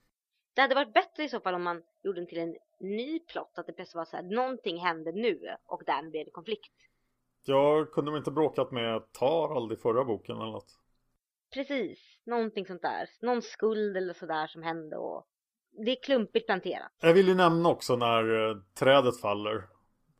Det 0.54 0.60
hade 0.60 0.74
varit 0.74 0.94
bättre 0.94 1.24
i 1.24 1.28
så 1.28 1.40
fall 1.40 1.54
om 1.54 1.62
man 1.62 1.82
gjorde 2.02 2.20
den 2.20 2.26
till 2.26 2.38
en 2.38 2.56
ny 2.80 3.18
plott. 3.18 3.52
Att 3.54 3.66
det 3.66 3.72
plötsligt 3.72 3.96
var 3.96 4.04
så 4.04 4.16
här, 4.16 4.22
någonting 4.22 4.78
hände 4.78 5.12
nu 5.12 5.56
och 5.64 5.82
därmed 5.86 6.10
blev 6.10 6.24
det 6.24 6.30
konflikt. 6.30 6.72
Ja, 7.44 7.86
kunde 7.92 8.10
de 8.10 8.16
inte 8.16 8.30
bråkat 8.30 8.72
med 8.72 9.12
Tarald 9.12 9.72
i 9.72 9.76
förra 9.76 10.04
boken 10.04 10.36
eller 10.36 10.52
något? 10.52 10.78
Precis, 11.54 11.98
någonting 12.24 12.66
sånt 12.66 12.82
där. 12.82 13.08
Någon 13.20 13.42
skuld 13.42 13.96
eller 13.96 14.14
sådär 14.14 14.46
som 14.46 14.62
hände 14.62 14.96
och 14.96 15.26
det 15.84 15.90
är 15.90 16.02
klumpigt 16.02 16.46
planterat. 16.46 16.92
Jag 17.00 17.14
vill 17.14 17.28
ju 17.28 17.34
nämna 17.34 17.68
också 17.68 17.96
när 17.96 18.30
uh, 18.30 18.62
trädet 18.74 19.20
faller. 19.20 19.64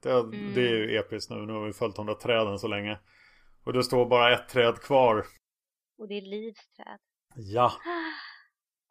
Det, 0.03 0.11
mm. 0.11 0.55
det 0.55 0.61
är 0.61 0.75
ju 0.75 0.97
episkt 0.97 1.31
nu, 1.31 1.37
nu 1.37 1.53
har 1.53 1.67
vi 1.67 1.73
följt 1.73 1.97
de 1.97 2.07
där 2.07 2.15
träden 2.15 2.59
så 2.59 2.69
länge. 2.69 2.99
Och 3.65 3.73
det 3.73 3.83
står 3.83 4.07
bara 4.07 4.35
ett 4.35 4.49
träd 4.49 4.81
kvar. 4.81 5.25
Och 5.99 6.09
det 6.09 6.15
är 6.15 6.23
livsträd. 6.23 6.99
Ja. 7.37 7.73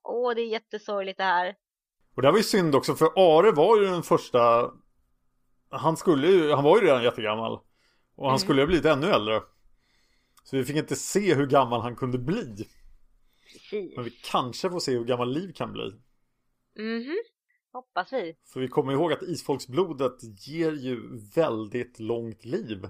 Åh, 0.04 0.36
det 0.36 0.42
är 0.42 0.48
jättesorgligt 0.48 1.18
det 1.18 1.24
här. 1.24 1.56
Och 2.16 2.22
det 2.22 2.28
här 2.28 2.32
var 2.32 2.40
ju 2.40 2.44
synd 2.44 2.76
också 2.76 2.96
för 2.96 3.06
Are 3.16 3.52
var 3.52 3.78
ju 3.78 3.86
den 3.86 4.04
första 4.04 4.72
Han 5.70 5.98
skulle 5.98 6.28
ju, 6.28 6.52
han 6.52 6.64
var 6.64 6.78
ju 6.82 6.86
redan 6.88 7.04
jättegammal 7.04 7.54
Och 8.16 8.26
han 8.26 8.32
Mm. 8.32 8.40
skulle 8.40 8.62
ju 8.62 8.66
ha 8.66 8.68
blivit 8.68 8.86
ännu 8.86 9.08
äldre 9.08 9.42
Så 10.44 10.58
vi 10.58 10.64
fick 10.66 10.76
inte 10.76 10.96
se 10.96 11.36
hur 11.36 11.48
gammal 11.48 11.82
han 11.82 11.96
kunde 11.96 12.18
bli 12.18 12.68
Precis. 13.54 13.96
Men 13.96 14.06
vi 14.06 14.12
kanske 14.12 14.70
får 14.70 14.80
se 14.80 14.92
hur 14.92 15.06
gammal 15.06 15.34
Liv 15.34 15.54
kan 15.54 15.72
bli 15.74 15.92
Mhm. 16.78 17.18
Hoppas 17.74 18.14
vi. 18.14 18.36
För 18.54 18.60
vi 18.60 18.68
kommer 18.68 18.94
ihåg 18.94 19.14
att 19.14 19.22
isfolksblodet 19.24 20.48
ger 20.48 20.72
ju 20.72 21.18
väldigt 21.36 22.00
långt 22.00 22.46
liv 22.46 22.90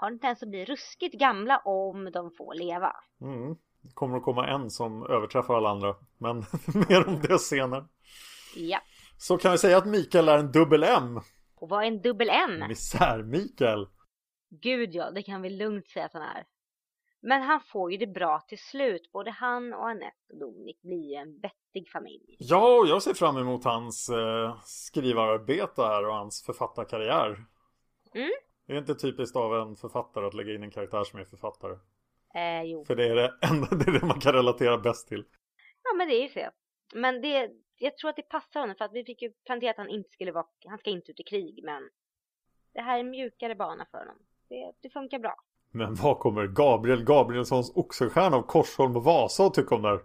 har 0.00 0.10
en 0.10 0.18
tendens 0.18 0.42
att 0.42 0.48
bli 0.48 0.64
ruskigt 0.64 1.14
gamla 1.14 1.58
om 1.58 2.10
de 2.12 2.30
får 2.30 2.54
leva. 2.54 2.92
mm. 3.20 3.56
Det 3.82 3.92
kommer 3.94 4.16
att 4.16 4.22
komma 4.22 4.46
en 4.48 4.70
som 4.70 5.06
överträffar 5.06 5.54
alla 5.54 5.70
andra 5.70 5.96
Men 6.18 6.36
mer 6.88 7.08
om 7.08 7.20
det 7.20 7.38
senare 7.38 7.84
Ja. 8.56 8.80
Så 9.18 9.38
kan 9.38 9.52
vi 9.52 9.58
säga 9.58 9.78
att 9.78 9.86
Mikael 9.86 10.28
är 10.28 10.38
en 10.38 10.52
dubbel 10.52 10.82
M 10.82 11.20
Och 11.54 11.68
vad 11.68 11.82
är 11.82 11.86
en 11.86 12.02
dubbel 12.02 12.30
M? 12.30 12.68
Misär-Mikael 12.68 13.86
Gud 14.50 14.94
ja, 14.94 15.10
det 15.10 15.22
kan 15.22 15.42
vi 15.42 15.50
lugnt 15.50 15.88
säga 15.88 16.04
att 16.04 16.12
han 16.12 16.22
är. 16.22 16.44
Men 17.22 17.42
han 17.42 17.60
får 17.60 17.92
ju 17.92 17.98
det 17.98 18.06
bra 18.06 18.40
till 18.48 18.58
slut. 18.58 19.12
Både 19.12 19.30
han 19.30 19.74
och 19.74 19.88
Annette 19.88 20.32
och 20.32 20.38
Dominik 20.38 20.82
blir 20.82 21.10
ju 21.10 21.14
en 21.14 21.40
vettig 21.40 21.88
familj. 21.92 22.36
Ja, 22.38 22.78
och 22.78 22.86
jag 22.86 23.02
ser 23.02 23.14
fram 23.14 23.36
emot 23.36 23.64
hans 23.64 24.08
eh, 24.08 24.60
skrivararbete 24.64 25.82
här 25.82 26.06
och 26.06 26.14
hans 26.14 26.42
författarkarriär. 26.46 27.44
Mm. 28.14 28.30
Det 28.70 28.76
är 28.76 28.78
inte 28.78 28.94
typiskt 28.94 29.36
av 29.36 29.54
en 29.54 29.76
författare 29.76 30.26
att 30.26 30.34
lägga 30.34 30.54
in 30.54 30.62
en 30.62 30.70
karaktär 30.70 31.04
som 31.04 31.20
är 31.20 31.24
författare. 31.24 31.76
Eh, 32.34 32.62
jo. 32.62 32.84
För 32.84 32.96
det 32.96 33.08
är 33.08 33.14
det 33.14 33.34
enda, 33.42 33.66
det 33.70 33.90
är 33.90 34.00
det 34.00 34.06
man 34.06 34.20
kan 34.20 34.32
relatera 34.32 34.78
bäst 34.78 35.08
till. 35.08 35.24
Ja, 35.82 35.96
men 35.96 36.08
det 36.08 36.14
är 36.14 36.22
ju 36.22 36.28
så. 36.28 36.50
Men 36.94 37.20
det, 37.20 37.50
jag 37.78 37.96
tror 37.96 38.10
att 38.10 38.16
det 38.16 38.22
passar 38.22 38.60
honom 38.60 38.76
för 38.76 38.84
att 38.84 38.92
vi 38.92 39.04
fick 39.04 39.22
ju 39.22 39.32
plantera 39.46 39.70
att 39.70 39.76
han 39.76 39.88
inte 39.88 40.10
skulle 40.10 40.32
vara, 40.32 40.46
han 40.66 40.78
ska 40.78 40.90
inte 40.90 41.10
ut 41.10 41.20
i 41.20 41.22
krig, 41.22 41.60
men 41.64 41.90
det 42.74 42.80
här 42.80 42.96
är 42.96 43.00
en 43.00 43.10
mjukare 43.10 43.54
bana 43.54 43.86
för 43.90 43.98
honom. 43.98 44.16
Det, 44.48 44.72
det 44.80 44.90
funkar 44.90 45.18
bra. 45.18 45.34
Men 45.70 45.94
vad 45.94 46.18
kommer 46.18 46.46
Gabriel 46.46 47.04
Gabrielssons 47.04 47.72
Oxenstierna 47.76 48.36
av 48.36 48.42
Korsholm 48.42 48.96
och 48.96 49.04
Vasa 49.04 49.46
att 49.46 49.54
tycka 49.54 49.74
om 49.74 49.82
det 49.82 49.88
här? 49.88 50.00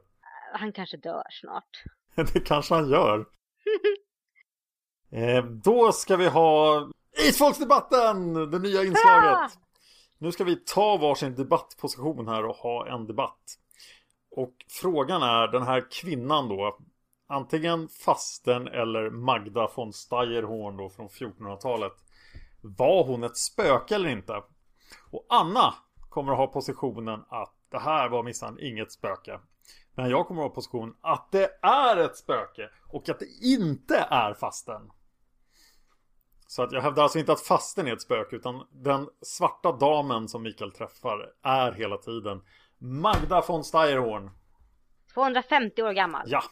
Han 0.53 0.71
kanske 0.71 0.97
dör 0.97 1.23
snart. 1.29 1.83
Det 2.33 2.39
kanske 2.39 2.73
han 2.75 2.89
gör. 2.89 3.25
eh, 5.11 5.45
då 5.45 5.91
ska 5.91 6.17
vi 6.17 6.27
ha 6.27 6.87
Isfolksdebatten! 7.17 8.33
Det 8.51 8.59
nya 8.59 8.83
inslaget. 8.83 9.51
Nu 10.17 10.31
ska 10.31 10.43
vi 10.43 10.55
ta 10.55 10.97
varsin 10.97 11.35
debattposition 11.35 12.27
här 12.27 12.45
och 12.45 12.55
ha 12.55 12.87
en 12.87 13.07
debatt. 13.07 13.57
Och 14.31 14.53
frågan 14.69 15.23
är 15.23 15.47
den 15.47 15.63
här 15.63 15.91
kvinnan 15.91 16.49
då. 16.49 16.77
Antingen 17.27 17.87
fasten 17.87 18.67
eller 18.67 19.09
Magda 19.09 19.69
von 19.75 19.93
Steyerhorn 19.93 20.77
då 20.77 20.89
från 20.89 21.07
1400-talet. 21.07 21.93
Var 22.61 23.03
hon 23.03 23.23
ett 23.23 23.37
spöke 23.37 23.95
eller 23.95 24.09
inte? 24.09 24.43
Och 25.11 25.25
Anna 25.29 25.73
kommer 26.09 26.31
att 26.31 26.37
ha 26.37 26.47
positionen 26.47 27.25
att 27.29 27.53
det 27.71 27.79
här 27.79 28.09
var 28.09 28.23
minsann 28.23 28.59
inget 28.59 28.91
spöke. 28.91 29.39
Men 29.95 30.09
jag 30.09 30.27
kommer 30.27 30.41
att 30.41 30.49
ha 30.49 30.55
positionen 30.55 30.95
att 31.01 31.31
det 31.31 31.49
är 31.61 31.97
ett 31.97 32.17
spöke 32.17 32.69
och 32.91 33.09
att 33.09 33.19
det 33.19 33.27
inte 33.41 34.07
är 34.09 34.33
fasten. 34.33 34.91
Så 36.47 36.63
att 36.63 36.71
jag 36.71 36.81
hävdar 36.81 37.03
alltså 37.03 37.19
inte 37.19 37.31
att 37.31 37.41
fasten 37.41 37.87
är 37.87 37.93
ett 37.93 38.01
spöke 38.01 38.35
utan 38.35 38.67
den 38.71 39.09
svarta 39.21 39.71
damen 39.71 40.27
som 40.27 40.43
Mikael 40.43 40.71
träffar 40.71 41.33
är 41.41 41.71
hela 41.71 41.97
tiden 41.97 42.41
Magda 42.77 43.43
von 43.47 43.63
Steyerhorn. 43.63 44.31
250 45.13 45.81
år 45.83 45.91
gammal. 45.91 46.23
Ja. 46.27 46.43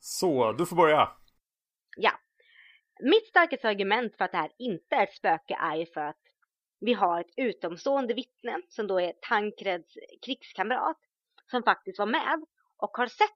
Så, 0.00 0.52
du 0.52 0.66
får 0.66 0.76
börja. 0.76 1.08
Ja. 1.96 2.12
Mitt 3.02 3.26
starkaste 3.26 3.68
argument 3.68 4.16
för 4.16 4.24
att 4.24 4.32
det 4.32 4.38
här 4.38 4.52
inte 4.58 4.96
är 4.96 5.02
ett 5.02 5.14
spöke 5.14 5.54
är 5.54 5.76
ju 5.76 5.86
för 5.86 6.00
att 6.00 6.20
vi 6.80 6.92
har 6.92 7.20
ett 7.20 7.32
utomstående 7.36 8.14
vittne 8.14 8.60
som 8.68 8.86
då 8.86 9.00
är 9.00 9.12
Tankreds 9.20 9.94
krigskamrat 10.26 10.98
som 11.50 11.62
faktiskt 11.62 11.98
var 11.98 12.06
med 12.06 12.44
och 12.76 12.90
har 12.96 13.06
sett 13.06 13.30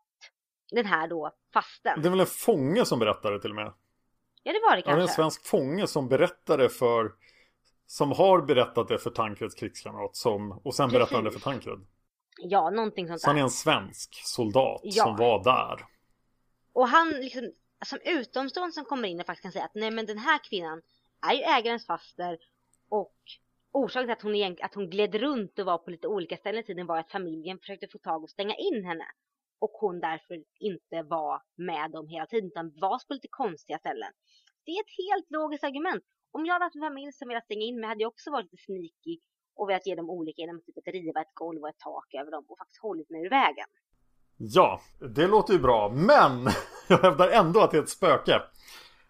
den 0.70 0.86
här 0.86 1.08
då 1.08 1.30
fasten. 1.52 2.02
Det 2.02 2.08
är 2.08 2.10
väl 2.10 2.20
en 2.20 2.26
fånge 2.26 2.84
som 2.84 2.98
berättar 2.98 3.32
det 3.32 3.40
till 3.40 3.50
och 3.50 3.56
med? 3.56 3.72
Ja, 4.46 4.52
det 4.52 4.60
var 4.60 4.76
det 4.76 4.82
Ja, 4.86 4.86
det 4.86 4.90
är 4.90 4.94
en 4.94 5.00
kanske. 5.00 5.14
svensk 5.16 5.46
fånge 5.46 5.86
som 5.86 6.08
berättade 6.08 6.68
för 6.68 7.12
Som 7.86 8.12
har 8.12 8.42
berättat 8.42 8.88
det 8.88 8.98
för 8.98 9.10
Tankreds 9.10 9.54
krigskamrat 9.54 10.16
som, 10.16 10.52
Och 10.64 10.74
sen 10.74 10.90
berättar 10.90 11.14
han 11.14 11.24
det 11.24 11.30
för. 11.30 11.40
Tankred 11.40 11.78
Ja, 12.42 12.70
någonting 12.70 13.08
sånt 13.08 13.20
Så 13.20 13.26
han 13.26 13.36
är 13.36 13.40
där. 13.40 13.44
en 13.44 13.50
svensk 13.50 14.20
soldat 14.24 14.80
Ja. 14.84 15.04
som 15.04 15.16
var 15.16 15.44
där 15.44 15.84
Och 16.72 16.88
han 16.88 17.10
liksom 17.10 17.52
som 17.86 17.98
utomstående 18.04 18.72
som 18.72 18.84
kommer 18.84 19.08
in 19.08 19.20
och 19.20 19.26
faktiskt 19.26 19.42
kan 19.42 19.52
säga 19.52 19.64
att 19.64 19.74
nej 19.74 19.90
men 19.90 20.06
den 20.06 20.18
här 20.18 20.38
kvinnan 20.48 20.82
är 21.30 21.34
ju 21.34 21.40
ägarens 21.42 21.86
faster 21.86 22.38
och 22.88 23.14
orsaken 23.72 24.06
till 24.06 24.12
att 24.12 24.22
hon, 24.22 24.56
att 24.62 24.74
hon 24.74 24.90
gled 24.90 25.14
runt 25.14 25.58
och 25.58 25.66
var 25.66 25.78
på 25.78 25.90
lite 25.90 26.06
olika 26.08 26.36
ställen 26.36 26.60
i 26.60 26.66
tiden 26.66 26.86
var 26.86 26.98
att 26.98 27.10
familjen 27.10 27.58
försökte 27.58 27.88
få 27.88 27.98
tag 27.98 28.22
och 28.22 28.30
stänga 28.30 28.54
in 28.54 28.84
henne. 28.84 29.04
Och 29.58 29.70
hon 29.70 30.00
därför 30.00 30.34
inte 30.60 31.02
var 31.02 31.42
med 31.56 31.90
dem 31.90 32.08
hela 32.08 32.26
tiden 32.26 32.46
utan 32.46 32.72
var 32.74 32.98
på 33.08 33.14
lite 33.14 33.28
konstiga 33.30 33.78
ställen. 33.78 34.12
Det 34.64 34.72
är 34.72 34.80
ett 34.80 34.96
helt 35.10 35.30
logiskt 35.30 35.64
argument. 35.64 36.04
Om 36.30 36.46
jag 36.46 36.52
hade 36.52 36.64
haft 36.64 36.76
en 36.76 36.88
familj 36.88 37.12
som 37.12 37.28
velat 37.28 37.44
stänga 37.44 37.66
in 37.66 37.80
mig 37.80 37.88
hade 37.88 38.02
jag 38.02 38.08
också 38.08 38.30
varit 38.30 38.52
lite 38.52 38.64
sneaky 38.64 39.18
och 39.56 39.68
velat 39.68 39.86
ge 39.86 39.94
dem 39.94 40.10
olika 40.10 40.40
genom 40.42 40.60
typ 40.62 40.78
att 40.78 40.86
riva 40.86 41.20
ett 41.20 41.34
golv 41.34 41.62
och 41.62 41.68
ett 41.68 41.78
tak 41.78 42.14
över 42.14 42.30
dem 42.30 42.44
och 42.48 42.58
faktiskt 42.58 42.82
hållit 42.82 43.10
mig 43.10 43.22
ur 43.26 43.30
vägen. 43.30 43.68
Ja, 44.36 44.80
det 45.14 45.26
låter 45.26 45.52
ju 45.52 45.58
bra 45.58 45.88
Men 45.88 46.46
jag 46.88 46.98
hävdar 46.98 47.28
ändå 47.28 47.60
att 47.60 47.70
det 47.70 47.78
är 47.78 47.82
ett 47.82 47.88
spöke 47.88 48.42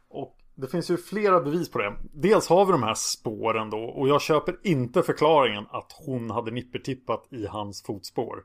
Och 0.08 0.36
det 0.54 0.68
finns 0.68 0.90
ju 0.90 0.96
flera 0.96 1.40
bevis 1.40 1.70
på 1.70 1.78
det 1.78 1.96
Dels 2.12 2.48
har 2.48 2.66
vi 2.66 2.72
de 2.72 2.82
här 2.82 2.94
spåren 2.94 3.70
då 3.70 3.78
Och 3.78 4.08
jag 4.08 4.22
köper 4.22 4.56
inte 4.62 5.02
förklaringen 5.02 5.66
att 5.70 5.92
hon 6.06 6.30
hade 6.30 6.50
nippertippat 6.50 7.32
i 7.32 7.46
hans 7.46 7.82
fotspår 7.82 8.44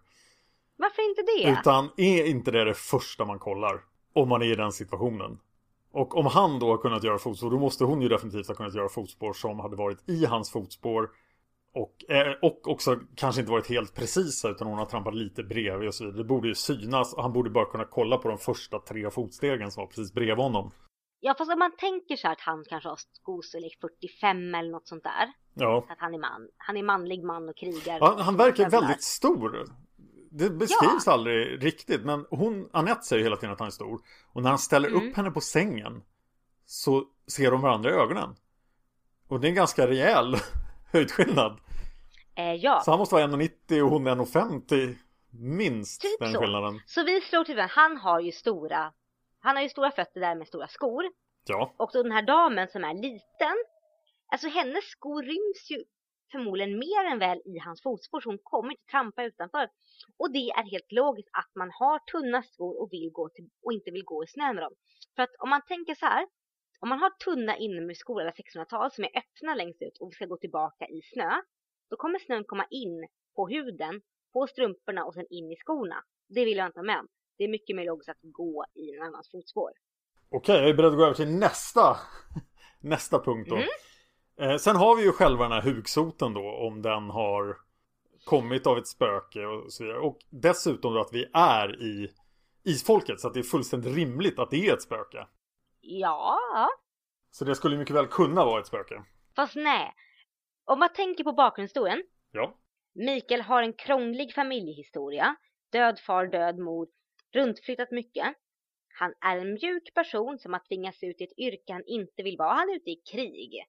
varför 0.79 1.09
inte 1.09 1.21
det? 1.21 1.59
Utan 1.59 1.89
är 1.97 2.25
inte 2.25 2.51
det 2.51 2.65
det 2.65 2.73
första 2.73 3.25
man 3.25 3.39
kollar? 3.39 3.81
Om 4.13 4.29
man 4.29 4.41
är 4.41 4.51
i 4.51 4.55
den 4.55 4.71
situationen. 4.71 5.39
Och 5.91 6.17
om 6.17 6.25
han 6.25 6.59
då 6.59 6.69
har 6.69 6.77
kunnat 6.77 7.03
göra 7.03 7.17
fotspår, 7.17 7.51
då 7.51 7.59
måste 7.59 7.83
hon 7.83 8.01
ju 8.01 8.09
definitivt 8.09 8.47
ha 8.47 8.55
kunnat 8.55 8.75
göra 8.75 8.89
fotspår 8.89 9.33
som 9.33 9.59
hade 9.59 9.75
varit 9.75 10.09
i 10.09 10.25
hans 10.25 10.51
fotspår. 10.51 11.09
Och, 11.73 12.11
eh, 12.11 12.33
och 12.41 12.67
också 12.67 12.99
kanske 13.15 13.41
inte 13.41 13.51
varit 13.51 13.69
helt 13.69 13.95
precisa 13.95 14.49
utan 14.49 14.67
hon 14.67 14.77
har 14.77 14.85
trampat 14.85 15.15
lite 15.15 15.43
bredvid 15.43 15.87
och 15.87 15.95
så 15.95 16.03
vidare. 16.05 16.17
Det 16.17 16.27
borde 16.27 16.47
ju 16.47 16.55
synas 16.55 17.13
och 17.13 17.21
han 17.21 17.33
borde 17.33 17.49
bara 17.49 17.65
kunna 17.65 17.85
kolla 17.85 18.17
på 18.17 18.27
de 18.29 18.37
första 18.37 18.79
tre 18.79 19.11
fotstegen 19.11 19.71
som 19.71 19.81
var 19.81 19.87
precis 19.87 20.13
bredvid 20.13 20.43
honom. 20.43 20.71
Ja 21.19 21.35
fast 21.37 21.51
om 21.51 21.59
man 21.59 21.71
tänker 21.77 22.15
så 22.15 22.27
att 22.27 22.41
han 22.41 22.65
kanske 22.69 22.89
har 22.89 22.99
skostorlek 23.13 23.77
45 23.81 24.55
eller 24.55 24.71
något 24.71 24.87
sånt 24.87 25.03
där. 25.03 25.33
Ja. 25.53 25.85
Att 25.89 25.99
han 25.99 26.13
är 26.13 26.19
man. 26.19 26.47
Han 26.57 26.77
är 26.77 26.83
manlig 26.83 27.23
man 27.23 27.49
och 27.49 27.57
krigar. 27.57 27.97
ja 28.01 28.17
han 28.19 28.37
verkar 28.37 28.69
väldigt 28.69 29.03
stor. 29.03 29.65
Det 30.31 30.49
beskrivs 30.49 31.07
aldrig 31.07 31.63
riktigt 31.63 32.05
men 32.05 32.25
hon, 32.29 32.69
Anette 32.73 33.01
säger 33.05 33.23
hela 33.23 33.35
tiden 33.35 33.53
att 33.53 33.59
han 33.59 33.67
är 33.67 33.71
stor. 33.71 34.01
Och 34.33 34.43
när 34.43 34.49
han 34.49 34.59
ställer 34.59 34.89
Mm. 34.89 35.09
upp 35.09 35.15
henne 35.17 35.31
på 35.31 35.41
sängen 35.41 36.03
så 36.65 37.03
ser 37.27 37.51
de 37.51 37.61
varandra 37.61 37.89
i 37.89 37.93
ögonen. 37.93 38.35
Och 39.27 39.39
det 39.39 39.47
är 39.47 39.49
en 39.49 39.55
ganska 39.55 39.87
rejäl 39.87 40.35
höjdskillnad. 40.93 41.59
Eh, 42.35 42.53
ja. 42.53 42.81
Så 42.85 42.91
han 42.91 42.99
måste 42.99 43.15
vara 43.15 43.27
1,90 43.27 43.81
och 43.81 43.89
hon 43.89 44.07
är 44.07 44.15
1,50 44.15 44.95
minst 45.31 46.01
Typ 46.01 46.19
den 46.19 46.33
så. 46.33 46.39
skillnaden. 46.41 46.79
Så 46.85 47.03
vi 47.03 47.21
slår 47.21 47.43
till 47.43 47.59
Han 47.59 47.97
har 47.97 48.19
ju 48.19 48.31
stora. 48.31 48.93
Han 49.39 49.55
har 49.55 49.63
ju 49.63 49.69
stora 49.69 49.91
fötter 49.91 50.19
där 50.19 50.35
med 50.35 50.47
stora 50.47 50.67
skor. 50.67 51.03
Ja, 51.47 51.73
Och 51.77 51.89
den 51.93 52.11
här 52.11 52.21
damen 52.21 52.67
som 52.67 52.83
är 52.83 52.93
liten. 52.93 53.55
Alltså 54.31 54.47
hennes 54.47 54.85
skor 54.85 55.23
ryms 55.23 55.71
ju 55.71 55.83
förmodligen 56.31 56.79
mer 56.79 57.03
än 57.11 57.19
väl 57.19 57.41
i 57.45 57.57
hans 57.59 57.81
fotspår. 57.83 58.21
Så 58.21 58.29
hon 58.29 58.39
kommer 58.43 58.71
inte 58.71 58.91
trampa 58.91 59.23
utanför. 59.23 59.69
Och 60.17 60.31
det 60.31 60.49
är 60.49 60.71
helt 60.71 60.91
logiskt 60.91 61.29
att 61.33 61.51
man 61.55 61.71
har 61.79 61.99
tunna 61.99 62.43
skor 62.43 62.81
och, 62.81 62.89
vill 62.91 63.09
gå 63.11 63.29
till, 63.29 63.49
och 63.63 63.73
inte 63.73 63.91
vill 63.91 64.03
gå 64.03 64.23
i 64.23 64.27
snö 64.27 64.53
med 64.53 64.63
dem. 64.63 64.73
För 65.15 65.23
att 65.23 65.35
om 65.39 65.49
man 65.49 65.61
tänker 65.67 65.95
så 65.95 66.05
här. 66.05 66.27
Om 66.81 66.89
man 66.89 66.99
har 66.99 67.09
tunna 67.09 67.57
inomhusskor 67.57 68.21
eller 68.21 68.31
1600-tal 68.31 68.91
som 68.91 69.03
är 69.03 69.11
öppna 69.21 69.55
längst 69.55 69.81
ut 69.81 69.97
och 69.99 70.13
ska 70.13 70.25
gå 70.25 70.37
tillbaka 70.37 70.85
i 70.85 71.01
snö. 71.13 71.31
Då 71.89 71.95
kommer 71.97 72.19
snön 72.19 72.43
komma 72.43 72.65
in 72.69 73.07
på 73.35 73.47
huden, 73.47 74.01
på 74.33 74.47
strumporna 74.47 75.05
och 75.05 75.13
sen 75.13 75.25
in 75.29 75.51
i 75.51 75.55
skorna. 75.55 76.03
Det 76.29 76.45
vill 76.45 76.57
jag 76.57 76.67
inte 76.67 76.79
ha 76.79 76.85
med. 76.85 77.07
Det 77.37 77.43
är 77.43 77.47
mycket 77.47 77.75
mer 77.75 77.85
logiskt 77.85 78.09
att 78.09 78.17
gå 78.21 78.65
i 78.75 78.95
en 78.95 79.01
annans 79.01 79.31
fotspår. 79.31 79.71
okej 80.29 80.55
jag 80.55 80.69
är 80.69 80.73
beredd 80.73 80.91
att 80.91 80.97
gå 80.97 81.03
över 81.03 81.13
till 81.13 81.39
nästa 81.39 81.97
Nästa 82.81 83.19
punkt 83.19 83.49
då. 83.49 83.55
Mm. 83.55 83.67
Eh, 84.39 84.57
sen 84.57 84.75
har 84.75 84.95
vi 84.95 85.03
ju 85.03 85.11
själva 85.11 85.43
den 85.43 85.51
här 85.51 85.61
hugsoten 85.61 86.33
då 86.33 86.51
om 86.51 86.81
den 86.81 87.09
har 87.09 87.57
kommit 88.25 88.67
av 88.67 88.77
ett 88.77 88.87
spöke 88.87 89.45
och 89.45 89.73
så 89.73 89.83
vidare. 89.83 89.99
Och 89.99 90.17
dessutom 90.29 90.93
då 90.93 91.01
att 91.01 91.13
vi 91.13 91.25
är 91.33 91.81
i 91.81 92.09
isfolket 92.63 93.19
så 93.19 93.27
att 93.27 93.33
det 93.33 93.39
är 93.39 93.43
fullständigt 93.43 93.95
rimligt 93.95 94.39
att 94.39 94.49
det 94.51 94.67
är 94.67 94.73
ett 94.73 94.81
spöke. 94.81 95.27
Ja, 95.81 96.39
Så 97.31 97.45
det 97.45 97.55
skulle 97.55 97.77
mycket 97.77 97.95
väl 97.95 98.07
kunna 98.07 98.45
vara 98.45 98.59
ett 98.59 98.67
spöke. 98.67 99.03
fast 99.35 99.55
nej. 99.55 99.93
Om 100.65 100.79
man 100.79 100.93
tänker 100.93 101.23
på 101.23 101.31
bakgrundshistorien. 101.33 102.03
Ja. 102.31 102.57
Mikael 102.93 103.41
har 103.41 103.63
en 103.63 103.73
krånglig 103.73 104.33
familjehistoria. 104.33 105.35
Död 105.71 105.99
far, 105.99 106.27
död 106.27 106.57
mor. 106.59 106.87
Runtflyttat 107.33 107.91
mycket. 107.91 108.27
Han 108.99 109.13
är 109.21 109.37
en 109.37 109.53
mjuk 109.53 109.93
person 109.93 110.39
som 110.39 110.53
har 110.53 110.59
tvingats 110.59 111.03
ut 111.03 111.21
i 111.21 111.23
ett 111.23 111.37
yrke 111.37 111.73
han 111.73 111.83
inte 111.87 112.23
vill 112.23 112.37
vara. 112.37 112.53
Han 112.53 112.69
är 112.69 112.75
ute 112.75 112.89
i 112.89 112.95
krig. 113.11 113.63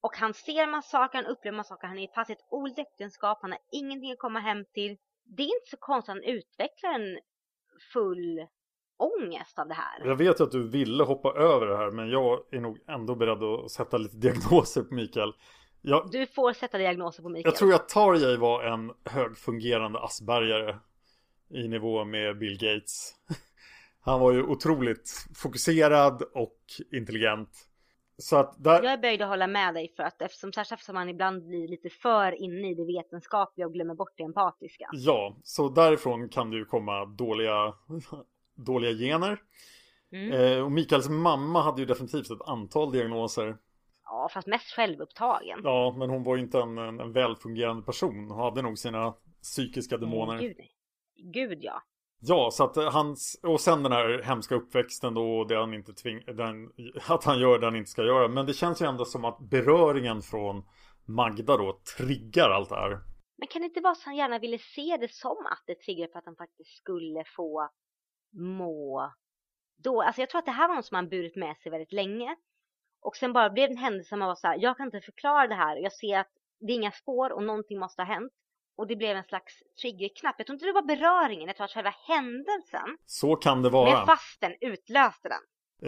Och 0.00 0.16
han 0.16 0.34
ser 0.34 0.66
massakern, 0.66 1.24
han 1.24 1.32
upplever 1.32 1.56
massakern, 1.56 1.88
han 1.88 1.98
är 1.98 2.08
fast 2.14 2.30
i 2.30 2.32
ett 2.32 2.46
oligt 2.50 2.78
äktenskap, 2.78 3.38
han 3.42 3.50
har 3.52 3.60
ingenting 3.72 4.12
att 4.12 4.18
komma 4.18 4.38
hem 4.38 4.64
till. 4.74 4.96
Det 5.24 5.42
är 5.42 5.46
inte 5.46 5.70
så 5.70 5.76
konstigt 5.76 6.10
att 6.10 6.16
han 6.16 6.24
utvecklar 6.24 6.94
en 6.94 7.18
full 7.92 8.46
ångest 8.96 9.58
av 9.58 9.68
det 9.68 9.74
här. 9.74 10.06
Jag 10.06 10.16
vet 10.16 10.40
att 10.40 10.50
du 10.50 10.68
ville 10.68 11.04
hoppa 11.04 11.32
över 11.32 11.66
det 11.66 11.76
här 11.76 11.90
men 11.90 12.10
jag 12.10 12.40
är 12.50 12.60
nog 12.60 12.78
ändå 12.88 13.14
beredd 13.14 13.42
att 13.42 13.70
sätta 13.70 13.98
lite 13.98 14.16
diagnoser 14.16 14.82
på 14.82 14.94
Mikael. 14.94 15.32
Jag, 15.82 16.10
Du 16.10 16.26
får 16.26 16.52
sätta 16.52 16.78
diagnoser 16.78 17.22
på 17.22 17.28
Mikael. 17.28 17.44
jag 17.44 17.56
tror 17.56 17.74
att 17.74 17.88
Tarjei 17.88 18.36
var 18.36 18.64
en 18.64 18.92
högfungerande 19.04 19.98
Aspergare 19.98 20.78
i 21.50 21.68
nivå 21.68 22.04
med 22.04 22.38
Bill 22.38 22.58
Gates. 22.58 23.14
Han 24.00 24.20
var 24.20 24.32
ju 24.32 24.42
otroligt 24.42 25.10
fokuserad 25.34 26.22
och 26.22 26.58
intelligent. 26.92 27.69
Så 28.20 28.36
att 28.36 28.64
där, 28.64 28.82
Jag 28.82 28.92
är 28.92 28.98
böjd 28.98 29.22
att 29.22 29.28
hålla 29.28 29.46
med 29.46 29.74
dig 29.74 29.92
för 29.96 30.02
att 30.02 30.22
eftersom, 30.22 30.52
särskilt 30.52 30.72
eftersom 30.72 30.94
man 30.94 31.08
ibland 31.08 31.46
blir 31.46 31.68
lite 31.68 31.90
för 31.90 32.42
inne 32.42 32.70
i 32.70 32.74
det 32.74 32.84
vetenskapliga 32.84 33.66
och 33.66 33.72
glömmer 33.72 33.94
bort 33.94 34.12
det 34.16 34.22
empatiska. 34.22 34.88
ja, 34.92 35.36
så 35.42 35.68
därifrån 35.68 36.28
kan 36.28 36.50
det 36.50 36.56
ju 36.56 36.64
komma 36.64 37.04
dåliga, 37.04 37.74
dåliga 38.54 38.92
gener. 38.92 39.42
Mm. 40.12 40.32
Eh, 40.32 40.64
och 40.64 40.72
Mikaels 40.72 41.08
mamma 41.08 41.62
hade 41.62 41.80
ju 41.80 41.86
definitivt 41.86 42.30
ett 42.30 42.42
antal 42.48 42.92
diagnoser. 42.92 43.56
Ja, 44.04 44.28
fast 44.32 44.46
mest 44.46 44.70
självupptagen. 44.74 45.60
Ja, 45.64 45.94
men 45.98 46.10
hon 46.10 46.24
var 46.24 46.36
ju 46.36 46.42
inte 46.42 46.60
en, 46.60 46.78
en, 46.78 47.00
en 47.00 47.12
välfungerande 47.12 47.82
person. 47.82 48.30
Hon 48.30 48.38
hade 48.40 48.62
nog 48.62 48.78
sina 48.78 49.14
psykiska 49.42 49.94
Mm, 49.94 50.10
demoner. 50.10 50.38
Gud, 50.40 50.56
Gud 51.32 51.58
ja. 51.62 51.82
Ja, 52.22 52.50
så 52.52 52.64
att 52.64 52.76
eh, 52.76 52.92
hans, 52.92 53.40
och 53.42 53.60
sen 53.60 53.82
den 53.82 53.92
här 53.92 54.22
hemska 54.22 54.54
uppväxten 54.54 55.14
då, 55.14 55.38
och 55.38 55.48
det 55.48 55.56
han 55.56 55.74
inte 55.74 55.92
tving, 55.92 56.24
den, 56.26 56.72
att 57.08 57.24
han 57.24 57.40
gör 57.40 57.58
det 57.58 57.66
han 57.66 57.76
inte 57.76 57.90
ska 57.90 58.02
göra. 58.02 58.28
Men 58.28 58.46
det 58.46 58.54
känns 58.54 58.82
ju 58.82 58.86
ändå 58.86 59.04
som 59.04 59.24
att 59.24 59.38
beröringen 59.38 60.22
från 60.22 60.64
Magda 61.06 61.56
då 61.56 61.80
triggar 61.96 62.50
allt 62.50 62.68
det 62.68 62.74
här. 62.74 63.00
Men 63.38 63.48
kan 63.48 63.62
det 63.62 63.66
inte 63.66 63.80
vara 63.80 63.94
så 63.94 64.00
att 64.00 64.06
han 64.06 64.16
gärna 64.16 64.38
ville 64.38 64.58
se 64.58 64.96
det 65.00 65.12
som 65.12 65.46
att 65.46 65.62
det 65.66 65.74
triggar 65.74 66.08
för 66.12 66.18
att 66.18 66.24
han 66.24 66.36
faktiskt 66.36 66.76
skulle 66.76 67.24
få 67.36 67.70
må 68.32 69.12
då? 69.84 70.02
Alltså 70.02 70.20
jag 70.22 70.30
tror 70.30 70.38
att 70.38 70.44
det 70.44 70.50
här 70.50 70.68
var 70.68 70.74
något 70.74 70.86
som 70.86 70.94
han 70.94 71.08
burit 71.08 71.36
med 71.36 71.56
sig 71.56 71.70
väldigt 71.70 71.92
länge. 71.92 72.36
Och 73.02 73.16
sen 73.16 73.32
bara 73.32 73.50
blev 73.50 73.68
det 73.68 73.74
en 73.74 73.78
händelse 73.78 74.08
som 74.08 74.18
man 74.18 74.28
var 74.28 74.34
så 74.34 74.46
här, 74.46 74.58
jag 74.60 74.76
kan 74.76 74.86
inte 74.86 75.00
förklara 75.00 75.46
det 75.46 75.54
här. 75.54 75.76
Jag 75.76 75.92
ser 75.92 76.18
att 76.18 76.30
det 76.60 76.72
är 76.72 76.76
inga 76.76 76.92
spår 76.92 77.32
och 77.32 77.42
någonting 77.42 77.78
måste 77.78 78.02
ha 78.02 78.06
hänt. 78.06 78.32
Och 78.80 78.86
det 78.86 78.96
blev 78.96 79.16
en 79.16 79.24
slags 79.24 79.62
triggerknapp. 79.82 80.34
Jag 80.38 80.46
tror 80.46 80.54
inte 80.54 80.66
det 80.66 80.72
var 80.72 80.82
beröringen, 80.82 81.46
jag 81.46 81.56
tror 81.56 81.64
att 81.64 81.70
själva 81.70 81.94
händelsen 82.08 82.98
Så 83.06 83.36
kan 83.36 83.56
det 83.56 83.62
med 83.62 83.72
vara. 83.72 84.06
fasten 84.06 84.54
utlöste 84.60 85.28
den. 85.28 85.42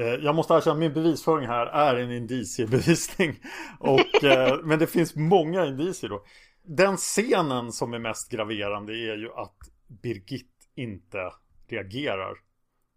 Eh, 0.05 0.15
Jag 0.15 0.35
måste 0.35 0.55
erkänna 0.55 0.77
min 0.77 0.93
bevisföring 0.93 1.47
här 1.47 1.67
är 1.67 1.97
en 1.97 2.13
indiciebevisning. 2.13 3.37
Och, 3.81 4.25
eh, 4.25 4.59
men 4.65 4.79
det 4.79 4.87
finns 4.87 5.17
många 5.17 5.67
indicier 5.67 6.11
då. 6.11 6.25
Den 6.63 6.97
scenen 6.97 7.73
som 7.73 7.95
är 7.95 7.99
mest 7.99 8.31
graverande 8.33 8.93
är 8.93 9.17
ju 9.17 9.33
att 9.33 9.57
Birgit 10.03 10.51
inte 10.75 11.33
reagerar 11.69 12.35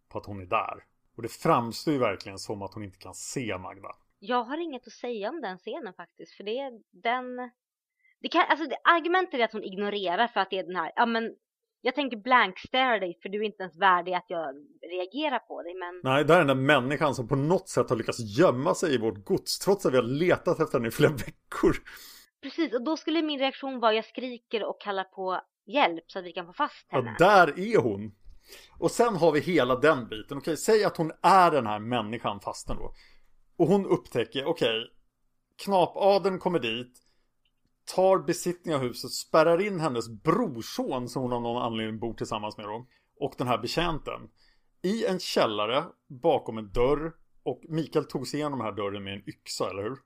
på 0.09 0.17
att 0.17 0.25
hon 0.25 0.41
är 0.41 0.45
där. 0.45 0.83
Och 1.17 1.21
det 1.23 1.29
framstår 1.29 1.93
ju 1.93 1.99
verkligen 1.99 2.39
som 2.39 2.61
att 2.61 2.73
hon 2.73 2.83
inte 2.83 2.97
kan 2.97 3.13
se 3.13 3.57
Magda. 3.57 3.89
Jag 4.19 4.43
har 4.43 4.57
inget 4.57 4.87
att 4.87 4.93
säga 4.93 5.29
om 5.29 5.41
den 5.41 5.57
scenen 5.57 5.93
faktiskt, 5.93 6.33
för 6.33 6.43
det 6.43 6.57
är 6.59 6.71
den... 6.91 7.51
Det 8.22 8.30
kan, 8.30 8.41
alltså 8.49 8.66
det, 8.68 8.78
argumentet 8.84 9.39
är 9.39 9.43
att 9.43 9.53
hon 9.53 9.63
ignorerar 9.63 10.28
för 10.28 10.39
att 10.39 10.49
det 10.49 10.59
är 10.59 10.63
den 10.63 10.76
här, 10.76 10.91
ja 10.95 11.05
men 11.05 11.36
jag 11.82 11.95
tänker 11.95 12.18
blank 12.18 12.59
stare 12.59 12.99
dig 12.99 13.20
för 13.22 13.30
du 13.30 13.39
är 13.39 13.43
inte 13.43 13.63
ens 13.63 13.78
värdig 13.78 14.13
att 14.13 14.26
jag 14.28 14.55
reagerar 14.91 15.39
på 15.39 15.63
dig 15.63 15.74
men 15.76 16.01
Nej, 16.03 16.26
där 16.26 16.36
är 16.36 16.38
den 16.45 16.47
där 16.47 16.55
människan 16.80 17.16
som 17.16 17.28
på 17.28 17.36
något 17.36 17.70
sätt 17.70 17.89
har 17.89 17.97
lyckats 17.97 18.20
gömma 18.39 18.76
sig 18.76 18.93
i 18.93 18.97
vårt 18.97 19.26
gods 19.26 19.59
trots 19.59 19.86
att 19.86 19.93
vi 19.93 19.97
har 19.97 20.03
letat 20.03 20.59
efter 20.59 20.78
henne 20.78 20.88
i 20.88 20.91
flera 20.91 21.11
veckor. 21.26 21.76
precis 22.41 22.74
och 22.74 22.84
då 22.84 22.97
skulle 22.97 23.22
min 23.22 23.39
reaktion 23.39 23.80
vara 23.80 23.93
jag 23.93 24.05
skriker 24.05 24.63
och 24.63 24.82
kallar 24.82 25.03
på 25.03 25.41
hjälp 25.66 26.03
så 26.07 26.20
att 26.20 26.26
vi 26.26 26.32
kan 26.32 26.45
få 26.45 26.53
fast 26.53 26.88
Ja, 26.89 26.97
henne. 26.97 27.16
där 27.20 27.59
är 27.59 27.78
hon. 27.82 28.16
Och 28.80 28.91
sen 28.91 29.16
har 29.16 29.32
vi 29.32 29.39
hela 29.39 29.76
den 29.76 30.07
biten. 30.07 30.38
Okej, 30.38 30.57
säg 30.57 30.84
att 30.84 30.97
hon 30.97 31.11
är 31.22 31.51
den 31.51 31.68
här 31.68 31.80
människan 31.80 32.39
fasten 32.39 32.78
då. 32.78 32.93
Och 33.57 33.68
hon 33.68 33.86
upptäcker, 33.86 34.45
okej, 34.45 34.88
knapadeln 35.63 36.39
kommer 36.39 36.59
dit, 36.59 36.99
tar 37.86 38.19
besittning 38.19 38.75
av 38.75 38.81
huset, 38.81 39.11
spärrar 39.11 39.61
in 39.61 39.79
hennes 39.79 40.09
brorson 40.09 41.09
som 41.09 41.21
hon 41.21 41.33
av 41.33 41.41
någon 41.41 41.61
anledning 41.61 41.99
bor 41.99 42.13
tillsammans 42.13 42.57
med 42.57 42.65
då. 42.65 42.88
Och 43.19 43.33
den 43.38 43.47
här 43.47 43.57
betjänten. 43.57 44.21
I 44.81 45.05
en 45.05 45.19
källare 45.19 45.83
bakom 46.07 46.57
en 46.57 46.71
dörr. 46.71 47.13
Och 47.43 47.61
Mikael 47.69 48.05
tog 48.05 48.27
sig 48.27 48.39
igenom 48.39 48.59
den 48.59 48.65
här 48.65 48.75
dörren 48.75 49.03
med 49.03 49.13
en 49.13 49.29
yxa, 49.29 49.69
eller 49.69 49.83
hur? 49.83 49.97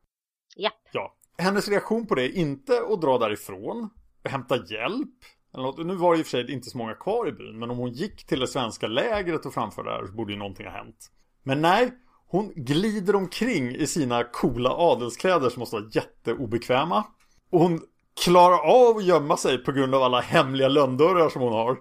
Japp. 0.58 0.74
Ja. 0.92 1.16
Hennes 1.38 1.68
reaktion 1.68 2.08
på 2.08 2.16
det 2.16 2.24
är 2.24 2.38
inte 2.38 2.82
att 2.90 3.02
dra 3.02 3.18
därifrån, 3.18 3.90
hämta 4.24 4.56
hjälp. 4.56 5.16
Eller 5.54 5.64
något. 5.64 5.86
Nu 5.86 5.96
var 5.96 6.14
det 6.14 6.20
i 6.20 6.22
och 6.22 6.26
för 6.26 6.32
sig 6.32 6.54
inte 6.54 6.70
så 6.70 6.78
många 6.78 6.94
kvar 6.94 7.28
i 7.28 7.32
byn, 7.32 7.60
men 7.60 7.72
om 7.72 7.78
hon 7.78 7.92
gick 7.92 8.26
till 8.26 8.40
det 8.40 8.48
svenska 8.48 8.88
lägret 8.88 9.46
och 9.46 9.54
framför 9.54 9.84
där 9.84 10.06
så 10.08 10.14
borde 10.14 10.34
ju 10.34 10.40
någonting 10.40 10.66
ha 10.66 10.74
hänt. 10.74 11.12
Men 11.44 11.62
nej, 11.62 11.94
hon 12.28 12.54
glider 12.56 13.16
omkring 13.16 13.76
i 13.76 13.88
sina 13.88 14.24
coola 14.24 14.70
adelskläder 14.70 15.50
som 15.50 15.60
måste 15.60 15.76
vara 15.76 15.90
jätteobekväma. 15.92 17.06
Och 17.50 17.60
hon 17.60 17.82
klarar 18.24 18.60
av 18.60 18.98
att 18.98 19.04
gömma 19.04 19.38
sig 19.38 19.58
på 19.58 19.72
grund 19.72 19.96
av 19.96 20.04
alla 20.04 20.22
hemliga 20.22 20.68
lönndörrar 20.68 21.30
som 21.30 21.42
hon 21.42 21.54
har. 21.54 21.78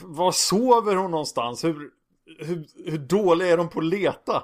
Var 0.00 0.32
sover 0.32 0.96
hon 0.96 1.10
någonstans? 1.10 1.64
Hur, 1.64 1.90
hur, 2.38 2.66
hur 2.90 2.98
dåliga 2.98 3.48
är 3.48 3.56
de 3.56 3.68
på 3.68 3.78
att 3.78 3.84
leta? 3.84 4.42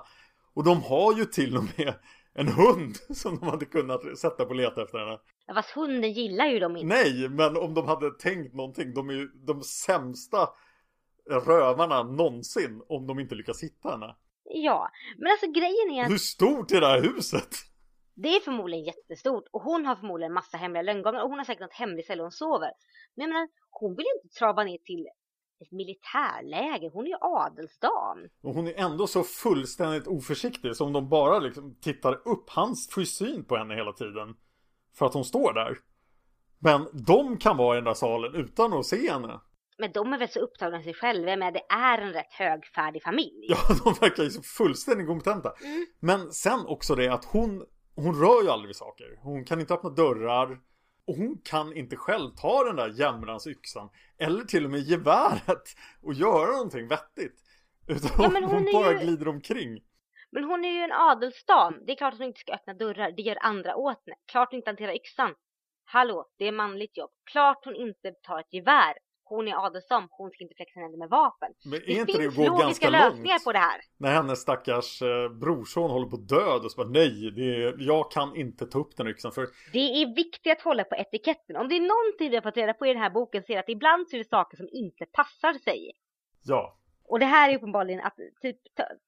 Och 0.55 0.65
de 0.65 0.83
har 0.83 1.15
ju 1.15 1.25
till 1.25 1.57
och 1.57 1.65
med 1.65 1.95
en 2.35 2.49
hund 2.49 2.97
som 3.17 3.39
de 3.39 3.49
hade 3.49 3.65
kunnat 3.65 4.19
sätta 4.19 4.45
på 4.45 4.51
att 4.51 4.57
leta 4.57 4.83
efter 4.83 4.99
henne. 4.99 5.19
Ja, 5.47 5.55
Fast 5.55 5.71
hunden 5.71 6.13
gillar 6.13 6.47
ju 6.47 6.59
dem 6.59 6.77
inte. 6.77 6.95
Nej, 6.95 7.29
men 7.29 7.57
om 7.57 7.75
de 7.75 7.87
hade 7.87 8.11
tänkt 8.11 8.55
någonting. 8.55 8.95
De 8.95 9.09
är 9.09 9.15
ju 9.15 9.29
de 9.47 9.63
sämsta 9.63 10.49
rövarna 11.31 12.03
någonsin 12.03 12.83
om 12.89 13.07
de 13.07 13.19
inte 13.19 13.35
lyckas 13.35 13.63
hitta 13.63 13.91
henne. 13.91 14.17
Ja, 14.45 14.91
men 15.19 15.31
alltså 15.33 15.47
grejen 15.47 15.91
är 15.91 16.05
att 16.05 16.11
Hur 16.11 16.19
stort 16.19 16.73
är 16.73 16.81
det 16.81 16.87
här 16.87 17.03
huset? 17.03 17.49
Det 18.23 18.37
är 18.37 18.41
förmodligen 18.41 18.85
jättestort 18.85 19.45
och 19.51 19.63
hon 19.63 19.87
har 19.87 19.97
förmodligen 19.97 20.33
massa 20.33 20.57
hemliga 20.57 20.83
lönngångar 20.83 21.23
och 21.23 21.29
hon 21.29 21.39
har 21.39 21.45
säkert 21.45 21.61
något 21.61 21.73
hemligt 21.73 22.05
ställe 22.05 22.23
hon 22.23 22.33
sover. 22.33 22.71
Men 23.15 23.23
jag 23.27 23.29
menar, 23.29 23.49
hon 23.71 23.97
vill 23.97 24.07
ju 24.07 24.21
inte 24.23 24.39
trava 24.39 24.65
ner 24.65 24.79
till 24.79 25.07
ett 25.63 25.73
militärläger. 25.73 26.91
Hon 26.91 27.05
är 27.05 27.09
ju 27.09 27.17
adelsdam. 27.21 28.29
Och 28.43 28.55
hon 28.55 28.69
är 28.69 28.75
ändå 28.75 29.07
så 29.07 29.23
fullständigt 29.23 30.07
oförsiktig 30.07 30.77
som 30.77 30.93
de 30.93 31.09
bara 31.09 31.39
liksom 31.39 31.79
tittar 31.81 32.29
upp. 32.29 32.51
Han 32.51 32.77
får 32.91 33.05
syn 33.05 33.45
på 33.45 33.57
henne 33.57 33.75
hela 33.75 33.93
tiden. 33.93 34.37
För 34.95 35.07
att 35.07 35.15
hon 35.15 35.25
står 35.25 35.53
där. 35.53 35.79
Men 36.59 36.87
de 37.07 37.39
kan 37.39 37.57
vara 37.57 37.77
i 37.77 37.79
den 37.79 37.85
där 37.85 37.95
salen 37.95 38.35
utan 38.35 38.73
att 38.73 38.87
se 38.87 39.11
henne. 39.11 39.41
Men 39.79 39.93
de 39.93 40.13
är 40.13 40.19
väl 40.19 40.29
så 40.29 40.41
upptagna 40.41 40.79
av 40.79 40.83
sig 40.83 40.95
själva 40.95 41.37
med 41.37 41.55
det 41.55 41.63
är 41.69 41.99
en 41.99 42.13
rätt 42.13 42.33
högfärdig 42.33 43.03
familj. 43.03 43.47
Ja, 43.49 43.57
de 43.85 43.95
verkar 44.01 44.23
ju 44.23 44.31
så 44.31 44.43
fullständigt 44.43 45.07
kompetenta. 45.07 45.53
Mm. 45.65 45.87
Men 46.01 46.33
sen 46.33 46.67
också 46.67 46.95
det 46.95 47.09
att 47.09 47.25
hon, 47.25 47.65
hon 47.95 48.21
rör 48.21 48.43
ju 48.43 48.49
aldrig 48.51 48.67
vid 48.69 48.77
saker. 48.77 49.19
Hon 49.23 49.45
kan 49.45 49.61
inte 49.61 49.75
öppna 49.75 49.91
dörrar. 49.91 50.61
Och 51.07 51.17
hon 51.17 51.39
kan 51.45 51.77
inte 51.77 51.97
själv 51.97 52.31
ta 52.31 52.65
den 52.65 52.77
där 52.77 52.89
jämrans 52.89 53.47
yxan. 53.47 53.91
Eller 54.19 54.45
till 54.45 54.65
och 54.65 54.71
med 54.71 54.81
geväret. 54.81 55.63
Och 56.03 56.15
göra 56.15 56.53
någonting 56.53 56.89
vettigt. 56.89 57.43
Utan 57.89 58.11
Ja, 58.19 58.31
hon, 58.35 58.45
hon 58.45 58.73
bara 58.73 58.93
ju- 58.93 58.99
glider 58.99 59.29
omkring. 59.29 59.81
Men 60.31 60.45
hon 60.45 60.65
är 60.65 60.73
ju 60.73 60.79
en 60.79 60.93
adelsdam. 60.93 61.75
Det 61.87 61.93
är 61.93 61.97
klart 61.97 62.13
att 62.13 62.19
hon 62.19 62.27
inte 62.29 62.41
ska 62.41 62.53
öppna 62.53 62.75
dörrar. 62.75 63.13
Det 63.17 63.23
gör 63.23 63.39
andra 63.41 63.77
åt 63.77 64.03
henne. 64.07 64.17
Klart 64.27 64.49
hon 64.51 64.57
inte 64.57 64.71
hanterar 64.71 64.95
yxan. 64.97 65.35
Hallå, 65.85 66.31
det 66.39 66.49
är 66.49 66.53
manligt 66.53 66.97
jobb. 66.97 67.11
Klart 67.31 67.65
hon 67.65 67.77
inte 67.77 68.13
tar 68.23 68.41
ett 68.41 68.53
gevär. 68.53 68.95
Hon 69.35 69.49
är 69.49 69.67
adelsdam. 69.67 70.09
Hon 70.11 70.31
ska 70.31 70.45
inte 70.45 70.55
flexa 70.55 70.81
händer 70.81 70.99
med 70.99 71.09
vapen. 71.09 71.51
Men 71.65 71.75
är 71.75 71.87
Det 71.87 71.93
inte 71.93 72.13
det 72.13 72.19
finns 72.19 72.29
att 72.29 72.37
gå 72.37 72.43
logiska 72.45 72.65
ganska 72.67 72.91
lösningar 72.91 73.35
långt? 73.35 73.45
på 73.45 73.53
det 73.53 73.59
här. 73.59 73.81
När 73.97 74.13
hennes 74.15 74.39
stackars 74.41 75.03
eh, 75.03 75.29
brorson 75.29 75.91
håller 75.91 76.07
på 76.07 76.17
att 76.17 76.29
död 76.29 76.65
och 76.65 76.71
så 76.73 76.77
bara 76.77 76.89
nej, 76.89 77.31
det 77.37 77.43
är, 77.65 77.77
jag 77.79 78.11
kan 78.11 78.37
inte 78.37 78.67
ta 78.67 78.79
upp 78.79 78.97
den 78.97 79.07
yxan 79.09 79.33
för 79.33 79.47
Det 79.73 79.79
är 80.03 80.15
viktigt 80.15 80.53
att 80.53 80.63
hålla 80.63 80.85
på 80.85 80.95
etiketten. 80.97 81.57
Om 81.57 81.69
det 81.69 81.77
är 81.77 81.81
någonting 81.81 82.31
vi 82.31 82.37
har 82.37 82.43
fått 82.43 82.57
reda 82.57 82.75
på 82.75 82.87
i 82.87 82.93
den 82.93 83.03
här 83.03 83.11
boken 83.11 83.43
så 83.43 83.53
är 83.53 83.57
det 83.57 83.61
att 83.61 83.69
ibland 83.69 84.09
så 84.09 84.17
är 84.17 84.19
det 84.19 84.29
saker 84.29 84.57
som 84.57 84.69
inte 84.73 85.07
passar 85.07 85.55
sig. 85.55 85.91
ja, 86.45 86.79
Och 87.05 87.19
det 87.19 87.27
här 87.27 87.51
är 87.51 87.57
uppenbarligen 87.57 88.01
att 88.01 88.17
typ 88.43 88.57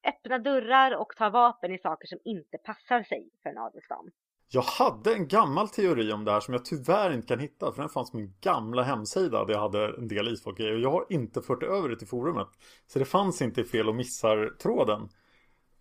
öppna 0.07 0.37
dörrar 0.39 0.95
och 0.95 1.13
ta 1.17 1.29
vapen 1.29 1.73
i 1.73 1.77
saker 1.77 2.07
som 2.07 2.19
inte 2.25 2.57
passar 2.57 3.03
sig 3.03 3.29
för 3.43 3.49
en 3.49 3.57
adelsdam. 3.57 4.11
Jag 4.47 4.61
hade 4.61 5.13
en 5.13 5.27
gammal 5.27 5.69
teori 5.69 6.11
om 6.11 6.25
det 6.25 6.31
här 6.31 6.39
som 6.39 6.53
jag 6.53 6.65
tyvärr 6.65 7.13
inte 7.13 7.27
kan 7.27 7.39
hitta 7.39 7.71
för 7.71 7.81
den 7.81 7.89
fanns 7.89 8.11
på 8.11 8.17
min 8.17 8.33
gamla 8.41 8.83
hemsida 8.83 9.45
där 9.45 9.53
jag 9.53 9.61
hade 9.61 9.87
en 9.97 10.07
del 10.07 10.27
isfolkgrejer 10.27 10.73
och 10.73 10.79
jag 10.79 10.91
har 10.91 11.05
inte 11.09 11.41
fört 11.41 11.63
över 11.63 11.89
det 11.89 11.95
till 11.95 12.07
forumet. 12.07 12.47
Så 12.87 12.99
det 12.99 13.05
fanns 13.05 13.41
inte 13.41 13.61
i 13.61 13.63
fel 13.63 13.89
och 13.89 13.95
missar 13.95 14.53
tråden. 14.59 15.09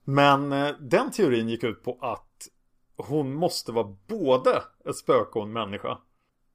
Men 0.04 0.52
eh, 0.52 0.74
den 0.80 1.10
teorin 1.10 1.48
gick 1.48 1.64
ut 1.64 1.82
på 1.82 1.98
att 2.00 2.48
hon 2.96 3.34
måste 3.34 3.72
vara 3.72 3.96
både 4.08 4.62
ett 4.88 4.96
spöke 4.96 5.38
och 5.38 5.44
en 5.44 5.52
människa. 5.52 5.98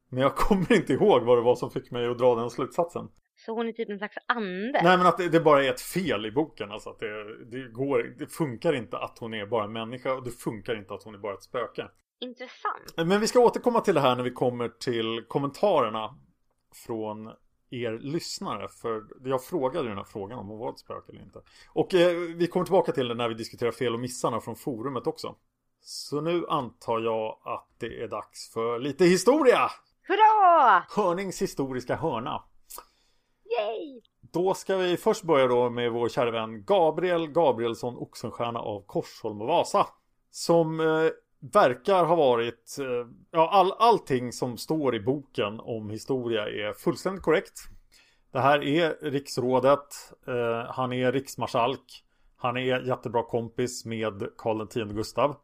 Men 0.10 0.22
jag 0.22 0.36
kommer 0.36 0.74
inte 0.74 0.93
ihåg 0.93 1.24
vad 1.24 1.38
det 1.38 1.41
var 1.41 1.55
som 1.55 1.72
fick 1.72 1.91
mig 1.91 2.07
att 2.07 2.18
dra 2.18 2.36
den 2.36 2.49
slutsatsen. 2.49 3.10
Så 3.45 3.53
hon 3.55 3.67
är 3.67 3.71
typ 3.71 3.89
en 3.89 3.97
slags 3.97 4.17
ande. 4.25 4.81
Nej 4.83 4.97
men 4.97 5.07
att 5.07 5.17
det, 5.17 5.29
det 5.29 5.39
bara 5.39 5.63
är 5.63 5.69
ett 5.69 5.81
fel 5.81 6.25
i 6.25 6.31
boken. 6.31 6.71
Alltså 6.71 6.89
att 6.89 6.99
det, 6.99 7.45
det, 7.45 7.71
går, 7.71 8.15
det 8.19 8.27
funkar 8.27 8.73
inte 8.73 8.97
att 8.97 9.19
hon 9.19 9.33
är 9.33 9.45
bara 9.45 9.63
en 9.63 9.73
människa 9.73 10.13
och 10.13 10.23
det 10.23 10.31
funkar 10.31 10.75
inte 10.75 10.93
att 10.93 11.03
hon 11.03 11.15
är 11.15 11.19
bara 11.19 11.33
ett 11.33 11.43
spöke. 11.43 11.87
Intressant. 12.19 12.93
Men 12.95 13.21
vi 13.21 13.27
ska 13.27 13.39
återkomma 13.39 13.81
till 13.81 13.93
det 13.93 14.01
här 14.01 14.15
när 14.15 14.23
vi 14.23 14.31
kommer 14.31 14.69
till 14.69 15.25
kommentarerna 15.27 16.15
från 16.85 17.29
er 17.69 17.99
lyssnare. 18.01 18.67
För 18.67 19.03
jag 19.23 19.43
frågade 19.43 19.87
den 19.87 19.97
här 19.97 20.03
frågan 20.03 20.39
om 20.39 20.47
hon 20.47 20.59
var 20.59 20.69
ett 20.69 20.79
spöke 20.79 21.11
eller 21.11 21.21
inte. 21.21 21.41
Och 21.73 21.93
eh, 21.93 22.17
vi 22.35 22.47
kommer 22.47 22.65
tillbaka 22.65 22.91
till 22.91 23.07
det 23.07 23.15
när 23.15 23.29
vi 23.29 23.35
diskuterar 23.35 23.71
fel 23.71 23.93
och 23.93 23.99
missarna 23.99 24.41
från 24.41 24.55
forumet 24.55 25.07
också. 25.07 25.35
Så 25.81 26.21
nu 26.21 26.45
antar 26.49 26.99
jag 26.99 27.39
att 27.43 27.67
det 27.79 28.03
är 28.03 28.07
dags 28.07 28.53
för 28.53 28.79
lite 28.79 29.05
historia! 29.05 29.69
Hurra! 30.07 30.85
Hörnings 30.89 31.41
historiska 31.41 31.95
hörna. 31.95 32.43
Yay! 33.58 34.02
Då 34.22 34.54
ska 34.54 34.78
vi 34.78 34.97
först 34.97 35.24
börja 35.24 35.47
då 35.47 35.70
med 35.70 35.91
vår 35.91 36.10
kära 36.10 36.32
vän 36.32 36.64
Gabriel 36.66 37.28
Gabrielsson 37.28 37.97
Oxenstierna 37.97 38.60
av 38.60 38.84
Korsholm 38.86 39.41
och 39.41 39.47
Vasa. 39.47 39.88
Som 40.32 40.80
eh, 40.80 40.86
verkar 41.54 42.06
ha 42.06 42.16
varit, 42.16 42.78
eh, 42.80 43.08
ja 43.32 43.50
all, 43.50 43.74
allting 43.80 44.32
som 44.32 44.58
står 44.58 44.95
i 44.95 45.00
boken 45.00 45.60
om 45.60 45.89
historia 45.89 46.50
är 46.50 46.74
fullständigt 46.74 47.24
korrekt. 47.24 47.60
Det 48.32 48.39
här 48.39 48.64
är 48.64 49.12
riksrådet, 49.12 50.14
eh, 50.28 50.72
han 50.72 50.93
är 50.93 51.12
riksmarskalk, 51.12 52.04
han 52.38 52.58
är 52.58 52.88
jättebra 52.88 53.24
kompis 53.24 53.86
med 53.86 54.30
Karl 54.38 54.62
X 54.62 54.91
Gustav. 54.91 55.36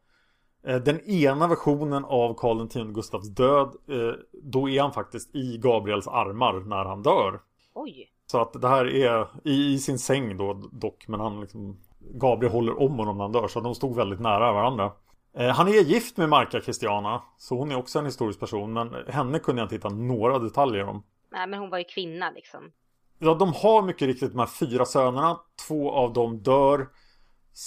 Eh, 0.68 0.78
den 0.78 1.01
ena 1.10 1.47
versionen 1.47 2.06
av 2.06 2.34
Karl 2.34 2.66
X 2.66 2.76
Gustavs 2.95 3.30
död, 3.30 3.76
eh, 3.89 4.14
då 4.43 4.70
är 4.70 4.82
han 4.82 4.93
faktiskt 4.93 5.36
i 5.36 5.58
Gabriels 5.58 6.08
armar 6.08 6.60
när 6.60 6.86
han 6.86 7.03
dör. 7.03 7.39
Oj. 7.76 8.11
Så 8.32 8.41
att 8.41 8.61
det 8.61 8.67
här 8.67 8.86
är 8.86 9.28
i, 9.43 9.73
i 9.73 9.80
sin 9.80 9.99
säng 9.99 10.38
då 10.38 10.53
dock 10.53 11.07
Men 11.07 11.19
han 11.19 11.41
liksom 11.41 11.80
Gabriel 11.99 12.53
håller 12.53 12.82
om 12.82 12.97
honom 12.97 13.17
när 13.17 13.23
han 13.23 13.32
dör 13.32 13.47
Så 13.47 13.59
de 13.61 13.76
stod 13.76 13.95
väldigt 13.95 14.19
nära 14.19 14.53
varandra. 14.53 14.91
Eh, 15.38 15.47
Han 15.49 15.67
är 15.67 15.71
gift 15.71 16.17
med 16.17 16.30
Marka 16.30 16.61
Christiana 16.61 17.23
Så 17.38 17.57
hon 17.57 17.71
är 17.71 17.76
också 17.76 17.99
en 17.99 18.05
historisk 18.05 18.39
person 18.39 18.73
Men 18.73 18.93
henne 19.07 19.39
kunde 19.39 19.61
jag 19.61 19.65
inte 19.65 19.76
hitta 19.76 19.89
några 19.89 20.39
detaljer 20.39 20.84
om. 20.84 21.03
Nej 21.32 21.47
men 21.47 21.59
hon 21.59 21.69
var 21.69 21.78
ju 21.78 21.84
kvinna 21.84 22.32
liksom. 22.32 22.71
Ja 23.19 23.34
de 23.34 23.53
har 23.53 23.82
mycket 23.82 24.07
riktigt 24.07 24.32
de 24.32 24.39
här 24.39 24.45
fyra 24.45 24.86
sönerna. 24.86 25.39
Två 25.67 25.91
av 25.91 26.13
dem 26.13 26.38
dör 26.43 26.88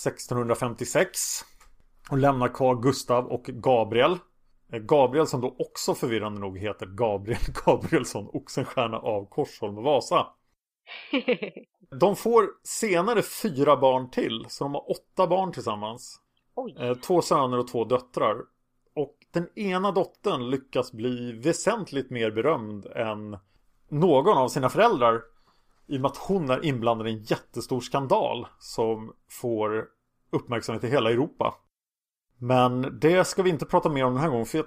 1656 0.04 1.18
Och 2.10 2.18
lämnar 2.18 2.48
kvar 2.48 2.82
Gustav 2.82 3.26
och 3.26 3.44
Gabriel 3.44 4.18
Gabriel 4.72 5.26
som 5.26 5.40
då 5.40 5.56
också 5.58 5.94
förvirrande 5.94 6.40
nog 6.40 6.58
heter 6.58 6.86
Gabriel 6.86 7.40
Gabrielsson 7.64 8.30
Oxenstierna 8.32 8.98
av 8.98 9.28
Korsholm 9.28 9.78
och 9.78 9.84
Vasa 9.84 10.26
De 12.00 12.16
får 12.16 12.50
senare 12.62 13.22
fyra 13.22 13.76
barn 13.76 14.10
till, 14.10 14.46
så 14.48 14.64
de 14.64 14.74
har 14.74 14.90
åtta 14.90 15.26
barn 15.26 15.52
tillsammans. 15.52 16.20
Oj. 16.54 16.76
Eh, 16.78 16.94
Två 16.94 17.22
söner 17.22 17.58
och 17.58 17.68
två 17.68 17.84
döttrar. 17.84 18.36
Och 18.94 19.16
den 19.32 19.58
ena 19.58 19.92
dottern 19.92 20.50
lyckas 20.50 20.92
bli 20.92 21.32
väsentligt 21.32 22.10
mer 22.10 22.30
berömd 22.30 22.86
än 22.86 23.36
någon 23.88 24.38
av 24.38 24.48
sina 24.48 24.68
föräldrar. 24.68 25.22
I 25.86 25.96
och 25.96 26.00
med 26.00 26.08
att 26.10 26.16
hon 26.16 26.50
är 26.50 26.64
inblandad 26.64 27.08
i 27.08 27.10
en 27.10 27.22
jättestor 27.22 27.80
skandal 27.80 28.46
som 28.58 29.12
får 29.30 29.88
uppmärksamhet 30.30 30.84
i 30.84 30.88
hela 30.88 31.10
Europa. 31.10 31.54
Men 32.38 32.98
det 33.00 33.24
ska 33.26 33.42
vi 33.42 33.50
inte 33.50 33.66
prata 33.66 33.88
mer 33.88 34.04
om 34.04 34.12
den 34.12 34.22
här 34.22 34.28
gången 34.28 34.46
för 34.46 34.58
jag 34.58 34.66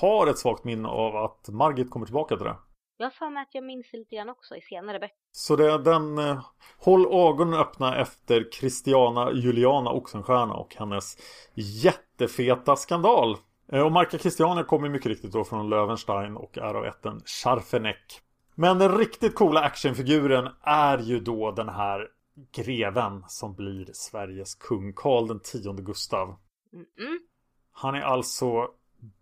har 0.00 0.26
ett 0.26 0.38
svagt 0.38 0.64
minne 0.64 0.88
av 0.88 1.16
att 1.16 1.48
Margit 1.48 1.90
kommer 1.90 2.06
tillbaka 2.06 2.36
till 2.36 2.44
det. 2.46 2.56
Jag 2.96 3.06
har 3.06 3.10
för 3.10 3.30
mig 3.30 3.42
att 3.42 3.54
jag 3.54 3.64
minns 3.64 3.90
det 3.92 3.98
lite 3.98 4.16
grann 4.16 4.28
också 4.28 4.56
i 4.56 4.60
senare 4.60 4.98
böcker. 4.98 5.16
Så 5.32 5.56
det 5.56 5.72
är 5.72 5.78
den 5.78 6.18
eh, 6.18 6.44
Håll 6.78 7.06
ögonen 7.06 7.60
öppna 7.60 8.00
efter 8.00 8.48
Christiana 8.52 9.32
Juliana 9.32 9.90
Oxenstierna 9.90 10.54
och 10.54 10.74
hennes 10.74 11.16
jättefeta 11.54 12.76
skandal. 12.76 13.36
Eh, 13.72 13.80
och 13.80 13.92
Marka 13.92 14.18
Christiana 14.18 14.64
kommer 14.64 14.88
mycket 14.88 15.06
riktigt 15.06 15.32
då 15.32 15.44
från 15.44 15.70
Löwenstein 15.70 16.36
och 16.36 16.58
är 16.58 16.74
av 16.74 16.84
ätten 16.84 17.20
Scharfeneck. 17.24 18.20
Men 18.54 18.78
den 18.78 18.98
riktigt 18.98 19.34
coola 19.34 19.60
actionfiguren 19.60 20.48
är 20.62 20.98
ju 20.98 21.20
då 21.20 21.50
den 21.50 21.68
här 21.68 22.08
greven 22.56 23.24
som 23.28 23.54
blir 23.54 23.86
Sveriges 23.92 24.54
kung 24.54 24.92
Karl 24.92 25.28
den 25.28 25.40
tionde 25.40 25.82
Gustav. 25.82 26.36
Mm-mm. 26.72 27.18
Han 27.72 27.94
är 27.94 28.00
alltså 28.00 28.70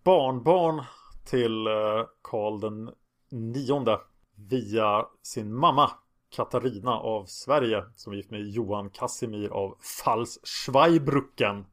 barnbarn 0.05 0.85
till 1.25 1.67
eh, 1.67 2.07
Karl 2.23 2.61
den 2.61 2.91
nionde 3.31 4.01
via 4.49 5.07
sin 5.23 5.55
mamma 5.55 5.91
Katarina 6.31 6.93
av 6.93 7.25
Sverige 7.25 7.85
som 7.97 8.13
är 8.13 8.17
gift 8.17 8.31
med 8.31 8.49
Johan 8.49 8.91
Casimir 8.91 9.49
av 9.49 9.79
Pfalz-Schweibrucken. 9.79 11.65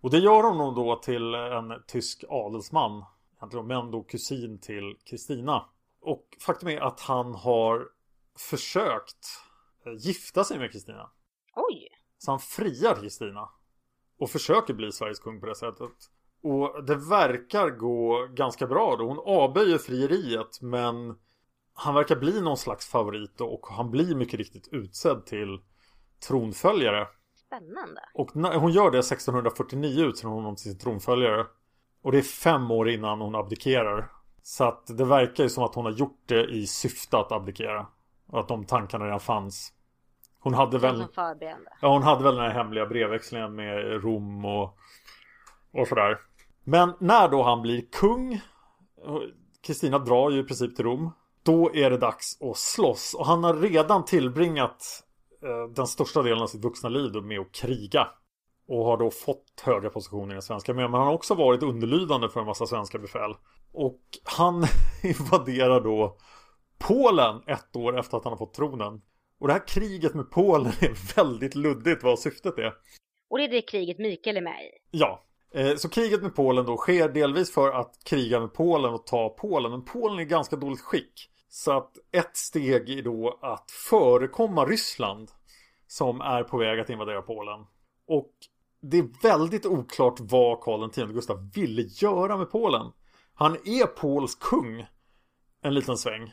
Och 0.00 0.10
det 0.10 0.18
gör 0.18 0.42
honom 0.42 0.74
då 0.74 0.96
till 0.96 1.34
en 1.34 1.82
tysk 1.86 2.24
adelsman. 2.28 3.04
Men 3.64 3.90
då 3.90 4.02
kusin 4.02 4.60
till 4.60 4.96
Kristina. 5.04 5.68
Och 6.00 6.36
faktum 6.40 6.68
är 6.68 6.80
att 6.80 7.00
han 7.00 7.34
har 7.34 7.88
försökt 8.50 9.26
eh, 9.86 9.92
gifta 9.92 10.44
sig 10.44 10.58
med 10.58 10.72
Kristina. 10.72 11.10
Oj. 11.56 11.88
Så 12.18 12.30
han 12.30 12.40
friar 12.40 12.94
Kristina. 12.94 13.48
Och 14.20 14.30
försöker 14.30 14.74
bli 14.74 14.92
Sveriges 14.92 15.20
kung 15.20 15.40
på 15.40 15.46
det 15.46 15.54
sättet. 15.54 15.90
Och 16.42 16.84
det 16.84 16.96
verkar 16.96 17.70
gå 17.70 18.28
ganska 18.34 18.66
bra 18.66 18.96
då. 18.96 19.06
Hon 19.06 19.18
avböjer 19.26 19.78
frieriet 19.78 20.60
men 20.60 21.14
han 21.74 21.94
verkar 21.94 22.16
bli 22.16 22.40
någon 22.40 22.56
slags 22.56 22.86
favorit 22.86 23.38
då, 23.38 23.46
och 23.46 23.66
han 23.66 23.90
blir 23.90 24.14
mycket 24.14 24.38
riktigt 24.38 24.68
utsedd 24.72 25.26
till 25.26 25.60
tronföljare. 26.28 27.08
Spännande. 27.46 28.00
Och 28.14 28.36
när 28.36 28.56
hon 28.56 28.72
gör 28.72 28.90
det 28.90 28.98
1649 28.98 30.04
utser 30.04 30.28
hon 30.28 30.36
honom 30.36 30.56
till 30.56 30.64
sin 30.64 30.78
tronföljare. 30.78 31.46
Och 32.02 32.12
det 32.12 32.18
är 32.18 32.22
fem 32.22 32.70
år 32.70 32.88
innan 32.88 33.20
hon 33.20 33.34
abdikerar. 33.34 34.12
Så 34.42 34.64
att 34.64 34.86
det 34.86 35.04
verkar 35.04 35.44
ju 35.44 35.50
som 35.50 35.64
att 35.64 35.74
hon 35.74 35.84
har 35.84 35.92
gjort 35.92 36.22
det 36.26 36.44
i 36.44 36.66
syfte 36.66 37.18
att 37.18 37.32
abdikera. 37.32 37.86
Och 38.26 38.40
att 38.40 38.48
de 38.48 38.64
tankarna 38.64 39.04
redan 39.04 39.20
fanns. 39.20 39.72
Hon 40.40 40.54
hade 40.54 40.78
Väl... 40.78 41.06
Ja, 41.80 41.92
hon 41.92 42.02
hade 42.02 42.24
väl 42.24 42.36
den 42.36 42.44
här 42.44 42.50
hemliga 42.50 42.86
brevväxlingen 42.86 43.54
med 43.54 44.02
Rom 44.04 44.44
och, 44.44 44.78
och 45.72 45.88
sådär. 45.88 46.18
Men 46.64 46.92
när 46.98 47.28
då 47.28 47.42
han 47.42 47.62
blir 47.62 47.82
kung 47.92 48.40
Kristina 49.66 49.98
drar 49.98 50.30
ju 50.30 50.40
i 50.40 50.44
princip 50.44 50.76
till 50.76 50.84
Rom 50.84 51.10
Då 51.42 51.74
är 51.74 51.90
det 51.90 51.98
dags 51.98 52.42
att 52.42 52.56
slåss. 52.56 53.14
Och 53.18 53.26
han 53.26 53.44
har 53.44 53.54
redan 53.54 54.04
tillbringat 54.04 55.04
eh, 55.42 55.72
Den 55.74 55.86
största 55.86 56.22
delen 56.22 56.42
av 56.42 56.46
sitt 56.46 56.64
vuxna 56.64 56.88
liv 56.88 57.22
med 57.22 57.40
att 57.40 57.52
kriga. 57.52 58.08
Och 58.68 58.84
har 58.84 58.96
då 58.96 59.10
fått 59.10 59.62
höga 59.64 59.90
positioner 59.90 60.30
i 60.30 60.32
den 60.32 60.42
svenska 60.42 60.72
armén. 60.72 60.90
Men 60.90 60.98
han 60.98 61.06
har 61.06 61.14
också 61.14 61.34
varit 61.34 61.62
underlydande 61.62 62.28
för 62.28 62.40
en 62.40 62.46
massa 62.46 62.66
svenska 62.66 62.98
befäl. 62.98 63.34
Och 63.72 64.00
han 64.24 64.64
invaderar 65.02 65.80
då 65.80 66.16
Polen 66.78 67.42
ett 67.46 67.76
år 67.76 67.98
efter 67.98 68.16
att 68.16 68.24
han 68.24 68.32
har 68.32 68.38
fått 68.38 68.54
tronen 68.54 69.00
och 69.40 69.46
det 69.46 69.52
här 69.52 69.66
kriget 69.66 70.14
med 70.14 70.30
Polen 70.30 70.72
är 70.80 71.14
väldigt 71.16 71.54
luddigt 71.54 72.02
vad 72.02 72.18
syftet 72.18 72.58
är. 72.58 72.72
Och 73.30 73.38
det 73.38 73.44
är 73.44 73.48
det 73.48 73.62
kriget 73.62 73.98
Mikael 73.98 74.36
är 74.36 74.42
med 74.42 74.64
i? 74.64 74.68
Ja. 74.90 75.24
Eh, 75.54 75.76
så 75.76 75.88
kriget 75.88 76.22
med 76.22 76.34
Polen 76.34 76.66
då 76.66 76.76
sker 76.76 77.08
delvis 77.08 77.54
för 77.54 77.72
att 77.72 78.04
kriga 78.04 78.40
med 78.40 78.52
Polen 78.52 78.94
och 78.94 79.06
ta 79.06 79.28
Polen. 79.28 79.70
Men 79.70 79.84
Polen 79.84 80.18
är 80.18 80.22
i 80.22 80.24
ganska 80.24 80.56
dåligt 80.56 80.80
skick. 80.80 81.30
Så 81.48 81.72
att 81.72 81.92
ett 82.12 82.36
steg 82.36 82.90
är 82.90 83.02
då 83.02 83.38
att 83.42 83.70
förekomma 83.70 84.64
Ryssland 84.64 85.30
som 85.86 86.20
är 86.20 86.42
på 86.42 86.58
väg 86.58 86.80
att 86.80 86.90
invadera 86.90 87.22
Polen. 87.22 87.66
Och 88.06 88.32
det 88.80 88.98
är 88.98 89.22
väldigt 89.22 89.66
oklart 89.66 90.20
vad 90.20 90.60
Karl 90.60 90.84
X 90.84 91.12
Gustav 91.12 91.50
ville 91.54 91.82
göra 91.82 92.36
med 92.36 92.50
Polen. 92.50 92.86
Han 93.34 93.52
är 93.52 93.86
Pols 93.86 94.34
kung 94.34 94.86
en 95.62 95.74
liten 95.74 95.96
sväng. 95.96 96.32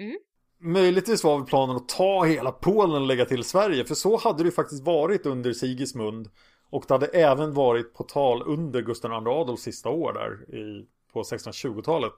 Mm. 0.00 0.18
Möjligtvis 0.60 1.24
var 1.24 1.38
väl 1.38 1.46
planen 1.46 1.76
att 1.76 1.88
ta 1.88 2.24
hela 2.24 2.52
Polen 2.52 3.02
och 3.02 3.06
lägga 3.06 3.24
till 3.24 3.44
Sverige. 3.44 3.84
För 3.84 3.94
så 3.94 4.16
hade 4.16 4.38
det 4.38 4.44
ju 4.44 4.52
faktiskt 4.52 4.84
varit 4.84 5.26
under 5.26 5.52
Sigismund. 5.52 6.30
Och 6.70 6.84
det 6.88 6.94
hade 6.94 7.06
även 7.06 7.54
varit 7.54 7.94
på 7.94 8.04
tal 8.04 8.42
under 8.46 8.82
Gustav 8.82 9.10
II 9.10 9.32
Adolfs 9.32 9.62
sista 9.62 9.88
år 9.88 10.12
där 10.12 10.56
i, 10.56 10.86
på 11.12 11.22
1620-talet. 11.22 12.14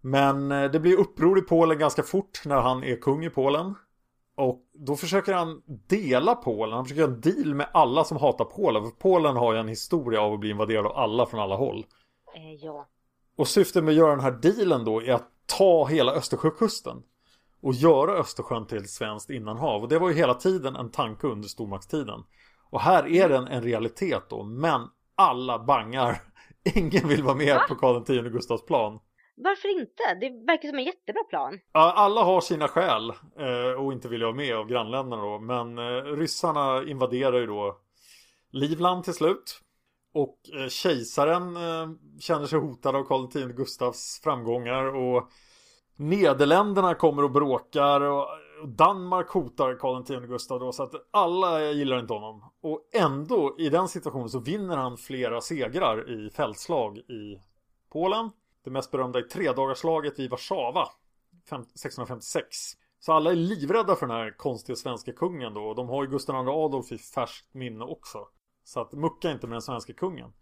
Men 0.00 0.52
eh, 0.52 0.70
det 0.70 0.80
blir 0.80 0.98
uppror 0.98 1.38
i 1.38 1.42
Polen 1.42 1.78
ganska 1.78 2.02
fort 2.02 2.42
när 2.44 2.56
han 2.60 2.84
är 2.84 2.96
kung 2.96 3.24
i 3.24 3.30
Polen. 3.30 3.74
Och 4.36 4.62
då 4.72 4.96
försöker 4.96 5.32
han 5.32 5.62
dela 5.66 6.34
Polen. 6.34 6.74
Han 6.74 6.84
försöker 6.84 7.00
göra 7.00 7.12
en 7.12 7.20
deal 7.20 7.54
med 7.54 7.68
alla 7.72 8.04
som 8.04 8.16
hatar 8.16 8.44
Polen. 8.44 8.82
För 8.82 8.90
Polen 8.90 9.36
har 9.36 9.52
ju 9.52 9.58
en 9.58 9.68
historia 9.68 10.20
av 10.20 10.32
att 10.32 10.40
bli 10.40 10.50
invaderad 10.50 10.86
av 10.86 10.96
alla 10.96 11.26
från 11.26 11.40
alla 11.40 11.56
håll. 11.56 11.86
Eh, 12.34 12.54
ja. 12.54 12.88
Och 13.36 13.48
syftet 13.48 13.84
med 13.84 13.92
att 13.92 13.98
göra 13.98 14.10
den 14.10 14.20
här 14.20 14.38
dealen 14.42 14.84
då 14.84 15.02
är 15.02 15.12
att 15.12 15.28
ta 15.46 15.86
hela 15.86 16.12
Östersjökusten 16.12 17.02
och 17.64 17.74
göra 17.74 18.12
Östersjön 18.12 18.66
till 18.66 18.78
ett 18.78 18.90
svenskt 18.90 19.30
innanhav. 19.30 19.82
Och 19.82 19.88
det 19.88 19.98
var 19.98 20.08
ju 20.08 20.14
hela 20.14 20.34
tiden 20.34 20.76
en 20.76 20.90
tanke 20.90 21.26
under 21.26 21.48
stormaktstiden. 21.48 22.24
Och 22.70 22.80
här 22.80 23.06
är 23.06 23.28
den 23.28 23.46
en 23.46 23.62
realitet 23.62 24.22
då, 24.28 24.42
men 24.42 24.80
alla 25.14 25.58
bangar. 25.58 26.22
Ingen 26.74 27.08
vill 27.08 27.22
vara 27.22 27.34
med 27.34 27.54
Va? 27.54 27.64
på 27.68 27.74
Karl 27.74 28.26
X 28.26 28.32
Gustavs 28.32 28.64
plan. 28.64 29.00
Varför 29.36 29.80
inte? 29.80 30.02
Det 30.20 30.46
verkar 30.46 30.68
som 30.68 30.78
en 30.78 30.84
jättebra 30.84 31.24
plan. 31.24 31.60
Alla 31.72 32.22
har 32.22 32.40
sina 32.40 32.68
skäl 32.68 33.10
eh, 33.38 33.80
och 33.80 33.92
inte 33.92 34.08
vill 34.08 34.22
vara 34.22 34.34
med 34.34 34.56
av 34.56 34.66
grannländerna 34.66 35.22
då. 35.22 35.38
Men 35.38 35.78
eh, 35.78 36.02
ryssarna 36.02 36.84
invaderar 36.86 37.38
ju 37.38 37.46
då 37.46 37.78
Livland 38.50 39.04
till 39.04 39.14
slut. 39.14 39.60
Och 40.14 40.38
eh, 40.60 40.68
kejsaren 40.68 41.58
känner 42.20 42.46
sig 42.46 42.58
hotad 42.58 42.96
av 42.96 43.04
Karl 43.04 43.24
X 43.24 43.56
Gustavs 43.56 44.20
framgångar 44.24 44.84
och 44.84 45.30
Nederländerna 45.96 46.94
kommer 46.94 47.22
och 47.22 47.30
bråkar 47.30 48.00
och 48.00 48.28
Danmark 48.68 49.28
hotar 49.28 49.78
Karl 49.78 50.00
X 50.00 50.28
Gustav 50.28 50.60
då 50.60 50.72
så 50.72 50.82
att 50.82 50.94
alla 51.10 51.72
gillar 51.72 51.98
inte 52.00 52.12
honom. 52.12 52.52
Och 52.62 52.88
ändå 52.92 53.56
i 53.58 53.68
den 53.68 53.88
situationen 53.88 54.28
så 54.28 54.38
vinner 54.38 54.76
han 54.76 54.96
flera 54.96 55.40
segrar 55.40 56.10
i 56.10 56.30
fältslag 56.30 56.98
i 56.98 57.40
Polen. 57.92 58.30
Det 58.64 58.70
mest 58.70 58.90
berömda 58.90 59.18
är 59.18 59.22
tredagarslaget 59.22 60.18
vid 60.18 60.30
Warszawa 60.30 60.88
1656. 61.44 62.46
Så 63.00 63.12
alla 63.12 63.30
är 63.30 63.36
livrädda 63.36 63.96
för 63.96 64.06
den 64.06 64.16
här 64.16 64.36
konstiga 64.36 64.76
svenska 64.76 65.12
kungen 65.12 65.54
då. 65.54 65.64
Och 65.64 65.74
de 65.74 65.88
har 65.88 66.04
ju 66.04 66.10
Gustav 66.10 66.44
II 66.44 66.50
Adolf 66.50 66.92
i 66.92 66.98
färskt 66.98 67.54
minne 67.54 67.84
också. 67.84 68.18
Så 68.64 68.80
att 68.80 68.92
mucka 68.92 69.30
inte 69.30 69.46
med 69.46 69.54
den 69.54 69.62
svenska 69.62 69.92
kungen. 69.92 70.32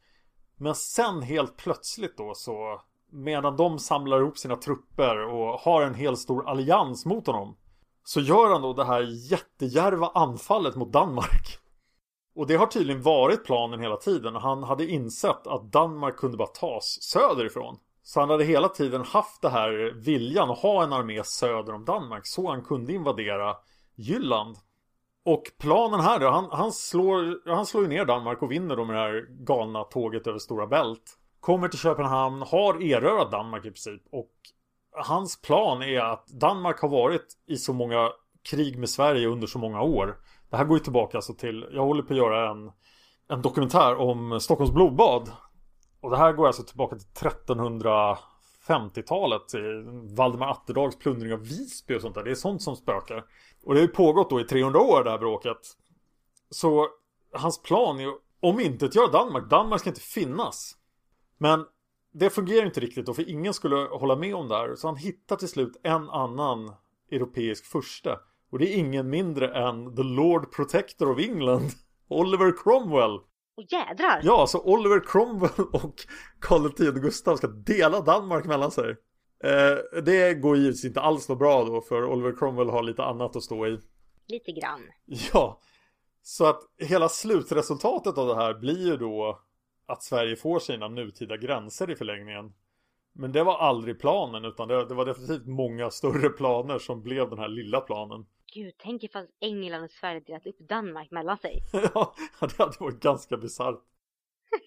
Men 0.56 0.74
sen 0.74 1.22
helt 1.22 1.56
plötsligt 1.56 2.16
då 2.16 2.34
så 2.34 2.82
Medan 3.12 3.56
de 3.56 3.78
samlar 3.78 4.20
ihop 4.20 4.38
sina 4.38 4.56
trupper 4.56 5.18
och 5.18 5.60
har 5.60 5.82
en 5.82 5.94
hel 5.94 6.16
stor 6.16 6.48
allians 6.48 7.06
mot 7.06 7.26
honom 7.26 7.56
Så 8.04 8.20
gör 8.20 8.52
han 8.52 8.62
då 8.62 8.72
det 8.72 8.84
här 8.84 9.30
jättejärva 9.30 10.10
anfallet 10.14 10.76
mot 10.76 10.92
Danmark. 10.92 11.58
Och 12.34 12.46
det 12.46 12.56
har 12.56 12.66
tydligen 12.66 13.02
varit 13.02 13.44
planen 13.44 13.80
hela 13.80 13.96
tiden. 13.96 14.36
Han 14.36 14.62
hade 14.62 14.86
insett 14.86 15.46
att 15.46 15.72
Danmark 15.72 16.16
kunde 16.16 16.36
bara 16.36 16.48
tas 16.48 16.98
söderifrån. 17.02 17.78
Så 18.02 18.20
han 18.20 18.30
hade 18.30 18.44
hela 18.44 18.68
tiden 18.68 19.04
haft 19.04 19.42
det 19.42 19.48
här 19.48 19.94
viljan 19.94 20.50
att 20.50 20.58
ha 20.58 20.82
en 20.82 20.92
armé 20.92 21.24
söder 21.24 21.74
om 21.74 21.84
Danmark 21.84 22.26
Så 22.26 22.50
han 22.50 22.62
kunde 22.62 22.92
invadera 22.92 23.56
Jylland. 23.96 24.56
Och 25.24 25.42
planen 25.58 26.00
här 26.00 26.18
då, 26.18 26.30
han, 26.30 26.48
han, 26.50 26.72
slår, 26.72 27.48
han 27.54 27.66
slår 27.66 27.82
ju 27.82 27.88
ner 27.88 28.04
Danmark 28.04 28.42
och 28.42 28.52
vinner 28.52 28.76
då 28.76 28.84
med 28.84 28.96
det 28.96 29.00
här 29.00 29.26
galna 29.30 29.84
tåget 29.84 30.26
över 30.26 30.38
Stora 30.38 30.66
Bält. 30.66 31.18
Kommer 31.42 31.68
till 31.68 31.78
Köpenhamn, 31.78 32.42
har 32.42 32.82
erövrat 32.82 33.30
Danmark 33.30 33.64
i 33.64 33.70
princip. 33.70 34.02
Och 34.12 34.30
hans 34.92 35.40
plan 35.40 35.82
är 35.82 36.00
att 36.00 36.26
Danmark 36.26 36.80
har 36.80 36.88
varit 36.88 37.26
i 37.46 37.56
så 37.56 37.72
många 37.72 38.10
krig 38.50 38.78
med 38.78 38.90
Sverige 38.90 39.28
under 39.28 39.46
så 39.46 39.58
många 39.58 39.82
år. 39.82 40.16
Det 40.50 40.56
här 40.56 40.64
går 40.64 40.78
ju 40.78 40.84
tillbaka 40.84 41.18
alltså 41.18 41.34
till, 41.34 41.66
jag 41.72 41.84
håller 41.84 42.02
på 42.02 42.12
att 42.12 42.18
göra 42.18 42.50
en, 42.50 42.72
en 43.28 43.42
dokumentär 43.42 43.96
om 43.96 44.40
Stockholms 44.40 44.72
blodbad. 44.72 45.30
Och 46.00 46.10
det 46.10 46.16
här 46.16 46.32
går 46.32 46.46
alltså 46.46 46.62
tillbaka 46.62 46.96
till 46.96 47.28
1350-talet. 47.28 49.42
Valdemar 50.16 50.50
Atterdags 50.50 50.98
plundring 50.98 51.32
av 51.32 51.40
Visby 51.40 51.96
och 51.96 52.00
sånt 52.00 52.14
där. 52.14 52.24
Det 52.24 52.30
är 52.30 52.34
sånt 52.34 52.62
som 52.62 52.76
spökar. 52.76 53.24
Och 53.64 53.74
det 53.74 53.80
har 53.80 53.86
ju 53.86 53.92
pågått 53.92 54.30
då 54.30 54.40
i 54.40 54.44
300 54.44 54.80
år 54.80 55.04
det 55.04 55.10
här 55.10 55.18
bråket. 55.18 55.60
Så 56.50 56.88
hans 57.32 57.62
plan 57.62 58.00
är 58.00 58.08
att 58.08 58.20
om 58.40 58.60
inte 58.60 58.90
göra 58.92 59.10
Danmark. 59.10 59.50
Danmark 59.50 59.80
ska 59.80 59.90
inte 59.90 60.00
finnas. 60.00 60.76
Men 61.42 61.64
det 62.12 62.30
fungerar 62.30 62.66
inte 62.66 62.80
riktigt 62.80 63.06
då 63.06 63.14
för 63.14 63.30
ingen 63.30 63.54
skulle 63.54 63.76
hålla 63.76 64.16
med 64.16 64.34
om 64.34 64.48
det 64.48 64.54
här. 64.54 64.74
Så 64.74 64.88
han 64.88 64.96
hittar 64.96 65.36
till 65.36 65.48
slut 65.48 65.80
en 65.82 66.10
annan 66.10 66.72
europeisk 67.10 67.64
första. 67.64 68.18
Och 68.50 68.58
det 68.58 68.68
är 68.68 68.76
ingen 68.76 69.10
mindre 69.10 69.68
än 69.68 69.96
The 69.96 70.02
Lord 70.02 70.52
Protector 70.52 71.10
of 71.10 71.18
England. 71.18 71.70
Oliver 72.08 72.52
Cromwell. 72.62 73.14
Och 73.56 73.64
jädrar! 73.68 74.20
Ja, 74.22 74.46
så 74.46 74.60
Oliver 74.60 75.00
Cromwell 75.00 75.66
och 75.72 75.94
Karl 76.40 76.66
X 76.66 77.00
Gustav 77.00 77.36
ska 77.36 77.46
dela 77.46 78.00
Danmark 78.00 78.44
mellan 78.44 78.70
sig. 78.70 78.90
Eh, 79.44 80.02
det 80.02 80.34
går 80.34 80.56
givetvis 80.56 80.84
inte 80.84 81.00
alls 81.00 81.24
så 81.24 81.36
bra 81.36 81.64
då 81.64 81.80
för 81.80 82.04
Oliver 82.04 82.36
Cromwell 82.38 82.70
har 82.70 82.82
lite 82.82 83.02
annat 83.02 83.36
att 83.36 83.42
stå 83.42 83.66
i. 83.66 83.80
Lite 84.28 84.52
grann. 84.52 84.80
Ja. 85.32 85.60
Så 86.22 86.46
att 86.46 86.60
hela 86.78 87.08
slutresultatet 87.08 88.18
av 88.18 88.28
det 88.28 88.34
här 88.34 88.54
blir 88.54 88.86
ju 88.86 88.96
då 88.96 89.42
att 89.86 90.02
Sverige 90.02 90.36
får 90.36 90.58
sina 90.58 90.88
nutida 90.88 91.36
gränser 91.36 91.90
i 91.90 91.96
förlängningen. 91.96 92.52
Men 93.12 93.32
det 93.32 93.42
var 93.42 93.58
aldrig 93.58 94.00
planen 94.00 94.44
utan 94.44 94.68
det, 94.68 94.84
det, 94.84 94.94
var 94.94 95.04
definitivt 95.04 95.46
många 95.46 95.90
större 95.90 96.28
planer 96.28 96.78
som 96.78 97.02
blev 97.02 97.30
den 97.30 97.38
här 97.38 97.48
lilla 97.48 97.80
planen. 97.80 98.26
Gud, 98.54 98.74
tänk 98.78 99.04
ifall 99.04 99.26
England 99.40 99.84
och 99.84 99.90
Sverige 99.90 100.20
delat 100.20 100.46
upp 100.46 100.58
Danmark 100.58 101.10
mellan 101.10 101.38
sig. 101.38 101.62
ja, 101.94 102.14
det 102.40 102.58
hade 102.58 102.76
varit 102.80 103.00
ganska 103.00 103.36
bisarrt. 103.36 103.82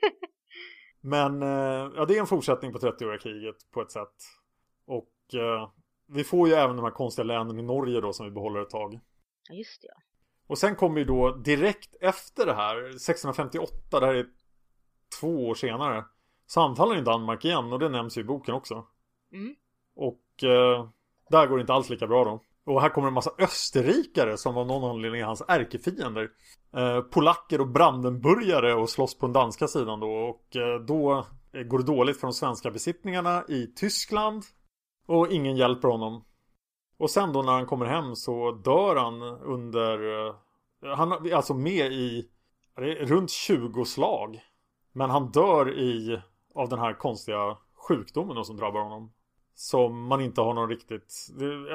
Men 1.02 1.42
eh, 1.42 1.92
ja, 1.96 2.06
det 2.08 2.16
är 2.16 2.20
en 2.20 2.28
fortsättning 2.28 2.74
på 2.74 2.80
30-åriga 2.80 3.20
kriget 3.20 3.72
på 3.72 3.82
ett 3.82 3.92
sätt. 3.92 4.16
Och 4.86 5.34
eh, 5.34 5.70
vi 6.08 6.24
får 6.24 6.48
ju 6.48 6.54
även 6.54 6.76
de 6.76 6.86
här 6.86 6.92
konstiga 6.92 7.24
länen 7.24 7.60
i 7.60 7.62
Norge 7.62 8.02
då 8.02 8.14
som 8.14 8.26
vi 8.26 8.32
behåller 8.32 8.62
ett 8.62 8.70
tag. 8.70 9.00
Ja, 9.50 9.56
just 9.56 9.82
det. 9.82 9.88
Ja. 9.88 10.02
Och 10.48 10.58
sen 10.58 10.76
kommer 10.76 11.00
ju 11.00 11.06
då 11.06 11.32
direkt 11.32 11.96
efter 12.02 12.46
det 12.46 12.54
här, 12.54 12.78
1658, 12.78 14.00
det 14.00 14.06
här 14.06 14.14
är 14.14 14.28
två 15.20 15.48
år 15.48 15.56
senare 15.56 16.06
så 16.46 16.62
anfaller 16.62 16.96
ju 16.96 17.02
Danmark 17.02 17.46
igen 17.46 17.74
och 17.74 17.80
det 17.80 17.90
nämns 17.90 18.18
ju 18.18 18.22
i 18.22 18.24
boken 18.24 18.56
också. 18.56 18.86
Mm. 19.34 19.56
Och 19.96 20.44
eh, 20.44 20.88
där 21.30 21.48
går 21.48 21.58
det 21.58 21.62
inte 21.62 21.74
alls 21.74 21.90
lika 21.90 22.08
bra 22.08 22.24
då. 22.24 22.42
Och 22.66 22.82
här 22.82 22.90
kommer 22.90 23.08
en 23.08 23.14
massa 23.14 23.32
österrikare 23.38 24.38
som 24.38 24.58
av 24.58 24.68
någon 24.68 24.90
anledning 24.90 25.22
är 25.22 25.26
hans 25.26 25.44
ärkefiender. 25.48 26.30
Eh, 26.78 27.02
polacker 27.02 27.62
och 27.62 27.68
brandenburgare 27.68 28.74
och 28.74 28.90
slåss 28.90 29.18
på 29.18 29.26
den 29.26 29.34
danska 29.34 29.68
sidan 29.68 30.00
då. 30.00 30.08
Och 30.08 30.56
eh, 30.56 30.80
då 30.80 31.26
går 31.66 31.78
det 31.78 31.86
dåligt 31.86 32.20
för 32.20 32.28
de 32.28 32.34
svenska 32.34 32.72
besittningarna 32.72 33.44
i 33.48 33.68
Tyskland. 33.68 34.44
Och 35.08 35.32
ingen 35.32 35.56
hjälper 35.56 35.88
honom. 35.88 36.26
Och 36.98 37.10
sen 37.10 37.34
då 37.34 37.42
när 37.42 37.52
han 37.52 37.66
kommer 37.66 37.86
hem 37.86 38.16
så 38.16 38.52
dör 38.52 38.96
han 38.96 39.22
under... 39.24 40.28
Eh, 40.28 40.36
han 40.96 41.12
är 41.12 41.36
alltså 41.36 41.54
med 41.54 41.92
i 41.92 42.30
runt 43.00 43.32
20 43.32 43.86
slag. 43.86 44.42
Men 44.96 45.10
han 45.10 45.32
dör 45.32 45.80
i 45.80 46.22
av 46.54 46.70
den 46.70 46.80
här 46.80 46.94
konstiga 46.94 47.58
sjukdomen 47.88 48.46
som 48.46 48.58
drabbar 48.58 48.80
honom. 48.80 49.12
Som 49.56 50.08
man 50.08 50.22
inte 50.22 50.42
har 50.42 50.54
någon 50.54 50.70
riktigt... 50.70 51.28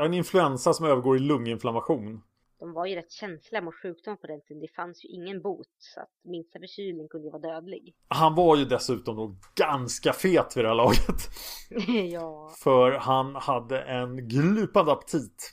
En 0.05 0.15
influensa 0.15 0.73
som 0.73 0.87
övergår 0.87 1.17
i 1.17 1.21
lunginflammation. 1.21 2.23
de 2.59 2.73
var 2.73 2.87
ju 2.87 2.95
rätt 2.95 3.13
känsliga 3.13 3.63
mot 3.63 3.75
sjukdom 3.75 4.17
på 4.17 4.27
den 4.27 4.41
tiden. 4.41 4.61
Det 4.61 4.75
fanns 4.75 5.05
ju 5.05 5.09
ingen 5.09 5.43
bot 5.43 5.69
så 5.79 6.01
att 6.01 6.11
minsta 6.23 6.59
förkylning 6.59 7.09
kunde 7.09 7.27
ju 7.27 7.31
vara 7.31 7.43
dödlig. 7.43 7.95
Han 8.09 8.35
var 8.35 8.57
ju 8.57 8.65
dessutom 8.65 9.17
då 9.17 9.37
ganska 9.55 10.13
fet 10.13 10.57
vid 10.57 10.65
det 10.65 10.69
här 10.69 10.75
laget. 10.75 11.29
ja. 12.13 12.51
För 12.59 12.93
han 12.93 13.35
hade 13.35 13.81
en 13.83 14.29
glupande 14.29 14.93
aptit. 14.93 15.53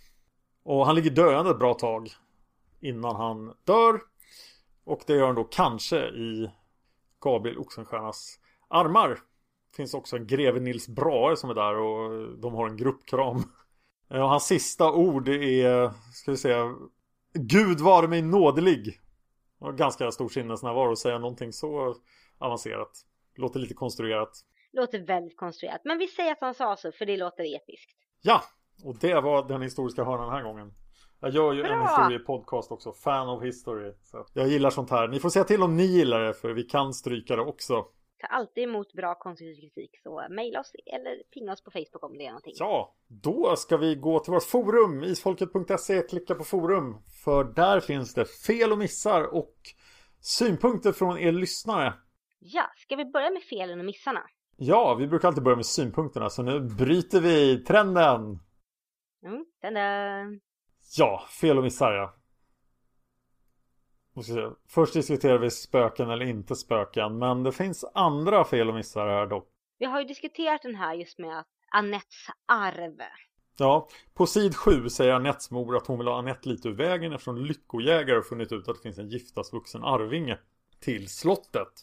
Och 0.63 0.86
han 0.86 0.95
ligger 0.95 1.11
döende 1.11 1.51
ett 1.51 1.59
bra 1.59 1.74
tag 1.74 2.09
innan 2.80 3.15
han 3.15 3.53
dör. 3.63 3.99
Och 4.84 5.01
det 5.07 5.13
gör 5.15 5.26
han 5.26 5.36
då 5.36 5.43
kanske 5.43 5.97
i 5.97 6.51
Gabriel 7.22 7.57
Oxenstiernas 7.57 8.39
armar. 8.68 9.20
Finns 9.76 9.93
också 9.93 10.15
en 10.15 10.28
greve 10.28 10.59
Nils 10.59 10.88
Brahe 10.88 11.36
som 11.36 11.49
är 11.49 11.53
där 11.53 11.76
och 11.78 12.38
de 12.38 12.53
har 12.53 12.70
en 12.70 12.78
gruppkram. 12.78 13.43
Och 14.09 14.30
hans 14.30 14.45
sista 14.45 14.91
ord 14.91 15.28
är, 15.28 15.91
ska 16.13 16.32
vi 16.32 16.38
säga, 16.38 16.76
Gud 17.34 17.80
vare 17.80 18.07
mig 18.07 18.22
nådelig. 18.22 18.99
Och 19.59 19.78
ganska 19.78 20.11
stor 20.11 20.30
sinnesnärvaro 20.30 20.91
att 20.91 20.97
säga 20.97 21.20
någonting 21.20 21.53
så 21.53 21.95
avancerat. 22.38 22.91
Låter 23.36 23.59
lite 23.59 23.74
konstruerat. 23.74 24.30
Låter 24.72 24.99
väldigt 24.99 25.38
konstruerat. 25.38 25.82
Men 25.84 25.97
vi 25.97 26.07
säger 26.07 26.32
att 26.32 26.41
han 26.41 26.53
sa 26.53 26.76
så 26.76 26.91
för 26.91 27.05
det 27.05 27.18
låter 27.18 27.43
episkt. 27.55 27.91
Ja, 28.22 28.43
och 28.84 28.97
det 28.99 29.22
var 29.22 29.47
den 29.47 29.61
historiska 29.61 30.03
hörnan 30.03 30.26
den 30.26 30.36
här 30.36 30.43
gången. 30.43 30.74
Jag 31.20 31.32
gör 31.32 31.53
ju 31.53 31.63
Bra. 31.63 31.74
en 31.74 31.82
historiepodcast 31.82 32.72
också, 32.72 32.93
Fan 32.93 33.30
of 33.30 33.43
History. 33.43 33.93
Så 34.01 34.26
jag 34.34 34.47
gillar 34.47 34.70
sånt 34.70 34.89
här. 34.89 35.07
Ni 35.07 35.20
får 35.20 35.30
säga 35.30 35.45
till 35.45 35.63
om 35.63 35.76
ni 35.78 35.84
gillar 35.84 36.20
det 36.24 36.34
för 36.34 36.49
vi 36.49 36.63
kan 36.63 36.93
stryka 36.93 37.36
det 37.36 37.41
också. 37.41 37.86
Ta 38.20 38.28
alltid 38.28 38.63
emot 38.63 38.93
bra 38.93 39.15
konstruktiv 39.15 39.61
kritik 39.61 39.99
så 40.03 40.28
mejla 40.30 40.59
oss 40.59 40.72
eller 40.86 41.24
pinga 41.34 41.51
oss 41.51 41.63
på 41.63 41.72
Facebook 41.72 42.03
om 42.03 42.18
det 42.18 42.26
är 42.26 42.30
någonting. 42.30 42.53
Ja, 42.59 42.95
då 43.07 43.55
ska 43.55 43.78
vi 43.78 43.95
gå 43.95 44.20
till 44.20 44.34
vårt 44.34 44.43
forum 44.43 45.03
isfolket.se, 45.03 46.01
klicka 46.01 46.36
på 46.36 46.43
forum. 46.43 46.97
För 47.24 47.43
där 47.43 47.80
finns 47.80 48.13
det 48.13 48.26
fel 48.26 48.72
och 48.72 48.78
missar 48.78 49.36
och 49.36 49.55
synpunkter 50.22 50.91
från 50.91 51.18
er 51.18 51.32
lyssnare. 51.32 51.93
Ja, 52.39 52.63
ska 52.76 52.95
vi 52.95 53.05
börja 53.05 53.30
med 53.30 53.43
felen 53.43 53.80
och 53.80 53.86
missarna? 53.86 54.24
Ja, 54.57 54.95
vi 54.95 55.07
brukar 55.07 55.28
alltid 55.28 55.43
börja 55.43 55.55
med 55.55 55.65
synpunkterna 55.65 56.30
så 56.30 56.43
nu 56.43 56.59
bryter 56.59 57.22
vi 57.22 57.63
trenden. 57.63 58.39
Mm, 59.24 59.45
den 59.61 59.78
Ja, 60.97 61.27
fel 61.41 61.57
och 61.57 61.63
missar 61.63 61.91
ja. 61.91 62.13
Först 64.67 64.93
diskuterar 64.93 65.38
vi 65.38 65.51
spöken 65.51 66.09
eller 66.09 66.25
inte 66.25 66.55
spöken 66.55 67.17
men 67.17 67.43
det 67.43 67.51
finns 67.51 67.85
andra 67.93 68.43
fel 68.43 68.69
och 68.69 68.75
missar 68.75 69.07
här 69.07 69.27
dock. 69.27 69.47
Vi 69.79 69.85
har 69.85 69.99
ju 69.99 70.07
diskuterat 70.07 70.61
den 70.61 70.75
här 70.75 70.93
just 70.93 71.19
med 71.19 71.43
Anettes 71.71 72.27
arv. 72.45 73.01
Ja, 73.57 73.88
på 74.13 74.27
sid 74.27 74.55
7 74.55 74.89
säger 74.89 75.13
Anettes 75.13 75.51
mor 75.51 75.77
att 75.77 75.88
hon 75.88 75.97
vill 75.97 76.07
ha 76.07 76.17
Anette 76.17 76.49
lite 76.49 76.67
ur 76.67 76.73
vägen 76.73 77.13
eftersom 77.13 77.38
lyckojägare 77.38 78.15
har 78.15 78.21
funnit 78.21 78.51
ut 78.51 78.67
att 78.67 78.75
det 78.75 78.81
finns 78.81 78.97
en 78.97 79.09
giftasvuxen 79.09 79.83
arvinge 79.83 80.39
till 80.79 81.09
slottet. 81.09 81.73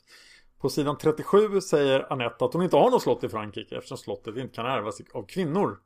På 0.61 0.69
sidan 0.69 0.99
37 0.99 1.61
säger 1.61 2.13
Anette 2.13 2.45
att 2.45 2.53
hon 2.53 2.63
inte 2.63 2.77
har 2.77 2.91
något 2.91 3.03
slott 3.03 3.25
i 3.25 3.29
Frankrike 3.29 3.77
eftersom 3.77 3.99
slottet 3.99 4.37
inte 4.37 4.55
kan 4.55 4.67
ärvas 4.67 5.01
av 5.15 5.27
kvinnor. 5.27 5.81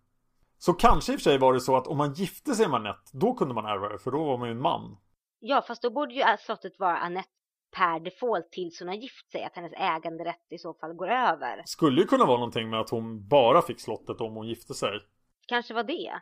Så 0.59 0.72
kanske 0.72 1.12
i 1.12 1.16
och 1.16 1.20
för 1.20 1.24
sig 1.30 1.38
var 1.38 1.52
det 1.52 1.61
så 1.61 1.76
att 1.76 1.86
om 1.86 1.96
man 1.96 2.12
gifte 2.12 2.54
sig 2.54 2.68
med 2.68 2.74
Anette, 2.76 3.11
då 3.12 3.34
kunde 3.34 3.54
man 3.54 3.66
ärva 3.66 3.88
det, 3.88 3.98
för 3.98 4.11
då 4.11 4.24
var 4.24 4.38
man 4.38 4.48
ju 4.48 4.52
en 4.52 4.62
man. 4.62 4.96
Ja, 5.38 5.62
fast 5.62 5.82
då 5.82 5.90
borde 5.90 6.14
ju 6.14 6.24
slottet 6.38 6.78
vara 6.78 6.98
Anette 6.98 7.28
per 7.70 8.00
default 8.00 8.52
tills 8.52 8.80
hon 8.80 8.88
har 8.88 8.94
gift 8.94 9.30
sig, 9.30 9.44
att 9.44 9.56
hennes 9.56 9.72
äganderätt 9.72 10.46
i 10.50 10.59
så 10.59 10.74
fall 10.74 10.94
går 10.94 11.09
över. 11.09 11.62
Skulle 11.66 12.00
ju 12.00 12.06
kunna 12.06 12.26
vara 12.26 12.36
någonting 12.36 12.70
med 12.70 12.80
att 12.80 12.90
hon 12.90 13.28
bara 13.28 13.62
fick 13.62 13.80
slottet 13.80 14.20
om 14.20 14.34
hon 14.34 14.48
gifte 14.48 14.74
sig. 14.74 15.00
Kanske 15.46 15.74
var 15.74 15.82
det. 15.82 16.20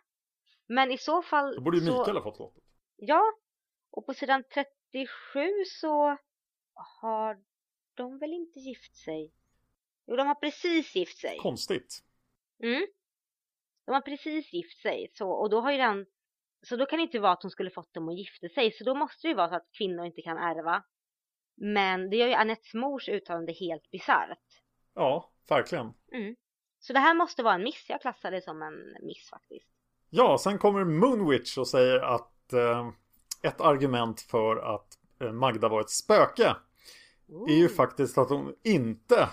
Men 0.66 0.93
i 0.93 0.99
så 0.99 1.22
fall... 1.22 1.55
Då 1.55 1.61
borde 1.61 1.78
ju 1.78 1.84
Mikael 1.84 2.05
så... 2.05 2.12
ha 2.12 2.22
fått 2.22 2.37
slottet. 2.37 2.64
Ja, 2.97 3.22
och 3.91 4.07
på 4.07 4.14
sidan 4.14 4.45
37 4.55 5.64
så 5.80 6.16
har 7.01 7.39
de 7.95 8.18
väl 8.18 8.32
inte 8.32 8.59
gift 8.59 8.97
sig? 8.97 9.32
Jo, 10.07 10.16
de 10.16 10.26
har 10.26 10.34
precis 10.34 10.97
gift 10.97 11.18
sig. 11.18 11.39
Konstigt. 11.39 12.03
Mm. 12.62 12.87
De 13.87 13.95
har 13.95 14.01
precis 14.01 14.53
gift 14.53 14.82
sig 14.82 15.11
så, 15.14 15.30
och 15.30 15.51
då 15.51 15.61
har 15.61 15.72
ju 15.72 15.78
den 15.78 16.07
så 16.62 16.76
då 16.76 16.87
kan 16.87 16.99
det 16.99 17.03
inte 17.03 17.18
vara 17.18 17.32
att 17.32 17.43
hon 17.43 17.51
skulle 17.51 17.70
fått 17.70 17.95
dem 17.95 18.09
att 18.09 18.18
gifta 18.18 18.49
sig 18.49 18.72
så 18.72 18.84
då 18.84 18.95
måste 18.95 19.26
det 19.26 19.28
ju 19.28 19.34
vara 19.34 19.49
så 19.49 19.55
att 19.55 19.68
kvinnor 19.78 20.07
inte 20.07 20.22
kan 20.22 20.39
ärva. 20.39 20.82
Men 21.57 22.11
det 22.11 22.16
gör 22.16 22.26
ju 22.26 22.34
Anettes 22.34 22.74
mors 22.74 23.09
uttalande 23.09 23.53
helt 23.53 23.91
bisarrt. 23.91 24.62
Ja, 24.95 25.30
verkligen. 25.49 25.93
Mm. 26.12 26.37
Så 26.78 26.93
det 26.93 26.99
här 26.99 27.14
måste 27.14 27.43
vara 27.43 27.55
en 27.55 27.62
miss. 27.62 27.84
Jag 27.89 28.01
klassar 28.01 28.30
det 28.30 28.43
som 28.43 28.62
en 28.62 29.07
miss 29.07 29.30
faktiskt. 29.30 29.66
Ja, 30.11 30.39
sen 30.39 30.59
kommer 30.59 30.84
Moonwitch 30.84 31.59
och 31.59 31.68
säger 31.68 31.99
att 31.99 32.53
eh, 32.53 32.89
ett 33.43 33.61
argument 33.61 34.20
för 34.20 34.57
att 34.74 34.99
eh, 35.20 35.32
Magda 35.32 35.68
var 35.68 35.80
ett 35.80 35.91
spöke 35.91 36.57
Ooh. 37.28 37.53
är 37.53 37.57
ju 37.57 37.68
faktiskt 37.68 38.18
att 38.18 38.30
hon 38.30 38.55
inte 38.64 39.28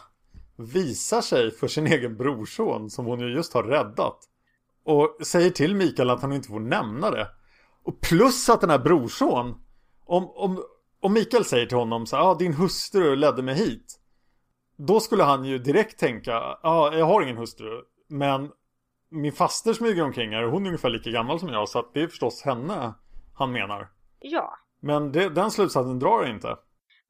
visar 0.56 1.22
sig 1.22 1.52
för 1.52 1.68
sin 1.68 1.88
egen 1.88 2.18
brorson 2.18 2.90
som 2.90 3.06
hon 3.06 3.20
ju 3.20 3.34
just 3.36 3.54
har 3.54 3.64
räddat. 3.64 4.30
Och 4.84 5.18
säger 5.22 5.50
till 5.50 5.76
Mikael 5.76 6.10
att 6.10 6.22
han 6.22 6.34
inte 6.34 6.48
får 6.48 6.60
nämna 6.60 7.12
det. 7.12 7.28
Och 7.84 8.02
plus 8.02 8.50
att 8.50 8.62
den 8.62 8.70
här 8.70 8.80
brorson 8.80 9.56
Om, 10.06 10.30
om, 10.36 10.64
om 11.02 11.14
Mikael 11.14 11.46
säger 11.46 11.66
till 11.66 11.78
honom 11.78 12.06
så 12.06 12.16
ja 12.16 12.22
ah, 12.22 12.36
din 12.36 12.54
hustru 12.54 13.16
ledde 13.16 13.44
mig 13.44 13.56
hit. 13.56 14.00
Då 14.78 15.00
skulle 15.00 15.24
han 15.24 15.46
ju 15.46 15.60
direkt 15.60 16.00
tänka 16.00 16.32
Ja 16.32 16.60
ah, 16.64 16.94
jag 16.94 17.06
har 17.06 17.22
ingen 17.22 17.38
hustru 17.38 17.82
Men 18.10 18.52
Min 19.10 19.34
faster 19.34 19.74
smyger 19.74 20.04
omkring 20.04 20.32
här 20.32 20.44
och 20.44 20.52
hon 20.52 20.64
är 20.64 20.68
ungefär 20.68 20.90
lika 20.90 21.10
gammal 21.10 21.40
som 21.40 21.50
jag 21.50 21.70
Så 21.70 21.80
att 21.80 21.94
det 21.94 22.02
är 22.02 22.08
förstås 22.08 22.42
henne 22.42 22.94
Han 23.34 23.52
menar. 23.52 23.90
Ja. 24.20 24.58
Men 24.80 25.12
det, 25.12 25.30
den 25.30 25.52
slutsatsen 25.52 26.00
drar 26.00 26.24
jag 26.24 26.30
inte 26.30 26.58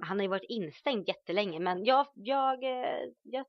han 0.03 0.17
har 0.17 0.23
ju 0.23 0.29
varit 0.29 0.49
instängd 0.49 1.07
jättelänge 1.07 1.59
men 1.59 1.85
jag, 1.85 2.07
jag, 2.13 2.63
eh, 2.63 2.99
jag 3.23 3.45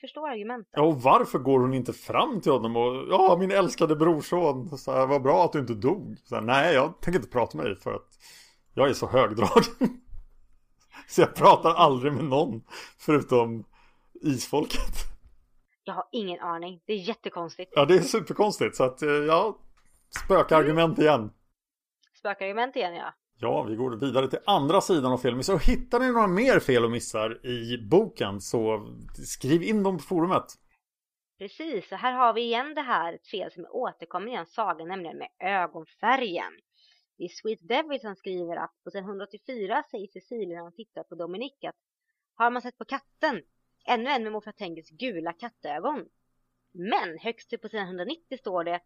förstår 0.00 0.28
argumentet. 0.28 0.72
Ja 0.72 0.82
och 0.82 1.02
varför 1.02 1.38
går 1.38 1.60
hon 1.60 1.74
inte 1.74 1.92
fram 1.92 2.40
till 2.40 2.52
honom 2.52 2.76
och 2.76 3.06
ja 3.10 3.36
min 3.40 3.50
älskade 3.50 3.96
brorson 3.96 4.78
så 4.78 4.92
här, 4.92 5.06
vad 5.06 5.22
bra 5.22 5.44
att 5.44 5.52
du 5.52 5.58
inte 5.58 5.74
dog. 5.74 6.16
Så 6.24 6.34
här, 6.34 6.42
Nej 6.42 6.74
jag 6.74 7.00
tänker 7.00 7.18
inte 7.18 7.30
prata 7.30 7.56
med 7.56 7.66
dig 7.66 7.76
för 7.76 7.94
att 7.94 8.08
jag 8.74 8.88
är 8.88 8.94
så 8.94 9.06
högdragen. 9.06 9.64
så 11.08 11.20
jag 11.20 11.34
pratar 11.34 11.74
aldrig 11.74 12.12
med 12.12 12.24
någon 12.24 12.62
förutom 12.98 13.64
isfolket. 14.22 14.94
Jag 15.84 15.94
har 15.94 16.08
ingen 16.12 16.40
aning. 16.40 16.80
Det 16.86 16.92
är 16.92 17.08
jättekonstigt. 17.08 17.72
Ja 17.74 17.84
det 17.84 17.94
är 17.94 18.00
superkonstigt 18.00 18.76
så 18.76 18.84
att 18.84 19.02
eh, 19.02 19.10
ja 19.10 19.58
spökargument 20.24 20.98
igen. 20.98 21.30
Spökargument 22.18 22.76
igen 22.76 22.94
ja. 22.94 23.14
Ja, 23.38 23.62
vi 23.62 23.76
går 23.76 23.96
vidare 23.96 24.28
till 24.28 24.38
andra 24.46 24.80
sidan 24.80 25.12
av 25.12 25.18
fel 25.18 25.32
och 25.32 25.36
missar. 25.36 25.54
Och 25.54 25.64
hittar 25.64 26.00
ni 26.00 26.06
några 26.06 26.26
mer 26.26 26.60
fel 26.60 26.84
och 26.84 26.90
missar 26.90 27.46
i 27.46 27.78
boken 27.90 28.40
så 28.40 28.88
skriv 29.26 29.62
in 29.62 29.82
dem 29.82 29.96
på 29.96 30.02
forumet. 30.02 30.44
Precis, 31.38 31.92
och 31.92 31.98
här 31.98 32.12
har 32.12 32.32
vi 32.32 32.40
igen 32.40 32.74
det 32.74 32.80
här 32.80 33.12
ett 33.12 33.26
fel 33.26 33.52
som 33.52 33.66
återkommer 33.70 34.32
i 34.32 34.34
en 34.34 34.46
saga, 34.46 34.84
nämligen 34.84 35.18
med 35.18 35.28
ögonfärgen. 35.38 36.52
Det 37.18 37.24
är 37.24 37.28
Sweet 37.28 37.68
Devil 37.68 38.00
som 38.00 38.16
skriver 38.16 38.56
att 38.56 38.74
på 38.84 38.90
sidan 38.90 39.04
184 39.04 39.82
säger 39.90 40.06
Cecilia 40.06 40.56
när 40.56 40.62
hon 40.62 40.72
tittar 40.72 41.02
på 41.02 41.14
Dominic 41.14 41.64
att 41.66 41.76
har 42.34 42.50
man 42.50 42.62
sett 42.62 42.78
på 42.78 42.84
katten? 42.84 43.42
Ännu 43.86 44.10
en 44.10 44.22
med 44.22 44.32
morfar 44.32 44.52
Tengels 44.52 44.90
gula 44.90 45.32
kattögon. 45.32 46.08
Men 46.72 47.18
högst 47.18 47.52
upp 47.52 47.62
på 47.62 47.68
sidan 47.68 47.86
190 47.86 48.38
står 48.38 48.64
det, 48.64 48.80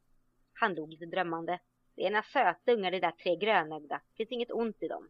han 0.52 0.74
log 0.74 0.90
lite 0.90 1.06
drömmande, 1.06 1.60
det 2.00 2.06
är 2.06 2.10
några 2.10 2.22
söta 2.22 2.72
ungar, 2.72 2.90
det 2.90 3.00
där 3.00 3.10
tre 3.10 3.36
grönögda. 3.36 4.00
Det 4.08 4.16
finns 4.16 4.32
inget 4.32 4.52
ont 4.52 4.82
i 4.82 4.88
dem. 4.88 5.08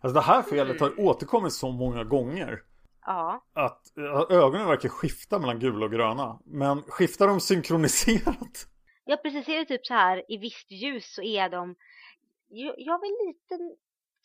Alltså 0.00 0.14
det 0.14 0.20
här 0.20 0.42
felet 0.42 0.80
har 0.80 1.00
återkommit 1.00 1.52
så 1.52 1.70
många 1.70 2.04
gånger. 2.04 2.62
Ja. 3.06 3.44
Att 3.52 3.82
ögonen 4.30 4.66
verkar 4.66 4.88
skifta 4.88 5.38
mellan 5.38 5.58
gula 5.58 5.84
och 5.86 5.92
gröna. 5.92 6.40
Men 6.44 6.82
skiftar 6.82 7.26
de 7.26 7.40
synkroniserat? 7.40 8.66
Ja 9.04 9.16
precis, 9.16 9.48
är 9.48 9.58
det 9.58 9.64
typ 9.64 9.86
så 9.86 9.94
här 9.94 10.24
i 10.28 10.36
visst 10.36 10.70
ljus 10.70 11.14
så 11.14 11.22
är 11.22 11.48
de 11.48 11.74
Jag 12.76 13.00
vill 13.00 13.16
lite 13.26 13.76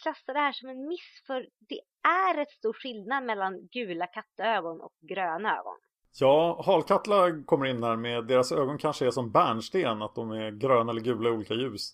klassa 0.01 0.33
det 0.33 0.39
här 0.39 0.51
som 0.51 0.69
en 0.69 0.87
miss 0.87 1.23
för 1.27 1.47
det 1.59 1.79
är 2.09 2.41
ett 2.41 2.51
stor 2.51 2.73
skillnad 2.73 3.23
mellan 3.23 3.67
gula 3.71 4.07
kattögon 4.07 4.81
och 4.81 4.93
gröna 5.01 5.57
ögon. 5.57 5.77
Ja, 6.19 6.63
halkattlar 6.65 7.45
kommer 7.45 7.65
in 7.65 7.83
här 7.83 7.95
med 7.95 8.27
deras 8.27 8.51
ögon 8.51 8.77
kanske 8.77 9.05
är 9.07 9.11
som 9.11 9.31
bärnsten, 9.31 10.01
att 10.01 10.15
de 10.15 10.31
är 10.31 10.51
gröna 10.51 10.91
eller 10.91 11.01
gula 11.01 11.29
i 11.29 11.31
olika 11.31 11.53
ljus. 11.53 11.93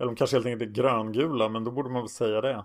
Eller 0.00 0.06
de 0.06 0.16
kanske 0.16 0.36
helt 0.36 0.46
enkelt 0.46 0.62
är 0.62 0.82
gröngula, 0.82 1.48
men 1.48 1.64
då 1.64 1.70
borde 1.70 1.90
man 1.90 2.02
väl 2.02 2.08
säga 2.08 2.40
det. 2.40 2.64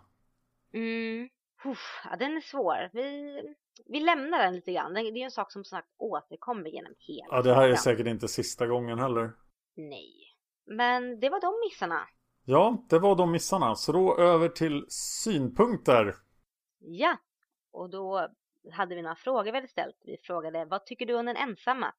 Mm. 0.74 1.30
Uff, 1.66 2.02
ja, 2.10 2.16
den 2.16 2.38
är 2.38 2.42
svår. 2.42 2.90
Vi, 2.94 3.42
vi 3.86 4.00
lämnar 4.00 4.40
den 4.40 4.56
lite 4.56 4.72
grann. 4.72 4.94
Det 4.94 5.00
är 5.02 5.18
en 5.18 5.32
sak 5.32 5.52
som 5.52 5.64
sagt 5.64 5.88
återkommer 5.98 6.70
genom 6.70 6.94
hela 6.98 7.28
Ja, 7.32 7.42
det 7.42 7.54
här 7.54 7.70
är 7.70 7.76
säkert 7.76 8.08
inte 8.08 8.28
sista 8.28 8.68
gången 8.68 9.00
heller. 9.00 9.32
Nej. 9.76 10.14
Men 10.66 11.20
det 11.20 11.30
var 11.30 11.42
de 11.42 11.54
missarna. 11.70 12.08
Ja, 12.46 12.86
det 12.90 13.00
var 13.00 13.16
de 13.16 13.32
missarna. 13.32 13.76
Så 13.76 13.92
då 13.92 14.18
över 14.18 14.50
till 14.50 14.86
synpunkter. 14.90 16.16
Ja, 16.80 17.18
och 17.72 17.90
då 17.90 18.30
hade 18.72 18.96
vi 18.96 19.02
några 19.02 19.16
frågor 19.16 19.52
vi 19.52 19.58
hade 19.58 19.68
ställt. 19.68 19.96
Vi 20.04 20.18
frågade, 20.24 20.66
vad 20.66 20.86
tycker 20.86 21.06
du 21.06 21.14
om 21.14 21.26
den 21.26 21.38
ensamma? 21.38 21.94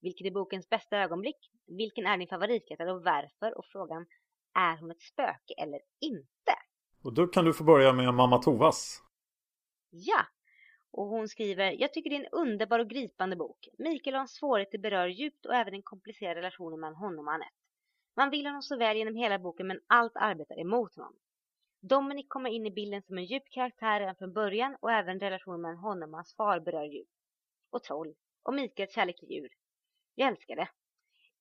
Vilket 0.00 0.26
är 0.26 0.30
bokens 0.30 0.68
bästa 0.68 0.98
ögonblick? 0.98 1.50
Vilken 1.66 2.06
är 2.06 2.18
din 2.18 2.28
favoritkaraktär 2.28 2.94
och 2.94 3.02
varför? 3.02 3.58
Och 3.58 3.64
frågan, 3.66 4.06
är 4.54 4.76
hon 4.76 4.90
ett 4.90 5.02
spöke 5.02 5.54
eller 5.58 5.80
inte? 6.00 6.54
Och 7.02 7.14
då 7.14 7.26
kan 7.26 7.44
du 7.44 7.52
få 7.52 7.64
börja 7.64 7.92
med 7.92 8.14
Mamma 8.14 8.38
Tovas. 8.38 9.02
Ja, 9.90 10.26
och 10.90 11.06
hon 11.06 11.28
skriver 11.28 11.76
Jag 11.80 11.92
tycker 11.92 12.10
det 12.10 12.16
är 12.16 12.20
en 12.20 12.40
underbar 12.40 12.78
och 12.78 12.90
gripande 12.90 13.36
bok. 13.36 13.68
Mikael 13.78 14.16
hans 14.16 14.34
svårigheter 14.34 14.78
berör 14.78 15.06
djupt 15.06 15.46
och 15.46 15.54
även 15.54 15.72
den 15.72 15.82
komplicerade 15.82 16.40
relationen 16.40 16.80
mellan 16.80 16.96
honom 16.96 17.28
och 17.28 17.34
Anette. 17.34 17.56
Man 18.16 18.30
vill 18.30 18.46
honom 18.46 18.62
så 18.62 18.78
väl 18.78 18.96
genom 18.96 19.14
hela 19.14 19.38
boken 19.38 19.66
men 19.66 19.80
allt 19.86 20.12
arbetar 20.14 20.60
emot 20.60 20.96
honom. 20.96 21.14
Dominic 21.80 22.26
kommer 22.28 22.50
in 22.50 22.66
i 22.66 22.70
bilden 22.70 23.02
som 23.02 23.18
en 23.18 23.24
djup 23.24 23.50
karaktär 23.50 24.00
redan 24.00 24.16
från 24.16 24.32
början 24.32 24.76
och 24.80 24.92
även 24.92 25.20
relationen 25.20 25.60
mellan 25.60 25.78
honom 25.78 26.10
och 26.10 26.16
hans 26.16 26.36
far 26.36 26.60
berör 26.60 26.84
djupt. 26.84 27.10
Och 27.70 27.82
troll. 27.82 28.14
Och 28.42 28.54
Mikaels 28.54 28.94
kärlek 28.94 29.20
till 29.20 29.30
djur. 29.30 29.48
Jag 30.14 30.28
älskar 30.28 30.56
det. 30.56 30.68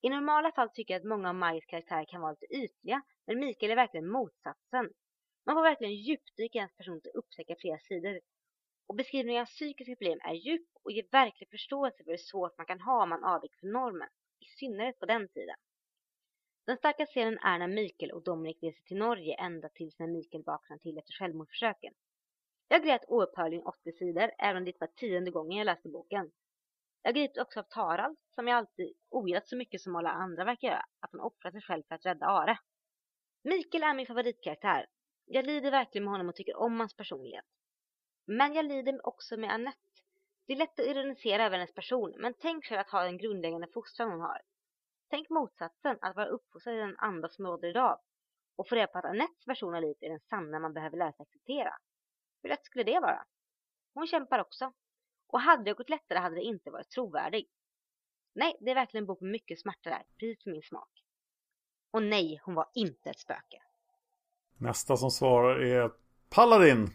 I 0.06 0.10
normala 0.10 0.52
fall 0.52 0.70
tycker 0.70 0.94
jag 0.94 1.00
att 1.00 1.08
många 1.08 1.30
av 1.30 1.36
Majs 1.36 1.66
karaktärer 1.66 2.06
kan 2.06 2.22
vara 2.22 2.32
lite 2.32 2.56
ytliga, 2.56 3.02
men 3.26 3.40
Mikael 3.40 3.72
är 3.72 3.76
verkligen 3.76 4.10
motsatsen. 4.10 4.90
Man 5.46 5.56
får 5.56 5.64
verkligen 5.64 5.96
djupdyka 5.96 6.58
i 6.58 6.60
hans 6.60 6.76
person 6.76 7.02
till 7.02 7.12
upptäcka 7.14 7.56
flera 7.60 7.80
sidor. 7.80 8.20
Och 8.88 8.96
beskrivningen 8.96 9.42
av 9.42 9.46
psykiska 9.46 9.92
problem 9.92 10.20
är 10.24 10.34
djup 10.34 10.68
och 10.84 10.92
ger 10.92 11.06
verklig 11.12 11.50
förståelse 11.50 12.04
för 12.04 12.12
hur 12.12 12.18
svårt 12.18 12.58
man 12.58 12.66
kan 12.66 12.82
ha 12.82 13.04
om 13.04 13.10
man 13.10 13.24
avviker 13.24 13.58
från 13.60 13.72
normen, 13.72 14.10
i 14.40 14.46
synnerhet 14.46 15.00
på 15.00 15.06
den 15.06 15.28
tiden. 15.28 15.56
Den 16.66 16.78
starka 16.78 17.06
scenen 17.06 17.40
är 17.40 17.60
när 17.60 17.68
Mikael 17.68 18.12
och 18.12 18.24
Dominic 18.24 18.58
reser 18.62 18.84
till 18.84 18.98
Norge 18.98 19.36
ända 19.36 19.70
tills 19.70 20.00
när 20.00 20.08
Mikael 20.08 20.44
vaknar 20.44 20.78
till 20.78 20.98
efter 20.98 21.14
självmordsförsöken. 21.14 21.94
Jag 22.68 22.84
grät 22.84 23.06
oupphörligen 23.08 23.66
80 23.66 23.92
sidor, 23.92 24.32
även 24.40 24.58
om 24.58 24.66
det 24.66 24.80
var 24.80 24.88
tionde 24.88 25.32
gången 25.32 25.58
jag 25.58 25.66
läste 25.66 25.90
boken. 25.90 26.32
Jag 27.02 27.16
grips 27.16 27.38
också 27.38 27.60
av 27.60 27.64
Tarald, 27.64 28.18
som 28.36 28.48
jag 28.48 28.58
alltid 28.58 28.94
ogillat 29.10 29.48
så 29.48 29.56
mycket 29.56 29.82
som 29.82 29.96
alla 29.96 30.10
andra 30.10 30.44
verkar 30.44 30.68
göra, 30.68 30.86
att 31.00 31.12
han 31.12 31.22
offrar 31.22 31.52
sig 31.52 31.62
själv 31.62 31.84
för 31.88 31.96
att 31.96 32.06
rädda 32.06 32.26
Are. 32.26 32.60
Mikael 33.44 33.84
är 33.84 33.94
min 33.94 34.08
favoritkaraktär. 34.08 34.86
Jag 35.26 35.46
lider 35.46 35.72
verkligen 35.72 36.04
med 36.04 36.12
honom 36.12 36.30
och 36.30 36.36
tycker 36.36 36.56
om 36.56 36.80
hans 36.80 36.96
personlighet. 36.96 37.46
Men 38.26 38.54
jag 38.54 38.66
lider 38.66 39.08
också 39.08 39.38
med 39.38 39.52
Annette. 39.52 39.80
Det 40.48 40.54
är 40.54 40.58
lätt 40.58 40.80
att 40.80 40.86
ironisera 40.86 41.46
över 41.46 41.58
hennes 41.58 41.74
person, 41.74 42.14
men 42.18 42.34
tänk 42.40 42.66
själv 42.66 42.80
att 42.80 42.90
ha 42.90 43.04
den 43.04 43.18
grundläggande 43.18 43.68
fostran 43.68 44.12
hon 44.12 44.22
har. 44.22 44.42
Tänk 45.10 45.30
motsatsen, 45.30 45.98
att 46.02 46.16
vara 46.16 46.28
uppfostrad 46.28 46.76
i 46.76 46.78
den 46.78 46.98
anda 46.98 47.30
som 47.30 47.46
råder 47.46 47.70
idag 47.70 48.00
och 48.56 48.70
få 48.70 48.76
reda 48.76 48.88
på 48.88 48.98
att 48.98 49.06
Anettes 49.06 49.48
version 49.48 49.76
av 49.76 49.82
livet 49.82 50.04
är 50.04 50.10
den 50.10 50.20
sanna 50.20 50.60
man 50.60 50.74
behöver 50.74 50.98
lära 50.98 51.12
sig 51.12 51.24
acceptera. 51.24 51.74
Hur 52.42 52.50
lätt 52.50 52.66
skulle 52.66 52.84
det 52.84 53.00
vara? 53.00 53.26
Hon 53.94 54.08
kämpar 54.08 54.40
också. 54.40 54.74
Och 55.28 55.42
hade 55.42 55.64
det 55.64 55.74
gått 55.74 55.90
lättare 55.90 56.20
hade 56.20 56.36
det 56.36 56.42
inte 56.42 56.72
varit 56.72 56.90
trovärdig. 56.90 57.50
Nej, 58.36 58.58
det 58.60 58.72
är 58.72 58.76
verkligen 58.76 59.04
en 59.04 59.08
bok 59.08 59.22
med 59.22 59.32
mycket 59.32 59.60
smärta 59.60 59.90
där, 59.90 60.04
precis 60.20 60.44
för 60.44 60.52
min 60.52 60.62
smak. 60.62 60.90
Och 61.92 62.04
nej, 62.04 62.42
hon 62.44 62.56
var 62.56 62.66
inte 62.74 63.10
ett 63.10 63.20
spöke. 63.20 63.62
Nästa 64.58 64.98
som 64.98 65.12
svarar 65.12 65.60
är 65.60 65.92
Paladin. 66.30 66.90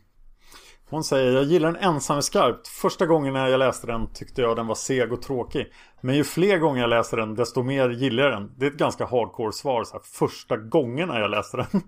Hon 0.91 1.05
säger 1.05 1.33
jag 1.33 1.45
gillar 1.45 1.73
den 1.73 1.83
ensam 1.83 2.23
skarpt. 2.23 2.69
Första 2.69 3.07
gången 3.07 3.33
när 3.33 3.49
jag 3.49 3.59
läste 3.59 3.87
den 3.87 4.13
tyckte 4.13 4.43
jag 4.43 4.57
den 4.57 4.67
var 4.67 4.75
seg 4.75 5.13
och 5.13 5.23
tråkig. 5.23 5.73
Men 6.01 6.15
ju 6.15 6.25
fler 6.25 6.59
gånger 6.59 6.81
jag 6.81 6.91
läser 6.91 7.17
den 7.17 7.35
desto 7.35 7.63
mer 7.63 7.91
gillar 7.91 8.23
jag 8.23 8.33
den. 8.33 8.55
Det 8.57 8.67
är 8.67 8.71
ett 8.71 8.77
ganska 8.77 9.07
hardcore 9.07 9.53
svar. 9.53 9.85
Så 9.85 9.93
här, 9.93 10.03
första 10.05 10.57
gången 10.57 11.09
jag 11.09 11.31
läste 11.31 11.57
den. 11.57 11.67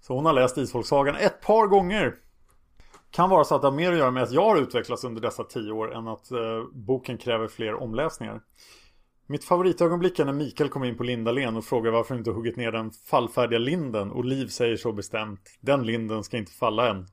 Så 0.00 0.14
hon 0.14 0.26
har 0.26 0.32
läst 0.32 0.58
Isfolksagan 0.58 1.16
ett 1.16 1.40
par 1.40 1.66
gånger. 1.66 2.14
Kan 3.10 3.30
vara 3.30 3.44
så 3.44 3.54
att 3.54 3.62
det 3.62 3.66
har 3.66 3.72
mer 3.72 3.92
att 3.92 3.98
göra 3.98 4.10
med 4.10 4.22
att 4.22 4.32
jag 4.32 4.44
har 4.44 4.56
utvecklats 4.56 5.04
under 5.04 5.22
dessa 5.22 5.44
tio 5.44 5.72
år 5.72 5.94
än 5.94 6.08
att 6.08 6.30
eh, 6.30 6.64
boken 6.72 7.18
kräver 7.18 7.48
fler 7.48 7.74
omläsningar. 7.74 8.40
Mitt 9.26 9.44
favoritögonblick 9.44 10.18
är 10.18 10.24
när 10.24 10.32
Mikael 10.32 10.68
kommer 10.68 10.86
in 10.86 10.96
på 10.96 11.02
Lindalen 11.02 11.56
och 11.56 11.64
frågar 11.64 11.90
varför 11.90 12.14
inte 12.14 12.30
huggit 12.30 12.56
ner 12.56 12.72
den 12.72 12.90
fallfärdiga 12.90 13.58
linden 13.58 14.10
och 14.10 14.24
Liv 14.24 14.46
säger 14.46 14.76
så 14.76 14.92
bestämt 14.92 15.58
Den 15.60 15.86
linden 15.86 16.24
ska 16.24 16.36
inte 16.36 16.52
falla 16.52 16.90
än. 16.90 17.06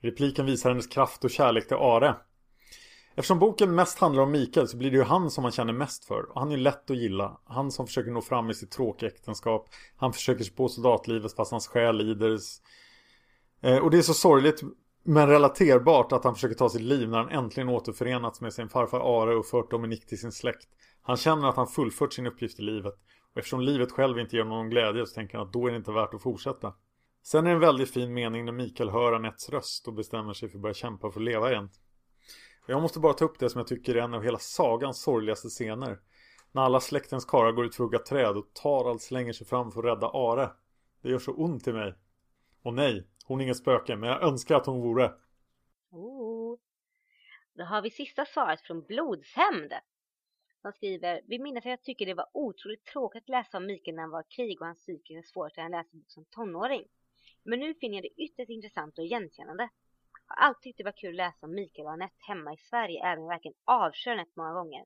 Repliken 0.00 0.46
visar 0.46 0.70
hennes 0.70 0.86
kraft 0.86 1.24
och 1.24 1.30
kärlek 1.30 1.68
till 1.68 1.76
Are. 1.76 2.16
Eftersom 3.14 3.38
boken 3.38 3.74
mest 3.74 3.98
handlar 3.98 4.22
om 4.22 4.30
Mikael 4.30 4.68
så 4.68 4.76
blir 4.76 4.90
det 4.90 4.96
ju 4.96 5.02
han 5.02 5.30
som 5.30 5.42
man 5.42 5.52
känner 5.52 5.72
mest 5.72 6.04
för. 6.04 6.30
Och 6.30 6.40
han 6.40 6.52
är 6.52 6.56
lätt 6.56 6.90
att 6.90 6.96
gilla. 6.96 7.40
Han 7.44 7.70
som 7.70 7.86
försöker 7.86 8.10
nå 8.10 8.20
fram 8.20 8.50
i 8.50 8.54
sitt 8.54 8.70
tråkiga 8.70 9.10
äktenskap. 9.10 9.68
Han 9.96 10.12
försöker 10.12 10.44
sig 10.44 10.54
på 10.54 10.68
soldatlivet 10.68 11.36
fast 11.36 11.50
hans 11.50 11.66
själ 11.66 11.96
lider. 11.96 12.38
Eh, 13.62 13.78
och 13.78 13.90
det 13.90 13.98
är 13.98 14.02
så 14.02 14.14
sorgligt 14.14 14.62
men 15.10 15.28
relaterbart 15.28 16.12
att 16.12 16.24
han 16.24 16.34
försöker 16.34 16.54
ta 16.54 16.68
sitt 16.68 16.80
liv 16.80 17.08
när 17.08 17.18
han 17.18 17.28
äntligen 17.28 17.68
återförenats 17.68 18.40
med 18.40 18.52
sin 18.52 18.68
farfar 18.68 19.22
Are 19.22 19.36
och 19.36 19.46
fört 19.46 19.70
Dominik 19.70 20.06
till 20.06 20.18
sin 20.18 20.32
släkt. 20.32 20.68
Han 21.02 21.16
känner 21.16 21.48
att 21.48 21.56
han 21.56 21.66
fullfört 21.66 22.12
sin 22.12 22.26
uppgift 22.26 22.58
i 22.60 22.62
livet. 22.62 22.94
Och 23.32 23.38
eftersom 23.38 23.60
livet 23.60 23.92
själv 23.92 24.18
inte 24.18 24.36
ger 24.36 24.44
någon 24.44 24.70
glädje 24.70 25.06
så 25.06 25.14
tänker 25.14 25.38
han 25.38 25.46
att 25.46 25.52
då 25.52 25.66
är 25.66 25.70
det 25.70 25.76
inte 25.76 25.92
värt 25.92 26.14
att 26.14 26.22
fortsätta. 26.22 26.74
Sen 27.22 27.46
är 27.46 27.50
det 27.50 27.54
en 27.54 27.60
väldigt 27.60 27.90
fin 27.90 28.14
mening 28.14 28.44
när 28.44 28.52
Mikael 28.52 28.90
hör 28.90 29.12
Anettes 29.12 29.50
röst 29.50 29.88
och 29.88 29.94
bestämmer 29.94 30.32
sig 30.32 30.48
för 30.48 30.58
att 30.58 30.62
börja 30.62 30.74
kämpa 30.74 31.10
för 31.10 31.20
att 31.20 31.24
leva 31.24 31.50
igen. 31.50 31.70
Jag 32.66 32.82
måste 32.82 33.00
bara 33.00 33.12
ta 33.12 33.24
upp 33.24 33.38
det 33.38 33.50
som 33.50 33.58
jag 33.58 33.68
tycker 33.68 33.94
är 33.94 34.02
en 34.02 34.14
av 34.14 34.22
hela 34.22 34.38
sagans 34.38 35.02
sorgligaste 35.02 35.48
scener. 35.48 35.98
När 36.52 36.62
alla 36.62 36.80
släktens 36.80 37.24
karlar 37.24 37.52
går 37.52 37.64
ut 37.64 37.74
för 37.74 37.84
att 37.84 37.90
hugga 37.90 37.98
träd 37.98 38.36
och 38.36 38.54
Tarald 38.54 39.00
slänger 39.00 39.32
sig 39.32 39.46
fram 39.46 39.72
för 39.72 39.80
att 39.80 39.96
rädda 39.96 40.06
Are. 40.06 40.50
Det 41.02 41.10
gör 41.10 41.18
så 41.18 41.32
ont 41.32 41.68
i 41.68 41.72
mig. 41.72 41.94
Och 42.62 42.74
nej, 42.74 43.06
hon 43.30 43.40
är 43.40 43.44
inget 43.44 43.56
spöke, 43.56 43.96
men 43.96 44.08
jag 44.08 44.22
önskar 44.22 44.56
att 44.56 44.66
hon 44.66 44.80
vore. 44.80 45.12
Oh. 45.90 46.58
Då 47.54 47.64
har 47.64 47.82
vi 47.82 47.90
sista 47.90 48.24
svaret 48.24 48.60
från 48.60 48.82
Blodshämnd. 48.82 49.72
Han 50.62 50.72
skriver, 50.72 51.20
vi 51.26 51.38
minns 51.38 51.56
att 51.58 51.64
jag 51.64 51.82
tycker 51.82 52.06
det 52.06 52.14
var 52.14 52.28
otroligt 52.32 52.84
tråkigt 52.84 53.22
att 53.22 53.28
läsa 53.28 53.56
om 53.56 53.66
Mikael 53.66 53.94
när 53.94 54.02
han 54.02 54.10
var 54.10 54.20
i 54.20 54.34
krig 54.34 54.60
och 54.60 54.66
hans 54.66 54.78
psykiska 54.78 55.32
svårigheter 55.32 55.62
när 55.62 55.62
han 55.62 55.82
läste 55.82 55.96
bok 55.96 56.10
som 56.10 56.24
tonåring. 56.24 56.84
Men 57.42 57.60
nu 57.60 57.74
finner 57.74 57.94
jag 57.94 58.02
det 58.02 58.22
ytterst 58.22 58.50
intressant 58.50 58.98
och 58.98 59.04
igenkännande. 59.04 59.68
Jag 60.28 60.34
har 60.34 60.48
alltid 60.48 60.62
tyckt 60.62 60.78
det 60.78 60.84
var 60.84 61.00
kul 61.02 61.20
att 61.20 61.26
läsa 61.26 61.46
om 61.46 61.54
Mikael 61.54 61.86
och 61.86 61.92
Anette 61.92 62.24
hemma 62.28 62.52
i 62.52 62.56
Sverige, 62.56 63.04
även 63.04 63.18
om 63.18 63.24
jag 63.24 63.34
verkligen 63.34 63.56
avskyr 63.64 64.10
Anette 64.10 64.32
många 64.36 64.52
gånger. 64.52 64.84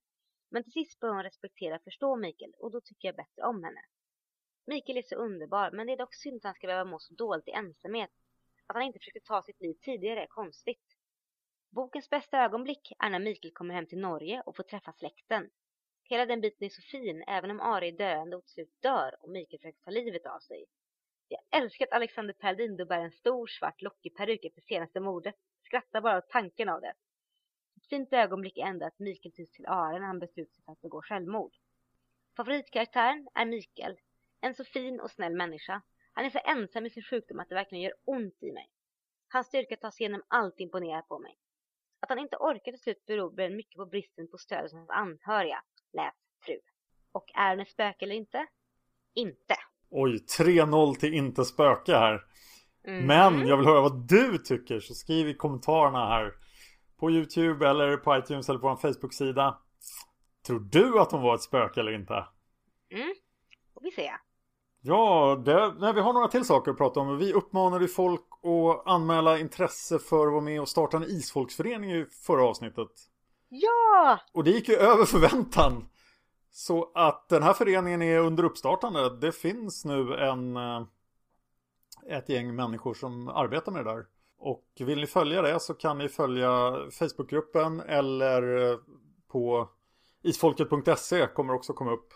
Men 0.51 0.63
till 0.63 0.73
sist 0.73 1.01
bör 1.01 1.09
hon 1.09 1.23
respektera 1.23 1.77
och 1.77 1.83
förstå 1.83 2.17
Mikael 2.17 2.53
och 2.59 2.71
då 2.71 2.81
tycker 2.81 3.09
jag 3.09 3.17
bättre 3.17 3.43
om 3.43 3.65
henne. 3.65 3.81
Mikael 4.67 4.99
är 4.99 5.03
så 5.03 5.15
underbar, 5.15 5.71
men 5.71 5.87
det 5.87 5.93
är 5.93 5.97
dock 5.97 6.15
synd 6.15 6.37
att 6.37 6.45
han 6.45 6.55
ska 6.55 6.67
behöva 6.67 6.91
må 6.91 6.99
så 6.99 7.15
dåligt 7.15 7.49
i 7.49 7.51
ensamhet. 7.51 8.11
Att 8.67 8.77
han 8.77 8.83
inte 8.83 8.99
försökte 8.99 9.21
ta 9.21 9.43
sitt 9.43 9.61
liv 9.61 9.75
tidigare 9.81 10.23
är 10.23 10.27
konstigt. 10.27 10.97
Bokens 11.71 12.11
bästa 12.11 12.39
ögonblick 12.39 12.93
är 12.99 13.11
när 13.11 13.19
Mikael 13.19 13.53
kommer 13.55 13.75
hem 13.75 13.87
till 13.87 13.99
Norge 13.99 14.43
och 14.47 14.57
får 14.57 14.63
träffa 14.63 14.93
släkten. 14.93 15.51
Hela 16.03 16.27
den 16.27 16.41
biten 16.41 16.67
är 16.67 16.69
så 16.69 16.83
fin, 16.83 17.25
även 17.27 17.51
om 17.51 17.61
Ari 17.61 17.89
är 17.89 17.93
döende 17.93 18.37
och 18.37 18.45
till 18.45 18.53
slut 18.53 18.83
dör 18.83 19.17
och 19.21 19.29
Mikael 19.29 19.61
försöker 19.61 19.81
ta 19.85 19.91
livet 19.91 20.27
av 20.27 20.39
sig. 20.39 20.65
Jag 21.29 21.41
älskar 21.63 21.87
att 21.87 21.93
Alexander 21.93 22.35
Perldin 22.35 22.77
då 22.77 22.87
bär 22.87 23.01
en 23.01 23.11
stor 23.11 23.47
svart 23.47 23.83
lockig 23.83 24.17
peruk 24.17 24.45
efter 24.45 24.61
senaste 24.61 25.01
mordet. 25.01 25.35
Skrattar 25.63 26.01
bara 26.01 26.19
åt 26.19 26.29
tanken 26.29 26.69
av 26.69 26.81
det. 26.81 26.95
Ett 27.77 27.87
fint 27.89 28.13
ögonblick 28.13 28.59
är 28.59 28.63
ändå 28.67 28.87
att 28.87 28.99
Mikael 28.99 29.33
tycks 29.33 29.53
till 29.53 29.67
Are 29.67 29.99
när 29.99 30.07
han 30.07 30.19
beslutar 30.19 30.53
sig 30.53 30.65
för 30.65 30.73
att 30.73 30.81
begå 30.81 31.03
självmord. 31.03 31.53
Favoritkaraktären 32.37 33.29
är 33.35 33.47
Mikael. 33.47 33.99
En 34.41 34.55
så 34.55 34.65
fin 34.65 35.01
och 35.01 35.11
snäll 35.11 35.35
människa. 35.37 35.83
Han 36.15 36.25
är 36.25 36.31
så 36.31 36.39
ensam 36.45 36.87
i 36.87 36.91
sin 36.91 37.03
sjukdom 37.03 37.41
att 37.41 37.49
det 37.49 37.55
verkligen 37.55 37.85
gör 37.85 37.95
ont 38.05 38.43
i 38.43 38.53
mig. 38.53 38.71
Hans 39.29 39.47
styrka 39.47 39.75
att 39.75 39.81
ta 39.81 39.91
sig 39.91 40.05
igenom 40.05 40.23
allt 40.29 40.61
imponerar 40.61 41.03
på 41.03 41.19
mig. 41.19 41.39
Att 42.01 42.09
han 42.09 42.19
inte 42.19 42.37
orkar 42.37 42.73
till 42.73 42.81
slut 42.81 43.07
beror 43.07 43.57
mycket 43.57 43.77
på 43.77 43.87
bristen 43.87 44.29
på 44.31 44.39
stöd 44.39 44.63
hos 44.63 44.73
hans 44.73 44.91
anhöriga, 44.91 45.63
lät 45.93 46.15
fru. 46.47 46.59
Och 47.13 47.25
är 47.35 47.49
han 47.49 47.61
ett 47.61 47.69
spöke 47.69 48.05
eller 48.05 48.15
inte? 48.15 48.47
Inte. 49.15 49.55
Oj, 49.91 50.25
3-0 50.39 50.95
till 50.95 51.15
inte 51.15 51.45
spöke 51.45 51.93
här. 51.93 52.23
Mm. 52.87 53.07
Men 53.07 53.49
jag 53.49 53.57
vill 53.57 53.67
höra 53.67 53.81
vad 53.81 54.09
du 54.09 54.39
tycker 54.39 54.81
så 54.81 54.95
skriv 54.95 55.29
i 55.29 55.35
kommentarerna 55.35 56.09
här. 56.09 56.33
På 56.97 57.11
Youtube 57.11 57.69
eller 57.69 57.97
på 57.97 58.17
iTunes 58.17 58.49
eller 58.49 58.59
på 58.59 58.69
vår 58.69 58.77
Facebook-sida. 58.77 59.63
Tror 60.47 60.61
du 60.61 61.01
att 61.01 61.13
hon 61.13 61.23
var 61.23 61.35
ett 61.35 61.43
spöke 61.43 61.81
eller 61.81 61.93
inte? 61.93 62.27
Mm, 62.91 63.15
får 63.75 63.81
vi 63.81 63.91
se. 63.91 64.13
Ja, 64.87 65.43
det, 65.45 65.75
nej, 65.79 65.95
vi 65.95 66.01
har 66.01 66.13
några 66.13 66.29
till 66.29 66.45
saker 66.45 66.71
att 66.71 66.77
prata 66.77 67.01
om. 67.01 67.19
Vi 67.19 67.33
uppmanade 67.33 67.89
folk 67.89 68.25
att 68.43 68.87
anmäla 68.93 69.39
intresse 69.39 69.99
för 69.99 70.27
att 70.27 70.33
vara 70.33 70.43
med 70.43 70.61
och 70.61 70.69
starta 70.69 70.97
en 70.97 71.05
isfolksförening 71.05 71.93
i 71.93 72.07
förra 72.27 72.45
avsnittet. 72.45 72.89
Ja! 73.49 74.19
Och 74.33 74.45
det 74.45 74.51
gick 74.51 74.69
ju 74.69 74.75
över 74.75 75.05
förväntan. 75.05 75.89
Så 76.51 76.91
att 76.95 77.29
den 77.29 77.43
här 77.43 77.53
föreningen 77.53 78.03
är 78.03 78.19
under 78.19 78.45
uppstartande. 78.45 79.17
Det 79.17 79.33
finns 79.33 79.85
nu 79.85 80.15
en 80.15 80.57
eh, 80.57 80.83
ett 82.09 82.29
gäng 82.29 82.55
människor 82.55 82.95
som 82.95 83.29
arbetar 83.29 83.73
med 83.73 83.85
det 83.85 83.93
där. 83.93 84.07
Och 84.39 84.65
vill 84.79 85.01
ni 85.01 85.07
följa 85.07 85.43
det 85.43 85.61
så 85.61 85.75
kan 85.75 85.99
ni 85.99 86.09
följa 86.09 86.77
Facebookgruppen 86.91 87.81
eller 87.81 88.71
eh, 88.71 88.79
på 89.29 89.69
isfolket.se 90.23 91.27
kommer 91.27 91.55
också 91.55 91.73
komma 91.73 91.93
upp 91.93 92.09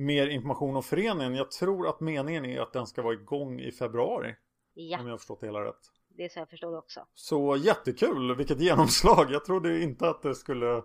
mer 0.00 0.26
information 0.26 0.76
om 0.76 0.82
föreningen. 0.82 1.34
Jag 1.34 1.50
tror 1.50 1.88
att 1.88 2.00
meningen 2.00 2.44
är 2.44 2.60
att 2.60 2.72
den 2.72 2.86
ska 2.86 3.02
vara 3.02 3.14
igång 3.14 3.60
i 3.60 3.72
februari. 3.72 4.34
Ja. 4.74 5.00
Om 5.00 5.06
jag 5.06 5.12
har 5.12 5.18
förstått 5.18 5.40
det 5.40 5.46
hela 5.46 5.64
rätt. 5.64 5.80
Det 6.08 6.24
är 6.24 6.28
så 6.28 6.38
jag 6.38 6.50
förstår 6.50 6.72
det 6.72 6.78
också. 6.78 7.06
Så 7.14 7.56
jättekul, 7.56 8.36
vilket 8.36 8.60
genomslag. 8.60 9.32
Jag 9.32 9.44
trodde 9.44 9.82
inte 9.82 10.08
att 10.08 10.22
det 10.22 10.34
skulle 10.34 10.82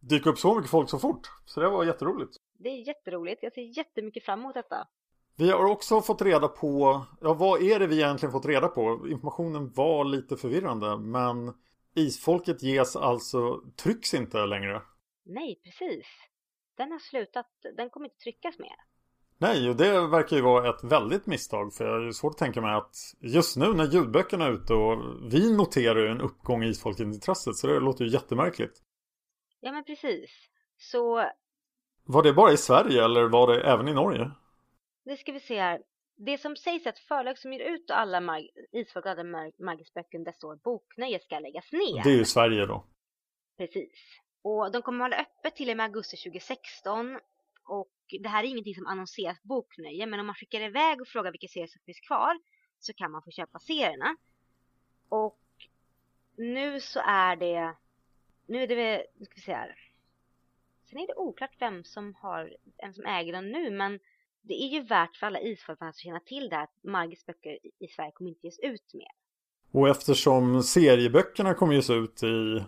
dyka 0.00 0.30
upp 0.30 0.38
så 0.38 0.54
mycket 0.54 0.70
folk 0.70 0.90
så 0.90 0.98
fort. 0.98 1.28
Så 1.44 1.60
det 1.60 1.68
var 1.68 1.84
jätteroligt. 1.84 2.36
Det 2.58 2.68
är 2.68 2.86
jätteroligt. 2.86 3.42
Jag 3.42 3.52
ser 3.52 3.78
jättemycket 3.78 4.24
fram 4.24 4.40
emot 4.40 4.54
detta. 4.54 4.88
Vi 5.36 5.50
har 5.50 5.64
också 5.64 6.00
fått 6.00 6.22
reda 6.22 6.48
på, 6.48 7.02
ja 7.20 7.34
vad 7.34 7.62
är 7.62 7.78
det 7.78 7.86
vi 7.86 7.96
egentligen 7.96 8.32
fått 8.32 8.46
reda 8.46 8.68
på? 8.68 9.08
Informationen 9.08 9.72
var 9.72 10.04
lite 10.04 10.36
förvirrande 10.36 10.98
men 10.98 11.52
isfolket 11.94 12.62
ges 12.62 12.96
alltså, 12.96 13.60
trycks 13.82 14.14
inte 14.14 14.46
längre. 14.46 14.82
Nej, 15.24 15.60
precis. 15.64 16.06
Den 16.80 16.92
har 16.92 16.98
slutat, 16.98 17.46
den 17.76 17.90
kommer 17.90 18.06
inte 18.06 18.18
tryckas 18.18 18.58
mer. 18.58 18.76
Nej, 19.38 19.68
och 19.68 19.76
det 19.76 20.06
verkar 20.06 20.36
ju 20.36 20.42
vara 20.42 20.70
ett 20.70 20.84
väldigt 20.84 21.26
misstag 21.26 21.74
för 21.74 21.84
jag 21.84 22.06
är 22.06 22.12
svårt 22.12 22.32
att 22.32 22.38
tänka 22.38 22.60
mig 22.60 22.74
att 22.74 22.96
just 23.20 23.56
nu 23.56 23.74
när 23.74 23.84
ljudböckerna 23.84 24.44
är 24.46 24.52
ute 24.52 24.74
och 24.74 24.98
vi 25.32 25.56
noterar 25.56 26.00
ju 26.00 26.06
en 26.06 26.20
uppgång 26.20 26.62
i 26.64 26.68
isfolkintresset 26.68 27.56
så 27.56 27.66
det 27.66 27.80
låter 27.80 28.04
ju 28.04 28.10
jättemärkligt. 28.10 28.82
Ja, 29.60 29.72
men 29.72 29.84
precis. 29.84 30.30
Så 30.78 31.30
Var 32.04 32.22
det 32.22 32.32
bara 32.32 32.52
i 32.52 32.56
Sverige 32.56 33.04
eller 33.04 33.28
var 33.28 33.54
det 33.54 33.62
även 33.62 33.88
i 33.88 33.94
Norge? 33.94 34.30
det 35.04 35.16
ska 35.16 35.32
vi 35.32 35.40
se 35.40 35.60
här. 35.60 35.82
Det 36.16 36.38
som 36.38 36.56
sägs 36.56 36.86
är 36.86 36.90
att 36.90 36.98
förlag 36.98 37.38
som 37.38 37.52
ger 37.52 37.60
ut 37.60 37.90
alla 37.90 38.20
mag 38.20 38.48
isfolk 38.72 39.04
och 39.04 39.10
alla 39.10 39.24
mag 39.24 39.52
Magisböcker 39.58 40.18
där 40.18 40.32
står 40.32 40.56
boknöje 40.56 41.20
ska 41.20 41.38
läggas 41.38 41.72
ner. 41.72 42.02
Det 42.04 42.10
är 42.10 42.16
ju 42.16 42.24
Sverige 42.24 42.66
då. 42.66 42.84
Precis. 43.58 43.92
Och 44.42 44.72
de 44.72 44.82
kommer 44.82 45.04
hålla 45.04 45.16
öppet 45.16 45.56
till 45.56 45.70
och 45.70 45.76
med 45.76 45.84
augusti 45.84 46.16
2016. 46.16 47.18
Och 47.64 47.90
det 48.22 48.28
här 48.28 48.44
är 48.44 48.48
ingenting 48.48 48.74
som 48.74 48.86
annonseras 48.86 49.40
på 49.40 49.46
boknöje, 49.48 50.06
men 50.06 50.20
om 50.20 50.26
man 50.26 50.34
skickar 50.34 50.60
iväg 50.60 51.00
och 51.00 51.08
frågar 51.08 51.30
vilka 51.32 51.48
serier 51.48 51.66
som 51.66 51.82
finns 51.86 52.00
kvar 52.00 52.38
så 52.78 52.92
kan 52.92 53.10
man 53.10 53.22
få 53.22 53.30
köpa 53.30 53.58
serierna. 53.58 54.16
Och 55.08 55.38
nu 56.36 56.80
så 56.80 57.00
är 57.04 57.36
det, 57.36 57.74
nu 58.46 58.62
är 58.62 58.66
det, 58.66 58.74
väl- 58.74 59.06
nu 59.18 59.24
ska 59.24 59.34
vi 59.34 59.40
se 59.40 59.52
här. 59.52 59.74
Sen 60.90 60.98
är 60.98 61.06
det 61.06 61.14
oklart 61.14 61.54
vem 61.58 61.84
som 61.84 62.14
har, 62.14 62.56
vem 62.82 62.94
som 62.94 63.04
äger 63.06 63.32
den 63.32 63.50
nu, 63.50 63.70
men 63.70 64.00
det 64.42 64.54
är 64.54 64.68
ju 64.68 64.80
värt 64.80 65.16
för 65.16 65.26
alla 65.26 65.40
isfolkfans 65.40 65.96
att 65.96 66.00
känna 66.00 66.20
till 66.20 66.48
det 66.48 66.56
här 66.56 66.62
att 66.64 66.84
Margits 66.84 67.26
böcker 67.26 67.58
i 67.78 67.88
Sverige 67.88 68.12
kommer 68.12 68.30
inte 68.30 68.46
ges 68.46 68.58
ut 68.58 68.94
mer. 68.94 69.08
Och 69.72 69.88
eftersom 69.88 70.62
serieböckerna 70.62 71.54
kommer 71.54 71.74
ges 71.74 71.90
ut 71.90 72.22
i 72.22 72.64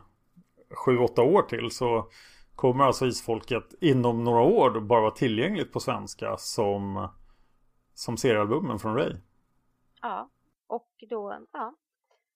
7-8 0.86 1.20
år 1.20 1.42
till 1.42 1.70
så 1.70 2.10
kommer 2.54 2.84
alltså 2.84 3.06
isfolket 3.06 3.74
inom 3.80 4.24
några 4.24 4.40
år 4.40 4.80
bara 4.80 5.00
vara 5.00 5.10
tillgängligt 5.10 5.72
på 5.72 5.80
svenska 5.80 6.36
som, 6.36 7.08
som 7.94 8.16
seriealbumen 8.16 8.78
från 8.78 8.96
Ray. 8.96 9.12
Ja, 10.02 10.30
och 10.66 10.90
då, 11.10 11.46
ja. 11.52 11.74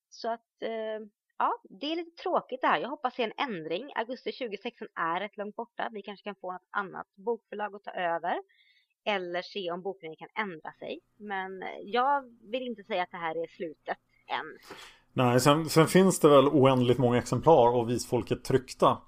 Så 0.09 0.33
att, 0.33 0.63
eh, 0.63 1.07
ja, 1.39 1.53
det 1.63 1.93
är 1.93 1.97
lite 1.97 2.23
tråkigt 2.23 2.61
det 2.61 2.67
här. 2.67 2.81
Jag 2.81 2.89
hoppas 2.89 3.15
se 3.15 3.23
en 3.23 3.33
ändring. 3.37 3.93
Augusti 3.95 4.33
2016 4.33 4.89
är 4.95 5.21
rätt 5.21 5.37
långt 5.37 5.57
borta. 5.57 5.89
Vi 5.93 6.03
kanske 6.03 6.25
kan 6.25 6.35
få 6.35 6.53
något 6.53 6.69
annat 6.71 7.07
bokförlag 7.15 7.75
att 7.75 7.85
ta 7.85 7.91
över. 7.91 8.43
Eller 9.05 9.43
se 9.43 9.71
om 9.71 9.83
bokningen 9.83 10.17
kan 10.17 10.29
ändra 10.35 10.73
sig. 10.73 11.01
Men 11.17 11.65
jag 11.83 12.35
vill 12.51 12.63
inte 12.63 12.85
säga 12.85 13.03
att 13.03 13.11
det 13.11 13.17
här 13.17 13.43
är 13.43 13.47
slutet 13.47 13.99
än. 14.27 14.59
Nej, 15.17 15.41
sen, 15.41 15.69
sen 15.69 15.87
finns 15.87 16.21
det 16.21 16.29
väl 16.29 16.49
oändligt 16.49 16.99
många 16.99 17.19
exemplar 17.19 17.79
av 17.79 17.87
visfolket 17.87 18.45
tryckta 18.45 18.99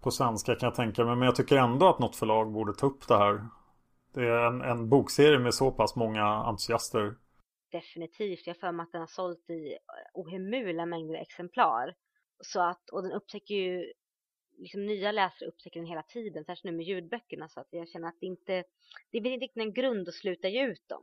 på 0.00 0.10
svenska 0.10 0.54
kan 0.54 0.66
jag 0.66 0.74
tänka 0.74 1.04
mig. 1.04 1.16
Men 1.16 1.26
jag 1.26 1.36
tycker 1.36 1.56
ändå 1.56 1.88
att 1.88 1.98
något 1.98 2.16
förlag 2.16 2.52
borde 2.52 2.74
ta 2.74 2.86
upp 2.86 3.08
det 3.08 3.16
här. 3.16 3.48
Det 4.14 4.20
är 4.20 4.46
en, 4.46 4.60
en 4.60 4.88
bokserie 4.88 5.38
med 5.38 5.54
så 5.54 5.70
pass 5.70 5.96
många 5.96 6.24
entusiaster. 6.24 7.14
Definitivt. 7.72 8.46
Jag 8.46 8.54
har 8.54 8.58
för 8.58 8.72
mig 8.72 8.84
att 8.84 8.92
den 8.92 9.00
har 9.00 9.06
sålt 9.06 9.50
i 9.50 9.78
ohemula 10.14 10.86
mängder 10.86 11.14
exemplar. 11.14 11.94
Så 12.40 12.60
att, 12.60 12.90
och 12.90 13.02
den 13.02 13.12
upptäcker 13.12 13.54
ju, 13.54 13.92
liksom 14.56 14.86
nya 14.86 15.12
läsare 15.12 15.48
upptäcker 15.48 15.80
den 15.80 15.88
hela 15.88 16.02
tiden, 16.02 16.44
särskilt 16.44 16.64
nu 16.64 16.76
med 16.76 16.86
ljudböckerna. 16.86 17.48
Så 17.48 17.60
att 17.60 17.68
jag 17.70 17.88
känner 17.88 18.08
att 18.08 18.20
det 18.20 18.26
inte, 18.26 18.64
det 19.10 19.20
blir 19.20 19.32
inte 19.32 19.44
riktigt 19.44 19.62
en 19.62 19.72
grund 19.72 20.08
att 20.08 20.14
sluta 20.14 20.48
ge 20.48 20.66
ut 20.66 20.88
dem. 20.88 21.02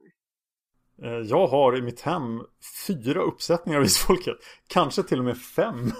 Eh, 1.03 1.09
Jag 1.11 1.47
har 1.47 1.77
i 1.77 1.81
mitt 1.81 2.01
hem 2.01 2.41
fyra 2.87 3.21
uppsättningar 3.21 3.79
av 3.79 3.85
isfolket. 3.85 4.37
Kanske 4.67 5.03
till 5.03 5.19
och 5.19 5.25
med 5.25 5.37
fem. 5.37 5.91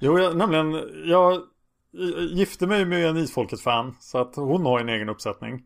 Jo, 0.00 0.18
jag, 0.18 0.36
nämligen, 0.36 0.90
jag 1.04 1.42
gifte 2.30 2.66
mig 2.66 2.84
med 2.84 3.06
en 3.06 3.16
Isfolket-fan. 3.16 3.96
Så 4.00 4.18
att 4.18 4.36
hon 4.36 4.66
har 4.66 4.80
en 4.80 4.88
egen 4.88 5.08
uppsättning. 5.08 5.62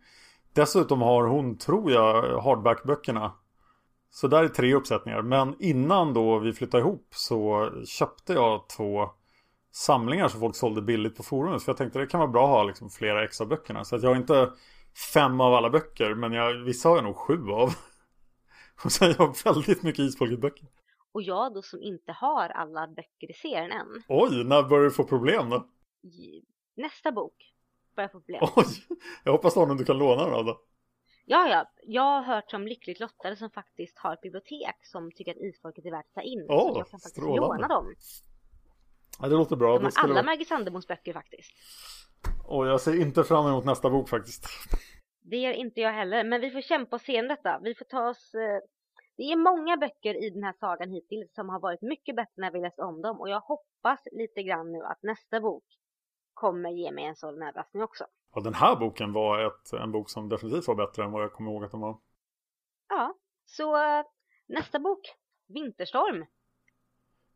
Dessutom 0.52 1.02
har 1.02 1.24
hon, 1.24 1.58
tror 1.58 1.92
jag, 1.92 2.40
hardback-böckerna. 2.40 3.32
Så 4.10 4.28
där 4.28 4.44
är 4.44 4.48
tre 4.48 4.74
uppsättningar. 4.74 5.22
Men 5.22 5.54
innan 5.58 6.14
då 6.14 6.38
vi 6.38 6.52
flyttade 6.52 6.80
ihop 6.80 7.08
så 7.10 7.70
köpte 7.86 8.32
jag 8.32 8.68
två 8.68 9.10
samlingar 9.72 10.28
som 10.28 10.40
folk 10.40 10.56
sålde 10.56 10.82
billigt 10.82 11.16
på 11.16 11.22
forumet. 11.22 11.62
För 11.62 11.72
jag 11.72 11.76
tänkte 11.76 11.98
det 11.98 12.06
kan 12.06 12.20
vara 12.20 12.30
bra 12.30 12.44
att 12.44 12.50
ha 12.50 12.62
liksom 12.64 12.90
flera 12.90 13.24
extra 13.24 13.46
böckerna. 13.46 13.84
Så 13.84 13.96
att 13.96 14.02
jag 14.02 14.10
har 14.10 14.16
inte 14.16 14.50
fem 15.12 15.40
av 15.40 15.54
alla 15.54 15.70
böcker. 15.70 16.14
Men 16.14 16.32
jag, 16.32 16.54
vissa 16.54 16.88
har 16.88 16.96
jag 16.96 17.04
nog 17.04 17.16
sju 17.16 17.50
av. 17.50 17.74
Och 18.84 18.92
sen 18.92 19.14
har 19.14 19.34
jag 19.44 19.54
väldigt 19.54 19.82
mycket 19.82 19.98
Isfolket-böcker. 19.98 20.68
Och 21.12 21.22
jag 21.22 21.54
då 21.54 21.62
som 21.62 21.82
inte 21.82 22.12
har 22.12 22.48
alla 22.48 22.88
böcker 22.88 23.30
i 23.30 23.34
serien 23.34 23.72
än. 23.72 24.02
Oj, 24.08 24.44
när 24.44 24.62
börjar 24.62 24.84
du 24.84 24.90
få 24.90 25.04
problem 25.04 25.50
då? 25.50 25.68
Nästa 26.76 27.12
bok 27.12 27.34
börjar 27.96 28.08
få 28.08 28.20
problem. 28.20 28.48
Oj, 28.56 28.64
jag 29.24 29.32
hoppas 29.32 29.54
du 29.54 29.60
har 29.60 29.66
någon 29.66 29.76
du 29.76 29.84
kan 29.84 29.98
låna 29.98 30.30
då. 30.30 30.42
då. 30.42 30.60
Ja, 31.24 31.48
ja. 31.48 31.72
Jag 31.82 32.02
har 32.02 32.22
hört 32.22 32.54
om 32.54 32.66
lyckligt 32.66 33.00
lottade 33.00 33.36
som 33.36 33.50
faktiskt 33.50 33.98
har 33.98 34.12
ett 34.12 34.20
bibliotek 34.20 34.76
som 34.82 35.10
tycker 35.12 35.30
att 35.30 35.36
isfolket 35.36 35.86
är 35.86 35.90
värt 35.90 36.06
att 36.06 36.14
ta 36.14 36.22
in. 36.22 36.46
Åh, 36.48 36.72
så 36.72 36.78
jag 36.78 36.90
kan 36.90 37.00
faktiskt 37.00 37.16
strålande. 37.16 37.62
låna 37.62 37.68
dem. 37.68 37.94
Ja, 39.20 39.28
det 39.28 39.34
låter 39.34 39.56
bra. 39.56 39.78
De 39.78 39.84
har 39.84 39.92
alla 39.96 40.14
vara... 40.14 40.22
Maggie 40.22 40.44
Sandemos 40.44 40.86
böcker 40.86 41.12
faktiskt. 41.12 41.52
Och 42.44 42.66
jag 42.66 42.80
ser 42.80 43.00
inte 43.00 43.24
fram 43.24 43.46
emot 43.46 43.64
nästa 43.64 43.90
bok 43.90 44.08
faktiskt. 44.08 44.46
Det 45.20 45.36
gör 45.36 45.52
inte 45.52 45.80
jag 45.80 45.92
heller, 45.92 46.24
men 46.24 46.40
vi 46.40 46.50
får 46.50 46.60
kämpa 46.60 46.96
och 46.96 47.02
se 47.02 47.22
detta. 47.22 47.58
Vi 47.62 47.74
får 47.74 47.84
ta 47.84 48.08
oss... 48.08 48.34
eh, 48.34 48.58
Det 49.16 49.22
är 49.22 49.36
många 49.36 49.76
böcker 49.76 50.24
i 50.24 50.30
den 50.30 50.42
här 50.44 50.54
sagan 50.60 50.90
hittills 50.90 51.34
som 51.34 51.48
har 51.48 51.60
varit 51.60 51.82
mycket 51.82 52.16
bättre 52.16 52.32
när 52.36 52.50
vi 52.50 52.60
läst 52.60 52.78
om 52.78 53.02
dem 53.02 53.20
och 53.20 53.28
jag 53.28 53.40
hoppas 53.40 54.00
lite 54.12 54.42
grann 54.42 54.72
nu 54.72 54.82
att 54.82 55.02
nästa 55.02 55.40
bok 55.40 55.64
kommer 56.34 56.70
ge 56.70 56.90
mig 56.92 57.04
en 57.04 57.16
sådan 57.16 57.42
överraskning 57.42 57.82
också. 57.82 58.04
Ja, 58.34 58.40
den 58.40 58.54
här 58.54 58.76
boken 58.76 59.12
var 59.12 59.46
ett, 59.46 59.72
en 59.72 59.92
bok 59.92 60.10
som 60.10 60.28
definitivt 60.28 60.68
var 60.68 60.74
bättre 60.74 61.04
än 61.04 61.12
vad 61.12 61.22
jag 61.22 61.32
kommer 61.32 61.50
ihåg 61.50 61.64
att 61.64 61.70
den 61.70 61.80
var. 61.80 61.98
Ja, 62.88 63.14
så 63.44 63.76
eh, 63.76 64.04
nästa 64.46 64.78
bok, 64.78 65.00
Vinterstorm. 65.46 66.26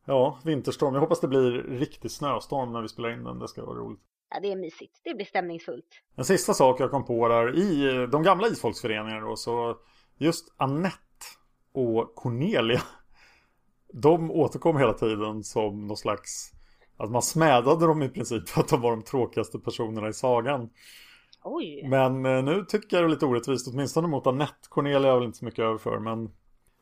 Ja, 0.05 0.39
Vinterstorm. 0.45 0.95
Jag 0.95 1.01
hoppas 1.01 1.21
det 1.21 1.29
blir 1.29 1.51
riktig 1.63 2.11
snöstorm 2.11 2.73
när 2.73 2.83
vi 2.83 2.89
spelar 2.89 3.11
in 3.11 3.25
den. 3.25 3.39
Det 3.39 3.49
ska 3.49 3.65
vara 3.65 3.79
roligt. 3.79 4.01
Ja, 4.31 4.41
det 4.41 4.53
är 4.53 4.57
mysigt. 4.57 5.01
Det 5.05 5.15
blir 5.15 5.27
stämningsfullt. 5.27 5.87
En 6.17 6.25
sista 6.25 6.55
sak 6.55 6.81
jag 6.81 6.91
kom 6.91 7.05
på 7.05 7.29
där. 7.29 7.59
I 7.59 8.07
de 8.07 8.23
gamla 8.23 8.49
isfolksföreningarna 8.49 9.27
då 9.27 9.37
så 9.37 9.77
just 10.19 10.55
Annette 10.57 10.97
och 11.73 12.15
Cornelia. 12.15 12.83
De 13.93 14.31
återkom 14.31 14.77
hela 14.77 14.93
tiden 14.93 15.45
som 15.45 15.87
någon 15.87 15.97
slags... 15.97 16.53
Att 16.97 17.11
man 17.11 17.23
smädade 17.23 17.87
dem 17.87 18.03
i 18.03 18.09
princip 18.09 18.49
för 18.49 18.61
att 18.61 18.69
de 18.69 18.81
var 18.81 18.91
de 18.91 19.03
tråkigaste 19.03 19.59
personerna 19.59 20.09
i 20.09 20.13
sagan. 20.13 20.71
Oj! 21.45 21.89
Men 21.89 22.27
eh, 22.27 22.43
nu 22.43 22.65
tycker 22.69 22.97
jag 22.97 23.05
det 23.05 23.09
är 23.09 23.11
lite 23.11 23.27
orättvist, 23.27 23.69
åtminstone 23.69 24.09
mot 24.09 24.27
Annette. 24.27 24.69
Cornelia 24.69 25.01
har 25.01 25.07
jag 25.07 25.15
väl 25.15 25.27
inte 25.27 25.39
så 25.39 25.45
mycket 25.45 25.65
över 25.65 25.79
för, 25.79 25.99
men 25.99 26.31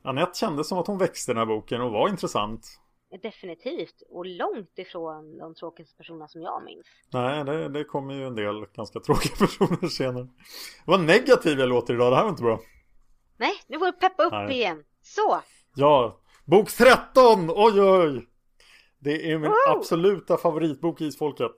Annette 0.03 0.39
kändes 0.39 0.69
som 0.69 0.79
att 0.79 0.87
hon 0.87 0.99
växte 0.99 1.33
i 1.33 1.35
den 1.35 1.39
här 1.39 1.55
boken 1.55 1.81
och 1.81 1.93
var 1.93 2.09
intressant. 2.09 2.81
Definitivt. 3.23 4.03
Och 4.11 4.27
långt 4.27 4.79
ifrån 4.79 5.39
de 5.39 5.55
tråkigaste 5.55 5.97
personerna 5.97 6.29
som 6.29 6.43
jag 6.43 6.65
minns. 6.65 6.87
Nej, 7.13 7.45
det, 7.45 7.69
det 7.69 7.85
kommer 7.85 8.15
ju 8.15 8.27
en 8.27 8.35
del 8.35 8.67
ganska 8.77 9.01
tråkiga 9.01 9.37
personer 9.39 9.89
senare. 9.89 10.29
Vad 10.87 11.01
negativ 11.01 11.59
jag 11.59 11.69
låter 11.69 11.95
idag, 11.95 12.13
det 12.13 12.17
här 12.17 12.23
var 12.23 12.31
inte 12.31 12.43
bra. 12.43 12.61
Nej, 13.37 13.53
nu 13.69 13.79
får 13.79 13.87
vi 13.87 13.93
peppa 13.93 14.23
upp 14.25 14.33
Nej. 14.33 14.53
igen. 14.57 14.85
Så! 15.03 15.41
Ja, 15.75 16.21
bok 16.45 16.71
13! 16.71 17.51
Oj, 17.51 17.81
oj! 17.83 18.29
Det 18.99 19.33
är 19.33 19.39
min 19.39 19.51
Wow! 19.51 19.77
absoluta 19.77 20.37
favoritbok 20.37 21.01
i 21.01 21.05
Isfolket. 21.07 21.53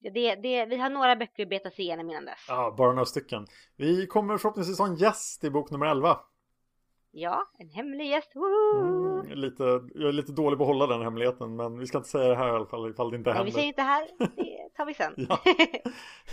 Ja, 0.00 0.10
Det, 0.14 0.34
det, 0.34 0.66
vi 0.66 0.76
har 0.76 0.90
några 0.90 1.16
böcker 1.16 1.42
att 1.42 1.48
beta 1.48 1.70
sig 1.70 1.84
igenom 1.84 2.10
innan 2.10 2.24
dess. 2.24 2.44
Ja, 2.48 2.74
bara 2.78 2.92
några 2.92 3.04
stycken. 3.04 3.46
Vi 3.76 4.06
kommer 4.06 4.38
förhoppningsvis 4.38 4.78
ha 4.78 4.86
en 4.86 4.96
gäst 4.96 5.44
i 5.44 5.50
bok 5.50 5.70
nummer 5.70 5.86
11. 5.86 6.18
Ja, 7.16 7.50
en 7.58 7.68
hemlig 7.68 8.06
gäst. 8.06 8.32
Mm, 8.34 9.28
lite, 9.38 9.62
jag 9.94 10.08
är 10.08 10.12
lite 10.12 10.32
dålig 10.32 10.58
på 10.58 10.64
att 10.64 10.68
hålla 10.68 10.86
den 10.86 11.02
hemligheten, 11.02 11.56
men 11.56 11.78
vi 11.78 11.86
ska 11.86 11.98
inte 11.98 12.10
säga 12.10 12.28
det 12.28 12.36
här 12.36 12.48
i 12.48 12.50
alla 12.50 12.66
fall 12.66 12.90
ifall 12.90 13.10
det 13.10 13.16
inte 13.16 13.30
Nej, 13.30 13.36
händer. 13.36 13.52
vi 13.52 13.54
säger 13.54 13.68
inte 13.68 13.82
här. 13.82 14.08
Det 14.36 14.68
tar 14.76 14.86
vi 14.86 14.94
sen. 14.94 15.14
Ja. 15.16 15.40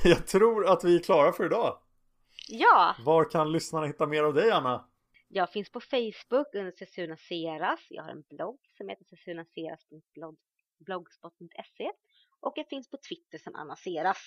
Jag 0.03 0.27
tror 0.27 0.65
att 0.67 0.83
vi 0.83 0.95
är 0.95 0.99
klara 0.99 1.31
för 1.31 1.45
idag. 1.45 1.77
ja, 2.49 2.95
Var 3.05 3.29
kan 3.29 3.51
lyssnarna 3.51 3.85
hitta 3.87 4.07
mer 4.07 4.23
av 4.23 4.33
dig, 4.33 4.51
Anna? 4.51 4.87
jag 5.33 5.51
finns 5.51 5.71
på 5.71 5.79
Facebook 5.79 6.55
under 6.55 6.71
Cesuna 6.71 7.17
Seras. 7.17 7.79
Jag 7.89 8.03
har 8.03 8.09
en 8.09 8.23
blogg 8.29 8.59
som 8.77 8.89
heter 8.89 9.05
cesunaseras.blogspot.se 9.05 11.91
och 12.39 12.53
jag 12.55 12.67
finns 12.67 12.89
på 12.89 12.97
Twitter 12.97 13.37
som 13.37 13.55
Anna 13.55 13.75
Seras. 13.75 14.17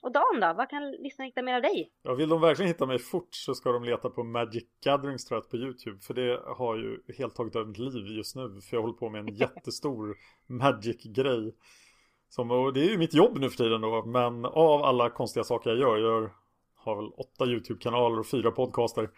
Och 0.00 0.12
Dan 0.12 0.40
då? 0.40 0.52
Var 0.52 0.70
kan 0.70 0.90
lyssnarna 0.90 1.26
hitta 1.26 1.42
mer 1.42 1.54
av 1.54 1.62
dig? 1.62 1.92
Ja, 2.02 2.14
vill 2.14 2.28
de 2.28 2.40
verkligen 2.40 2.68
hitta 2.68 2.86
mig 2.86 2.98
fort 2.98 3.34
så 3.34 3.54
ska 3.54 3.72
de 3.72 3.84
leta 3.84 4.10
på 4.10 4.24
Magic 4.24 4.64
Gatherings 4.84 5.24
tror 5.24 5.40
jag 5.40 5.50
på 5.50 5.56
YouTube. 5.56 6.00
För 6.00 6.14
det 6.14 6.42
har 6.56 6.76
ju 6.76 7.02
helt 7.18 7.34
tagit 7.34 7.56
över 7.56 7.66
mitt 7.66 7.78
liv 7.78 8.06
just 8.06 8.36
nu. 8.36 8.60
För 8.60 8.76
jag 8.76 8.82
håller 8.82 8.94
på 8.94 9.10
med 9.10 9.20
en 9.20 9.34
jättestor 9.34 10.16
Magic-grej. 10.46 11.54
Som, 12.28 12.50
och 12.50 12.72
det 12.72 12.80
är 12.80 12.90
ju 12.90 12.98
mitt 12.98 13.14
jobb 13.14 13.38
nu 13.38 13.50
för 13.50 13.56
tiden 13.56 13.80
då. 13.80 14.04
Men 14.04 14.44
av 14.44 14.82
alla 14.82 15.10
konstiga 15.10 15.44
saker 15.44 15.70
jag 15.70 15.78
gör, 15.78 15.98
jag 15.98 16.30
har 16.74 16.96
väl 16.96 17.10
åtta 17.16 17.46
YouTube-kanaler 17.46 18.18
och 18.18 18.26
fyra 18.26 18.50
podcaster. 18.50 19.10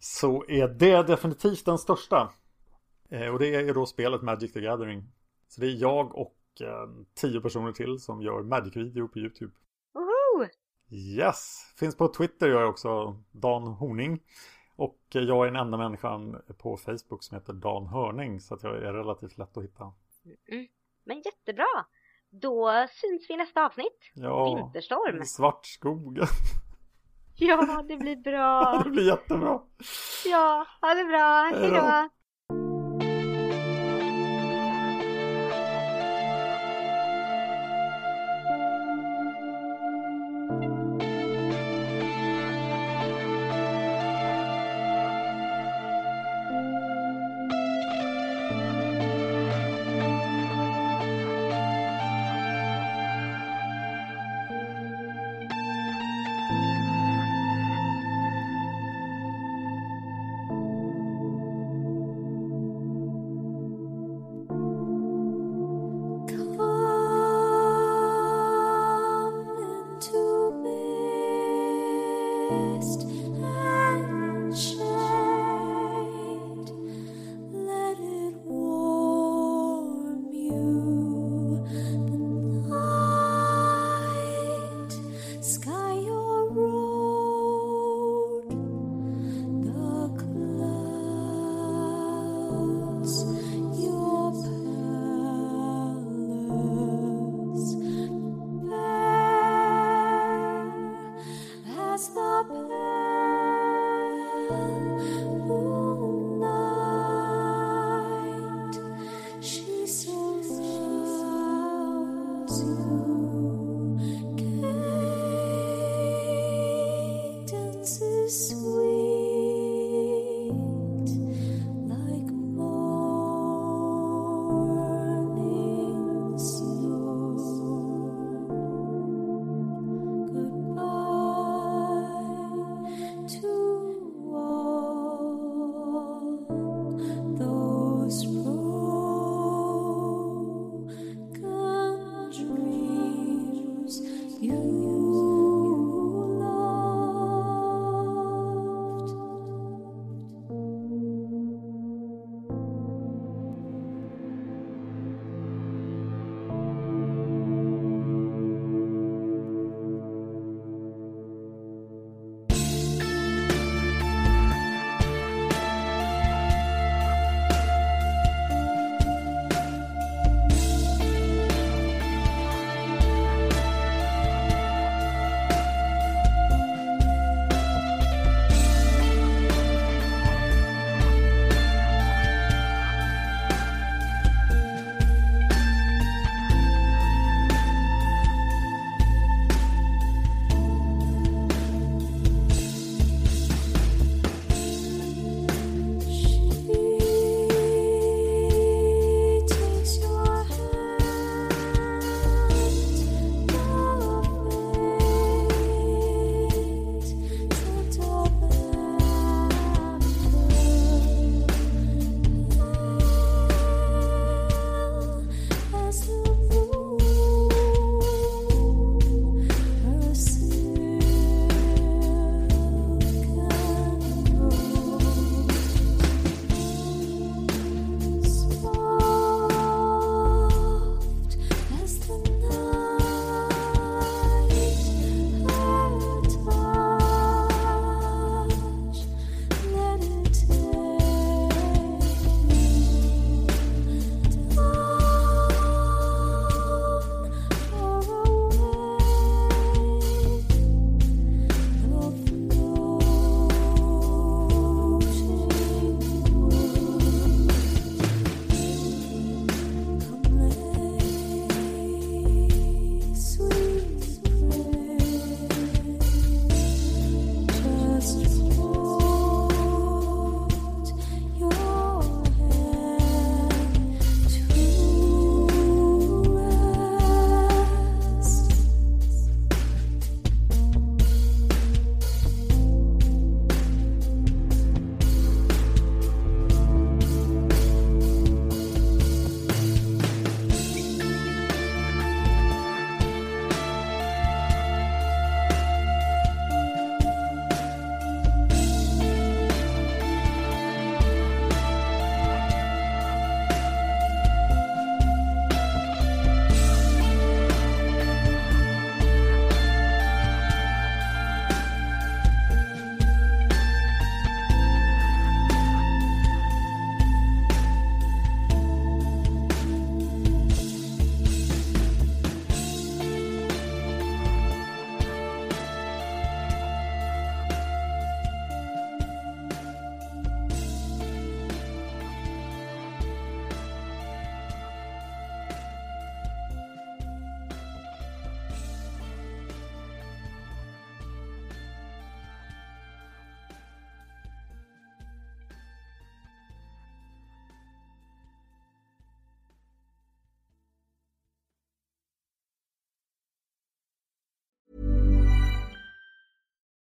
Så 0.00 0.44
är 0.48 0.68
det 0.68 1.02
definitivt 1.02 1.64
den 1.64 1.78
största. 1.78 2.32
Eh, 3.10 3.28
och 3.28 3.38
det 3.38 3.54
är 3.54 3.74
då 3.74 3.86
spelet 3.86 4.22
Magic 4.22 4.52
the 4.52 4.60
Gathering. 4.60 5.04
Så 5.48 5.60
det 5.60 5.66
är 5.66 5.80
jag 5.80 6.14
och 6.14 6.36
eh, 6.60 6.88
tio 7.14 7.40
personer 7.40 7.72
till 7.72 7.98
som 7.98 8.22
gör 8.22 8.42
Magic-video 8.42 9.08
på 9.08 9.18
YouTube. 9.18 9.52
Yes! 10.92 11.72
Finns 11.78 11.96
på 11.96 12.08
Twitter 12.08 12.48
jag 12.48 12.70
också 12.70 13.16
Dan 13.30 13.62
Horning. 13.62 14.20
Och 14.76 14.98
jag 15.10 15.46
är 15.46 15.50
den 15.50 15.56
enda 15.56 15.78
människan 15.78 16.42
på 16.58 16.76
Facebook 16.76 17.22
som 17.22 17.34
heter 17.34 17.52
Dan 17.52 17.86
Hörning. 17.86 18.40
Så 18.40 18.54
att 18.54 18.62
jag 18.62 18.76
är 18.76 18.92
relativt 18.92 19.38
lätt 19.38 19.56
att 19.56 19.64
hitta. 19.64 19.92
Mm. 20.48 20.66
Men 21.04 21.22
jättebra! 21.24 21.86
Då 22.30 22.86
syns 22.90 23.30
vi 23.30 23.34
i 23.34 23.36
nästa 23.36 23.66
avsnitt. 23.66 24.10
Ja, 24.14 24.54
Vinterstorm. 24.54 25.24
Svart 25.24 25.66
skog. 25.66 26.18
Ja, 27.36 27.84
det 27.88 27.96
blir 27.96 28.16
bra. 28.16 28.82
det 28.84 28.90
blir 28.90 29.06
jättebra. 29.06 29.62
Ja, 30.26 30.66
ha 30.80 30.94
det 30.94 31.04
bra. 31.04 31.50
Hej 31.54 31.70
då. 31.70 32.08